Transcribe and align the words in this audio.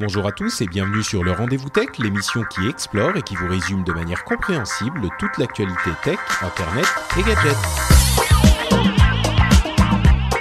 Bonjour 0.00 0.26
à 0.26 0.32
tous 0.32 0.62
et 0.62 0.66
bienvenue 0.66 1.02
sur 1.02 1.22
le 1.22 1.30
Rendez-vous 1.30 1.68
Tech, 1.68 1.88
l'émission 1.98 2.40
qui 2.50 2.66
explore 2.66 3.18
et 3.18 3.22
qui 3.22 3.34
vous 3.34 3.46
résume 3.46 3.84
de 3.84 3.92
manière 3.92 4.24
compréhensible 4.24 5.10
toute 5.18 5.36
l'actualité 5.36 5.90
tech, 6.02 6.16
internet 6.40 6.86
et 7.18 7.22
gadgets. 7.22 7.56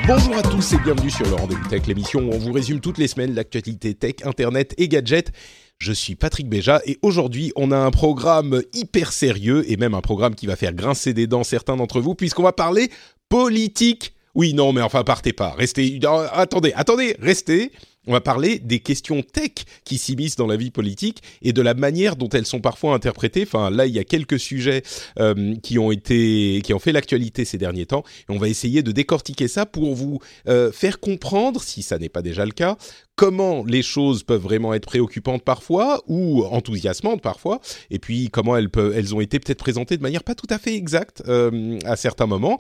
Bonjour 0.08 0.38
à 0.38 0.44
tous 0.44 0.72
et 0.72 0.78
bienvenue 0.78 1.10
sur 1.10 1.26
le 1.26 1.34
Rendez-vous 1.34 1.68
Tech, 1.68 1.86
l'émission 1.88 2.22
où 2.22 2.32
on 2.32 2.38
vous 2.38 2.54
résume 2.54 2.80
toutes 2.80 2.98
les 2.98 3.10
semaines 3.10 3.36
l'actualité 3.36 3.96
tech, 3.96 4.14
internet 4.24 4.76
et 4.78 4.88
gadgets. 4.88 5.34
Je 5.78 5.92
suis 5.92 6.16
Patrick 6.16 6.48
Béja 6.48 6.80
et 6.86 6.98
aujourd'hui 7.02 7.52
on 7.58 7.72
a 7.74 7.78
un 7.78 7.92
programme 7.92 8.62
hyper 8.72 9.12
sérieux 9.12 9.70
et 9.70 9.76
même 9.76 9.94
un 9.94 10.00
programme 10.00 10.36
qui 10.36 10.48
va 10.48 10.56
faire 10.56 10.74
grincer 10.74 11.14
des 11.14 11.28
dents 11.28 11.44
certains 11.44 11.76
d'entre 11.76 12.00
vous 12.00 12.16
puisqu'on 12.16 12.44
va 12.44 12.54
parler 12.54 12.90
politique. 13.28 14.14
Oui, 14.36 14.54
non, 14.54 14.72
mais 14.72 14.82
enfin 14.82 15.04
partez 15.04 15.34
pas, 15.34 15.50
restez. 15.50 16.00
non, 16.02 16.20
attendez, 16.32 16.72
attendez, 16.78 17.18
restez. 17.20 17.74
On 18.08 18.14
va 18.14 18.22
parler 18.22 18.60
des 18.60 18.80
questions 18.80 19.22
tech 19.22 19.52
qui 19.84 19.98
s'immiscent 19.98 20.38
dans 20.38 20.48
la 20.48 20.56
vie 20.56 20.72
politique 20.72 21.22
et 21.42 21.52
de 21.52 21.62
la 21.62 21.74
manière 21.74 22.16
dont 22.16 22.30
elles 22.30 22.46
sont 22.46 22.62
parfois 22.62 22.94
interprétées. 22.94 23.44
Enfin, 23.44 23.70
là, 23.70 23.86
il 23.86 23.94
y 23.94 24.00
a 24.00 24.06
quelques 24.06 24.40
sujets 24.40 24.84
euh, 25.20 25.54
qui 25.62 25.78
ont 25.78 25.92
été, 25.92 26.62
qui 26.64 26.74
ont 26.74 26.80
fait 26.80 26.94
l'actualité 26.94 27.44
ces 27.44 27.58
derniers 27.58 27.86
temps. 27.86 28.04
Et 28.30 28.32
on 28.32 28.38
va 28.38 28.48
essayer 28.48 28.84
de 28.84 28.92
décortiquer 28.92 29.50
ça 29.50 29.66
pour 29.66 29.96
vous 29.96 30.20
euh, 30.48 30.72
faire 30.72 31.00
comprendre, 31.00 31.62
si 31.62 31.82
ça 31.84 32.00
n'est 32.00 32.10
pas 32.10 32.22
déjà 32.22 32.46
le 32.46 32.52
cas, 32.52 32.78
comment 33.16 33.66
les 33.66 33.82
choses 33.82 34.24
peuvent 34.24 34.42
vraiment 34.42 34.74
être 34.74 34.86
préoccupantes 34.86 35.44
parfois 35.44 36.02
ou 36.08 36.46
enthousiasmantes 36.46 37.22
parfois, 37.22 37.60
et 37.92 38.00
puis 38.00 38.30
comment 38.30 38.56
elles, 38.56 38.70
peuvent, 38.70 38.98
elles 38.98 39.14
ont 39.14 39.20
été 39.20 39.40
peut-être 39.40 39.60
présentées 39.60 39.98
de 39.98 40.02
manière 40.02 40.24
pas 40.24 40.36
tout 40.36 40.48
à 40.50 40.58
fait 40.58 40.74
exacte 40.74 41.22
euh, 41.28 41.78
à 41.84 41.98
certains 41.98 42.28
moments. 42.28 42.60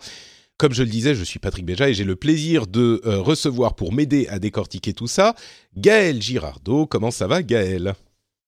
Comme 0.60 0.74
je 0.74 0.84
le 0.84 0.90
disais, 0.90 1.16
je 1.16 1.24
suis 1.24 1.40
Patrick 1.40 1.66
Béja 1.66 1.88
et 1.88 1.94
j'ai 1.94 2.04
le 2.04 2.18
plaisir 2.18 2.68
de 2.68 3.02
euh, 3.06 3.22
recevoir 3.22 3.76
pour 3.76 3.94
m'aider 3.94 4.28
à 4.28 4.40
décortiquer 4.40 4.92
tout 4.92 5.08
ça 5.08 5.34
Gaël 5.78 6.22
Girardot. 6.22 6.86
Comment 6.86 7.12
ça 7.12 7.28
va 7.28 7.42
Gaël? 7.44 7.94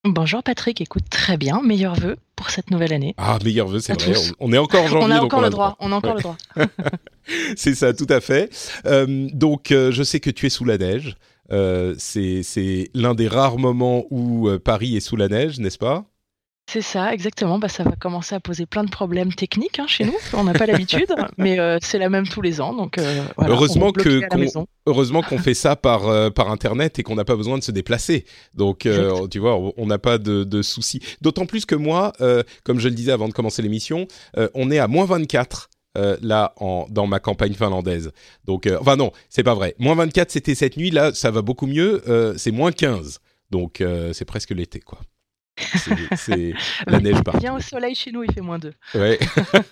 Bonjour 0.04 0.44
Patrick, 0.44 0.82
écoute 0.82 1.06
très 1.10 1.38
bien, 1.38 1.62
meilleurs 1.64 1.96
vœux 1.96 2.18
pour 2.36 2.50
cette 2.50 2.70
nouvelle 2.70 2.92
année. 2.92 3.14
Ah, 3.18 3.40
meilleurs 3.46 3.68
vœux, 3.70 3.80
c'est 3.80 3.94
vrai. 3.94 4.14
On, 4.40 4.50
on 4.50 4.54
est 4.54 4.58
encore 4.58 4.84
en 4.84 4.88
janvier. 4.88 5.08
on 5.08 5.12
a 5.12 5.16
donc 5.20 5.26
encore 5.26 5.40
a 5.40 5.44
le 5.46 5.50
droit, 5.52 5.78
on 5.80 5.92
a 5.94 5.96
encore 5.96 6.16
Ouais. 6.16 6.18
le 6.18 6.22
droit. 6.24 6.38
C'est 7.56 7.76
ça, 7.76 7.94
tout 7.94 8.08
à 8.10 8.20
fait. 8.20 8.50
Euh, 8.88 9.30
donc, 9.32 9.72
euh, 9.72 9.92
je 9.92 10.04
sais 10.04 10.20
que 10.20 10.32
tu 10.32 10.48
es 10.48 10.50
sous 10.50 10.66
la 10.66 10.78
neige. 10.78 11.16
C'est 11.98 12.44
c'est 12.44 12.90
l'un 12.94 13.14
des 13.14 13.28
rares 13.28 13.58
moments 13.58 14.06
où 14.10 14.50
Paris 14.64 14.96
est 14.98 15.02
sous 15.02 15.16
la 15.18 15.28
neige, 15.30 15.60
n'est-ce 15.60 15.78
pas? 15.78 16.06
C'est 16.72 16.82
ça, 16.82 17.14
exactement. 17.14 17.60
Bah, 17.60 17.68
ça 17.68 17.84
va 17.84 17.92
commencer 18.00 18.34
à 18.34 18.40
poser 18.40 18.66
plein 18.66 18.86
de 18.86 18.90
problèmes 18.90 19.34
techniques 19.34 19.78
hein, 19.78 19.88
chez 19.88 20.06
nous. 20.06 20.16
On 20.32 20.46
n'a 20.46 20.54
pas 20.54 20.66
l'habitude, 20.66 21.08
mais 21.38 21.60
euh, 21.60 21.78
c'est 21.82 21.98
la 22.00 22.08
même 22.08 22.26
tous 22.26 22.42
les 22.42 22.62
ans. 22.62 22.74
Donc, 22.74 22.98
euh, 22.98 23.26
voilà, 23.36 23.52
Heureusement 23.54 23.92
que- 23.92 24.26
qu'on- 24.30 24.38
maison. 24.38 24.68
Heureusement 24.86 25.22
qu'on 25.22 25.38
fait 25.38 25.54
ça 25.54 25.76
par, 25.76 26.08
euh, 26.08 26.30
par 26.30 26.50
Internet 26.50 26.98
et 26.98 27.04
qu'on 27.04 27.16
n'a 27.16 27.26
pas 27.26 27.36
besoin 27.36 27.58
de 27.58 27.64
se 27.64 27.74
déplacer. 27.74 28.24
Donc, 28.54 28.88
tu 29.30 29.40
vois, 29.40 29.58
on- 29.76 29.86
n'a 29.86 30.00
pas 30.00 30.18
de, 30.18 30.46
de 30.46 30.62
soucis. 30.62 31.02
D'autant 31.20 31.46
plus 31.46 31.66
que 31.66 31.76
moi, 31.76 32.14
comme 32.64 32.80
je 32.80 32.88
le 32.88 32.96
disais 32.96 33.12
avant 33.12 33.28
de 33.28 33.34
commencer 33.34 33.62
l'émission, 33.62 34.08
on 34.54 34.72
est 34.72 34.80
à 34.80 34.88
moins 34.88 35.04
24 35.04 35.70
euh, 35.98 36.16
là 36.22 36.54
en, 36.56 36.86
dans 36.90 37.06
ma 37.06 37.20
campagne 37.20 37.54
finlandaise. 37.54 38.14
Donc, 38.46 38.66
euh, 38.66 38.78
enfin 38.80 38.96
non, 38.96 39.12
c'est 39.28 39.44
pas 39.44 39.56
vrai. 39.56 39.76
Moins 39.78 39.96
24, 39.96 40.32
c'était 40.32 40.56
cette 40.56 40.78
nuit. 40.78 40.90
Là, 40.90 41.14
ça 41.14 41.32
va 41.32 41.42
beaucoup 41.42 41.68
mieux. 41.68 42.02
Euh, 42.08 42.34
c'est 42.38 42.52
moins 42.52 42.72
15. 42.72 43.20
Donc, 43.50 43.84
c'est 44.14 44.24
presque 44.24 44.52
l'été, 44.52 44.80
quoi. 44.80 45.00
C'est- 46.16 46.54
la 46.88 47.00
neige 47.00 47.22
partout. 47.24 47.40
Viens 47.40 47.56
au 47.56 47.60
soleil 47.60 47.96
chez 47.96 48.12
nous, 48.12 48.24
il 48.24 48.32
fait 48.34 48.42
moins 48.42 48.60
2. 48.60 48.74
Ouais. 48.96 49.20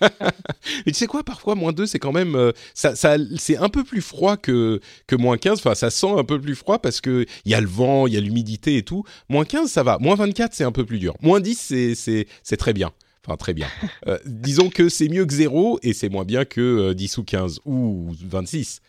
Mais 0.86 0.92
tu 0.92 0.94
sais 0.94 1.06
quoi, 1.06 1.22
parfois, 1.24 1.54
moins 1.54 1.72
2, 1.72 1.86
c'est 1.86 1.98
quand 1.98 2.12
même. 2.12 2.34
euh, 2.34 2.52
ça, 2.74 2.94
ça, 2.96 3.16
c'est 3.36 3.56
un 3.56 3.68
peu 3.68 3.84
plus 3.84 4.00
froid 4.00 4.36
que, 4.36 4.80
que 5.06 5.16
moins 5.16 5.36
15. 5.36 5.58
Enfin, 5.58 5.74
ça 5.74 5.90
sent 5.90 6.10
un 6.16 6.24
peu 6.24 6.40
plus 6.40 6.54
froid 6.54 6.78
parce 6.80 7.00
qu'il 7.00 7.26
y 7.44 7.54
a 7.54 7.60
le 7.60 7.66
vent, 7.66 8.06
il 8.06 8.14
y 8.14 8.16
a 8.16 8.20
l'humidité 8.20 8.76
et 8.76 8.82
tout. 8.82 9.04
Moins 9.28 9.44
15, 9.44 9.70
ça 9.70 9.82
va. 9.82 9.98
Moins 9.98 10.14
24, 10.16 10.52
c'est 10.54 10.64
un 10.64 10.72
peu 10.72 10.84
plus 10.84 10.98
dur. 10.98 11.14
Moins 11.22 11.40
10, 11.40 11.58
c'est, 11.58 11.94
c'est, 11.94 12.26
c'est 12.42 12.56
très 12.56 12.72
bien. 12.72 12.90
Enfin, 13.26 13.36
très 13.36 13.52
bien. 13.52 13.66
Euh, 14.06 14.18
disons 14.24 14.70
que 14.70 14.88
c'est 14.88 15.08
mieux 15.08 15.26
que 15.26 15.34
0 15.34 15.78
et 15.82 15.92
c'est 15.92 16.08
moins 16.08 16.24
bien 16.24 16.44
que 16.46 16.60
euh, 16.60 16.94
10 16.94 17.18
ou 17.18 17.24
15 17.24 17.60
ou 17.66 18.12
26. 18.24 18.80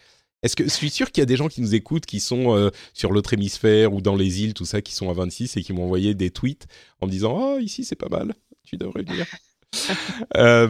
Est-ce 0.43 0.55
que 0.55 0.63
je 0.63 0.69
suis 0.69 0.89
sûr 0.89 1.11
qu'il 1.11 1.21
y 1.21 1.23
a 1.23 1.27
des 1.27 1.35
gens 1.35 1.47
qui 1.49 1.61
nous 1.61 1.75
écoutent 1.75 2.05
qui 2.05 2.19
sont 2.19 2.55
euh, 2.55 2.69
sur 2.93 3.11
l'autre 3.11 3.33
hémisphère 3.33 3.93
ou 3.93 4.01
dans 4.01 4.15
les 4.15 4.41
îles, 4.43 4.53
tout 4.53 4.65
ça, 4.65 4.81
qui 4.81 4.93
sont 4.95 5.09
à 5.09 5.13
26 5.13 5.57
et 5.57 5.61
qui 5.63 5.71
m'ont 5.73 5.83
envoyé 5.85 6.13
des 6.15 6.31
tweets 6.31 6.67
en 6.99 7.05
me 7.07 7.11
disant 7.11 7.37
Oh, 7.39 7.59
ici 7.59 7.83
c'est 7.85 7.95
pas 7.95 8.09
mal, 8.09 8.33
tu 8.63 8.77
devrais 8.77 9.03
venir. 9.03 9.25
Euh, 10.35 10.67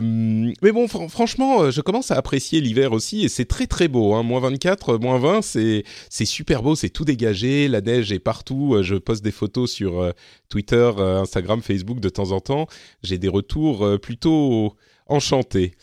mais 0.61 0.71
bon, 0.71 0.87
fran- 0.87 1.09
franchement, 1.09 1.63
euh, 1.63 1.71
je 1.71 1.81
commence 1.81 2.11
à 2.11 2.17
apprécier 2.17 2.61
l'hiver 2.61 2.91
aussi 2.91 3.23
et 3.25 3.29
c'est 3.29 3.45
très 3.45 3.65
très 3.65 3.87
beau. 3.87 4.13
Hein. 4.13 4.21
Moins 4.21 4.39
24, 4.41 4.89
euh, 4.89 4.97
moins 4.99 5.17
20, 5.17 5.41
c'est 5.41 5.83
c'est 6.09 6.25
super 6.25 6.61
beau, 6.61 6.75
c'est 6.75 6.89
tout 6.89 7.03
dégagé, 7.03 7.67
la 7.67 7.81
neige 7.81 8.11
est 8.11 8.19
partout. 8.19 8.77
Je 8.83 8.95
poste 8.95 9.23
des 9.23 9.31
photos 9.31 9.71
sur 9.71 9.99
euh, 10.01 10.11
Twitter, 10.49 10.91
euh, 10.99 11.19
Instagram, 11.21 11.61
Facebook 11.63 11.99
de 11.99 12.09
temps 12.09 12.31
en 12.31 12.41
temps. 12.41 12.67
J'ai 13.01 13.17
des 13.17 13.27
retours 13.27 13.87
plutôt 13.99 14.75
enchantés. 15.07 15.73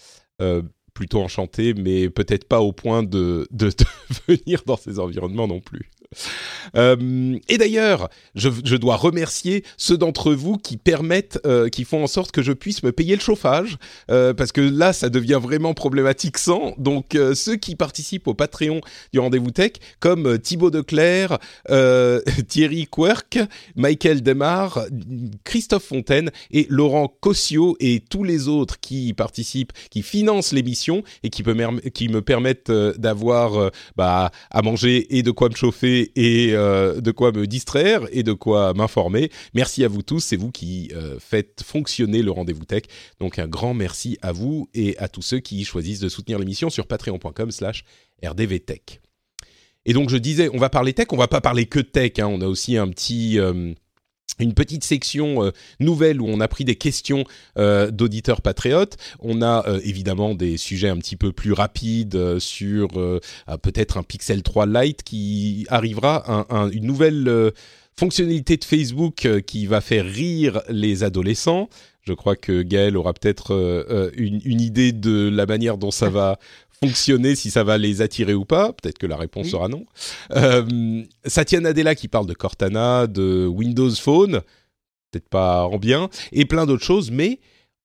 Plutôt 0.98 1.22
enchantés, 1.22 1.74
mais 1.74 2.10
peut-être 2.10 2.48
pas 2.48 2.58
au 2.60 2.72
point 2.72 3.04
de, 3.04 3.46
de 3.52 3.70
venir 4.26 4.62
dans 4.66 4.76
ces 4.76 4.98
environnements 4.98 5.46
non 5.46 5.60
plus. 5.60 5.88
Euh, 6.76 7.38
et 7.48 7.58
d'ailleurs, 7.58 8.08
je, 8.34 8.76
dois 8.76 8.96
remercier 8.96 9.64
ceux 9.76 9.96
d'entre 9.96 10.32
vous 10.32 10.56
qui 10.56 10.76
permettent, 10.76 11.38
euh, 11.46 11.68
qui 11.68 11.84
font 11.84 12.02
en 12.02 12.06
sorte 12.06 12.30
que 12.32 12.42
je 12.42 12.52
puisse 12.52 12.82
me 12.82 12.92
payer 12.92 13.14
le 13.14 13.20
chauffage, 13.20 13.76
euh, 14.10 14.34
parce 14.34 14.52
que 14.52 14.60
là, 14.60 14.92
ça 14.92 15.08
devient 15.08 15.40
vraiment 15.42 15.74
problématique 15.74 16.38
sans. 16.38 16.74
Donc, 16.78 17.16
ceux 17.34 17.56
qui 17.56 17.76
participent 17.76 18.28
au 18.28 18.34
Patreon 18.34 18.80
du 19.12 19.18
Rendez-vous 19.18 19.50
Tech, 19.50 19.72
comme 20.00 20.38
Thibaut 20.38 20.70
Declerc, 20.70 21.38
Thierry 22.48 22.86
Quirk, 22.90 23.38
Michael 23.76 24.22
Demar, 24.22 24.84
Christophe 25.44 25.84
Fontaine 25.84 26.30
et 26.50 26.66
Laurent 26.68 27.12
Cossio 27.20 27.76
et 27.80 28.02
tous 28.08 28.24
les 28.24 28.48
autres 28.48 28.80
qui 28.80 29.12
participent, 29.14 29.72
qui 29.90 30.02
financent 30.02 30.52
l'émission 30.52 31.02
et 31.22 31.30
qui, 31.30 31.42
me 31.42 32.20
permettent 32.20 32.70
d'avoir 32.70 33.70
bah, 33.96 34.30
à 34.50 34.62
manger 34.62 35.16
et 35.16 35.22
de 35.22 35.30
quoi 35.30 35.48
me 35.48 35.54
chauffer 35.54 35.97
et 36.16 36.50
euh, 36.52 37.00
de 37.00 37.10
quoi 37.10 37.32
me 37.32 37.46
distraire 37.46 38.02
et 38.12 38.22
de 38.22 38.32
quoi 38.32 38.74
m'informer. 38.74 39.30
Merci 39.54 39.84
à 39.84 39.88
vous 39.88 40.02
tous, 40.02 40.20
c'est 40.20 40.36
vous 40.36 40.50
qui 40.50 40.90
euh, 40.94 41.18
faites 41.18 41.62
fonctionner 41.64 42.22
le 42.22 42.30
rendez-vous 42.30 42.64
tech. 42.64 42.84
Donc 43.20 43.38
un 43.38 43.48
grand 43.48 43.74
merci 43.74 44.18
à 44.22 44.32
vous 44.32 44.68
et 44.74 44.96
à 44.98 45.08
tous 45.08 45.22
ceux 45.22 45.40
qui 45.40 45.64
choisissent 45.64 46.00
de 46.00 46.08
soutenir 46.08 46.38
l'émission 46.38 46.70
sur 46.70 46.86
patreon.com 46.86 47.50
slash 47.50 47.84
rdvtech. 48.24 49.00
Et 49.84 49.92
donc 49.92 50.10
je 50.10 50.16
disais, 50.16 50.50
on 50.52 50.58
va 50.58 50.68
parler 50.68 50.92
tech, 50.92 51.06
on 51.12 51.16
va 51.16 51.28
pas 51.28 51.40
parler 51.40 51.66
que 51.66 51.80
tech, 51.80 52.12
hein, 52.18 52.26
on 52.26 52.40
a 52.40 52.46
aussi 52.46 52.76
un 52.76 52.88
petit... 52.88 53.38
euh, 53.38 53.74
une 54.38 54.54
petite 54.54 54.84
section 54.84 55.44
euh, 55.44 55.50
nouvelle 55.80 56.20
où 56.20 56.26
on 56.28 56.40
a 56.40 56.48
pris 56.48 56.64
des 56.64 56.76
questions 56.76 57.24
euh, 57.58 57.90
d'auditeurs 57.90 58.40
patriotes. 58.40 58.96
On 59.20 59.42
a 59.42 59.66
euh, 59.68 59.80
évidemment 59.84 60.34
des 60.34 60.56
sujets 60.56 60.88
un 60.88 60.96
petit 60.98 61.16
peu 61.16 61.32
plus 61.32 61.52
rapides 61.52 62.14
euh, 62.16 62.38
sur 62.38 62.88
euh, 62.98 63.20
euh, 63.48 63.56
peut-être 63.56 63.96
un 63.96 64.02
Pixel 64.02 64.42
3 64.42 64.66
Lite 64.66 65.02
qui 65.02 65.66
arrivera, 65.68 66.30
un- 66.32 66.46
un- 66.50 66.70
une 66.70 66.84
nouvelle 66.86 67.26
euh, 67.28 67.50
fonctionnalité 67.96 68.56
de 68.56 68.64
Facebook 68.64 69.26
qui 69.46 69.66
va 69.66 69.80
faire 69.80 70.04
rire 70.04 70.60
les 70.68 71.02
adolescents. 71.02 71.68
Je 72.04 72.12
crois 72.12 72.36
que 72.36 72.62
Gaël 72.62 72.96
aura 72.96 73.12
peut-être 73.12 74.10
une, 74.16 74.40
une 74.44 74.60
idée 74.60 74.92
de 74.92 75.28
la 75.28 75.46
manière 75.46 75.76
dont 75.76 75.90
ça 75.90 76.08
va 76.08 76.38
fonctionner, 76.82 77.34
si 77.34 77.50
ça 77.50 77.64
va 77.64 77.78
les 77.78 78.02
attirer 78.02 78.34
ou 78.34 78.44
pas. 78.44 78.72
Peut-être 78.72 78.98
que 78.98 79.06
la 79.06 79.16
réponse 79.16 79.46
Oui. 79.46 79.50
sera 79.52 79.68
non. 79.68 79.84
Euh, 80.32 81.02
Satya 81.24 81.60
Nadella 81.60 81.94
qui 81.94 82.08
parle 82.08 82.26
de 82.26 82.34
Cortana, 82.34 83.06
de 83.06 83.46
Windows 83.46 83.90
Phone, 83.94 84.42
peut-être 85.10 85.28
pas 85.28 85.64
en 85.64 85.78
bien, 85.78 86.08
et 86.32 86.44
plein 86.44 86.66
d'autres 86.66 86.84
choses, 86.84 87.10
mais 87.10 87.40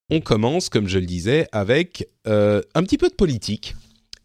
on 0.10 0.20
commence, 0.20 0.70
comme 0.70 0.88
je 0.88 1.00
le 1.00 1.06
disais, 1.06 1.48
avec 1.52 2.08
euh, 2.28 2.62
un 2.76 2.84
petit 2.84 2.98
peu 2.98 3.08
de 3.10 3.16
politique. 3.16 3.76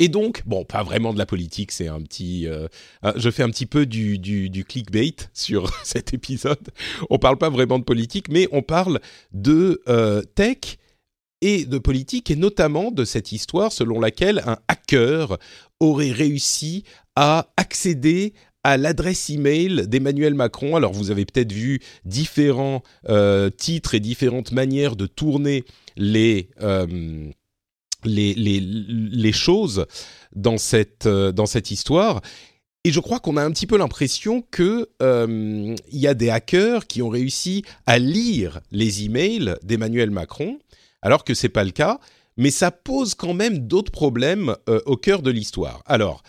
Et 0.00 0.08
donc, 0.08 0.42
bon, 0.46 0.64
pas 0.64 0.84
vraiment 0.84 1.12
de 1.12 1.18
la 1.18 1.26
politique, 1.26 1.72
c'est 1.72 1.88
un 1.88 2.00
petit... 2.00 2.46
euh, 2.46 2.68
je 3.16 3.30
fais 3.30 3.42
un 3.42 3.50
petit 3.50 3.66
peu 3.66 3.84
du, 3.84 4.18
du, 4.18 4.48
du 4.48 4.64
clickbait 4.64 5.14
sur 5.34 5.72
cet 5.84 6.14
épisode. 6.14 6.68
On 7.10 7.18
parle 7.18 7.36
pas 7.38 7.50
vraiment 7.50 7.78
de 7.78 7.84
politique, 7.84 8.28
mais 8.28 8.48
on 8.52 8.62
parle 8.62 9.00
de 9.32 9.82
euh, 9.88 10.22
tech 10.34 10.78
et 11.40 11.64
de 11.64 11.78
politique, 11.78 12.30
et 12.30 12.36
notamment 12.36 12.90
de 12.90 13.04
cette 13.04 13.32
histoire 13.32 13.72
selon 13.72 14.00
laquelle 14.00 14.42
un 14.46 14.58
hacker 14.68 15.38
aurait 15.80 16.10
réussi 16.10 16.84
a 17.16 17.48
accédé 17.56 18.34
à 18.64 18.76
l'adresse 18.76 19.30
email 19.30 19.86
d'Emmanuel 19.86 20.34
Macron. 20.34 20.76
Alors 20.76 20.92
vous 20.92 21.10
avez 21.10 21.24
peut-être 21.24 21.52
vu 21.52 21.80
différents 22.04 22.82
euh, 23.08 23.50
titres 23.50 23.94
et 23.94 24.00
différentes 24.00 24.52
manières 24.52 24.96
de 24.96 25.06
tourner 25.06 25.64
les, 25.96 26.50
euh, 26.60 27.30
les, 28.04 28.34
les, 28.34 29.32
choses 29.32 29.86
dans 30.34 30.58
cette, 30.58 31.06
euh, 31.06 31.32
dans 31.32 31.46
cette 31.46 31.70
histoire. 31.70 32.20
Et 32.84 32.92
je 32.92 33.00
crois 33.00 33.20
qu'on 33.20 33.36
a 33.36 33.44
un 33.44 33.50
petit 33.50 33.66
peu 33.66 33.76
l'impression 33.76 34.42
que 34.50 34.88
il 35.00 35.98
y 35.98 36.06
a 36.06 36.14
des 36.14 36.30
hackers 36.30 36.86
qui 36.86 37.02
ont 37.02 37.08
réussi 37.08 37.64
à 37.86 37.98
lire 37.98 38.60
les 38.70 39.04
emails 39.04 39.54
d'Emmanuel 39.62 40.10
Macron, 40.10 40.58
alors 41.02 41.24
que 41.24 41.34
c'est 41.34 41.48
pas 41.48 41.64
le 41.64 41.70
cas. 41.70 41.98
Mais 42.36 42.50
ça 42.50 42.70
pose 42.70 43.14
quand 43.14 43.34
même 43.34 43.58
d'autres 43.66 43.90
problèmes 43.90 44.54
au 44.86 44.96
cœur 44.96 45.22
de 45.22 45.30
l'histoire. 45.32 45.82
Alors, 45.86 46.22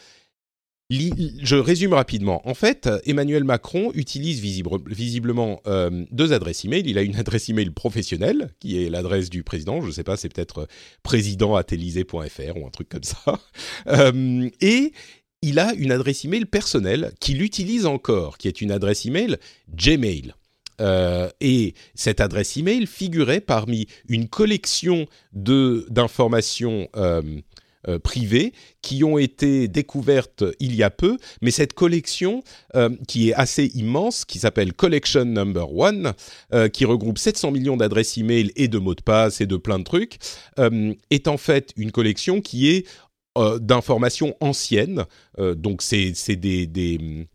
je 0.92 1.56
résume 1.56 1.94
rapidement. 1.94 2.48
En 2.50 2.56
fait, 2.56 2.89
Emmanuel 3.06 3.44
Macron 3.44 3.92
utilise 3.94 4.42
visiblement 4.42 5.62
euh, 5.68 6.06
deux 6.12 6.33
adresses 6.33 6.66
email. 6.66 6.83
Il 6.86 6.98
a 6.98 7.04
une 7.04 7.16
adresse 7.16 7.48
email 7.50 7.69
professionnelle, 7.69 8.56
qui 8.60 8.83
est 8.83 8.89
l'adresse 8.89 9.30
du 9.30 9.44
président. 9.44 9.81
Je 9.81 9.88
ne 9.88 9.92
sais 9.92 10.04
pas, 10.04 10.18
c'est 10.18 10.33
peut-être 10.33 10.68
président@elysée.fr 11.04 12.57
ou 12.57 12.65
un 12.65 12.72
truc 12.72 12.89
comme 12.89 13.04
ça. 13.04 13.18
Euh, 13.88 14.50
et 14.62 14.94
il 15.42 15.60
a 15.60 15.74
une 15.74 15.92
adresse 15.92 16.25
email 16.25 16.45
personnelle 16.45 17.12
qu'il 17.19 17.42
utilise 17.42 17.86
encore, 17.86 18.38
qui 18.38 18.48
est 18.48 18.62
une 18.62 18.72
adresse 18.72 19.06
email 19.06 19.38
Gmail. 19.74 20.33
Euh, 20.80 21.30
et 21.42 21.74
cette 21.96 22.22
adresse 22.22 22.58
email 22.58 22.86
figurait 22.88 23.42
parmi 23.42 23.88
une 24.08 24.28
collection 24.28 25.06
de 25.34 25.86
d'informations 25.90 26.90
euh, 27.88 27.98
privées 27.98 28.52
qui 28.81 29.06
ont 29.06 29.18
été 29.18 29.70
découvertes 29.70 30.44
il 30.60 30.76
y 30.76 30.84
a 30.84 30.90
peu, 30.90 31.18
mais 31.42 31.50
cette 31.50 31.72
collection 31.72 32.44
euh, 32.76 32.90
qui 33.08 33.30
est 33.30 33.34
assez 33.34 33.68
immense, 33.68 34.26
qui 34.26 34.38
s'appelle 34.38 34.74
Collection 34.74 35.24
Number 35.24 35.74
One, 35.74 36.12
euh, 36.54 36.68
qui 36.68 36.84
regroupe 36.84 37.18
700 37.18 37.52
millions 37.52 37.78
d'adresses 37.78 38.20
e-mail 38.20 38.52
et 38.58 38.68
de 38.68 38.80
mots 38.80 38.96
de 38.96 39.02
passe 39.02 39.40
et 39.40 39.46
de 39.46 39.56
plein 39.56 39.80
de 39.80 39.86
trucs, 39.86 40.18
est 41.10 41.30
en 41.30 41.38
fait 41.38 41.72
une 41.78 41.94
collection 41.94 42.42
qui 42.42 42.70
est 42.70 42.86
d'informations 43.62 44.36
anciennes. 44.42 45.06
donc 45.38 45.82
c'est 45.82 46.36
des, 46.36 46.68
des 46.68 47.28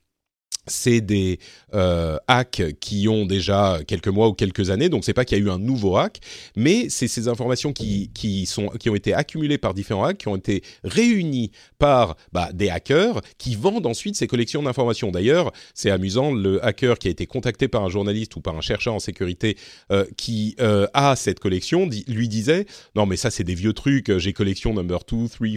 c'est 0.67 1.01
des 1.01 1.39
euh, 1.75 2.17
hacks 2.29 2.63
qui 2.81 3.09
ont 3.09 3.27
déjà 3.27 3.79
quelques 3.87 4.09
mois 4.09 4.29
ou 4.29 4.33
quelques 4.33 4.71
années, 4.71 4.89
donc 4.89 5.05
c'est 5.05 5.15
pas 5.15 5.25
qu'il 5.25 5.39
y 5.39 5.41
a 5.41 5.45
eu 5.45 5.51
un 5.51 5.59
nouveau 5.59 5.97
hack, 5.97 6.21
mais 6.57 6.89
c'est 6.89 7.09
ces 7.09 7.29
informations 7.29 7.73
qui, 7.73 8.11
qui, 8.15 8.47
sont, 8.47 8.69
qui 8.69 8.91
ont 8.91 8.95
été 8.95 9.15
accumulées 9.15 9.59
par 9.59 9.75
différents 9.75 10.05
hacks, 10.05 10.19
qui 10.19 10.29
ont 10.29 10.37
été 10.37 10.63
réunies 10.83 11.51
par 11.79 12.17
bah, 12.33 12.51
des 12.53 12.71
hackers 12.71 13.21
qui 13.39 13.55
vendent 13.55 13.87
ensuite 13.87 14.17
ces 14.17 14.27
collections 14.27 14.63
d'informations. 14.63 15.11
D'ailleurs, 15.11 15.53
c'est 15.75 15.91
amusant, 15.91 16.33
le 16.33 16.65
hacker 16.65 16.99
qui 16.99 17.09
a 17.09 17.11
été 17.11 17.27
contacté 17.27 17.69
par 17.69 17.85
un 17.85 17.89
journaliste 17.89 18.37
ou 18.37 18.41
par 18.41 18.57
un 18.57 18.61
chercheur 18.61 18.95
en 18.95 18.99
sécurité 18.99 19.57
euh, 19.91 20.05
qui 20.17 20.57
euh, 20.61 20.87
a 20.95 21.17
cette 21.17 21.41
collection 21.41 21.89
lui 22.09 22.29
disait 22.29 22.67
non 22.95 23.07
mais 23.07 23.17
ça 23.17 23.31
c'est 23.31 23.45
des 23.45 23.55
vieux 23.55 23.73
trucs, 23.73 24.17
j'ai 24.19 24.33
collection 24.33 24.75
number 24.75 25.01
2, 25.07 25.29
3, 25.29 25.49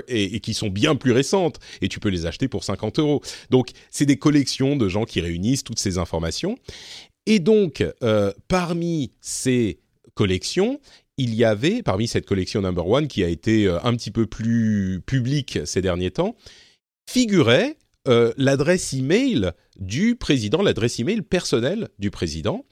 4 0.00 0.04
et, 0.08 0.40
qui 0.40 0.54
sont 0.54 0.68
bien 0.68 0.96
plus 0.96 1.12
récentes 1.12 1.58
et 1.80 1.88
tu 1.88 2.00
peux 2.00 2.08
les 2.08 2.26
acheter 2.26 2.48
pour 2.48 2.64
50 2.64 2.98
euros. 2.98 3.22
Donc 3.50 3.70
c'est 3.90 4.06
des 4.06 4.16
collections 4.16 4.47
de 4.76 4.88
gens 4.88 5.04
qui 5.04 5.20
réunissent 5.20 5.64
toutes 5.64 5.78
ces 5.78 5.98
informations. 5.98 6.56
Et 7.26 7.38
donc, 7.38 7.84
euh, 8.02 8.32
parmi 8.48 9.12
ces 9.20 9.80
collections, 10.14 10.80
il 11.18 11.34
y 11.34 11.44
avait, 11.44 11.82
parmi 11.82 12.08
cette 12.08 12.26
collection 12.26 12.62
number 12.62 12.86
one 12.86 13.08
qui 13.08 13.22
a 13.22 13.28
été 13.28 13.66
euh, 13.66 13.78
un 13.82 13.94
petit 13.94 14.10
peu 14.10 14.26
plus 14.26 15.02
publique 15.04 15.58
ces 15.64 15.82
derniers 15.82 16.10
temps, 16.10 16.36
figurait 17.10 17.76
euh, 18.06 18.32
l'adresse 18.36 18.94
email 18.94 19.52
du 19.78 20.16
président, 20.16 20.62
l'adresse 20.62 20.98
email 21.00 21.22
personnelle 21.22 21.88
du 21.98 22.10
président. 22.10 22.64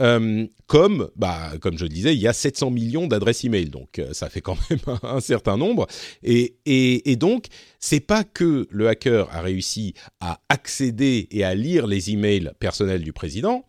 Euh, 0.00 0.46
comme, 0.66 1.10
bah, 1.16 1.52
comme 1.60 1.78
je 1.78 1.84
le 1.84 1.88
disais, 1.88 2.14
il 2.14 2.20
y 2.20 2.28
a 2.28 2.32
700 2.32 2.70
millions 2.70 3.06
d'adresses 3.06 3.44
email, 3.44 3.70
donc 3.70 3.98
euh, 3.98 4.12
ça 4.12 4.28
fait 4.28 4.40
quand 4.40 4.56
même 4.68 4.80
un, 5.02 5.20
certain 5.20 5.56
nombre. 5.56 5.86
Et, 6.22 6.56
et, 6.66 7.10
et 7.10 7.16
donc, 7.16 7.46
c'est 7.78 8.00
pas 8.00 8.24
que 8.24 8.66
le 8.70 8.88
hacker 8.88 9.28
a 9.34 9.40
réussi 9.40 9.94
à 10.20 10.40
accéder 10.48 11.28
et 11.30 11.44
à 11.44 11.54
lire 11.54 11.86
les 11.86 12.10
emails 12.10 12.50
personnels 12.58 13.02
du 13.02 13.12
président, 13.12 13.64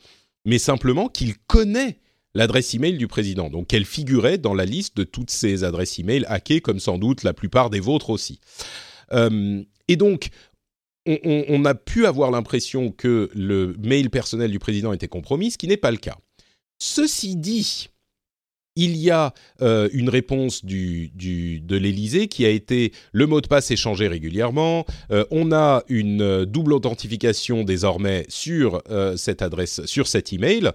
mais 0.46 0.60
simplement 0.60 1.08
qu'il 1.08 1.38
connaît 1.38 2.00
l'adresse 2.34 2.74
email 2.76 2.98
du 2.98 3.08
président, 3.08 3.50
donc 3.50 3.68
qu'elle 3.68 3.86
figurait 3.86 4.38
dans 4.38 4.54
la 4.54 4.66
liste 4.66 4.96
de 4.98 5.04
toutes 5.04 5.32
ces 5.32 5.64
adresses 5.64 5.98
email 5.98 6.24
hackées, 6.28 6.62
comme 6.62 6.80
sans 6.80 6.98
doute 6.98 7.24
la 7.24 7.34
plupart 7.34 7.70
des 7.70 7.80
vôtres 7.80 8.12
aussi. 8.12 8.40
Euh, 9.12 9.64
et 9.88 9.96
donc, 9.96 10.30
on, 11.08 11.66
a 11.66 11.74
pu 11.74 12.06
avoir 12.06 12.32
l'impression 12.32 12.92
que 12.92 13.30
le 13.34 13.76
mail 13.80 14.10
personnel 14.10 14.52
du 14.52 14.60
président 14.60 14.94
était 14.94 15.08
compromis, 15.08 15.52
ce 15.52 15.58
qui 15.58 15.68
n'est 15.68 15.78
pas 15.78 15.92
le 15.92 15.98
cas. 15.98 16.18
Ceci 16.80 17.36
dit, 17.36 17.90
il 18.76 18.96
y 18.96 19.10
a 19.10 19.34
euh, 19.62 19.90
une 19.92 20.10
réponse 20.10 20.64
du, 20.64 21.12
de 21.16 21.76
l'Élysée 21.76 22.28
qui 22.28 22.46
a 22.46 22.50
été 22.50 22.94
le 23.12 23.26
mot 23.26 23.42
de 23.42 23.48
passe 23.48 23.72
échangé 23.72 24.08
régulièrement. 24.08 24.86
Euh, 25.12 25.26
on 25.32 25.52
a 25.52 25.84
une 25.88 26.22
euh, 26.22 26.46
double 26.46 26.74
authentification 26.74 27.64
désormais 27.64 28.26
sur 28.30 28.82
cette 29.16 29.42
adresse, 29.42 29.86
sur 29.86 30.08
cet 30.08 30.32
email, 30.32 30.72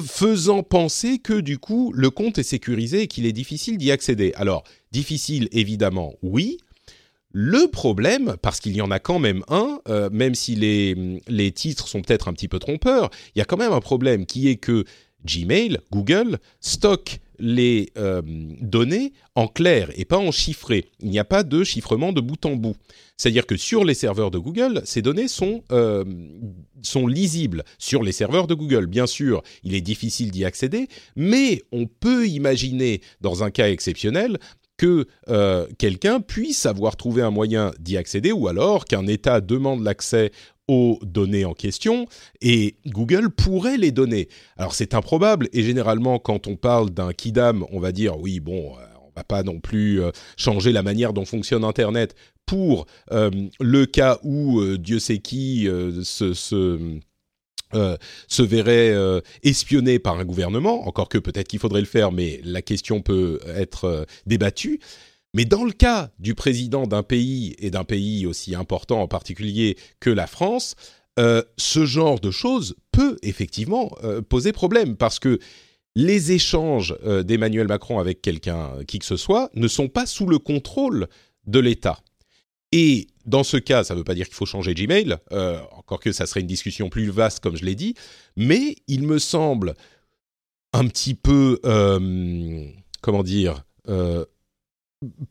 faisant 0.00 0.62
penser 0.62 1.18
que 1.18 1.40
du 1.40 1.58
coup 1.58 1.92
le 1.92 2.10
compte 2.10 2.38
est 2.38 2.44
sécurisé 2.44 3.02
et 3.02 3.06
qu'il 3.08 3.26
est 3.26 3.32
difficile 3.32 3.76
d'y 3.76 3.90
accéder. 3.90 4.32
Alors 4.36 4.62
difficile 4.92 5.48
évidemment, 5.50 6.14
oui. 6.22 6.58
Le 7.32 7.68
problème, 7.70 8.36
parce 8.42 8.58
qu'il 8.58 8.74
y 8.76 8.82
en 8.82 8.90
a 8.90 8.98
quand 8.98 9.20
même 9.20 9.44
un, 9.48 9.80
euh, 9.88 10.10
même 10.10 10.34
si 10.34 10.56
les, 10.56 11.20
les 11.28 11.52
titres 11.52 11.86
sont 11.86 12.02
peut-être 12.02 12.28
un 12.28 12.32
petit 12.32 12.48
peu 12.48 12.58
trompeurs, 12.58 13.10
il 13.34 13.38
y 13.38 13.42
a 13.42 13.44
quand 13.44 13.56
même 13.56 13.72
un 13.72 13.80
problème 13.80 14.26
qui 14.26 14.48
est 14.48 14.56
que 14.56 14.84
Gmail, 15.24 15.78
Google, 15.92 16.38
stocke 16.60 17.20
les 17.40 17.90
euh, 17.96 18.22
données 18.60 19.12
en 19.34 19.48
clair 19.48 19.90
et 19.96 20.04
pas 20.04 20.18
en 20.18 20.30
chiffré. 20.30 20.86
Il 21.00 21.08
n'y 21.08 21.18
a 21.18 21.24
pas 21.24 21.42
de 21.42 21.64
chiffrement 21.64 22.12
de 22.12 22.20
bout 22.20 22.44
en 22.44 22.54
bout. 22.54 22.76
C'est-à-dire 23.16 23.46
que 23.46 23.56
sur 23.56 23.84
les 23.84 23.94
serveurs 23.94 24.30
de 24.30 24.38
Google, 24.38 24.82
ces 24.84 25.02
données 25.02 25.28
sont, 25.28 25.62
euh, 25.72 26.04
sont 26.82 27.06
lisibles. 27.06 27.64
Sur 27.78 28.02
les 28.02 28.12
serveurs 28.12 28.46
de 28.46 28.54
Google, 28.54 28.86
bien 28.86 29.06
sûr, 29.06 29.42
il 29.62 29.74
est 29.74 29.80
difficile 29.80 30.30
d'y 30.30 30.44
accéder, 30.44 30.88
mais 31.16 31.62
on 31.72 31.86
peut 31.86 32.26
imaginer, 32.26 33.02
dans 33.20 33.42
un 33.42 33.50
cas 33.50 33.68
exceptionnel, 33.68 34.38
que 34.80 35.06
euh, 35.28 35.66
quelqu'un 35.76 36.20
puisse 36.20 36.64
avoir 36.64 36.96
trouvé 36.96 37.20
un 37.20 37.30
moyen 37.30 37.70
d'y 37.78 37.98
accéder 37.98 38.32
ou 38.32 38.48
alors 38.48 38.86
qu'un 38.86 39.06
État 39.06 39.42
demande 39.42 39.84
l'accès 39.84 40.32
aux 40.68 40.98
données 41.02 41.44
en 41.44 41.52
question 41.52 42.06
et 42.40 42.76
Google 42.86 43.28
pourrait 43.28 43.76
les 43.76 43.92
donner. 43.92 44.30
Alors 44.56 44.74
c'est 44.74 44.94
improbable 44.94 45.50
et 45.52 45.62
généralement 45.62 46.18
quand 46.18 46.46
on 46.46 46.56
parle 46.56 46.88
d'un 46.88 47.12
kidam, 47.12 47.66
on 47.72 47.78
va 47.78 47.92
dire 47.92 48.18
oui 48.18 48.40
bon, 48.40 48.72
euh, 48.78 48.84
on 49.02 49.12
va 49.14 49.22
pas 49.22 49.42
non 49.42 49.60
plus 49.60 50.00
euh, 50.00 50.12
changer 50.38 50.72
la 50.72 50.82
manière 50.82 51.12
dont 51.12 51.26
fonctionne 51.26 51.62
Internet 51.62 52.14
pour 52.46 52.86
le 53.12 53.84
cas 53.84 54.18
où 54.24 54.60
Dieu 54.76 54.98
sait 54.98 55.18
qui 55.18 55.68
se, 56.02 56.34
se 56.34 57.00
euh, 57.74 57.96
se 58.26 58.42
verrait 58.42 58.90
euh, 58.90 59.20
espionné 59.42 59.98
par 59.98 60.18
un 60.18 60.24
gouvernement, 60.24 60.88
encore 60.88 61.08
que 61.08 61.18
peut-être 61.18 61.46
qu'il 61.46 61.60
faudrait 61.60 61.80
le 61.80 61.86
faire, 61.86 62.10
mais 62.10 62.40
la 62.42 62.62
question 62.62 63.00
peut 63.00 63.38
être 63.46 63.84
euh, 63.84 64.04
débattue. 64.26 64.80
Mais 65.34 65.44
dans 65.44 65.64
le 65.64 65.70
cas 65.70 66.10
du 66.18 66.34
président 66.34 66.88
d'un 66.88 67.04
pays 67.04 67.54
et 67.60 67.70
d'un 67.70 67.84
pays 67.84 68.26
aussi 68.26 68.56
important 68.56 69.00
en 69.00 69.06
particulier 69.06 69.76
que 70.00 70.10
la 70.10 70.26
France, 70.26 70.74
ce 71.18 71.84
genre 71.84 72.18
de 72.18 72.30
choses 72.30 72.74
peut 72.90 73.18
effectivement 73.22 73.94
poser 74.28 74.52
problème 74.52 74.96
parce 74.96 75.20
que 75.20 75.38
les 75.94 76.32
échanges 76.32 76.96
d'Emmanuel 77.24 77.68
Macron 77.68 78.00
avec 78.00 78.22
quelqu'un, 78.22 78.70
qui 78.88 78.98
que 78.98 79.04
ce 79.04 79.16
soit, 79.16 79.50
ne 79.54 79.68
sont 79.68 79.88
pas 79.88 80.06
sous 80.06 80.26
le 80.26 80.38
contrôle 80.38 81.06
de 81.46 81.60
l'État. 81.60 82.00
Et 82.72 83.08
dans 83.26 83.42
ce 83.42 83.56
cas, 83.56 83.84
ça 83.84 83.94
ne 83.94 83.98
veut 83.98 84.04
pas 84.04 84.14
dire 84.14 84.26
qu'il 84.26 84.34
faut 84.34 84.46
changer 84.46 84.74
Gmail, 84.74 85.16
euh, 85.32 85.60
encore 85.72 86.00
que 86.00 86.12
ça 86.12 86.26
serait 86.26 86.40
une 86.40 86.46
discussion 86.46 86.88
plus 86.88 87.10
vaste, 87.10 87.40
comme 87.40 87.56
je 87.56 87.64
l'ai 87.64 87.74
dit, 87.74 87.94
mais 88.36 88.76
il 88.86 89.02
me 89.06 89.18
semble 89.18 89.74
un 90.72 90.86
petit 90.86 91.14
peu, 91.14 91.58
euh, 91.64 92.66
comment 93.00 93.22
dire, 93.22 93.64
euh, 93.88 94.24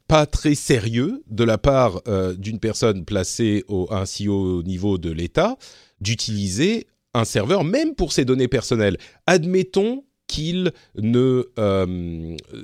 pas 0.07 0.25
très 0.25 0.55
sérieux 0.55 1.23
de 1.27 1.43
la 1.43 1.57
part 1.57 2.01
d'une 2.37 2.59
personne 2.59 3.05
placée 3.05 3.63
au, 3.67 3.87
ainsi 3.91 4.27
haut 4.27 4.63
niveau 4.63 4.97
de 4.97 5.11
l'État 5.11 5.57
d'utiliser 6.01 6.87
un 7.13 7.23
serveur, 7.23 7.63
même 7.63 7.93
pour 7.93 8.11
ses 8.11 8.25
données 8.25 8.47
personnelles. 8.47 8.97
Admettons 9.27 10.05
qu'il 10.25 10.71
ne 10.95 11.47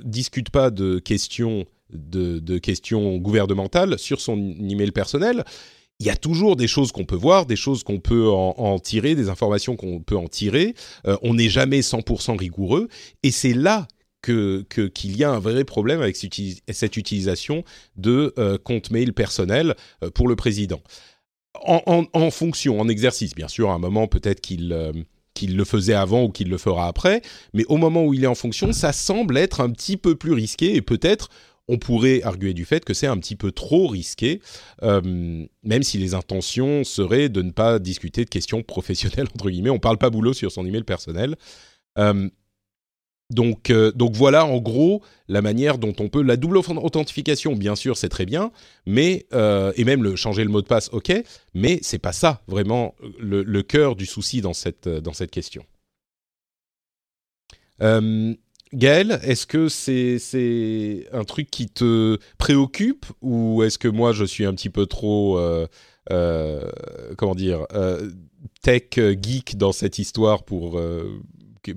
discute 0.04 0.50
pas 0.50 0.70
de 0.70 0.98
questions 0.98 1.64
de, 1.90 2.58
questions 2.58 3.16
gouvernementales 3.18 3.98
sur 3.98 4.20
son 4.20 4.38
email 4.38 4.92
personnel, 4.92 5.44
il 5.98 6.06
y 6.06 6.10
a 6.10 6.16
toujours 6.16 6.56
des 6.56 6.66
choses 6.66 6.92
qu'on 6.92 7.04
peut 7.04 7.16
voir, 7.16 7.46
des 7.46 7.56
choses 7.56 7.82
qu'on 7.82 8.00
peut 8.00 8.28
en, 8.28 8.78
tirer, 8.78 9.14
des 9.14 9.28
informations 9.28 9.76
qu'on 9.76 10.00
peut 10.00 10.16
en 10.16 10.28
tirer. 10.28 10.74
Euh, 11.06 11.16
on 11.22 11.34
n'est 11.34 11.48
jamais 11.48 11.80
100% 11.80 12.36
rigoureux. 12.36 12.88
Et 13.22 13.30
c'est 13.30 13.54
là 13.54 13.88
que 14.20 14.66
qu'il 14.88 15.16
y 15.16 15.24
a 15.24 15.30
un 15.30 15.38
vrai 15.38 15.64
problème 15.64 16.02
avec 16.02 16.16
cette 16.16 16.96
utilisation 16.96 17.64
de 17.96 18.34
compte 18.64 18.90
mail 18.90 19.12
personnel 19.12 19.76
pour 20.14 20.26
le 20.26 20.34
président. 20.34 20.82
En, 21.64 22.30
fonction, 22.30 22.80
en 22.80 22.88
exercice, 22.88 23.34
bien 23.34 23.48
sûr, 23.48 23.70
à 23.70 23.74
un 23.74 23.78
moment 23.78 24.08
peut-être 24.08 24.40
qu'il 24.40 24.74
qu'il 25.36 25.56
le 25.56 25.64
faisait 25.64 25.94
avant 25.94 26.24
ou 26.24 26.30
qu'il 26.30 26.48
le 26.48 26.58
fera 26.58 26.88
après, 26.88 27.22
mais 27.52 27.64
au 27.68 27.76
moment 27.76 28.04
où 28.04 28.14
il 28.14 28.24
est 28.24 28.28
en 28.28 28.34
fonction, 28.34 28.72
ça 28.72 28.92
semble 28.92 29.36
être 29.36 29.60
un 29.60 29.70
petit 29.70 29.96
peu 29.96 30.16
plus 30.16 30.32
risqué 30.32 30.74
et 30.74 30.82
peut-être 30.82 31.28
on 31.68 31.78
pourrait 31.78 32.22
arguer 32.22 32.54
du 32.54 32.64
fait 32.64 32.84
que 32.84 32.94
c'est 32.94 33.06
un 33.06 33.18
petit 33.18 33.36
peu 33.36 33.52
trop 33.52 33.86
risqué, 33.86 34.40
euh, 34.82 35.46
même 35.62 35.82
si 35.82 35.98
les 35.98 36.14
intentions 36.14 36.84
seraient 36.84 37.28
de 37.28 37.42
ne 37.42 37.50
pas 37.50 37.78
discuter 37.78 38.24
de 38.24 38.30
questions 38.30 38.62
professionnelles, 38.62 39.26
entre 39.34 39.50
guillemets. 39.50 39.70
On 39.70 39.78
parle 39.78 39.98
pas 39.98 40.10
boulot 40.10 40.32
sur 40.32 40.52
son 40.52 40.64
email 40.64 40.84
personnel. 40.84 41.36
Euh, 41.98 42.28
donc, 43.30 43.70
euh, 43.70 43.90
donc 43.90 44.14
voilà 44.14 44.46
en 44.46 44.58
gros 44.58 45.02
la 45.26 45.42
manière 45.42 45.78
dont 45.78 45.94
on 45.98 46.08
peut 46.08 46.22
la 46.22 46.36
double 46.36 46.58
authentification 46.58 47.56
bien 47.56 47.74
sûr 47.74 47.96
c'est 47.96 48.08
très 48.08 48.24
bien 48.24 48.52
mais 48.86 49.26
et 49.32 49.84
même 49.84 50.04
le 50.04 50.14
changer 50.14 50.44
le 50.44 50.50
mot 50.50 50.62
de 50.62 50.66
passe 50.68 50.90
ok 50.92 51.12
mais 51.52 51.80
c'est 51.82 51.98
pas 51.98 52.12
ça 52.12 52.44
vraiment 52.46 52.94
le, 53.18 53.62
cœur 53.62 53.96
du 53.96 54.06
souci 54.06 54.42
dans 54.42 54.54
cette 54.54 54.88
dans 54.88 55.12
cette 55.12 55.32
question 55.32 55.64
Gaël, 58.76 59.20
est-ce 59.22 59.46
que 59.46 59.70
c'est 59.70 61.08
un 61.10 61.24
truc 61.24 61.50
qui 61.50 61.66
te 61.66 62.18
préoccupe 62.36 63.06
ou 63.22 63.62
est-ce 63.62 63.78
que 63.78 63.88
moi 63.88 64.12
je 64.12 64.24
suis 64.24 64.44
un 64.44 64.52
petit 64.52 64.68
peu 64.68 64.84
trop 64.84 65.38
euh, 65.38 65.66
euh, 66.10 66.70
comment 67.16 67.34
dire 67.34 67.66
euh, 67.72 68.10
tech 68.60 68.90
geek 68.98 69.56
dans 69.56 69.72
cette 69.72 69.98
histoire 69.98 70.44
pour 70.44 70.78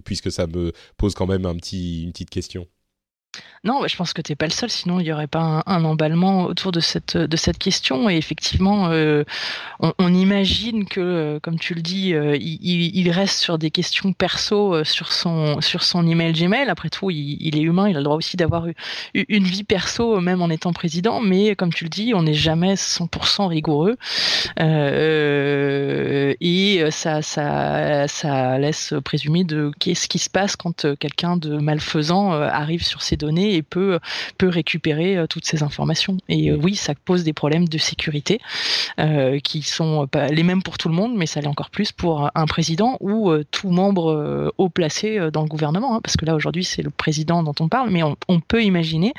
puisque 0.03 0.29
ça 0.29 0.45
me 0.45 0.73
pose 0.97 1.13
quand 1.15 1.25
même 1.25 1.45
un 1.45 1.55
petit 1.55 2.03
une 2.03 2.11
petite 2.11 2.31
question? 2.31 2.67
Non, 3.65 3.85
je 3.87 3.95
pense 3.97 4.13
que 4.13 4.21
tu 4.21 4.31
n'es 4.31 4.37
pas 4.37 4.45
le 4.45 4.51
seul, 4.51 4.69
sinon 4.69 5.01
il 5.01 5.03
n'y 5.03 5.11
aurait 5.11 5.27
pas 5.27 5.63
un, 5.65 5.83
emballement 5.83 6.45
autour 6.45 6.71
de 6.71 6.79
cette, 6.79 7.17
question. 7.59 8.09
Et 8.09 8.15
effectivement, 8.15 8.87
euh, 8.89 9.25
on, 9.79 10.13
imagine 10.13 10.85
que, 10.85 11.01
euh, 11.01 11.39
comme 11.41 11.59
tu 11.59 11.73
le 11.73 11.81
dis, 11.81 12.13
euh, 12.13 12.37
il, 12.39 13.11
reste 13.11 13.39
sur 13.39 13.57
des 13.57 13.69
questions 13.71 14.13
perso 14.13 14.83
sur, 14.85 15.11
son, 15.11 15.59
sur 15.61 15.83
son 15.83 16.07
email 16.07 16.31
Gmail. 16.31 16.69
Après 16.69 16.89
tout, 16.89 17.09
il, 17.09 17.57
est 17.57 17.61
humain, 17.61 17.89
il 17.89 17.95
a 17.95 17.99
le 17.99 18.03
droit 18.03 18.15
aussi 18.15 18.37
d'avoir 18.37 18.65
une 19.13 19.43
vie 19.43 19.63
perso, 19.65 20.21
même 20.21 20.41
en 20.41 20.49
étant 20.49 20.71
président. 20.71 21.19
Mais 21.19 21.55
comme 21.55 21.73
tu 21.73 21.83
le 21.83 21.89
dis, 21.89 22.13
on 22.13 22.23
n'est 22.23 22.33
jamais 22.33 22.75
100% 22.75 23.47
rigoureux. 23.47 23.97
et 26.39 26.83
ça, 26.91 27.21
ça, 27.21 28.07
ça 28.07 28.57
laisse 28.57 28.93
présumer 29.03 29.43
de 29.43 29.71
qu'est-ce 29.79 30.07
qui 30.07 30.19
se 30.19 30.29
passe 30.29 30.55
quand 30.55 30.95
quelqu'un 30.97 31.35
de 31.35 31.57
malfaisant 31.57 32.31
arrive 32.31 32.85
sur 32.85 33.01
ces 33.01 33.17
données 33.17 33.48
et 33.55 33.61
peut, 33.61 33.99
peut 34.37 34.47
récupérer 34.47 35.17
euh, 35.17 35.27
toutes 35.27 35.45
ces 35.45 35.63
informations. 35.63 36.17
Et 36.27 36.49
euh, 36.49 36.57
oui, 36.61 36.75
ça 36.75 36.93
pose 37.05 37.23
des 37.23 37.33
problèmes 37.33 37.67
de 37.67 37.77
sécurité 37.77 38.39
euh, 38.99 39.39
qui 39.39 39.61
sont 39.61 40.07
pas 40.07 40.27
les 40.27 40.43
mêmes 40.43 40.63
pour 40.63 40.77
tout 40.77 40.89
le 40.89 40.95
monde, 40.95 41.15
mais 41.15 41.25
ça 41.25 41.41
l'est 41.41 41.47
encore 41.47 41.69
plus 41.69 41.91
pour 41.91 42.29
un 42.33 42.45
président 42.45 42.97
ou 42.99 43.31
tout 43.51 43.69
membre 43.69 44.53
haut 44.57 44.69
placé 44.69 45.19
dans 45.31 45.41
le 45.41 45.47
gouvernement. 45.47 45.95
Hein, 45.95 46.01
parce 46.03 46.17
que 46.17 46.25
là, 46.25 46.35
aujourd'hui, 46.35 46.63
c'est 46.63 46.81
le 46.81 46.89
président 46.89 47.43
dont 47.43 47.53
on 47.59 47.69
parle, 47.69 47.89
mais 47.89 48.01
on, 48.03 48.15
peut 48.39 48.63
imaginer 48.63 49.13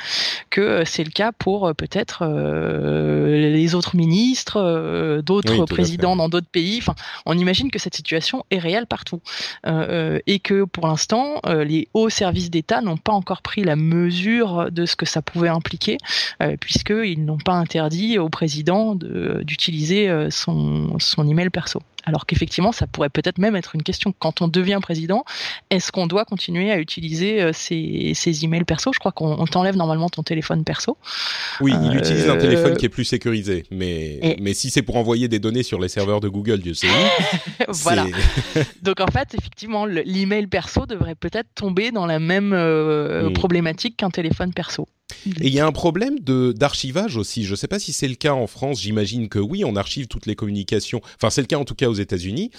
que 0.49 0.83
c'est 0.85 1.05
le 1.05 1.11
cas 1.11 1.31
pour 1.31 1.73
peut-être 1.75 2.25
les 2.27 3.75
autres 3.75 3.97
ministres, 3.97 5.21
d'autres 5.25 5.67
présidents 5.67 6.17
dans 6.17 6.29
d'autres 6.29 6.49
pays. 6.51 6.79
Enfin, 6.79 6.95
on 7.27 7.39
imagine 7.39 7.71
que 7.71 7.79
cette 7.79 7.95
situation 7.95 8.45
est 8.51 8.59
réelle 8.59 8.87
partout. 8.87 9.21
et 9.67 10.39
que 10.41 10.65
pour 10.65 10.87
l'instant, 10.87 11.41
les 11.47 11.89
hauts 11.95 12.09
services 12.09 12.51
d'État 12.51 12.81
n'ont 12.81 12.97
pas 12.97 13.13
encore 13.13 13.43
pris 13.43 13.63
la 13.63 13.77
mesure 13.77 14.20
de 14.27 14.87
ce 14.87 14.97
que 14.97 15.07
ça 15.07 15.23
pouvait 15.23 15.49
impliquer, 15.49 15.99
euh, 16.43 16.57
puisqu'ils 16.59 17.25
n'ont 17.25 17.39
pas 17.39 17.55
interdit 17.55 18.19
au 18.19 18.29
président 18.29 18.95
d'utiliser 18.95 20.09
euh, 20.09 20.31
son, 20.31 20.99
son 20.99 21.29
email 21.29 21.50
perso. 21.50 21.81
Alors 22.04 22.26
qu'effectivement, 22.26 22.73
ça 22.73 22.87
pourrait 22.87 23.11
peut-être 23.11 23.38
même 23.38 23.57
être 23.57 23.75
une 23.75 23.83
question. 23.83 24.14
Quand 24.19 24.40
on 24.40 24.49
devient 24.49 24.78
président, 24.80 25.25
est-ce 25.71 25.92
qu'on 25.92 26.07
doit 26.07 26.25
continuer 26.25 26.71
à 26.71 26.78
utiliser 26.78 27.42
euh, 27.42 27.52
ses, 27.52 28.12
ses, 28.14 28.45
emails 28.45 28.64
perso? 28.64 28.92
Je 28.92 28.99
crois 28.99 29.12
qu'on 29.12 29.45
t'enlève 29.47 29.76
normalement 29.76 30.09
ton 30.09 30.23
téléphone 30.23 30.64
perso. 30.64 30.97
Oui, 31.61 31.73
il 31.83 31.97
utilise 31.97 32.28
un 32.28 32.37
téléphone 32.37 32.76
qui 32.76 32.87
est 32.87 32.90
plus 32.90 33.04
sécurisé. 33.04 33.64
Mais, 33.71 34.37
mais 34.40 34.54
si 34.54 34.71
c'est 34.71 34.83
pour 34.83 34.97
envoyer 34.97 35.28
des 35.28 35.38
données 35.38 35.62
sur 35.62 35.80
les 35.80 35.88
serveurs 35.88 36.21
de 36.21 36.28
Google, 36.28 36.61
Dieu 36.61 36.75
sait 36.75 36.88
où. 36.88 37.64
voilà. 37.69 38.07
Donc 38.83 39.00
en 39.00 39.09
fait, 39.09 39.35
effectivement, 39.35 39.85
l'email 39.85 40.47
perso 40.47 40.87
devrait 40.87 41.14
peut-être 41.14 41.49
tomber 41.54 41.90
dans 41.90 42.07
la 42.07 42.19
même 42.19 42.54
mm. 42.54 43.33
problématique 43.35 43.99
qu'un 43.99 44.11
téléphone 44.11 44.52
perso. 44.52 44.88
Et 45.40 45.47
il 45.47 45.52
y 45.52 45.61
a 45.61 45.67
un 45.67 45.73
problème 45.73 46.19
de 46.21 46.52
d'archivage 46.52 47.17
aussi. 47.17 47.45
Je 47.45 47.52
ne 47.52 47.57
sais 47.57 47.69
pas 47.69 47.79
si 47.79 47.93
c'est 47.93 48.09
le 48.09 48.14
cas 48.14 48.33
en 48.33 48.47
France. 48.47 48.81
J'imagine 48.81 49.29
que 49.29 49.38
oui, 49.38 49.64
on 49.64 49.76
archive 49.76 50.07
toutes 50.07 50.26
les 50.26 50.35
communications. 50.35 51.00
Enfin, 51.17 51.31
c'est 51.31 51.40
le 51.40 51.47
cas 51.47 51.59
en 51.59 51.64
tout 51.64 51.75
cas 51.75 51.88
aux 51.88 51.95
États-Unis. 51.95 52.50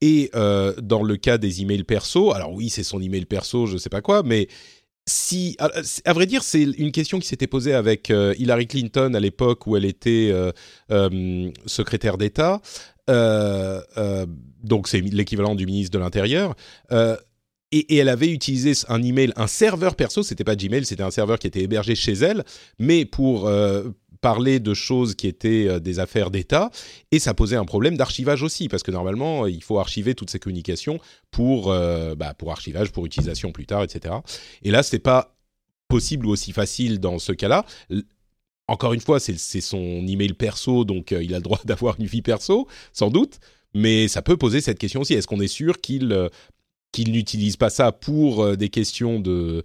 Et 0.00 0.30
euh, 0.34 0.72
dans 0.80 1.02
le 1.02 1.16
cas 1.16 1.38
des 1.38 1.60
emails 1.62 1.84
perso, 1.84 2.32
alors 2.32 2.52
oui, 2.52 2.70
c'est 2.70 2.82
son 2.82 3.00
email 3.00 3.26
perso, 3.26 3.66
je 3.66 3.74
ne 3.74 3.78
sais 3.78 3.90
pas 3.90 4.00
quoi, 4.00 4.22
mais 4.22 4.48
si, 5.06 5.56
à, 5.58 6.12
vrai 6.12 6.26
dire, 6.26 6.42
c'est 6.42 6.62
une 6.62 6.92
question 6.92 7.18
qui 7.18 7.26
s'était 7.26 7.48
posée 7.48 7.74
avec 7.74 8.10
euh, 8.10 8.34
Hillary 8.38 8.66
Clinton 8.66 9.12
à 9.14 9.20
l'époque 9.20 9.66
où 9.66 9.76
elle 9.76 9.84
était 9.84 10.30
euh, 10.30 11.50
secrétaire 11.66 12.16
d'État. 12.16 12.60
donc 13.08 14.88
c'est 14.88 15.00
l'équivalent 15.00 15.54
du 15.54 15.66
ministre 15.66 15.92
de 15.92 16.02
l'Intérieur 16.02 16.54
et, 17.72 17.96
elle 17.96 18.08
avait 18.08 18.30
utilisé 18.30 18.72
un 18.88 19.02
email, 19.02 19.32
un 19.36 19.46
serveur 19.46 19.94
perso, 19.94 20.22
c'était 20.22 20.44
pas 20.44 20.56
Gmail, 20.56 20.84
c'était 20.84 21.02
un 21.02 21.10
serveur 21.10 21.38
qui 21.38 21.46
était 21.46 21.60
hébergé 21.60 21.94
chez 21.94 22.12
elle, 22.12 22.44
mais 22.78 23.04
pour 23.04 23.46
euh, 23.46 23.90
parler 24.20 24.58
de 24.58 24.74
choses 24.74 25.14
qui 25.14 25.28
étaient 25.28 25.68
euh, 25.68 25.80
des 25.80 25.98
affaires 25.98 26.30
d'État, 26.30 26.70
et 27.12 27.18
ça 27.18 27.34
posait 27.34 27.56
un 27.56 27.64
problème 27.64 27.96
d'archivage 27.96 28.42
aussi, 28.42 28.68
parce 28.68 28.82
que 28.82 28.90
normalement, 28.90 29.46
il 29.46 29.62
faut 29.62 29.78
archiver 29.78 30.14
toutes 30.14 30.30
ces 30.30 30.38
communications 30.38 30.98
pour, 31.30 31.70
euh, 31.70 32.14
bah, 32.14 32.34
archivage, 32.48 32.90
pour 32.90 33.06
utilisation 33.06 33.52
plus 33.52 33.66
tard, 33.66 33.84
etc. 33.84 34.16
Et 34.62 34.70
là, 34.70 34.82
c'est 34.82 34.98
pas 34.98 35.36
possible 35.88 36.26
ou 36.26 36.30
aussi 36.30 36.52
facile 36.52 36.98
dans 36.98 37.18
ce 37.18 37.32
cas-là. 37.32 37.64
Encore 38.68 38.92
une 38.92 39.00
fois, 39.00 39.18
c'est 39.18 39.60
son 39.60 40.06
email 40.06 40.32
perso, 40.34 40.84
donc 40.84 41.10
il 41.10 41.34
a 41.34 41.38
le 41.38 41.42
droit 41.42 41.60
d'avoir 41.64 41.98
une 41.98 42.06
vie 42.06 42.22
perso, 42.22 42.68
sans 42.92 43.10
doute. 43.10 43.38
Mais 43.74 44.08
ça 44.08 44.22
peut 44.22 44.36
poser 44.36 44.60
cette 44.60 44.78
question 44.78 45.00
aussi. 45.02 45.14
Est-ce 45.14 45.28
qu'on 45.28 45.40
est 45.40 45.48
sûr 45.48 45.80
qu'il 45.80 46.30
qu'il 46.92 47.12
n'utilise 47.12 47.56
pas 47.56 47.70
ça 47.70 47.92
pour 47.92 48.42
euh, 48.42 48.56
des 48.56 48.68
questions 48.68 49.20
de, 49.20 49.62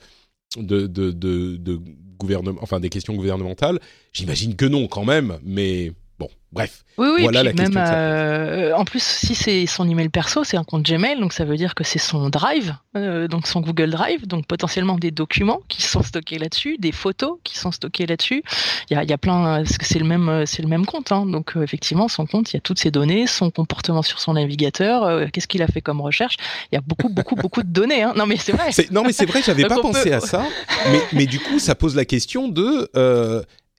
de, 0.58 0.88
de, 0.88 1.12
de, 1.12 1.82
gouvernement, 2.18 2.60
enfin 2.62 2.80
des 2.80 2.90
questions 2.90 3.14
gouvernementales. 3.14 3.80
J'imagine 4.14 4.56
que 4.56 4.66
non 4.66 4.88
quand 4.88 5.06
même, 5.06 5.40
mais 5.44 5.92
bon, 6.20 6.30
bref. 6.52 6.84
Oui, 6.98 7.10
oui, 7.14 7.22
voilà 7.24 7.44
la 7.44 7.54
même, 7.54 7.76
euh, 7.76 8.74
en 8.76 8.86
plus, 8.86 9.04
si 9.04 9.36
c'est 9.36 9.66
son 9.66 9.88
email 9.90 10.08
perso, 10.10 10.46
c'est 10.46 10.56
un 10.56 10.64
compte 10.64 10.84
Gmail, 10.84 11.20
donc 11.20 11.34
ça 11.34 11.44
veut 11.44 11.58
dire 11.58 11.76
que 11.76 11.84
c'est 11.84 12.00
son 12.00 12.30
Drive, 12.30 12.74
euh, 12.96 13.28
donc 13.28 13.48
son 13.48 13.60
Google 13.60 13.90
Drive, 13.90 14.26
donc 14.26 14.48
potentiellement 14.48 14.96
des 14.98 15.12
documents 15.12 15.60
qui 15.68 15.82
sont 15.82 16.04
stockés 16.04 16.40
là-dessus, 16.40 16.78
des 16.80 16.94
photos 16.94 17.38
qui 17.44 17.58
sont 17.58 17.72
stockées 17.72 18.06
là-dessus. 18.06 18.44
Il 18.90 18.96
y 18.96 18.98
a, 18.98 19.04
y 19.04 19.12
a, 19.12 19.18
plein, 19.18 19.64
parce 19.64 19.78
que 19.78 19.86
c'est 19.86 20.00
le 20.00 20.06
même, 20.06 20.46
c'est 20.46 20.62
le 20.62 20.70
même 20.70 20.86
compte, 20.86 21.12
hein, 21.12 21.26
donc 21.26 21.58
euh, 21.58 21.64
effectivement, 21.64 22.08
son 22.08 22.26
compte, 22.26 22.54
il 22.54 22.56
y 22.56 22.58
a 22.58 22.62
toutes 22.62 22.80
ces 22.80 22.92
données, 22.92 23.28
son 23.28 23.52
comportement 23.52 24.02
sur 24.02 24.20
son 24.20 24.34
navigateur, 24.34 25.30
qu'est-ce 25.32 25.48
qu'il 25.48 25.62
a 25.62 25.68
fait 25.68 25.82
comme 25.82 26.00
recherche. 26.00 26.38
Il 26.72 26.76
y 26.76 26.78
a 26.78 26.82
beaucoup, 26.82 27.10
beaucoup, 27.10 27.36
beaucoup 27.36 27.64
de 27.64 27.70
données. 27.70 28.04
Hein. 28.04 28.14
Non, 28.16 28.26
mais 28.26 28.38
c'est 28.38 28.54
vrai. 28.54 28.70
Non, 28.92 29.04
mais 29.04 29.12
c'est 29.12 29.26
vrai, 29.26 29.42
j'avais 29.46 29.64
pas 29.68 29.82
pensé 29.82 30.14
à 30.14 30.22
ça. 30.22 30.46
Mais, 30.92 31.02
mais 31.12 31.26
du 31.26 31.40
coup, 31.40 31.60
ça 31.60 31.76
pose 31.76 31.96
la 31.96 32.06
question 32.06 32.48
de 32.48 32.90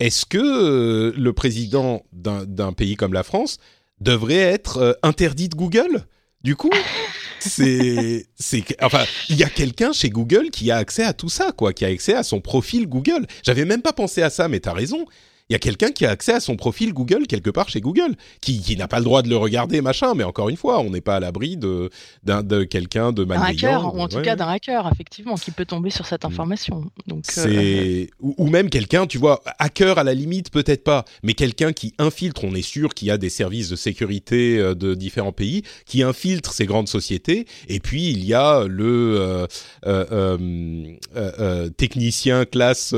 est-ce 0.01 0.27
que 0.27 0.39
euh, 0.39 1.13
le 1.17 1.33
président 1.33 2.03
d'un 2.13 2.73
pays 2.73 2.97
comme 2.97 3.13
la 3.13 3.23
France 3.23 3.59
devrait 4.01 4.35
être 4.35 4.79
euh, 4.79 4.93
interdit 5.03 5.49
de 5.49 5.55
Google? 5.55 6.07
Du 6.43 6.55
coup, 6.55 6.71
c'est, 7.39 8.27
c'est, 8.39 8.65
enfin, 8.83 9.05
il 9.29 9.37
y 9.37 9.45
a 9.45 9.49
quelqu'un 9.49 9.93
chez 9.93 10.11
Google 10.11 10.51
qui 10.51 10.71
a 10.71 10.77
accès 10.77 11.03
à 11.03 11.13
tout 11.13 11.29
ça, 11.29 11.53
quoi, 11.53 11.73
qui 11.73 11.85
a 11.85 11.89
accès 11.89 12.15
à 12.15 12.23
son 12.23 12.41
profil 12.41 12.87
Google. 12.87 13.27
J'avais 13.43 13.65
même 13.65 13.83
pas 13.83 13.93
pensé 13.93 14.23
à 14.23 14.31
ça, 14.31 14.49
mais 14.49 14.61
t'as 14.61 14.73
raison 14.73 15.07
il 15.49 15.53
y 15.53 15.57
a 15.57 15.59
quelqu'un 15.59 15.93
qui 15.93 16.05
a 16.05 16.11
accès 16.11 16.33
à 16.33 16.41
son 16.41 16.57
profil 16.57 16.93
Google 16.93 17.27
quelque 17.27 17.51
part 17.51 17.69
chez 17.69 17.81
Google, 17.81 18.17
qui, 18.41 18.61
qui 18.61 18.77
n'a 18.77 18.89
pas 18.89 18.99
le 18.99 19.05
droit 19.05 19.23
de 19.23 19.29
le 19.29 19.37
regarder, 19.37 19.81
machin, 19.81 20.15
mais 20.15 20.25
encore 20.25 20.49
une 20.49 20.57
fois, 20.57 20.81
on 20.81 20.91
n'est 20.91 21.01
pas 21.01 21.17
à 21.17 21.21
l'abri 21.21 21.57
de, 21.57 21.91
de 22.25 22.65
quelqu'un 22.65 23.13
de 23.13 23.25
malveillant. 23.25 23.69
Un 23.69 23.77
hacker, 23.77 23.95
ou 23.95 24.01
en 24.01 24.09
tout 24.09 24.21
cas 24.23 24.35
d'un 24.35 24.49
hacker, 24.49 24.91
effectivement, 24.93 25.37
qui 25.37 25.53
peut 25.53 25.65
tomber 25.65 25.91
sur 25.91 26.07
cette 26.07 26.25
mm. 26.25 26.29
information. 26.29 26.91
Donc, 27.07 27.25
c'est... 27.29 27.49
Euh, 27.49 28.07
ou, 28.21 28.49
même 28.49 28.71
quelqu'un, 28.71 29.07
tu 29.07 29.19
vois, 29.19 29.43
hacker 29.59 29.99
à 29.99 30.05
la 30.05 30.15
limite, 30.15 30.51
peut-être 30.51 30.83
pas, 30.83 31.05
mais 31.23 31.35
quelqu'un 31.35 31.73
qui 31.73 31.95
infiltre, 31.99 32.45
on 32.45 32.55
est 32.55 32.63
sûr 32.63 32.95
qu'il 32.95 33.09
y 33.09 33.11
a 33.13 33.19
des 33.19 33.31
services 33.31 33.69
de 33.69 33.77
sécurité 33.77 34.59
euh, 34.59 34.75
de 34.75 34.95
différents 34.95 35.33
pays, 35.33 35.63
qui 35.85 36.03
infiltre 36.03 36.53
ces 36.53 36.67
grandes 36.67 36.89
sociétés, 36.89 37.47
et 37.69 37.79
puis 37.79 38.11
il 38.11 38.25
y 38.25 38.35
a 38.35 38.65
le 38.67 39.47
euh, 39.87 41.69
technicien 41.77 42.45
classe 42.45 42.95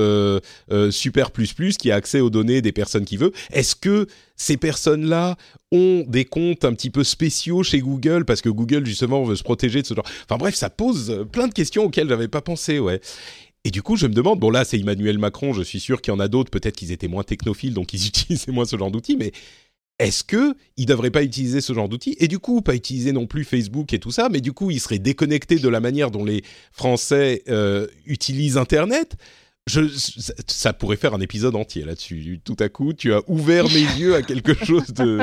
super 0.91 1.31
plus 1.31 1.53
plus 1.53 1.77
qui 1.77 1.91
a 1.91 1.97
accès 1.97 2.21
aux 2.21 2.31
des 2.45 2.73
personnes 2.73 3.05
qui 3.05 3.17
veut. 3.17 3.33
Est-ce 3.53 3.77
que 3.77 4.07
ces 4.37 4.57
personnes-là 4.57 5.37
ont 5.73 6.05
des 6.07 6.25
comptes 6.25 6.65
un 6.65 6.73
petit 6.73 6.91
peu 6.91 7.05
spéciaux 7.05 7.63
chez 7.63 7.81
Google 7.81 8.25
parce 8.25 8.41
que 8.41 8.49
Google 8.49 8.87
justement 8.87 9.23
veut 9.25 9.37
se 9.37 9.43
protéger 9.43 9.83
de 9.83 9.87
ce 9.87 9.95
genre? 9.95 10.07
Enfin 10.25 10.39
bref, 10.39 10.55
ça 10.55 10.71
pose 10.71 11.27
plein 11.33 11.49
de 11.49 11.55
questions 11.55 11.85
auxquelles 11.85 12.09
j'avais 12.09 12.29
pas 12.29 12.41
pensé, 12.41 12.79
ouais. 12.79 13.01
Et 13.65 13.71
du 13.71 13.83
coup, 13.83 13.97
je 13.97 14.07
me 14.07 14.15
demande, 14.15 14.39
bon 14.39 14.51
là, 14.51 14.65
c'est 14.65 14.79
Emmanuel 14.79 15.19
Macron, 15.19 15.53
je 15.53 15.63
suis 15.63 15.81
sûr 15.81 16.01
qu'il 16.01 16.13
y 16.13 16.17
en 16.17 16.21
a 16.21 16.29
d'autres, 16.29 16.51
peut-être 16.51 16.77
qu'ils 16.77 16.93
étaient 16.93 17.09
moins 17.09 17.25
technophiles, 17.25 17.75
donc 17.75 17.93
ils 17.93 18.07
utilisaient 18.09 18.53
moins 18.53 18.65
ce 18.65 18.77
genre 18.79 18.91
d'outils, 18.91 19.17
mais 19.17 19.33
est-ce 19.99 20.23
que 20.23 20.55
ne 20.79 20.85
devraient 20.85 21.11
pas 21.11 21.25
utiliser 21.25 21.61
ce 21.61 21.73
genre 21.73 21.89
d'outils? 21.89 22.17
Et 22.21 22.29
du 22.29 22.39
coup 22.39 22.63
pas 22.63 22.75
utiliser 22.75 23.13
non 23.13 23.27
plus 23.27 23.45
Facebook 23.45 23.93
et 23.93 23.99
tout 23.99 24.13
ça, 24.13 24.29
mais 24.29 24.41
du 24.41 24.53
coup 24.53 24.71
ils 24.71 24.81
seraient 24.81 25.01
déconnectés 25.01 25.57
de 25.57 25.69
la 25.69 25.81
manière 25.81 26.11
dont 26.11 26.25
les 26.25 26.45
Français 26.73 27.43
euh, 27.49 27.87
utilisent 28.07 28.57
Internet? 28.57 29.17
Je, 29.69 29.83
ça 30.47 30.73
pourrait 30.73 30.97
faire 30.97 31.15
un 31.15 31.21
épisode 31.21 31.55
entier 31.55 31.85
là-dessus. 31.85 32.41
Tout 32.45 32.57
à 32.59 32.69
coup, 32.69 32.93
tu 32.93 33.13
as 33.13 33.21
ouvert 33.29 33.65
mes 33.65 33.81
yeux 33.99 34.15
à 34.15 34.23
quelque 34.23 34.55
chose 34.65 34.93
de. 34.93 35.21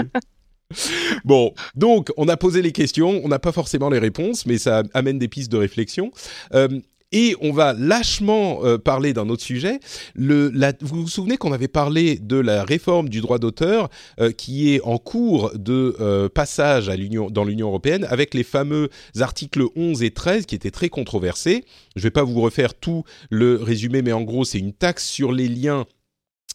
Bon, 1.24 1.54
donc 1.76 2.12
on 2.18 2.28
a 2.28 2.38
posé 2.38 2.62
les 2.62 2.72
questions, 2.72 3.22
on 3.24 3.28
n'a 3.28 3.40
pas 3.40 3.52
forcément 3.52 3.90
les 3.90 4.00
réponses, 4.00 4.46
mais 4.46 4.58
ça 4.58 4.84
amène 4.94 5.20
des 5.20 5.28
pistes 5.28 5.52
de 5.52 5.58
réflexion. 5.58 6.12
Euh, 6.54 6.80
et 7.16 7.34
on 7.40 7.54
va 7.54 7.74
lâchement 7.74 8.60
euh, 8.66 8.78
parler 8.78 9.14
d'un 9.14 9.30
autre 9.30 9.42
sujet. 9.42 9.80
Vous 10.18 10.52
vous 10.82 11.08
souvenez 11.08 11.38
qu'on 11.38 11.54
avait 11.54 11.70
parlé 11.70 12.20
de 12.20 12.36
la 12.36 12.66
réforme 12.66 13.08
du 13.08 13.22
droit 13.22 13.40
d'auteur 13.40 13.90
euh, 14.20 14.32
qui 14.32 14.74
est 14.74 14.82
en 14.82 14.98
cours 14.98 15.52
de 15.56 15.96
euh, 16.02 16.28
passage 16.28 16.88
dans 16.88 17.44
l'Union 17.46 17.68
européenne 17.68 18.06
avec 18.10 18.34
les 18.34 18.44
fameux 18.44 18.90
articles 19.22 19.64
11 19.78 20.04
et 20.04 20.12
13 20.12 20.46
qui 20.46 20.56
étaient 20.56 20.72
très 20.72 20.90
controversés. 20.90 21.64
Je 21.96 22.02
ne 22.02 22.04
vais 22.04 22.12
pas 22.12 22.24
vous 22.24 22.42
refaire 22.42 22.74
tout 22.74 23.06
le 23.30 23.56
résumé, 23.56 24.02
mais 24.02 24.12
en 24.12 24.22
gros, 24.22 24.44
c'est 24.44 24.60
une 24.60 24.74
taxe 24.74 25.08
sur 25.08 25.32
les 25.32 25.48
liens 25.48 25.86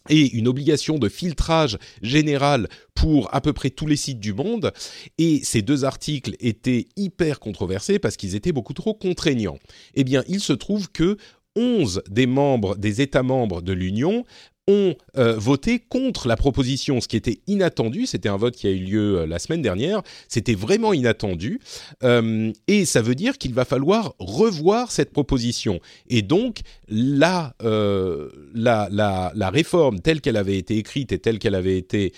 et 0.09 0.31
une 0.31 0.47
obligation 0.47 0.97
de 0.97 1.09
filtrage 1.09 1.77
général 2.01 2.67
pour 2.95 3.33
à 3.33 3.41
peu 3.41 3.53
près 3.53 3.69
tous 3.69 3.87
les 3.87 3.95
sites 3.95 4.19
du 4.19 4.33
monde. 4.33 4.71
Et 5.17 5.41
ces 5.43 5.61
deux 5.61 5.85
articles 5.85 6.35
étaient 6.39 6.87
hyper 6.95 7.39
controversés 7.39 7.99
parce 7.99 8.17
qu'ils 8.17 8.35
étaient 8.35 8.51
beaucoup 8.51 8.73
trop 8.73 8.93
contraignants. 8.93 9.59
Eh 9.93 10.03
bien, 10.03 10.23
il 10.27 10.39
se 10.39 10.53
trouve 10.53 10.91
que 10.91 11.17
11 11.55 12.03
des 12.09 12.27
membres 12.27 12.77
des 12.77 13.01
États 13.01 13.23
membres 13.23 13.61
de 13.61 13.73
l'Union 13.73 14.23
ont 14.67 14.95
euh, 15.17 15.35
voté 15.37 15.79
contre 15.79 16.27
la 16.27 16.35
proposition, 16.35 17.01
ce 17.01 17.07
qui 17.07 17.17
était 17.17 17.39
inattendu. 17.47 18.05
C'était 18.05 18.29
un 18.29 18.37
vote 18.37 18.55
qui 18.55 18.67
a 18.67 18.69
eu 18.69 18.79
lieu 18.79 19.19
euh, 19.19 19.25
la 19.25 19.39
semaine 19.39 19.61
dernière. 19.61 20.01
C'était 20.27 20.53
vraiment 20.53 20.93
inattendu. 20.93 21.59
Euh, 22.03 22.51
et 22.67 22.85
ça 22.85 23.01
veut 23.01 23.15
dire 23.15 23.37
qu'il 23.37 23.53
va 23.53 23.65
falloir 23.65 24.13
revoir 24.19 24.91
cette 24.91 25.11
proposition. 25.11 25.79
Et 26.09 26.21
donc, 26.21 26.59
la, 26.87 27.53
la, 27.61 28.87
la, 28.91 29.31
la 29.33 29.49
réforme 29.49 29.99
telle 29.99 30.21
qu'elle 30.21 30.37
avait 30.37 30.57
été 30.57 30.77
écrite 30.77 31.11
et 31.11 31.19
telle 31.19 31.39
qu'elle 31.39 31.55
avait 31.55 31.77
été 31.77 32.13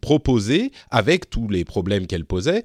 proposée, 0.00 0.70
avec 0.90 1.30
tous 1.30 1.48
les 1.48 1.64
problèmes 1.64 2.06
qu'elle 2.06 2.24
posait, 2.24 2.62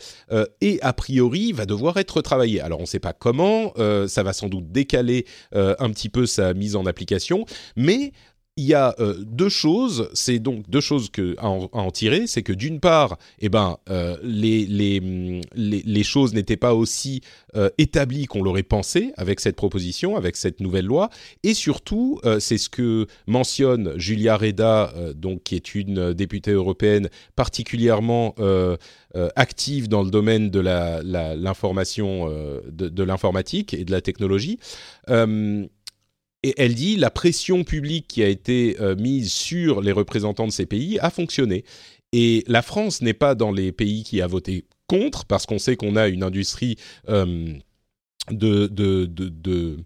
et 0.61 0.79
a 0.81 0.93
priori 0.93 1.51
va 1.51 1.65
devoir 1.65 1.97
être 1.97 2.21
travaillée. 2.21 2.61
Alors, 2.61 2.79
on 2.79 2.83
ne 2.83 2.87
sait 2.87 2.99
pas 2.99 3.13
comment. 3.13 3.73
ça 4.07 4.23
va 4.23 4.33
sans 4.33 4.47
doute 4.47 4.71
décaler 4.71 5.25
un 5.53 5.89
petit 5.91 6.09
peu 6.09 6.25
sa 6.25 6.53
mise 6.53 6.75
en 6.75 6.85
application. 6.85 7.45
Mais 7.75 8.13
il 8.57 8.65
y 8.65 8.73
a 8.73 8.93
euh, 8.99 9.15
deux 9.25 9.49
choses, 9.49 10.09
c'est 10.13 10.39
donc 10.39 10.69
deux 10.69 10.81
choses 10.81 11.09
à, 11.37 11.47
en, 11.47 11.91
tirer, 11.91 12.27
c'est 12.27 12.43
que 12.43 12.51
d'une 12.51 12.81
part, 12.81 13.17
eh 13.39 13.47
ben, 13.47 13.77
euh, 13.89 14.17
les, 14.23 14.65
les, 14.65 15.41
les, 15.55 16.03
choses 16.03 16.33
n'étaient 16.33 16.57
pas 16.57 16.73
aussi 16.73 17.21
euh, 17.55 17.69
établies 17.77 18.25
qu'on 18.25 18.43
l'aurait 18.43 18.63
pensé 18.63 19.13
avec 19.15 19.39
cette 19.39 19.55
proposition, 19.55 20.17
avec 20.17 20.35
cette 20.35 20.59
nouvelle 20.59 20.85
loi, 20.85 21.09
et 21.43 21.53
surtout, 21.53 22.19
c'est 22.39 22.57
ce 22.57 22.69
que 22.69 23.07
mentionne 23.25 23.93
Julia 23.97 24.35
Reda, 24.35 24.93
donc, 25.15 25.43
qui 25.43 25.55
est 25.55 25.73
une 25.73 26.13
députée 26.13 26.51
européenne 26.51 27.09
particulièrement 27.35 28.35
active 29.35 29.87
dans 29.87 30.03
le 30.03 30.09
domaine 30.09 30.49
de 30.49 30.59
l'information, 30.59 32.27
la, 32.27 32.71
de, 32.71 32.89
de 32.89 33.03
l'informatique 33.03 33.73
et 33.73 33.85
de 33.85 33.91
la 33.91 34.01
technologie 34.01 34.59
et 36.43 36.53
elle 36.57 36.75
dit 36.75 36.95
la 36.95 37.09
pression 37.09 37.63
publique 37.63 38.07
qui 38.07 38.23
a 38.23 38.27
été 38.27 38.77
euh, 38.79 38.95
mise 38.95 39.31
sur 39.31 39.81
les 39.81 39.91
représentants 39.91 40.47
de 40.47 40.51
ces 40.51 40.65
pays 40.65 40.99
a 40.99 41.09
fonctionné. 41.09 41.63
Et 42.13 42.43
la 42.47 42.61
France 42.61 43.01
n'est 43.01 43.13
pas 43.13 43.35
dans 43.35 43.51
les 43.51 43.71
pays 43.71 44.03
qui 44.03 44.21
a 44.21 44.27
voté 44.27 44.65
contre, 44.87 45.25
parce 45.25 45.45
qu'on 45.45 45.59
sait 45.59 45.75
qu'on 45.75 45.95
a 45.95 46.07
une 46.07 46.23
industrie 46.23 46.75
euh, 47.07 47.53
de, 48.29 48.67
de, 48.67 49.05
de, 49.05 49.77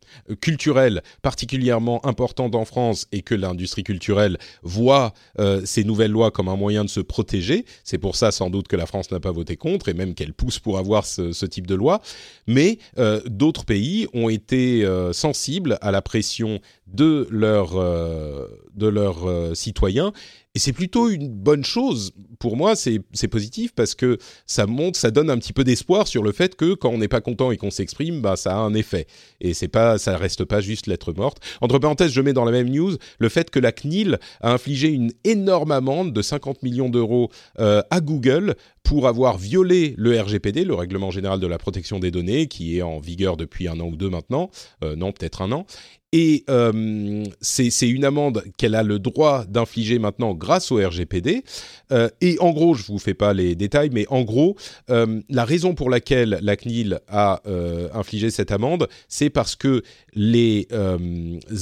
culturel 0.41 1.01
particulièrement 1.21 2.05
importante 2.05 2.55
en 2.55 2.65
France 2.65 3.07
et 3.11 3.21
que 3.21 3.33
l'industrie 3.33 3.83
culturelle 3.83 4.37
voit 4.61 5.13
euh, 5.39 5.61
ces 5.65 5.83
nouvelles 5.83 6.11
lois 6.11 6.31
comme 6.31 6.49
un 6.49 6.55
moyen 6.55 6.83
de 6.83 6.89
se 6.89 6.99
protéger. 6.99 7.65
C'est 7.83 7.97
pour 7.97 8.15
ça 8.15 8.31
sans 8.31 8.49
doute 8.49 8.67
que 8.67 8.75
la 8.75 8.85
France 8.85 9.11
n'a 9.11 9.19
pas 9.19 9.31
voté 9.31 9.55
contre 9.55 9.89
et 9.89 9.93
même 9.93 10.15
qu'elle 10.15 10.33
pousse 10.33 10.59
pour 10.59 10.77
avoir 10.77 11.05
ce, 11.05 11.45
type 11.45 11.67
de 11.67 11.75
loi. 11.75 12.01
Mais 12.47 12.79
euh, 12.97 13.21
d'autres 13.25 13.65
pays 13.65 14.07
ont 14.13 14.29
été 14.29 14.83
euh, 14.83 15.13
sensibles 15.13 15.77
à 15.81 15.91
la 15.91 16.01
pression 16.01 16.59
de 16.87 17.27
leurs 17.31 17.75
de 17.75 18.87
leurs 18.87 19.55
citoyens 19.55 20.13
et 20.55 20.59
c'est 20.59 20.73
plutôt 20.73 21.09
une 21.09 21.27
bonne 21.27 21.65
chose. 21.65 22.13
Pour 22.39 22.55
moi, 22.55 22.75
c'est 22.75 23.27
positif 23.27 23.73
parce 23.75 23.93
que 23.93 24.17
ça 24.45 24.65
montre, 24.65 24.97
ça 24.97 25.11
donne 25.11 25.29
un 25.29 25.37
petit 25.37 25.51
peu 25.51 25.65
d'espoir 25.65 26.07
sur 26.07 26.23
le 26.23 26.31
fait 26.31 26.55
que 26.55 26.73
quand 26.73 26.89
on 26.89 26.97
n'est 26.97 27.09
pas 27.09 27.19
content 27.19 27.51
et 27.51 27.57
qu'on 27.57 27.71
s'exprime, 27.71 28.21
bah, 28.21 28.37
ça 28.37 28.55
a 28.55 28.59
un 28.59 28.73
effet. 28.73 29.05
Et 29.41 29.53
c'est 29.53 29.67
pas, 29.67 29.97
ça 29.97 30.15
reste 30.17 30.45
pas 30.45 30.61
juste 30.61 30.87
lettre 30.87 31.13
morte. 31.13 31.39
Entre 31.59 31.77
parenthèses, 31.77 32.11
je 32.11 32.21
mets 32.21 32.33
dans 32.33 32.45
la 32.45 32.51
même 32.51 32.69
news 32.69 32.95
le 33.19 33.29
fait 33.29 33.49
que 33.49 33.59
la 33.59 33.73
CNIL 33.73 34.17
a 34.39 34.53
infligé 34.53 34.87
une 34.87 35.11
énorme 35.25 35.71
amende 35.71 36.13
de 36.13 36.21
50 36.21 36.63
millions 36.63 36.89
d'euros 36.89 37.29
euh, 37.59 37.81
à 37.89 37.99
Google 37.99 38.55
pour 38.85 39.07
avoir 39.07 39.37
violé 39.37 39.95
le 39.97 40.17
RGPD, 40.17 40.63
le 40.63 40.75
Règlement 40.75 41.09
général 41.11 41.39
de 41.39 41.47
la 41.47 41.57
protection 41.57 41.99
des 41.99 42.11
données, 42.11 42.47
qui 42.47 42.77
est 42.77 42.83
en 42.83 42.99
vigueur 42.99 43.35
depuis 43.35 43.67
un 43.67 43.79
an 43.79 43.87
ou 43.87 43.97
deux 43.97 44.11
maintenant, 44.11 44.51
euh, 44.83 44.95
non 44.95 45.11
peut-être 45.11 45.41
un 45.41 45.51
an, 45.51 45.65
et 46.13 46.45
euh, 46.49 47.25
c'est 47.41 47.89
une 47.89 48.05
amende 48.05 48.43
qu'elle 48.57 48.75
a 48.75 48.83
le 48.83 48.99
droit 48.99 49.43
d'infliger 49.45 49.99
maintenant 49.99 50.33
grâce 50.33 50.71
au 50.71 50.77
RGPD. 50.77 51.43
Euh, 51.91 52.07
et 52.21 52.37
en 52.39 52.51
gros, 52.51 52.73
je 52.73 52.83
ne 52.83 52.87
vous 52.87 52.99
fais 52.99 53.15
pas 53.15 53.33
les 53.33 53.53
détails, 53.55 53.89
mais 53.91 54.05
en 54.09 54.21
gros, 54.21 54.55
la 54.87 55.43
raison 55.43 55.75
pour 55.75 55.89
laquelle 55.89 56.39
la 56.41 56.55
CNIL 56.55 57.01
a 57.09 57.41
infligé 57.93 58.29
cette 58.29 58.51
amende, 58.51 58.87
c'est 59.09 59.29
parce 59.29 59.57
que 59.57 59.81
les 60.13 60.69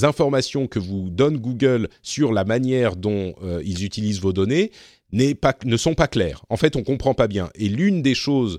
informations 0.02 0.68
que 0.68 0.78
vous 0.78 1.10
donne 1.10 1.38
Google 1.38 1.88
sur 2.02 2.32
la 2.32 2.44
manière 2.44 2.94
dont 2.94 3.34
ils 3.64 3.84
utilisent 3.84 4.20
vos 4.20 4.32
données 4.32 4.70
ne 5.14 5.76
sont 5.76 5.94
pas 5.94 6.08
claires. 6.08 6.44
En 6.48 6.56
fait, 6.56 6.76
on 6.76 6.82
comprend 6.82 7.14
pas 7.14 7.28
bien. 7.28 7.50
Et 7.54 7.68
l'une 7.68 8.02
des 8.02 8.14
choses 8.14 8.58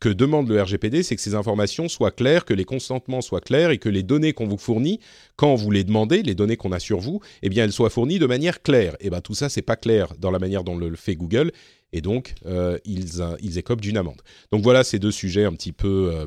que 0.00 0.08
demande 0.08 0.48
le 0.48 0.60
RGPD, 0.60 1.02
c'est 1.02 1.16
que 1.16 1.22
ces 1.22 1.34
informations 1.34 1.88
soient 1.88 2.10
claires, 2.10 2.44
que 2.44 2.54
les 2.54 2.64
consentements 2.64 3.20
soient 3.20 3.40
clairs 3.40 3.70
et 3.70 3.78
que 3.78 3.88
les 3.88 4.02
données 4.02 4.32
qu'on 4.32 4.46
vous 4.46 4.58
fournit, 4.58 5.00
quand 5.36 5.54
vous 5.54 5.70
les 5.70 5.84
demandez, 5.84 6.22
les 6.22 6.34
données 6.34 6.56
qu'on 6.56 6.72
a 6.72 6.80
sur 6.80 7.00
vous, 7.00 7.20
eh 7.42 7.48
bien, 7.48 7.64
elles 7.64 7.72
soient 7.72 7.90
fournies 7.90 8.18
de 8.18 8.26
manière 8.26 8.62
claire. 8.62 8.96
Et 9.00 9.10
ben 9.10 9.20
tout 9.20 9.34
ça, 9.34 9.48
c'est 9.48 9.62
pas 9.62 9.76
clair 9.76 10.14
dans 10.18 10.30
la 10.30 10.38
manière 10.38 10.64
dont 10.64 10.76
le 10.76 10.96
fait 10.96 11.16
Google. 11.16 11.52
Et 11.92 12.00
donc, 12.00 12.34
euh, 12.46 12.78
ils, 12.84 13.22
ils 13.40 13.58
écopent 13.58 13.80
d'une 13.80 13.96
amende. 13.96 14.20
Donc 14.50 14.62
voilà 14.62 14.82
ces 14.82 14.98
deux 14.98 15.12
sujets 15.12 15.44
un 15.44 15.52
petit 15.52 15.72
peu 15.72 16.10
euh, 16.12 16.26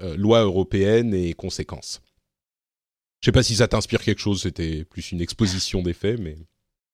euh, 0.00 0.16
loi 0.16 0.42
européenne 0.42 1.12
et 1.12 1.34
conséquences. 1.34 2.00
Je 3.20 3.26
sais 3.26 3.32
pas 3.32 3.42
si 3.42 3.56
ça 3.56 3.68
t'inspire 3.68 4.02
quelque 4.02 4.20
chose, 4.20 4.42
c'était 4.42 4.84
plus 4.84 5.12
une 5.12 5.20
exposition 5.20 5.82
des 5.82 5.92
faits, 5.92 6.18
mais... 6.18 6.36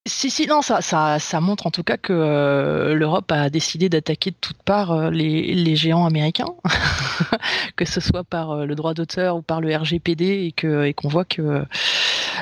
Si, 0.08 0.30
si, 0.30 0.46
non, 0.46 0.62
ça, 0.62 0.80
ça, 0.80 1.18
ça 1.18 1.40
montre 1.40 1.66
en 1.66 1.70
tout 1.70 1.82
cas 1.82 1.98
que 1.98 2.14
euh, 2.14 2.94
l'Europe 2.94 3.30
a 3.30 3.50
décidé 3.50 3.90
d'attaquer 3.90 4.30
de 4.30 4.36
toutes 4.40 4.62
parts 4.62 4.90
euh, 4.90 5.10
les, 5.10 5.54
les, 5.54 5.76
géants 5.76 6.06
américains, 6.06 6.54
que 7.76 7.84
ce 7.84 8.00
soit 8.00 8.24
par 8.24 8.52
euh, 8.52 8.64
le 8.64 8.74
droit 8.74 8.94
d'auteur 8.94 9.36
ou 9.36 9.42
par 9.42 9.60
le 9.60 9.76
RGPD, 9.76 10.24
et 10.24 10.54
et 10.88 10.94
qu'on 10.94 11.08
voit 11.08 11.26
que 11.26 11.62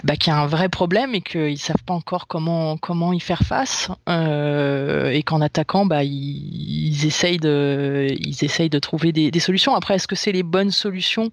bah, 0.04 0.16
qu'il 0.16 0.32
y 0.32 0.36
a 0.36 0.38
un 0.40 0.46
vrai 0.46 0.68
problème 0.68 1.14
et 1.14 1.20
qu'ils 1.20 1.58
savent 1.58 1.82
pas 1.84 1.94
encore 1.94 2.26
comment 2.26 2.76
comment 2.76 3.12
y 3.12 3.20
faire 3.20 3.42
face, 3.42 3.88
et 4.08 5.22
qu'en 5.24 5.40
attaquant, 5.40 5.86
bah, 5.86 6.04
ils, 6.04 6.88
ils, 6.88 7.06
essayent 7.06 7.38
de 7.38 8.08
ils 8.18 8.44
essayent 8.44 8.70
de 8.70 8.78
trouver 8.78 9.12
des, 9.12 9.30
des 9.30 9.40
solutions. 9.40 9.74
Après, 9.74 9.94
est-ce 9.94 10.08
que 10.08 10.16
c'est 10.16 10.32
les 10.32 10.42
bonnes 10.42 10.70
solutions? 10.70 11.30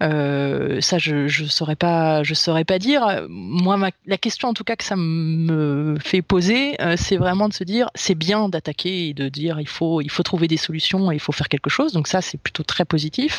Ça, 0.00 0.98
je 0.98 1.28
je 1.28 1.44
saurais 1.44 1.76
pas 1.76 2.22
je 2.22 2.34
saurais 2.34 2.64
pas 2.64 2.78
dire. 2.78 3.26
Moi, 3.28 3.76
ma, 3.76 3.90
la 4.06 4.18
question 4.18 4.48
en 4.48 4.54
tout 4.54 4.64
cas 4.64 4.76
que 4.76 4.84
ça 4.84 4.96
me 4.96 5.96
fait 6.00 6.22
poser, 6.22 6.80
euh, 6.80 6.94
c'est 6.96 7.16
vraiment 7.16 7.48
de 7.48 7.54
se 7.54 7.64
dire 7.64 7.88
c'est 7.94 8.14
bien 8.14 8.48
d'attaquer 8.48 9.08
et 9.08 9.14
de 9.14 9.28
dire 9.28 9.60
il 9.60 9.68
faut 9.68 10.00
il 10.00 10.10
faut 10.10 10.22
trouver 10.22 10.48
des 10.48 10.56
solutions 10.56 11.10
et 11.10 11.16
il 11.16 11.20
faut 11.20 11.32
faire 11.32 11.48
quelque 11.48 11.70
chose. 11.70 11.92
Donc 11.92 12.08
ça 12.08 12.20
c'est 12.20 12.38
plutôt 12.38 12.62
très 12.62 12.84
positif. 12.84 13.38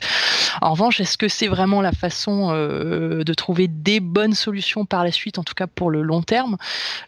En 0.62 0.72
revanche, 0.72 1.00
est-ce 1.00 1.18
que 1.18 1.28
c'est 1.28 1.48
vraiment 1.48 1.82
la 1.82 1.92
façon 1.92 2.50
euh, 2.52 3.24
de 3.24 3.34
trouver 3.34 3.68
des 3.68 4.00
bonnes 4.00 4.34
solutions 4.34 4.86
par 4.86 5.04
la 5.04 5.12
suite, 5.12 5.39
en 5.39 5.44
tout 5.44 5.54
cas 5.54 5.68
pour 5.68 5.89
le 5.89 6.02
long 6.02 6.22
terme? 6.22 6.58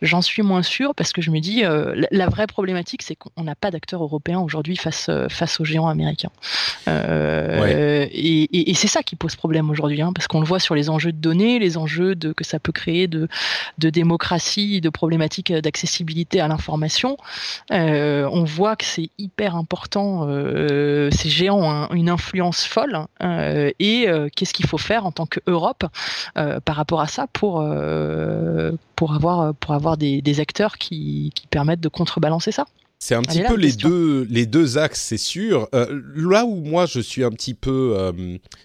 J'en 0.02 0.22
suis 0.22 0.42
moins 0.42 0.64
sûr 0.64 0.96
parce 0.96 1.14
que 1.14 1.22
je 1.22 1.32
me 1.32 1.40
dis 1.40 1.64
euh, 1.64 2.06
la, 2.12 2.28
vraie 2.28 2.48
problématique 2.48 3.04
c'est 3.04 3.16
qu'on 3.16 3.44
n'a 3.44 3.56
pas 3.56 3.72
d'acteurs 3.72 4.04
européens 4.04 4.40
aujourd'hui 4.40 4.76
face 4.76 5.10
face 5.30 5.60
aux 5.60 5.66
géants 5.66 5.88
américains. 5.88 6.32
Et, 6.88 8.74
c'est 8.76 8.88
ça 8.88 9.04
qui 9.04 9.16
pose 9.16 9.36
problème 9.36 9.70
aujourd'hui, 9.70 10.02
hein, 10.02 10.12
parce 10.14 10.28
qu'on 10.28 10.42
le 10.42 10.46
voit 10.46 10.60
sur 10.60 10.76
les 10.76 10.90
enjeux 10.90 11.14
de 11.14 11.18
données, 11.18 11.60
les 11.60 11.78
enjeux 11.78 12.14
de 12.14 12.34
que 12.34 12.44
ça 12.44 12.60
peut 12.60 12.74
créer 12.74 13.08
de 13.08 13.28
de 13.78 13.90
démocratie, 13.90 14.82
de 14.82 14.90
problématiques 14.90 15.54
d'accessibilité 15.54 16.42
à 16.42 16.48
l'information, 16.48 17.18
euh, 17.72 18.28
on 18.32 18.44
voit 18.44 18.76
que 18.76 18.86
c'est 18.86 19.10
hyper 19.18 19.56
important. 19.56 20.28
Euh, 20.28 21.10
ces 21.12 21.30
géants 21.30 21.62
ont 21.62 21.94
une 21.94 22.10
influence 22.10 22.66
folle, 22.66 22.96
hein, 22.96 23.08
euh, 23.40 23.72
et 23.80 24.08
qu'est-ce 24.36 24.54
qu'il 24.54 24.66
faut 24.66 24.78
faire 24.78 25.06
en 25.06 25.12
tant 25.12 25.26
qu'Europe 25.26 25.86
par 26.34 26.76
rapport 26.76 27.02
à 27.02 27.08
ça 27.08 27.28
pour 27.34 27.66
pour 28.96 29.14
avoir 29.14 29.54
pour 29.56 29.74
avoir 29.74 29.98
des, 29.98 30.22
des 30.22 30.40
acteurs 30.40 30.78
qui, 30.78 31.32
qui 31.36 31.48
permettent 31.48 31.82
de 31.82 31.90
contrebalancer 31.90 32.52
ça? 32.52 32.66
C'est 32.98 33.14
un 33.14 33.22
petit 33.22 33.44
peu 33.44 33.56
les 33.56 33.74
deux, 33.74 34.26
les 34.30 34.46
deux 34.46 34.78
axes, 34.78 35.02
c'est 35.02 35.18
sûr. 35.18 35.68
là 36.16 36.46
où 36.46 36.56
moi 36.56 36.86
je 36.86 37.00
suis 37.00 37.24
un 37.24 37.32
petit 37.32 37.54
peu 37.54 37.96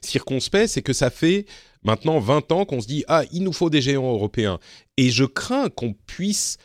circonspect, 0.01 0.69
c'est 0.69 0.83
que 0.83 0.93
ça 0.93 1.11
fait 1.11 1.47
maintenant 1.83 2.19
20 2.19 2.53
ans 2.53 2.65
qu'on 2.65 2.81
se 2.81 2.87
dit 2.87 3.05
ah 3.09 3.23
il 3.33 3.43
nous 3.43 3.53
faut 3.53 3.71
des 3.71 3.83
géants 3.83 4.13
européens 4.13 4.59
et 4.97 5.11
je 5.11 5.25
crains 5.25 5.69
qu'on 5.69 5.95
puisse 6.07 6.59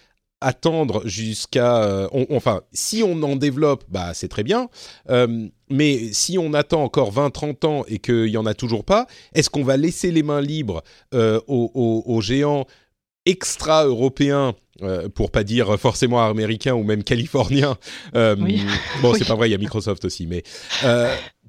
attendre 0.45 1.01
jusqu'à 1.05 1.83
euh, 1.83 2.07
enfin 2.29 2.61
si 2.71 3.01
on 3.03 3.23
en 3.23 3.35
développe 3.35 3.83
bah 3.89 4.13
c'est 4.13 4.27
très 4.27 4.43
bien. 4.43 4.69
Euh, 5.09 5.47
mais 5.69 6.13
si 6.13 6.37
on 6.37 6.53
attend 6.53 6.83
encore 6.83 7.11
20 7.11 7.31
30 7.31 7.65
ans 7.65 7.83
et 7.87 7.97
qu'il 7.97 8.27
y 8.27 8.37
en 8.37 8.45
a 8.45 8.53
toujours 8.53 8.85
pas 8.85 9.07
est-ce 9.33 9.49
qu'on 9.49 9.63
va 9.63 9.75
laisser 9.75 10.11
les 10.11 10.21
mains 10.21 10.41
libres 10.41 10.83
euh, 11.15 11.41
aux, 11.47 12.21
géants 12.21 12.65
extra 13.25 13.85
européens 13.85 14.53
pour 15.15 15.31
pas 15.31 15.43
dire 15.43 15.79
forcément 15.79 16.23
américains 16.23 16.75
ou 16.75 16.83
même 16.83 17.03
californiens 17.03 17.77
bon 18.13 19.13
c'est 19.17 19.25
pas 19.25 19.35
vrai 19.35 19.49
il 19.49 19.51
y 19.51 19.55
a 19.55 19.57
Microsoft 19.57 20.05
aussi 20.05 20.27
mais 20.27 20.43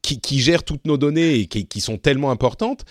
qui, 0.00 0.20
qui, 0.20 0.40
gèrent 0.40 0.62
toutes 0.62 0.86
nos 0.86 0.96
données 0.96 1.34
et 1.34 1.46
qui, 1.46 1.66
qui 1.66 1.80
sont 1.80 1.98
tellement 1.98 2.30
importantes 2.30 2.84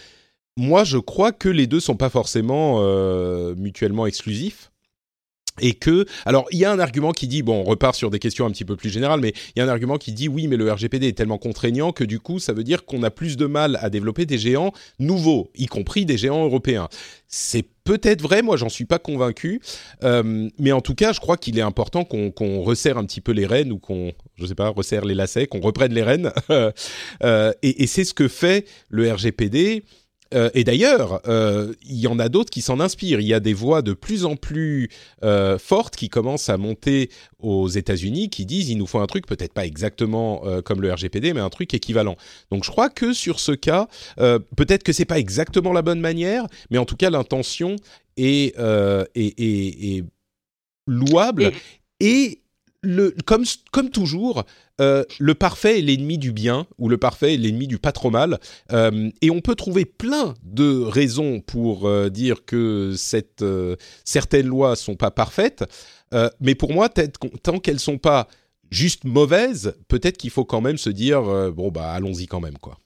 moi, 0.57 0.85
je 0.85 0.97
crois 0.97 1.31
que 1.33 1.49
les 1.49 1.67
deux 1.67 1.81
sont 1.81 1.97
pas 1.97 2.09
forcément 2.09 2.77
euh, 2.79 3.55
mutuellement 3.55 4.05
exclusifs. 4.05 4.71
Et 5.61 5.73
que, 5.73 6.05
alors, 6.25 6.47
il 6.51 6.59
y 6.59 6.65
a 6.65 6.71
un 6.71 6.79
argument 6.79 7.11
qui 7.11 7.27
dit, 7.27 7.41
bon, 7.41 7.61
on 7.61 7.63
repart 7.63 7.95
sur 7.95 8.09
des 8.09 8.19
questions 8.19 8.45
un 8.45 8.51
petit 8.51 8.65
peu 8.65 8.75
plus 8.75 8.89
générales, 8.89 9.21
mais 9.21 9.33
il 9.55 9.59
y 9.59 9.61
a 9.61 9.65
un 9.65 9.69
argument 9.69 9.97
qui 9.97 10.11
dit, 10.11 10.27
oui, 10.27 10.47
mais 10.47 10.57
le 10.57 10.71
RGPD 10.71 11.07
est 11.07 11.17
tellement 11.17 11.37
contraignant 11.37 11.91
que 11.91 12.03
du 12.03 12.19
coup, 12.19 12.39
ça 12.39 12.53
veut 12.53 12.63
dire 12.63 12.85
qu'on 12.85 13.03
a 13.03 13.09
plus 13.09 13.37
de 13.37 13.45
mal 13.45 13.79
à 13.81 13.89
développer 13.89 14.25
des 14.25 14.37
géants 14.37 14.73
nouveaux, 14.99 15.51
y 15.55 15.67
compris 15.67 16.05
des 16.05 16.17
géants 16.17 16.43
européens. 16.43 16.89
C'est 17.27 17.65
peut-être 17.85 18.21
vrai, 18.21 18.41
moi, 18.41 18.57
j'en 18.57 18.69
suis 18.69 18.85
pas 18.85 18.99
convaincu, 18.99 19.61
euh, 20.03 20.49
mais 20.59 20.71
en 20.73 20.81
tout 20.81 20.95
cas, 20.95 21.13
je 21.13 21.19
crois 21.19 21.37
qu'il 21.37 21.57
est 21.57 21.61
important 21.61 22.03
qu'on 22.03 22.61
resserre 22.61 22.97
un 22.97 23.05
petit 23.05 23.21
peu 23.21 23.31
les 23.31 23.45
rênes 23.45 23.71
ou 23.71 23.79
qu'on, 23.79 24.11
je 24.35 24.45
sais 24.45 24.55
pas, 24.55 24.69
resserre 24.69 25.05
les 25.05 25.15
lacets, 25.15 25.47
qu'on 25.47 25.61
reprenne 25.61 25.93
les 25.93 26.03
rênes. 26.03 26.31
euh, 26.49 27.53
et, 27.61 27.83
et 27.83 27.87
c'est 27.87 28.03
ce 28.03 28.13
que 28.13 28.27
fait 28.27 28.67
le 28.89 29.11
RGPD. 29.11 29.83
Euh, 30.33 30.49
et 30.53 30.63
d'ailleurs, 30.63 31.21
euh, 31.27 31.73
il 31.83 31.99
y 31.99 32.07
en 32.07 32.19
a 32.19 32.29
d'autres 32.29 32.49
qui 32.49 32.61
s'en 32.61 32.79
inspirent. 32.79 33.19
Il 33.19 33.27
y 33.27 33.33
a 33.33 33.39
des 33.39 33.53
voix 33.53 33.81
de 33.81 33.93
plus 33.93 34.25
en 34.25 34.35
plus 34.35 34.89
euh, 35.23 35.57
fortes 35.57 35.95
qui 35.95 36.09
commencent 36.09 36.49
à 36.49 36.57
monter 36.57 37.09
aux 37.39 37.67
États-Unis, 37.67 38.29
qui 38.29 38.45
disent 38.45 38.69
il 38.69 38.77
nous 38.77 38.87
faut 38.87 38.99
un 38.99 39.05
truc 39.07 39.27
peut-être 39.27 39.53
pas 39.53 39.65
exactement 39.65 40.43
comme 40.63 40.81
le 40.81 40.91
RGPD, 40.91 41.33
mais 41.33 41.41
un 41.41 41.49
truc 41.49 41.73
équivalent. 41.73 42.15
Donc 42.51 42.63
je 42.63 42.71
crois 42.71 42.89
que 42.89 43.13
sur 43.13 43.39
ce 43.39 43.51
cas, 43.51 43.87
peut-être 44.17 44.81
que 44.81 44.93
c'est 44.93 45.05
pas 45.05 45.19
exactement 45.19 45.71
la 45.71 45.83
bonne 45.83 45.99
manière, 45.99 46.47
mais 46.71 46.79
en 46.79 46.85
tout 46.85 46.95
cas 46.95 47.11
l'intention 47.11 47.75
est, 48.17 48.57
est, 48.57 49.39
est, 49.39 50.03
louable 50.87 51.51
et 51.99 52.41
comme, 53.25 53.89
toujours, 53.89 54.43
euh, 54.81 55.03
le 55.19 55.35
parfait 55.35 55.79
est 55.79 55.81
l'ennemi 55.81 56.17
du 56.17 56.31
bien 56.31 56.67
ou 56.77 56.89
le 56.89 56.97
parfait 56.97 57.33
est 57.33 57.37
l'ennemi 57.37 57.67
du 57.67 57.77
pas 57.77 57.91
trop 57.91 58.09
mal. 58.09 58.39
Euh, 58.71 59.09
et 59.21 59.29
on 59.29 59.41
peut 59.41 59.55
trouver 59.55 59.85
plein 59.85 60.33
de 60.43 60.81
raisons 60.81 61.41
pour 61.41 61.87
euh, 61.87 62.09
dire 62.09 62.45
que 62.45 62.93
certaines 62.97 64.47
lois 64.47 64.75
sont 64.75 64.95
pas 64.95 65.11
parfaites. 65.11 65.63
mais 66.39 66.55
pour 66.55 66.73
moi, 66.73 66.89
tant 67.43 67.59
qu'elles 67.59 67.79
sont 67.79 67.97
pas 67.97 68.27
juste 68.71 69.03
mauvaises, 69.03 69.75
peut-être 69.87 70.17
qu'il 70.17 70.29
faut 70.29 70.45
quand 70.45 70.61
même 70.61 70.77
se 70.77 70.89
dire 70.89 71.21
bon 71.51 71.69
bah 71.71 71.91
allons-y 71.91 72.25
quand 72.25 72.39
même 72.39 72.57
quoi. 72.57 72.79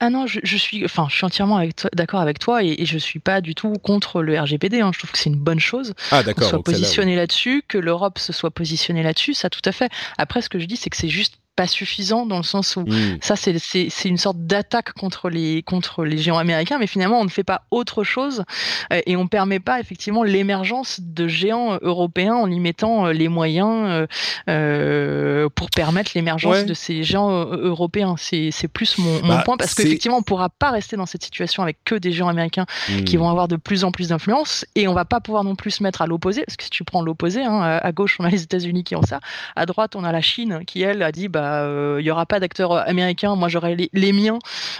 Ah 0.00 0.10
non, 0.10 0.26
je, 0.28 0.56
suis, 0.56 0.84
enfin, 0.84 1.08
je 1.10 1.16
suis 1.16 1.24
entièrement 1.24 1.60
d'accord 1.92 2.20
avec 2.20 2.38
toi 2.38 2.62
et, 2.62 2.84
je 2.84 2.98
suis 2.98 3.18
pas 3.18 3.40
du 3.40 3.56
tout 3.56 3.72
contre 3.82 4.22
le 4.22 4.38
RGPD. 4.38 4.80
Hein. 4.80 4.92
Je 4.94 4.98
trouve 5.00 5.10
que 5.10 5.18
c'est 5.18 5.30
une 5.30 5.36
bonne 5.36 5.58
chose 5.58 5.94
ah, 6.12 6.22
qu'on 6.22 6.42
soit 6.42 6.62
positionné 6.62 7.16
là-dessus, 7.16 7.64
que 7.66 7.78
l'Europe 7.78 8.18
se 8.18 8.32
soit 8.32 8.52
positionnée 8.52 9.02
là-dessus. 9.02 9.34
Ça, 9.34 9.50
tout 9.50 9.62
à 9.64 9.72
fait. 9.72 9.90
Après, 10.16 10.40
ce 10.40 10.48
que 10.48 10.60
je 10.60 10.66
dis, 10.66 10.76
c'est 10.76 10.88
que 10.88 10.96
c'est 10.96 11.08
juste 11.08 11.38
pas 11.58 11.66
suffisant 11.66 12.24
dans 12.24 12.36
le 12.36 12.44
sens 12.44 12.76
où 12.76 12.82
hmm. 12.82 13.18
ça 13.20 13.34
c'est 13.34 13.58
c'est 13.58 14.08
une 14.08 14.16
sorte 14.16 14.36
d'attaque 14.38 14.92
contre 14.92 15.28
les 15.28 15.64
contre 15.64 16.04
les 16.04 16.16
géants 16.16 16.38
américains 16.38 16.78
mais 16.78 16.86
finalement 16.86 17.18
on 17.18 17.24
ne 17.24 17.28
fait 17.30 17.42
pas 17.42 17.62
autre 17.72 18.04
chose 18.04 18.44
euh, 18.92 19.00
et 19.06 19.16
on 19.16 19.26
permet 19.26 19.58
pas 19.58 19.80
effectivement 19.80 20.22
l'émergence 20.22 21.00
de 21.00 21.26
géants 21.26 21.72
euh, 21.72 21.78
européens 21.82 22.36
en 22.36 22.48
y 22.48 22.60
mettant 22.60 23.06
euh, 23.06 23.12
les 23.12 23.26
moyens 23.26 24.06
euh, 24.48 25.48
pour 25.56 25.68
permettre 25.70 26.12
l'émergence 26.14 26.64
de 26.64 26.74
ces 26.74 27.02
géants 27.02 27.32
européens 27.50 28.14
c'est 28.16 28.50
c'est 28.52 28.68
plus 28.68 28.96
mon, 28.98 29.20
mon 29.22 29.28
bah, 29.38 29.42
point 29.44 29.56
parce 29.56 29.74
qu'effectivement 29.74 30.18
on 30.18 30.22
pourra 30.22 30.50
pas 30.50 30.70
rester 30.70 30.96
dans 30.96 31.06
cette 31.06 31.24
situation 31.24 31.64
avec 31.64 31.78
que 31.84 31.96
des 31.96 32.12
géants 32.12 32.28
américains 32.28 32.66
qui 33.04 33.16
hmm. 33.16 33.20
vont 33.20 33.30
avoir 33.30 33.48
de 33.48 33.56
plus 33.56 33.82
en 33.82 33.90
plus 33.90 34.10
d'influence 34.10 34.64
et 34.76 34.86
on 34.86 34.94
va 34.94 35.04
pas 35.04 35.18
pouvoir 35.18 35.42
non 35.42 35.56
plus 35.56 35.72
se 35.72 35.82
mettre 35.82 36.02
à 36.02 36.06
l'opposé 36.06 36.44
parce 36.46 36.56
que 36.56 36.62
si 36.62 36.70
tu 36.70 36.84
prends 36.84 37.02
l'opposé 37.02 37.42
hein, 37.42 37.80
à 37.82 37.90
gauche 37.90 38.16
on 38.20 38.24
a 38.24 38.30
les 38.30 38.44
États-Unis 38.44 38.84
qui 38.84 38.94
ont 38.94 39.02
ça 39.02 39.18
à 39.56 39.66
droite 39.66 39.96
on 39.96 40.04
a 40.04 40.12
la 40.12 40.20
Chine 40.20 40.60
qui 40.64 40.82
elle 40.82 41.02
a 41.02 41.10
dit 41.10 41.26
bah 41.26 41.47
il 41.48 41.68
euh, 41.68 42.02
y 42.02 42.10
aura 42.10 42.26
pas 42.26 42.40
d'acteurs 42.40 42.72
américains, 42.72 43.34
moi 43.36 43.48
j'aurai 43.48 43.76
les, 43.92 44.12
miens. 44.12 44.38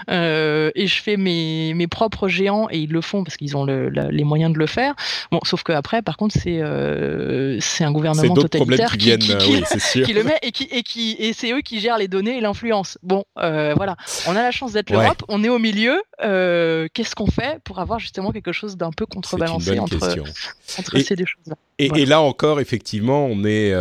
Euh, 0.09 0.71
et 0.75 0.87
je 0.87 1.01
fais 1.01 1.17
mes, 1.17 1.73
mes 1.73 1.87
propres 1.87 2.27
géants 2.27 2.67
et 2.69 2.79
ils 2.79 2.91
le 2.91 3.01
font 3.01 3.23
parce 3.23 3.37
qu'ils 3.37 3.55
ont 3.57 3.63
le, 3.63 3.89
les 3.89 4.23
moyens 4.23 4.53
de 4.53 4.59
le 4.59 4.67
faire. 4.67 4.95
Bon, 5.31 5.39
sauf 5.43 5.63
que 5.63 5.71
après, 5.71 6.01
par 6.01 6.17
contre, 6.17 6.35
c'est 6.39 6.61
euh, 6.61 7.57
c'est 7.59 7.83
un 7.83 7.91
gouvernement 7.91 8.33
totalitaire 8.33 8.91
qui, 8.97 9.17
qui, 9.17 9.35
qui, 10.03 10.13
le 10.13 10.23
met 10.23 10.37
et 10.41 10.51
qui 10.51 10.67
et 10.71 10.83
qui 10.83 11.15
et 11.19 11.33
c'est 11.33 11.51
eux 11.51 11.61
qui 11.61 11.79
gèrent 11.79 11.97
les 11.97 12.07
données 12.07 12.37
et 12.37 12.41
l'influence. 12.41 12.97
Bon, 13.03 13.23
voilà, 13.35 13.95
on 14.27 14.35
a 14.35 14.41
la 14.41 14.51
chance 14.51 14.73
d'être 14.73 14.89
l'Europe, 14.89 15.23
on 15.27 15.43
est 15.43 15.49
au 15.49 15.59
milieu. 15.59 16.01
Qu'est-ce 16.19 17.15
qu'on 17.15 17.27
fait 17.27 17.59
pour 17.63 17.79
avoir 17.79 17.99
justement 17.99 18.31
quelque 18.31 18.51
chose 18.51 18.77
d'un 18.77 18.91
peu 18.91 19.05
contrebalancé 19.05 19.79
entre, 19.79 19.97
entre 20.77 20.99
ces 20.99 21.15
deux 21.15 21.25
choses-là? 21.25 21.55
et, 21.77 22.05
là 22.05 22.21
encore, 22.21 22.59
effectivement, 22.59 23.25
on 23.25 23.45
est, 23.45 23.73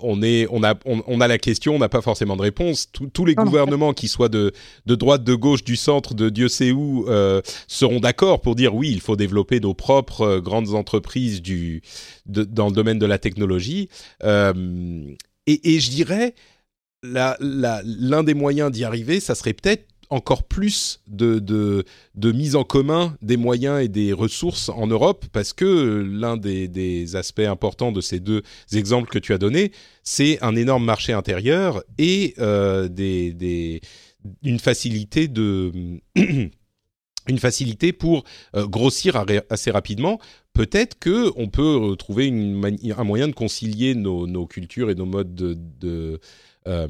on 0.00 0.22
est, 0.22 0.46
on 0.50 0.62
a, 0.64 0.74
on 0.84 1.20
a 1.20 1.28
la 1.28 1.38
question, 1.38 1.74
on 1.74 1.78
n'a 1.78 1.88
pas 1.88 2.02
forcément 2.02 2.33
de 2.36 2.42
réponse. 2.42 2.88
tous 2.90 3.24
les 3.24 3.34
gouvernements, 3.34 3.92
qui 3.92 4.08
soient 4.08 4.28
de, 4.28 4.52
de 4.86 4.94
droite, 4.94 5.24
de 5.24 5.34
gauche, 5.34 5.64
du 5.64 5.76
centre, 5.76 6.14
de 6.14 6.28
Dieu 6.28 6.48
sait 6.48 6.72
où, 6.72 7.06
euh, 7.08 7.40
seront 7.66 8.00
d'accord 8.00 8.40
pour 8.40 8.54
dire 8.54 8.74
oui, 8.74 8.90
il 8.92 9.00
faut 9.00 9.16
développer 9.16 9.60
nos 9.60 9.74
propres 9.74 10.22
euh, 10.22 10.40
grandes 10.40 10.74
entreprises 10.74 11.42
du, 11.42 11.82
dans 12.26 12.66
le 12.66 12.72
domaine 12.72 12.98
de 12.98 13.06
la 13.06 13.18
technologie. 13.18 13.88
Euh, 14.22 15.14
et, 15.46 15.78
je 15.78 15.90
dirais, 15.90 16.34
l'un 17.02 18.22
des 18.22 18.34
moyens 18.34 18.70
d'y 18.70 18.84
arriver, 18.84 19.20
ça 19.20 19.34
serait 19.34 19.52
peut-être 19.52 19.86
encore 20.14 20.44
plus 20.44 21.00
de, 21.08 21.38
de, 21.38 22.32
mise 22.32 22.56
en 22.56 22.64
commun 22.64 23.16
des 23.20 23.36
moyens 23.36 23.82
et 23.82 23.88
des 23.88 24.12
ressources 24.12 24.68
en 24.68 24.86
Europe, 24.86 25.26
parce 25.32 25.52
que 25.52 26.06
l'un 26.08 26.36
des, 26.36 27.16
aspects 27.16 27.40
importants 27.40 27.92
de 27.92 28.00
ces 28.00 28.20
deux 28.20 28.42
exemples 28.72 29.10
que 29.10 29.18
tu 29.18 29.32
as 29.32 29.38
donnés, 29.38 29.72
c'est 30.02 30.42
un 30.42 30.56
énorme 30.56 30.84
marché 30.84 31.12
intérieur 31.12 31.82
et 31.98 32.34
euh, 32.38 32.88
des, 32.88 33.80
une 34.42 34.58
facilité 34.58 35.28
de... 35.28 35.72
une 37.26 37.38
facilité 37.38 37.92
pour 37.92 38.24
euh, 38.54 38.66
grossir 38.66 39.24
assez 39.48 39.70
rapidement. 39.70 40.18
Peut-être 40.52 40.98
que 40.98 41.32
on 41.36 41.48
peut 41.48 41.96
trouver 41.98 42.28
un 42.28 43.04
moyen 43.04 43.28
de 43.28 43.32
concilier 43.32 43.94
nos, 43.94 44.46
cultures 44.46 44.90
et 44.90 44.94
nos 44.94 45.06
modes 45.06 45.34
de, 45.34 46.20
euh, 46.68 46.88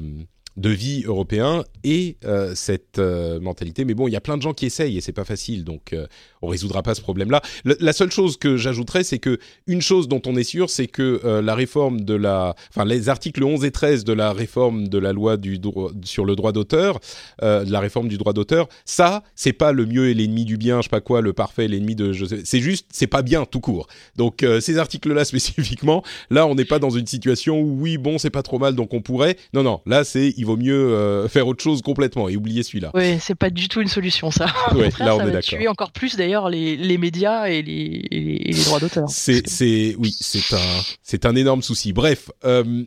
de 0.57 0.69
vie 0.69 1.03
européen 1.05 1.63
et 1.83 2.17
euh, 2.25 2.53
cette 2.55 2.97
euh, 2.99 3.39
mentalité. 3.39 3.83
Mais 3.83 3.93
bon, 3.93 4.07
il 4.07 4.11
y 4.11 4.15
a 4.15 4.21
plein 4.21 4.37
de 4.37 4.41
gens 4.41 4.53
qui 4.53 4.65
essayent 4.65 4.97
et 4.97 5.01
c'est 5.01 5.11
pas 5.11 5.25
facile, 5.25 5.63
donc 5.63 5.91
euh, 5.93 6.07
on 6.41 6.47
résoudra 6.47 6.81
pas 6.81 6.95
ce 6.95 7.01
problème-là. 7.01 7.41
La 7.65 7.93
seule 7.93 8.11
chose 8.11 8.37
que 8.37 8.55
j'ajouterais, 8.55 9.03
c'est 9.03 9.19
que 9.19 9.39
une 9.67 9.81
chose 9.81 10.07
dont 10.07 10.21
on 10.25 10.35
est 10.35 10.43
sûr, 10.43 10.69
c'est 10.69 10.87
que 10.87 11.21
la 11.43 11.55
réforme 11.55 12.01
de 12.01 12.13
la, 12.13 12.55
enfin 12.69 12.85
les 12.85 13.09
articles 13.09 13.43
11 13.43 13.65
et 13.65 13.71
13 13.71 14.03
de 14.03 14.13
la 14.13 14.31
réforme 14.31 14.87
de 14.87 14.97
la 14.97 15.11
loi 15.11 15.37
du 15.37 15.59
sur 16.03 16.25
le 16.25 16.35
droit 16.35 16.51
d'auteur, 16.51 16.99
de 17.41 17.71
la 17.71 17.79
réforme 17.79 18.07
du 18.07 18.17
droit 18.17 18.33
d'auteur, 18.33 18.67
ça, 18.85 19.23
c'est 19.35 19.53
pas 19.53 19.71
le 19.71 19.85
mieux 19.85 20.09
et 20.09 20.13
l'ennemi 20.13 20.45
du 20.45 20.57
bien, 20.57 20.77
je 20.77 20.83
sais 20.83 20.89
pas 20.89 21.01
quoi, 21.01 21.21
le 21.21 21.33
parfait, 21.33 21.67
l'ennemi 21.67 21.95
de, 21.95 22.13
c'est 22.43 22.59
juste, 22.59 22.87
c'est 22.91 23.07
pas 23.07 23.23
bien 23.23 23.45
tout 23.45 23.59
court. 23.59 23.87
Donc 24.15 24.45
ces 24.59 24.77
articles-là 24.77 25.25
spécifiquement, 25.25 26.03
là, 26.29 26.45
on 26.45 26.53
n'est 26.53 26.65
pas 26.65 26.79
dans 26.79 26.91
une 26.91 27.07
situation 27.07 27.59
où 27.59 27.81
oui, 27.81 27.97
bon, 27.97 28.19
c'est 28.19 28.29
pas 28.29 28.43
trop 28.43 28.59
mal, 28.59 28.75
donc 28.75 28.93
on 28.93 29.01
pourrait. 29.01 29.37
Non, 29.53 29.63
non, 29.63 29.81
là, 29.87 30.03
c'est 30.03 30.33
il 30.45 30.47
vaut 30.47 30.57
mieux 30.57 30.93
euh, 30.93 31.27
faire 31.27 31.47
autre 31.47 31.63
chose 31.63 31.81
complètement 31.81 32.29
et 32.29 32.37
oublier 32.37 32.61
celui-là. 32.61 32.91
Oui, 32.93 33.17
c'est 33.19 33.33
pas 33.33 33.49
du 33.49 33.67
tout 33.67 33.81
une 33.81 33.87
solution 33.87 34.29
ça. 34.29 34.45
Ouais, 34.75 34.89
là, 34.99 35.15
on 35.15 35.19
ça 35.19 35.27
est 35.27 35.31
va 35.31 35.41
tuer 35.41 35.67
encore 35.67 35.91
plus 35.91 36.15
d'ailleurs 36.15 36.49
les, 36.49 36.77
les, 36.77 36.97
médias 36.99 37.47
et 37.47 37.63
les, 37.63 38.07
les, 38.11 38.63
droits 38.65 38.79
d'auteur. 38.79 39.09
C'est, 39.09 39.47
c'est, 39.47 39.95
oui, 39.97 40.15
c'est 40.19 40.55
un, 40.55 40.81
c'est 41.01 41.25
un 41.25 41.35
énorme 41.35 41.63
souci. 41.63 41.93
Bref. 41.93 42.29
Euh, 42.43 42.83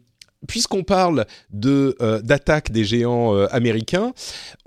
puisqu'on 0.47 0.85
parle 0.85 1.27
de 1.51 1.97
euh, 2.01 2.23
d'attaque 2.23 2.71
des 2.71 2.85
géants 2.85 3.35
américains, 3.47 4.13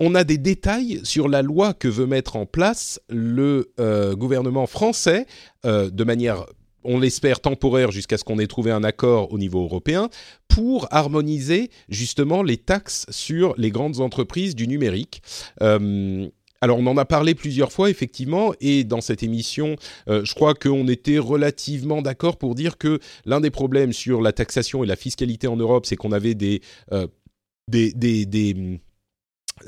on 0.00 0.14
a 0.14 0.22
des 0.22 0.36
détails 0.36 1.00
sur 1.02 1.28
la 1.28 1.40
loi 1.40 1.72
que 1.72 1.88
veut 1.88 2.06
mettre 2.06 2.36
en 2.36 2.44
place 2.44 3.00
le 3.08 3.72
gouvernement 4.14 4.66
français 4.66 5.26
de 5.64 6.04
manière 6.04 6.44
on 6.84 6.98
l'espère 6.98 7.40
temporaire 7.40 7.90
jusqu'à 7.90 8.18
ce 8.18 8.24
qu'on 8.24 8.38
ait 8.38 8.46
trouvé 8.46 8.70
un 8.70 8.84
accord 8.84 9.32
au 9.32 9.38
niveau 9.38 9.62
européen, 9.62 10.08
pour 10.48 10.86
harmoniser 10.90 11.70
justement 11.88 12.42
les 12.42 12.56
taxes 12.58 13.06
sur 13.10 13.54
les 13.56 13.70
grandes 13.70 14.00
entreprises 14.00 14.54
du 14.54 14.68
numérique. 14.68 15.22
Euh, 15.62 16.28
alors 16.62 16.78
on 16.78 16.86
en 16.86 16.96
a 16.96 17.04
parlé 17.04 17.34
plusieurs 17.34 17.72
fois 17.72 17.90
effectivement 17.90 18.54
et 18.60 18.84
dans 18.84 19.00
cette 19.00 19.22
émission, 19.24 19.76
euh, 20.08 20.24
je 20.24 20.32
crois 20.34 20.54
qu'on 20.54 20.86
était 20.86 21.18
relativement 21.18 22.02
d'accord 22.02 22.38
pour 22.38 22.54
dire 22.54 22.78
que 22.78 23.00
l'un 23.24 23.40
des 23.40 23.50
problèmes 23.50 23.92
sur 23.92 24.22
la 24.22 24.32
taxation 24.32 24.84
et 24.84 24.86
la 24.86 24.96
fiscalité 24.96 25.48
en 25.48 25.56
Europe, 25.56 25.86
c'est 25.86 25.96
qu'on 25.96 26.12
avait 26.12 26.34
des, 26.34 26.60
euh, 26.92 27.08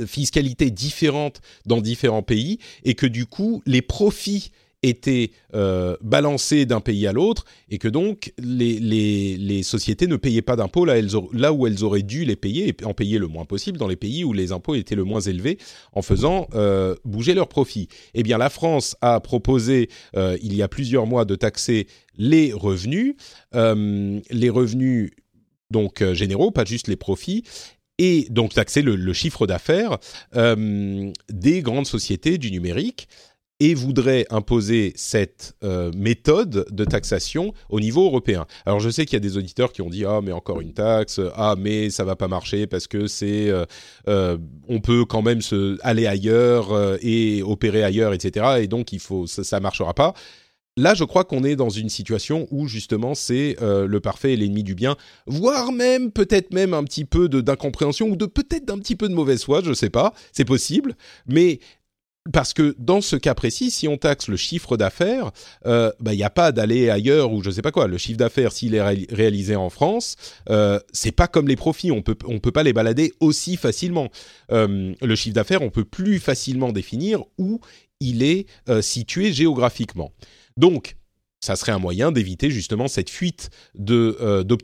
fiscalités 0.07 0.71
différentes 0.71 1.41
dans 1.67 1.81
différents 1.81 2.23
pays 2.23 2.59
et 2.85 2.95
que 2.95 3.07
du 3.07 3.27
coup 3.27 3.63
les 3.67 3.83
profits 3.83 4.51
étaient 4.89 5.31
euh, 5.55 5.97
balancés 6.03 6.67
d'un 6.67 6.81
pays 6.81 7.07
à 7.07 7.13
l'autre 7.13 7.45
et 7.71 7.79
que 7.79 7.89
donc 7.89 8.33
les, 8.39 8.79
les, 8.79 9.37
les 9.37 9.63
sociétés 9.63 10.07
ne 10.07 10.17
payaient 10.17 10.43
pas 10.43 10.57
d'impôts 10.57 10.85
là, 10.85 10.97
là, 11.33 11.53
où 11.53 11.67
elles 11.67 11.85
auraient 11.85 12.03
dû 12.03 12.25
les 12.25 12.37
payer 12.37 12.69
et 12.69 12.85
en 12.85 12.93
payer 12.93 13.19
le 13.19 13.27
moins 13.27 13.45
possible 13.45 13.79
dans 13.79 13.89
les 13.89 13.97
pays 13.97 14.25
où 14.25 14.33
les 14.33 14.53
impôts 14.53 14.75
étaient 14.75 14.95
le 14.95 15.05
moins 15.05 15.21
élevés 15.21 15.59
en 15.93 16.03
faisant 16.03 16.49
euh, 16.55 16.95
bouger 17.05 17.35
leurs 17.35 17.49
profits. 17.49 17.89
Eh 18.13 18.23
bien, 18.23 18.39
la 18.39 18.51
France 18.51 18.97
a 19.01 19.21
proposé 19.21 19.89
euh, 20.17 20.37
il 20.43 20.55
y 20.55 20.63
a 20.63 20.69
plusieurs 20.69 21.07
mois 21.07 21.25
de 21.25 21.35
taxer 21.35 21.87
les 22.17 22.53
revenus, 22.53 23.17
les 23.53 24.51
revenus 24.51 25.11
donc 25.71 26.05
généraux, 26.13 26.53
pas 26.53 26.65
juste 26.65 26.87
les 26.87 26.95
profits, 26.95 27.43
et 27.99 28.27
donc 28.31 28.55
taxer 28.55 28.83
le, 28.83 29.13
chiffre 29.13 29.49
d'affaires 29.49 29.99
des 30.33 31.63
grandes 31.63 31.87
sociétés 31.87 32.39
du 32.39 32.53
numérique 32.53 33.09
et 33.61 33.75
voudrait 33.75 34.27
imposer 34.31 34.93
cette 34.97 35.55
euh, 35.63 35.93
méthode 35.97 36.67
de 36.71 36.85
taxation 36.85 37.53
au 37.69 37.79
niveau 37.79 38.05
européen. 38.05 38.47
Alors 38.67 38.81
je 38.81 38.91
sais 38.91 39.05
qu'il 39.05 39.15
y 39.15 39.17
a 39.17 39.21
des 39.21 39.37
auditeurs 39.37 39.73
qui 39.73 39.81
ont 39.83 39.91
dit 39.91 40.05
ah 40.05 40.21
mais 40.23 40.33
encore 40.33 40.61
une 40.61 40.73
taxe, 40.73 41.21
ah 41.37 41.55
mais 41.57 41.91
ça 41.91 42.05
va 42.05 42.17
pas 42.17 42.29
marcher 42.29 42.67
parce 42.67 42.89
que 42.89 43.07
c'est 43.07 43.49
euh, 43.51 43.65
euh, 44.09 44.39
on 44.69 44.81
peut 44.81 45.05
quand 45.05 45.23
même 45.23 45.41
se 45.41 45.79
aller 45.83 46.07
ailleurs 46.07 46.99
et 47.01 47.43
opérer 47.43 47.85
ailleurs 47.85 48.13
etc. 48.13 48.57
Et 48.61 48.67
donc 48.67 48.93
il 48.93 49.01
faut 49.01 49.27
ça, 49.27 49.45
ça 49.45 49.61
marchera 49.61 49.95
pas. 49.95 50.15
Là, 50.77 50.95
je 50.95 51.05
crois 51.05 51.23
qu'on 51.23 51.45
est 51.45 51.55
dans 51.55 51.71
une 51.71 51.89
situation 51.89 52.49
où 52.51 52.67
justement 52.67 53.15
c'est 53.15 53.57
le 53.61 54.01
parfait 54.01 54.33
et 54.33 54.37
l'ennemi 54.37 54.65
du 54.65 54.75
bien, 54.75 54.97
voire 55.29 55.71
même 55.71 56.11
peut-être 56.11 56.53
même 56.53 56.75
un 56.75 56.83
petit 56.83 57.05
peu 57.05 57.29
d'incompréhension 57.29 58.09
ou 58.09 58.17
de 58.17 58.27
peut-être 58.27 58.65
d'un 58.65 58.81
petit 58.81 58.97
peu 58.97 59.09
de 59.09 59.15
mauvaise 59.15 59.45
foi, 59.45 59.61
je 59.63 59.73
sais 59.73 59.91
pas, 59.91 60.13
c'est 60.33 60.45
possible, 60.45 60.97
mais 61.29 61.61
parce 62.33 62.55
que 62.55 62.75
dans 62.79 63.03
ce 63.03 63.17
cas 63.17 63.35
précis, 63.35 63.71
si 63.71 63.87
on 63.87 63.99
taxe 63.99 64.29
le 64.29 64.37
chiffre 64.37 64.79
d'affaires, 64.79 65.31
il 65.65 65.71
euh, 65.71 65.91
n'y 66.01 66.19
bah, 66.19 66.27
a 66.27 66.31
pas 66.31 66.53
d'aller 66.53 66.89
ailleurs 66.89 67.33
ou 67.33 67.43
je 67.43 67.51
sais 67.51 67.61
pas 67.61 67.71
quoi. 67.71 67.87
Le 67.87 67.99
chiffre 67.99 68.17
d'affaires, 68.17 68.53
s'il 68.53 68.75
est 68.75 68.83
ré 68.83 69.07
réalisé 69.11 69.57
en 69.57 69.69
France, 69.69 70.17
euh, 70.49 70.81
c'est 70.93 71.13
pas 71.13 71.27
comme 71.27 71.49
les 71.49 71.57
profits. 71.57 71.93
On 71.93 72.01
peut 72.01 72.17
on 72.27 72.39
peut 72.39 72.53
pas 72.53 72.63
les 72.63 72.73
balader 72.73 73.13
aussi 73.21 73.57
facilement. 73.57 74.09
Euh, 74.53 74.95
le 75.03 75.17
chiffre 75.17 75.35
d'affaires, 75.35 75.61
on 75.61 75.71
peut 75.71 75.85
plus 75.85 76.19
facilement 76.19 76.73
définir 76.73 77.23
où 77.37 77.61
il 78.01 78.23
est 78.23 78.47
euh, 78.71 78.81
situé 78.81 79.33
géographiquement. 79.33 80.13
Donc 80.57 80.97
ça 81.41 81.57
serait 81.57 81.73
un 81.73 81.79
moyen 81.79 82.11
d'éviter 82.11 82.49
justement 82.49 82.89
cette 82.89 83.11
fuite 83.11 83.51
de, 83.75 84.17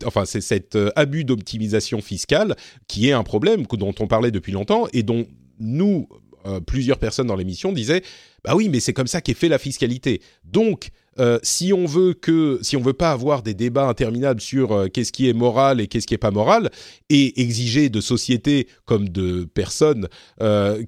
enfin 0.06 0.24
c'est 0.24 0.40
cet 0.40 0.78
abus 0.96 1.24
d'optimisation 1.24 2.00
fiscale 2.00 2.56
qui 2.88 3.10
est 3.10 3.12
un 3.12 3.22
problème 3.22 3.66
dont 3.66 3.94
on 4.00 4.06
parlait 4.06 4.30
depuis 4.30 4.52
longtemps 4.52 4.86
et 4.94 5.02
dont 5.02 5.26
nous 5.58 6.08
euh, 6.46 6.60
plusieurs 6.60 6.98
personnes 6.98 7.26
dans 7.26 7.36
l'émission 7.36 7.70
disaient 7.72 8.02
bah 8.44 8.54
oui 8.56 8.70
mais 8.70 8.80
c'est 8.80 8.94
comme 8.94 9.06
ça 9.06 9.20
qu'est 9.20 9.34
fait 9.34 9.48
la 9.48 9.58
fiscalité 9.58 10.22
donc 10.44 10.88
euh, 11.18 11.38
si 11.42 11.74
on 11.74 11.84
veut 11.84 12.14
que 12.14 12.58
si 12.62 12.78
on 12.78 12.80
veut 12.80 12.94
pas 12.94 13.10
avoir 13.10 13.42
des 13.42 13.52
débats 13.52 13.86
interminables 13.86 14.40
sur 14.40 14.72
euh, 14.72 14.88
qu'est-ce 14.88 15.12
qui 15.12 15.28
est 15.28 15.34
moral 15.34 15.82
et 15.82 15.86
qu'est-ce 15.86 16.06
qui 16.06 16.14
est 16.14 16.18
pas 16.18 16.30
moral 16.30 16.70
et 17.10 17.42
exiger 17.42 17.90
de 17.90 18.00
sociétés 18.00 18.68
comme 18.86 19.10
de 19.10 19.44
personnes 19.44 20.08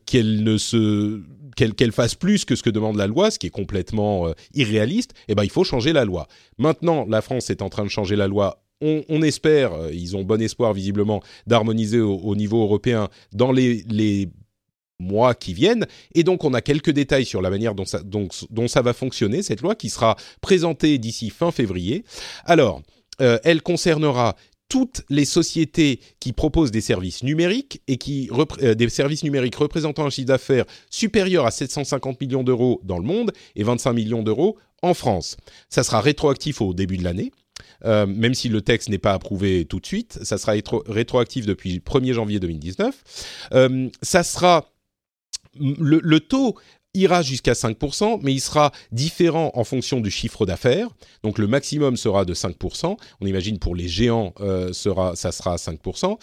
qu'elles 0.06 0.42
ne 0.42 0.56
se 0.56 1.20
qu'elles 1.54 1.74
qu'elles 1.74 1.92
fassent 1.92 2.14
plus 2.14 2.46
que 2.46 2.56
ce 2.56 2.62
que 2.62 2.70
demande 2.70 2.96
la 2.96 3.06
loi, 3.06 3.30
ce 3.30 3.38
qui 3.38 3.48
est 3.48 3.50
complètement 3.50 4.32
irréaliste, 4.54 5.12
eh 5.28 5.34
ben 5.34 5.44
il 5.44 5.50
faut 5.50 5.64
changer 5.64 5.92
la 5.92 6.06
loi. 6.06 6.28
Maintenant, 6.56 7.04
la 7.06 7.20
France 7.20 7.50
est 7.50 7.60
en 7.60 7.68
train 7.68 7.84
de 7.84 7.90
changer 7.90 8.16
la 8.16 8.26
loi 8.26 8.62
on, 8.80 9.22
espère, 9.22 9.70
ils 9.92 10.16
ont 10.16 10.24
bon 10.24 10.42
espoir 10.42 10.72
visiblement 10.72 11.22
d'harmoniser 11.46 12.00
au, 12.00 12.16
au, 12.16 12.34
niveau 12.34 12.62
européen 12.62 13.08
dans 13.32 13.52
les, 13.52 13.84
les, 13.88 14.28
mois 15.02 15.34
qui 15.34 15.54
viennent. 15.54 15.86
Et 16.14 16.24
donc, 16.24 16.44
on 16.44 16.54
a 16.54 16.60
quelques 16.60 16.90
détails 16.90 17.26
sur 17.26 17.42
la 17.42 17.50
manière 17.50 17.74
dont 17.74 17.84
ça, 17.84 18.82
va 18.82 18.92
fonctionner, 18.92 19.42
cette 19.42 19.60
loi 19.60 19.74
qui 19.74 19.90
sera 19.90 20.16
présentée 20.40 20.98
d'ici 20.98 21.30
fin 21.30 21.50
février. 21.50 22.04
Alors, 22.44 22.82
euh, 23.20 23.38
elle 23.44 23.62
concernera 23.62 24.36
toutes 24.72 25.02
les 25.10 25.26
sociétés 25.26 26.00
qui 26.18 26.32
proposent 26.32 26.70
des 26.70 26.80
services 26.80 27.22
numériques 27.22 27.82
et 27.88 27.98
qui 27.98 28.30
euh, 28.62 28.74
des 28.74 28.88
services 28.88 29.22
numériques 29.22 29.56
représentant 29.56 30.06
un 30.06 30.08
chiffre 30.08 30.28
d'affaires 30.28 30.64
supérieur 30.88 31.44
à 31.44 31.50
750 31.50 32.18
millions 32.22 32.42
d'euros 32.42 32.80
dans 32.82 32.96
le 32.96 33.04
monde 33.04 33.32
et 33.54 33.64
25 33.64 33.92
millions 33.92 34.22
d'euros 34.22 34.56
en 34.80 34.94
France. 34.94 35.36
Ça 35.68 35.82
sera 35.82 36.00
rétroactif 36.00 36.62
au 36.62 36.72
début 36.72 36.96
de 36.96 37.04
l'année. 37.04 37.32
Euh, 37.84 38.06
même 38.06 38.32
si 38.32 38.48
le 38.48 38.62
texte 38.62 38.88
n'est 38.88 38.96
pas 38.96 39.12
approuvé 39.12 39.66
tout 39.66 39.78
de 39.78 39.86
suite, 39.86 40.18
ça 40.22 40.38
sera 40.38 40.52
rétro 40.52 40.82
rétroactif 40.86 41.44
depuis 41.44 41.74
le 41.74 41.80
1er 41.80 42.14
janvier 42.14 42.40
2019. 42.40 42.94
Euh, 43.52 43.88
ça 44.00 44.22
sera 44.22 44.71
le, 45.58 46.20
taux 46.20 46.56
ira 46.94 47.22
jusqu'à 47.22 47.52
5%, 47.52 48.20
mais 48.22 48.34
il 48.34 48.40
sera 48.40 48.70
différent 48.90 49.50
en 49.54 49.64
fonction 49.64 50.00
du 50.00 50.10
chiffre 50.10 50.44
d'affaires. 50.44 50.88
Donc 51.22 51.38
le 51.38 51.46
maximum 51.46 51.96
sera 51.96 52.24
de 52.24 52.34
5%. 52.34 52.96
On 53.20 53.26
imagine 53.26 53.58
pour 53.58 53.74
les 53.74 53.88
géants, 53.88 54.34
euh, 54.40 54.72
sera, 54.74 55.16
ça 55.16 55.32
sera 55.32 55.56
5%. 55.56 56.18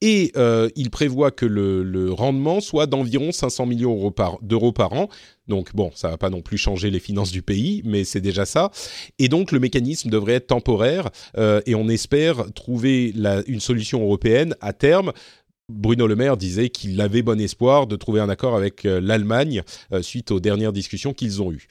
Et 0.00 0.32
euh, 0.36 0.70
il 0.76 0.90
prévoit 0.90 1.30
que 1.30 1.44
le, 1.44 2.10
rendement 2.12 2.60
soit 2.60 2.86
d'environ 2.86 3.32
500 3.32 3.66
millions 3.66 4.12
d'euros 4.40 4.72
par, 4.72 4.92
an. 4.94 5.08
Donc 5.46 5.74
bon, 5.74 5.90
ça 5.94 6.08
va 6.08 6.16
pas 6.16 6.30
non 6.30 6.40
plus 6.40 6.56
changer 6.56 6.90
les 6.90 7.00
finances 7.00 7.30
du 7.30 7.42
pays, 7.42 7.82
mais 7.84 8.04
c'est 8.04 8.20
déjà 8.22 8.46
ça. 8.46 8.70
Et 9.18 9.28
donc 9.28 9.52
le 9.52 9.60
mécanisme 9.60 10.08
devrait 10.08 10.34
être 10.34 10.46
temporaire 10.46 11.10
euh, 11.36 11.60
et 11.66 11.74
on 11.74 11.88
espère 11.88 12.50
trouver 12.54 13.12
une 13.46 13.60
solution 13.60 14.02
européenne 14.02 14.54
à 14.62 14.72
terme 14.72 15.12
Bruno 15.70 16.06
Le 16.06 16.16
Maire 16.16 16.36
disait 16.36 16.68
qu'il 16.68 17.00
avait 17.00 17.22
bon 17.22 17.40
espoir 17.40 17.86
de 17.86 17.96
trouver 17.96 18.20
un 18.20 18.28
accord 18.28 18.54
avec 18.54 18.84
euh, 18.84 19.00
l'Allemagne 19.00 19.62
euh, 19.92 20.02
suite 20.02 20.30
aux 20.30 20.40
dernières 20.40 20.72
discussions 20.72 21.14
qu'ils 21.14 21.40
ont 21.40 21.52
eues. 21.52 21.66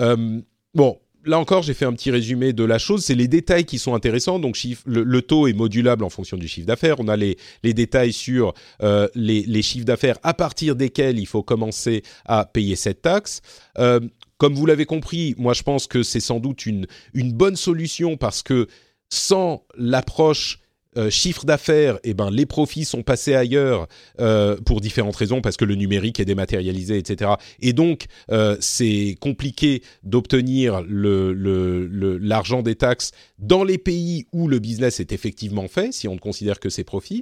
Euh, 0.00 0.40
bon, 0.74 0.98
là 1.24 1.38
encore, 1.38 1.62
j'ai 1.62 1.74
fait 1.74 1.84
un 1.84 1.92
petit 1.92 2.10
résumé 2.10 2.52
de 2.52 2.64
la 2.64 2.78
chose. 2.78 3.04
C'est 3.04 3.14
les 3.14 3.28
détails 3.28 3.64
qui 3.64 3.78
sont 3.78 3.94
intéressants. 3.94 4.40
Donc, 4.40 4.58
le, 4.86 5.22
taux 5.22 5.46
est 5.46 5.52
modulable 5.52 6.02
en 6.02 6.10
fonction 6.10 6.36
du 6.36 6.48
chiffre 6.48 6.66
d'affaires. 6.66 6.98
On 6.98 7.06
a 7.06 7.16
les, 7.16 7.36
les, 7.62 7.74
détails 7.74 8.12
sur 8.12 8.54
les, 8.80 9.42
les, 9.42 9.62
chiffres 9.62 9.86
d'affaires 9.86 10.18
à 10.24 10.34
partir 10.34 10.74
desquels 10.74 11.18
il 11.18 11.26
faut 11.26 11.42
commencer 11.42 12.02
à 12.24 12.44
payer 12.44 12.76
cette 12.76 13.02
taxe. 13.02 13.40
Comme 13.76 14.54
vous 14.54 14.66
l'avez 14.66 14.86
compris, 14.86 15.34
moi, 15.36 15.52
je 15.52 15.64
pense 15.64 15.88
que 15.88 16.04
c'est 16.04 16.20
sans 16.20 16.38
doute 16.38 16.64
une, 16.64 16.86
une 17.12 17.32
bonne 17.32 17.56
solution 17.56 18.16
parce 18.16 18.42
que 18.42 18.68
sans 19.10 19.64
l'approche 19.76 20.60
euh, 20.96 21.10
chiffre 21.10 21.44
d'affaires, 21.44 21.98
eh 22.02 22.14
ben 22.14 22.30
les 22.30 22.46
profits 22.46 22.86
sont 22.86 23.02
passés 23.02 23.34
ailleurs 23.34 23.86
euh, 24.20 24.56
pour 24.56 24.80
différentes 24.80 25.16
raisons, 25.16 25.42
parce 25.42 25.58
que 25.58 25.66
le 25.66 25.74
numérique 25.74 26.18
est 26.18 26.24
dématérialisé, 26.24 26.96
etc. 26.96 27.32
Et 27.60 27.74
donc 27.74 28.06
euh, 28.30 28.56
c'est 28.60 29.16
compliqué 29.20 29.82
d'obtenir 30.02 30.82
l'argent 30.88 32.62
des 32.62 32.74
taxes 32.74 33.10
dans 33.38 33.64
les 33.64 33.76
pays 33.76 34.26
où 34.32 34.48
le 34.48 34.60
business 34.60 34.98
est 34.98 35.12
effectivement 35.12 35.68
fait, 35.68 35.92
si 35.92 36.08
on 36.08 36.14
ne 36.14 36.20
considère 36.20 36.58
que 36.58 36.70
ses 36.70 36.84
profits. 36.84 37.20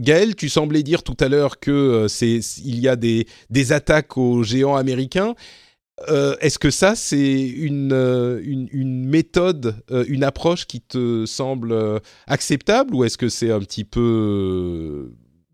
Gaël, 0.00 0.34
tu 0.34 0.48
semblais 0.48 0.82
dire 0.82 1.02
tout 1.02 1.16
à 1.20 1.28
l'heure 1.28 1.60
que 1.60 2.06
c'est 2.08 2.40
il 2.64 2.80
y 2.80 2.88
a 2.88 2.96
des 2.96 3.26
attaques 3.72 4.16
aux 4.16 4.42
géants 4.42 4.76
américains. 4.76 5.34
Euh, 6.08 6.36
Est-ce 6.40 6.58
que 6.58 6.70
ça, 6.70 6.94
c'est 6.94 7.46
une, 7.46 7.92
euh, 7.92 8.40
une, 8.42 9.04
méthode, 9.04 9.82
euh, 9.90 10.04
une 10.08 10.24
approche 10.24 10.66
qui 10.66 10.80
te 10.80 11.26
semble 11.26 12.00
acceptable 12.26 12.94
ou 12.94 13.04
est-ce 13.04 13.18
que 13.18 13.28
c'est 13.28 13.50
un 13.50 13.60
petit 13.60 13.84
peu, 13.84 15.12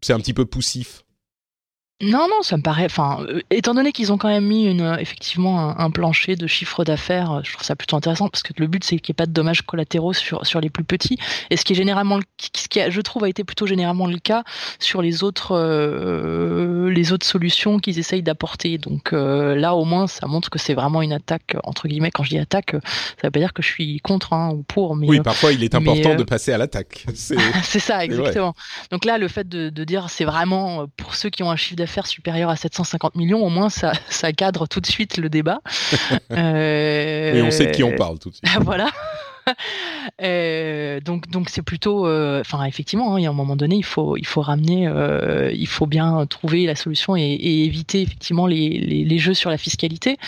un 0.09 0.19
petit 0.19 0.35
peu 0.35 0.45
poussif? 0.45 1.03
Non, 2.03 2.27
non, 2.29 2.43
ça 2.43 2.59
me 2.59 2.63
paraît. 2.63 2.89
Étant 3.49 3.73
donné 3.73 3.91
qu'ils 3.91 4.13
ont 4.13 4.19
quand 4.19 4.29
même 4.29 4.45
mis 4.45 4.67
une, 4.67 4.99
effectivement 5.01 5.79
un, 5.79 5.91
plancher 5.91 6.37
de 6.37 6.47
chiffre 6.47 6.85
d'affaires, 6.85 7.41
je 7.43 7.55
trouve 7.55 7.65
ça 7.65 7.75
plutôt 7.75 7.97
intéressant 7.97 8.29
parce 8.29 8.43
que 8.43 8.53
le 8.59 8.67
but 8.67 8.85
c'est 8.85 8.99
qu'il 8.99 9.13
n'y 9.13 9.15
ait 9.15 9.25
pas 9.25 9.25
de 9.25 9.33
dommages 9.33 9.63
collatéraux 9.63 10.13
sur 10.13 10.45
sur 10.45 10.61
les 10.61 10.69
plus 10.69 10.85
petits. 10.85 11.17
Et 11.49 11.57
ce 11.57 11.65
qui 11.65 11.73
est 11.73 11.77
généralement, 11.77 12.21
ce 12.39 12.69
qui 12.69 12.81
je 12.87 13.01
trouve 13.01 13.25
a 13.25 13.31
été 13.31 13.45
plutôt 13.45 13.67
généralement 13.67 14.07
le 14.07 14.19
cas 14.19 14.45
sur 14.79 15.01
les 15.01 15.25
autres 15.25 15.55
les 16.97 17.13
autres 17.13 17.27
solutions 17.27 17.79
qu'ils 17.79 17.99
essayent 17.99 18.23
d'apporter. 18.23 18.79
Donc 18.79 19.13
euh, 19.13 19.55
là, 19.55 19.75
au 19.75 19.85
moins, 19.85 20.07
ça 20.07 20.27
montre 20.27 20.51
que 20.51 20.59
c'est 20.59 20.75
vraiment 20.75 21.03
une 21.03 21.13
attaque 21.13 21.57
entre 21.65 21.89
guillemets. 21.89 22.11
Quand 22.11 22.25
je 22.25 22.31
dis 22.31 22.39
attaque, 22.39 22.73
ça 22.73 23.25
veut 23.25 23.31
pas 23.31 23.39
dire 23.39 23.53
que 23.53 23.63
je 23.63 23.69
suis 23.69 24.01
contre 24.01 24.33
hein, 24.33 24.51
ou 24.53 24.63
pour. 24.63 24.97
Mais 24.97 25.07
oui, 25.07 25.21
parfois 25.21 25.53
il 25.53 25.63
est 25.63 25.75
important 25.75 26.11
mais, 26.11 26.17
de 26.17 26.25
passer 26.25 26.53
à 26.53 26.59
l'attaque. 26.59 27.07
C'est 27.15 27.79
ça, 27.79 28.05
exactement. 28.05 28.55
Donc 28.91 29.05
là, 29.05 29.19
le 29.19 29.29
fait 29.29 29.49
de, 29.49 29.69
de 29.69 29.85
dire 29.85 30.11
c'est 30.11 30.25
vraiment 30.25 30.87
pour 30.97 31.15
ceux 31.15 31.31
qui 31.31 31.43
ont 31.43 31.51
un 31.51 31.57
chiffre 31.57 31.77
d'affaires 31.77 32.07
supérieur 32.07 32.51
à 32.51 32.57
750 32.57 33.15
millions, 33.15 33.45
au 33.45 33.51
moins 33.51 33.69
ça, 33.69 33.93
ça 34.09 34.33
cadre 34.33 34.67
tout 34.67 34.81
de 34.81 34.87
suite 34.87 35.19
le 35.19 35.29
débat. 35.29 35.61
euh... 36.33 37.35
Et 37.35 37.43
on 37.43 37.51
sait 37.51 37.67
de 37.67 37.73
qui 37.73 37.85
on 37.85 37.95
parle 37.95 38.19
tout 38.19 38.31
de 38.31 38.35
suite. 38.35 38.49
voilà. 38.63 38.89
euh, 40.23 41.01
donc 41.01 41.29
donc 41.29 41.49
c'est 41.49 41.63
plutôt, 41.63 42.07
euh, 42.07 42.41
enfin 42.41 42.65
effectivement, 42.65 43.15
hein, 43.15 43.21
il 43.21 43.23
y 43.23 43.27
a 43.27 43.31
un 43.31 43.35
moment 43.35 43.57
donné, 43.57 43.77
il 43.77 43.85
faut 43.85 44.17
il 44.17 44.27
faut 44.27 44.41
ramener, 44.41 44.89
euh, 44.89 45.51
il 45.53 45.69
faut 45.69 45.87
bien 45.87 46.27
trouver 46.27 46.67
la 46.67 46.75
solution 46.75 47.17
et, 47.17 47.23
et 47.23 47.65
éviter 47.65 48.03
effectivement 48.03 48.47
les, 48.47 48.69
les, 48.81 49.05
les, 49.05 49.19
jeux 49.19 49.35
sur 49.35 49.51
la 49.51 49.59
fiscalité. 49.59 50.19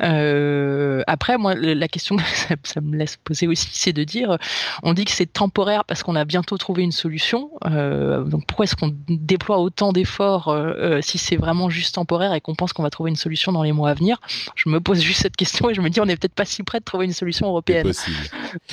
Euh, 0.00 1.02
après, 1.06 1.36
moi, 1.38 1.54
la 1.54 1.88
question 1.88 2.16
que 2.16 2.22
ça, 2.34 2.54
ça 2.62 2.80
me 2.80 2.96
laisse 2.96 3.16
poser 3.16 3.46
aussi, 3.46 3.68
c'est 3.72 3.92
de 3.92 4.04
dire, 4.04 4.38
on 4.82 4.94
dit 4.94 5.04
que 5.04 5.12
c'est 5.12 5.30
temporaire 5.30 5.84
parce 5.84 6.02
qu'on 6.02 6.16
a 6.16 6.24
bientôt 6.24 6.56
trouvé 6.56 6.82
une 6.82 6.92
solution. 6.92 7.50
donc 7.64 8.46
pourquoi 8.46 8.64
est-ce 8.64 8.76
qu'on 8.76 8.94
déploie 9.08 9.58
autant 9.58 9.92
d'efforts 9.92 10.54
si 11.00 11.18
c'est 11.18 11.36
vraiment 11.36 11.68
juste 11.68 11.94
temporaire 11.96 12.32
et 12.34 12.40
qu'on 12.40 12.54
pense 12.54 12.72
qu'on 12.72 12.82
va 12.82 12.90
trouver 12.90 13.10
une 13.10 13.16
solution 13.16 13.52
dans 13.52 13.62
les 13.62 13.72
mois 13.72 13.90
à 13.90 13.94
venir? 13.94 14.20
Je 14.56 14.68
me 14.68 14.80
pose 14.80 15.00
juste 15.00 15.20
cette 15.20 15.36
question 15.36 15.70
et 15.70 15.74
je 15.74 15.80
me 15.80 15.90
dis, 15.90 16.00
on 16.00 16.06
n'est 16.06 16.16
peut-être 16.16 16.34
pas 16.34 16.44
si 16.44 16.62
près 16.62 16.80
de 16.80 16.84
trouver 16.84 17.04
une 17.04 17.12
solution 17.12 17.48
européenne. 17.48 17.92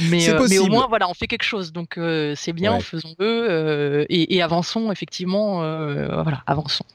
Mais, 0.10 0.30
euh, 0.30 0.47
mais 0.49 0.60
au 0.60 0.67
moins, 0.67 0.88
voilà, 0.88 1.10
on 1.10 1.13
fait 1.13 1.28
quelque 1.28 1.43
chose. 1.43 1.73
Donc, 1.73 1.97
euh, 1.97 2.34
c'est 2.38 2.54
bien, 2.54 2.80
faisons-le 2.80 3.25
euh, 3.25 4.06
et, 4.10 4.36
et, 4.36 4.41
avançons, 4.41 4.91
effectivement. 4.91 5.58
voilà, 6.23 6.41
avançons. 6.47 6.86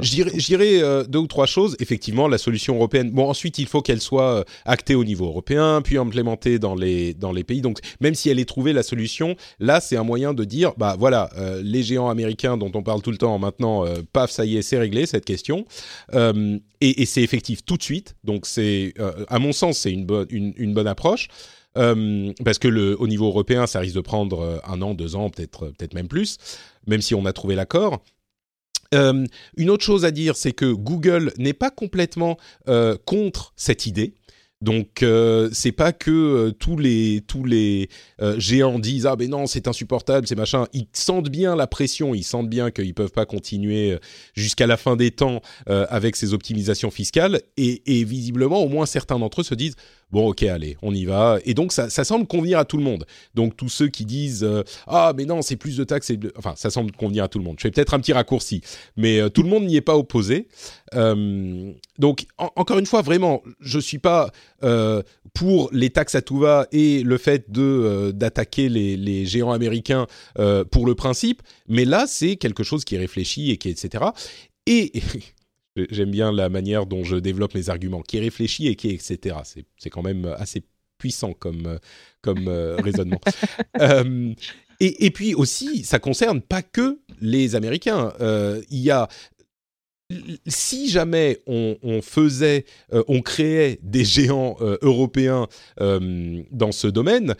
je 0.00 0.46
dirais, 0.46 0.80
deux 1.08 1.18
ou 1.18 1.26
trois 1.26 1.46
choses. 1.46 1.76
Effectivement, 1.80 2.28
la 2.28 2.38
solution 2.38 2.76
européenne. 2.76 3.10
Bon, 3.10 3.28
ensuite, 3.28 3.58
il 3.58 3.66
faut 3.66 3.82
qu'elle 3.82 4.00
soit 4.00 4.44
actée 4.64 4.94
au 4.94 5.04
niveau 5.04 5.26
européen, 5.26 5.80
puis 5.82 5.98
implémentée 5.98 6.58
dans 6.58 6.74
les, 6.74 7.14
dans 7.14 7.32
les 7.32 7.44
pays. 7.44 7.60
Donc, 7.60 7.78
même 8.00 8.14
si 8.14 8.28
elle 8.28 8.38
est 8.38 8.48
trouvée, 8.48 8.72
la 8.72 8.82
solution, 8.82 9.36
là, 9.58 9.80
c'est 9.80 9.96
un 9.96 10.04
moyen 10.04 10.34
de 10.34 10.44
dire, 10.44 10.72
bah 10.76 10.96
voilà, 10.98 11.30
les 11.62 11.82
géants 11.82 12.10
américains 12.10 12.56
dont 12.56 12.70
on 12.74 12.82
parle 12.82 13.02
tout 13.02 13.10
le 13.10 13.18
temps, 13.18 13.38
maintenant, 13.38 13.84
paf, 14.12 14.30
ça 14.30 14.44
y 14.44 14.56
est, 14.56 14.62
c'est 14.62 14.78
réglé, 14.78 15.06
cette 15.06 15.24
question. 15.24 15.64
et, 16.12 17.02
et 17.02 17.06
c'est 17.06 17.22
effectif 17.22 17.64
tout 17.64 17.76
de 17.76 17.82
suite. 17.82 18.14
Donc, 18.22 18.46
c'est, 18.46 18.94
à 19.28 19.38
mon 19.38 19.52
sens, 19.52 19.78
c'est 19.78 19.92
une, 19.92 20.06
bonne 20.06 20.26
une, 20.30 20.54
une 20.56 20.74
bonne 20.74 20.86
approche. 20.86 21.28
Euh, 21.78 22.32
parce 22.44 22.58
que 22.58 22.94
au 22.96 23.06
niveau 23.06 23.26
européen, 23.26 23.66
ça 23.66 23.80
risque 23.80 23.94
de 23.94 24.00
prendre 24.00 24.40
euh, 24.40 24.58
un 24.66 24.82
an, 24.82 24.94
deux 24.94 25.16
ans, 25.16 25.30
peut-être 25.30 25.66
euh, 25.66 25.72
peut-être 25.76 25.94
même 25.94 26.08
plus, 26.08 26.38
même 26.86 27.00
si 27.00 27.14
on 27.14 27.24
a 27.24 27.32
trouvé 27.32 27.54
l'accord. 27.54 28.02
Une 28.92 29.68
autre 29.68 29.84
chose 29.84 30.06
à 30.06 30.10
dire, 30.10 30.34
c'est 30.34 30.52
que 30.52 30.72
Google 30.72 31.34
n'est 31.36 31.52
pas 31.52 31.70
complètement 31.70 32.38
contre 33.04 33.52
cette 33.54 33.84
idée. 33.84 34.14
Donc 34.62 35.02
euh, 35.02 35.50
c'est 35.52 35.72
pas 35.72 35.92
que 35.92 36.50
tous 36.58 36.76
les 36.78 37.88
géants 38.38 38.78
disent 38.78 39.06
ah 39.06 39.14
ben 39.14 39.30
non 39.30 39.46
c'est 39.46 39.68
insupportable 39.68 40.26
c'est 40.26 40.34
machin 40.34 40.66
ils 40.72 40.88
sentent 40.92 41.28
bien 41.28 41.54
la 41.54 41.68
pression 41.68 42.12
ils 42.12 42.24
sentent 42.24 42.48
bien 42.48 42.72
qu'ils 42.72 42.92
peuvent 42.92 43.12
pas 43.12 43.24
continuer 43.24 43.96
jusqu'à 44.34 44.66
la 44.66 44.76
fin 44.76 44.96
des 44.96 45.12
temps 45.12 45.42
avec 45.66 46.16
ces 46.16 46.34
optimisations 46.34 46.90
fiscales 46.90 47.40
et 47.56 48.02
visiblement 48.02 48.60
au 48.60 48.68
moins 48.68 48.86
certains 48.86 49.20
d'entre 49.20 49.42
eux 49.42 49.44
se 49.44 49.54
disent 49.54 49.76
bon 50.10 50.28
ok 50.28 50.42
allez 50.44 50.76
on 50.82 50.94
y 50.94 51.04
va. 51.04 51.38
Et 51.44 51.54
donc 51.54 51.72
ça, 51.72 51.88
semble 51.88 52.26
convenir 52.26 52.58
à 52.58 52.64
tout 52.64 52.76
le 52.76 52.84
monde. 52.84 53.06
Donc 53.34 53.56
tous 53.56 53.68
ceux 53.68 53.88
qui 53.88 54.04
disent 54.04 54.48
ah 54.86 55.12
mais 55.16 55.24
non 55.24 55.42
c'est 55.42 55.56
plus 55.56 55.76
de 55.76 55.84
taxes 55.84 56.12
enfin 56.36 56.54
ça 56.56 56.70
semble 56.70 56.92
convenir 56.92 57.24
à 57.24 57.28
tout 57.28 57.38
le 57.38 57.44
monde. 57.44 57.56
Je 57.58 57.62
fais 57.62 57.70
peut-être 57.70 57.94
un 57.94 58.00
petit 58.00 58.12
raccourci 58.12 58.62
mais 58.96 59.28
tout 59.30 59.42
le 59.42 59.48
monde 59.48 59.64
n'y 59.64 59.76
est 59.76 59.80
pas 59.80 59.96
opposé. 59.96 60.48
Donc 61.98 62.26
encore 62.38 62.78
une 62.78 62.86
fois 62.86 63.02
vraiment 63.02 63.42
je 63.60 63.78
suis 63.78 63.98
pas 63.98 64.30
euh, 64.64 65.02
pour 65.34 65.68
les 65.72 65.90
taxes 65.90 66.14
à 66.14 66.22
tout 66.22 66.38
va 66.38 66.66
et 66.72 67.02
le 67.02 67.18
fait 67.18 67.50
de 67.50 67.62
euh, 67.62 68.12
d'attaquer 68.12 68.68
les, 68.68 68.96
les, 68.96 69.24
géants 69.24 69.52
américains 69.52 70.06
euh, 70.38 70.64
pour 70.64 70.86
le 70.86 70.94
principe, 70.94 71.42
mais 71.68 71.84
là 71.84 72.06
c'est 72.08 72.36
quelque 72.36 72.64
chose 72.64 72.84
qui 72.84 72.96
est 72.96 72.98
réfléchi 72.98 73.50
et 73.50 73.56
qui 73.56 73.68
est 73.68 73.84
etc. 73.84 74.04
Et 74.66 74.92
j'aime 75.90 76.10
bien 76.10 76.32
la 76.32 76.48
manière 76.48 76.86
dont 76.86 77.04
je 77.04 77.16
développe 77.16 77.54
mes 77.54 77.68
arguments, 77.70 78.02
qui 78.02 78.18
est 78.18 78.20
réfléchi 78.20 78.66
et 78.68 78.76
qui 78.76 78.88
est 78.88 78.94
etc. 78.94 79.36
C'est 79.76 79.90
quand 79.90 80.02
même 80.02 80.26
assez 80.38 80.62
puissant 80.98 81.32
comme 81.32 81.78
comme 82.22 82.48
raisonnement. 82.78 83.20
Et, 84.80 85.06
et, 85.06 85.10
puis 85.10 85.34
aussi, 85.34 85.82
ça 85.82 85.98
concerne 85.98 86.40
pas 86.40 86.62
que 86.62 87.00
les 87.20 87.56
Américains. 87.56 88.12
Euh, 88.20 88.62
il 88.70 88.78
y 88.78 88.92
a 88.92 89.08
si 90.46 90.88
jamais 90.88 91.38
on, 91.46 91.76
on 91.82 92.00
faisait, 92.02 92.64
euh, 92.92 93.02
on 93.08 93.20
créait 93.20 93.78
des 93.82 94.04
géants 94.04 94.56
euh, 94.60 94.78
européens 94.80 95.48
euh, 95.80 96.42
dans 96.50 96.72
ce 96.72 96.86
domaine, 96.86 97.34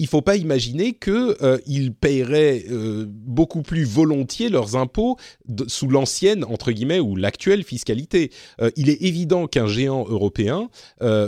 il 0.00 0.06
faut 0.06 0.22
pas 0.22 0.36
imaginer 0.36 0.94
qu'ils 0.94 1.36
euh, 1.42 1.90
paieraient 2.00 2.64
euh, 2.70 3.04
beaucoup 3.06 3.60
plus 3.60 3.84
volontiers 3.84 4.48
leurs 4.48 4.74
impôts 4.74 5.18
sous 5.66 5.88
l'ancienne 5.88 6.42
entre 6.44 6.72
guillemets 6.72 7.00
ou 7.00 7.16
l'actuelle 7.16 7.64
fiscalité. 7.64 8.30
Euh, 8.62 8.70
il 8.76 8.88
est 8.88 9.02
évident 9.02 9.46
qu'un 9.46 9.66
géant 9.66 10.06
européen, 10.08 10.70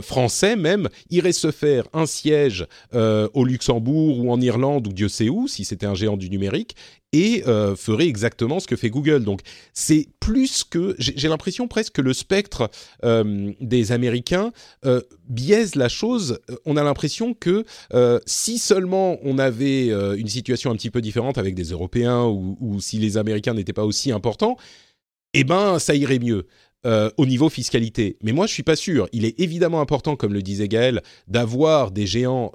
français 0.01 0.57
même, 0.57 0.89
irait 1.11 1.33
se 1.33 1.51
faire 1.51 1.87
un 1.93 2.07
siège 2.07 2.67
au 2.95 3.45
Luxembourg 3.45 4.21
ou 4.21 4.33
en 4.33 4.41
Irlande 4.41 4.87
ou 4.87 4.93
Dieu 4.93 5.09
sait 5.09 5.29
où, 5.29 5.49
si 5.49 5.65
c'était 5.65 5.87
un 5.87 5.95
géant 5.95 6.17
du 6.17 6.31
numérique, 6.31 6.75
et 7.13 7.45
euh, 7.47 7.77
ferait 7.77 8.07
exactement 8.07 8.59
ce 8.59 8.67
que 8.67 8.77
fait 8.77 8.91
Google. 8.91 9.25
Donc 9.25 9.41
c'est 9.75 10.09
plus 10.19 10.65
que 10.65 10.95
j'ai 10.99 11.29
l'impression 11.29 11.69
presque 11.69 11.95
que 11.95 12.03
le 12.03 12.15
spectre 12.15 12.71
euh, 13.05 13.53
des 13.61 13.93
Américains 13.93 14.53
euh, 14.85 15.01
biaise 15.29 15.75
la 15.75 15.89
chose. 15.89 16.41
On 16.65 16.77
a 16.77 16.83
l'impression 16.83 17.35
que 17.35 17.65
si 18.27 18.59
seulement 18.59 19.19
on 19.23 19.39
avait 19.39 19.89
une 19.89 20.29
situation 20.29 20.71
un 20.71 20.77
petit 20.77 20.91
peu 20.91 21.01
différente 21.01 21.39
avec 21.39 21.55
des 21.55 21.65
Européens 21.65 22.25
ou, 22.25 22.81
si 22.81 22.99
les 22.99 23.17
Américains 23.17 23.55
n'étaient 23.55 23.73
pas 23.73 23.85
aussi 23.85 24.13
importants, 24.13 24.57
eh 25.35 25.45
ben 25.45 25.79
ça 25.79 25.95
irait 25.95 26.19
mieux. 26.19 26.47
Au 27.17 27.27
niveau 27.27 27.49
fiscalité. 27.49 28.17
Mais 28.25 28.33
moi, 28.33 28.49
je 28.49 28.53
suis 28.53 28.65
pas 28.65 28.75
sûr. 28.75 29.09
Il 29.13 29.25
est 29.25 29.39
évidemment 29.39 29.81
important, 29.81 30.17
comme 30.17 30.35
le 30.35 30.43
disait 30.43 30.67
Gaël, 30.67 31.01
d'avoir 31.29 31.93
des 31.93 32.09
géants 32.09 32.51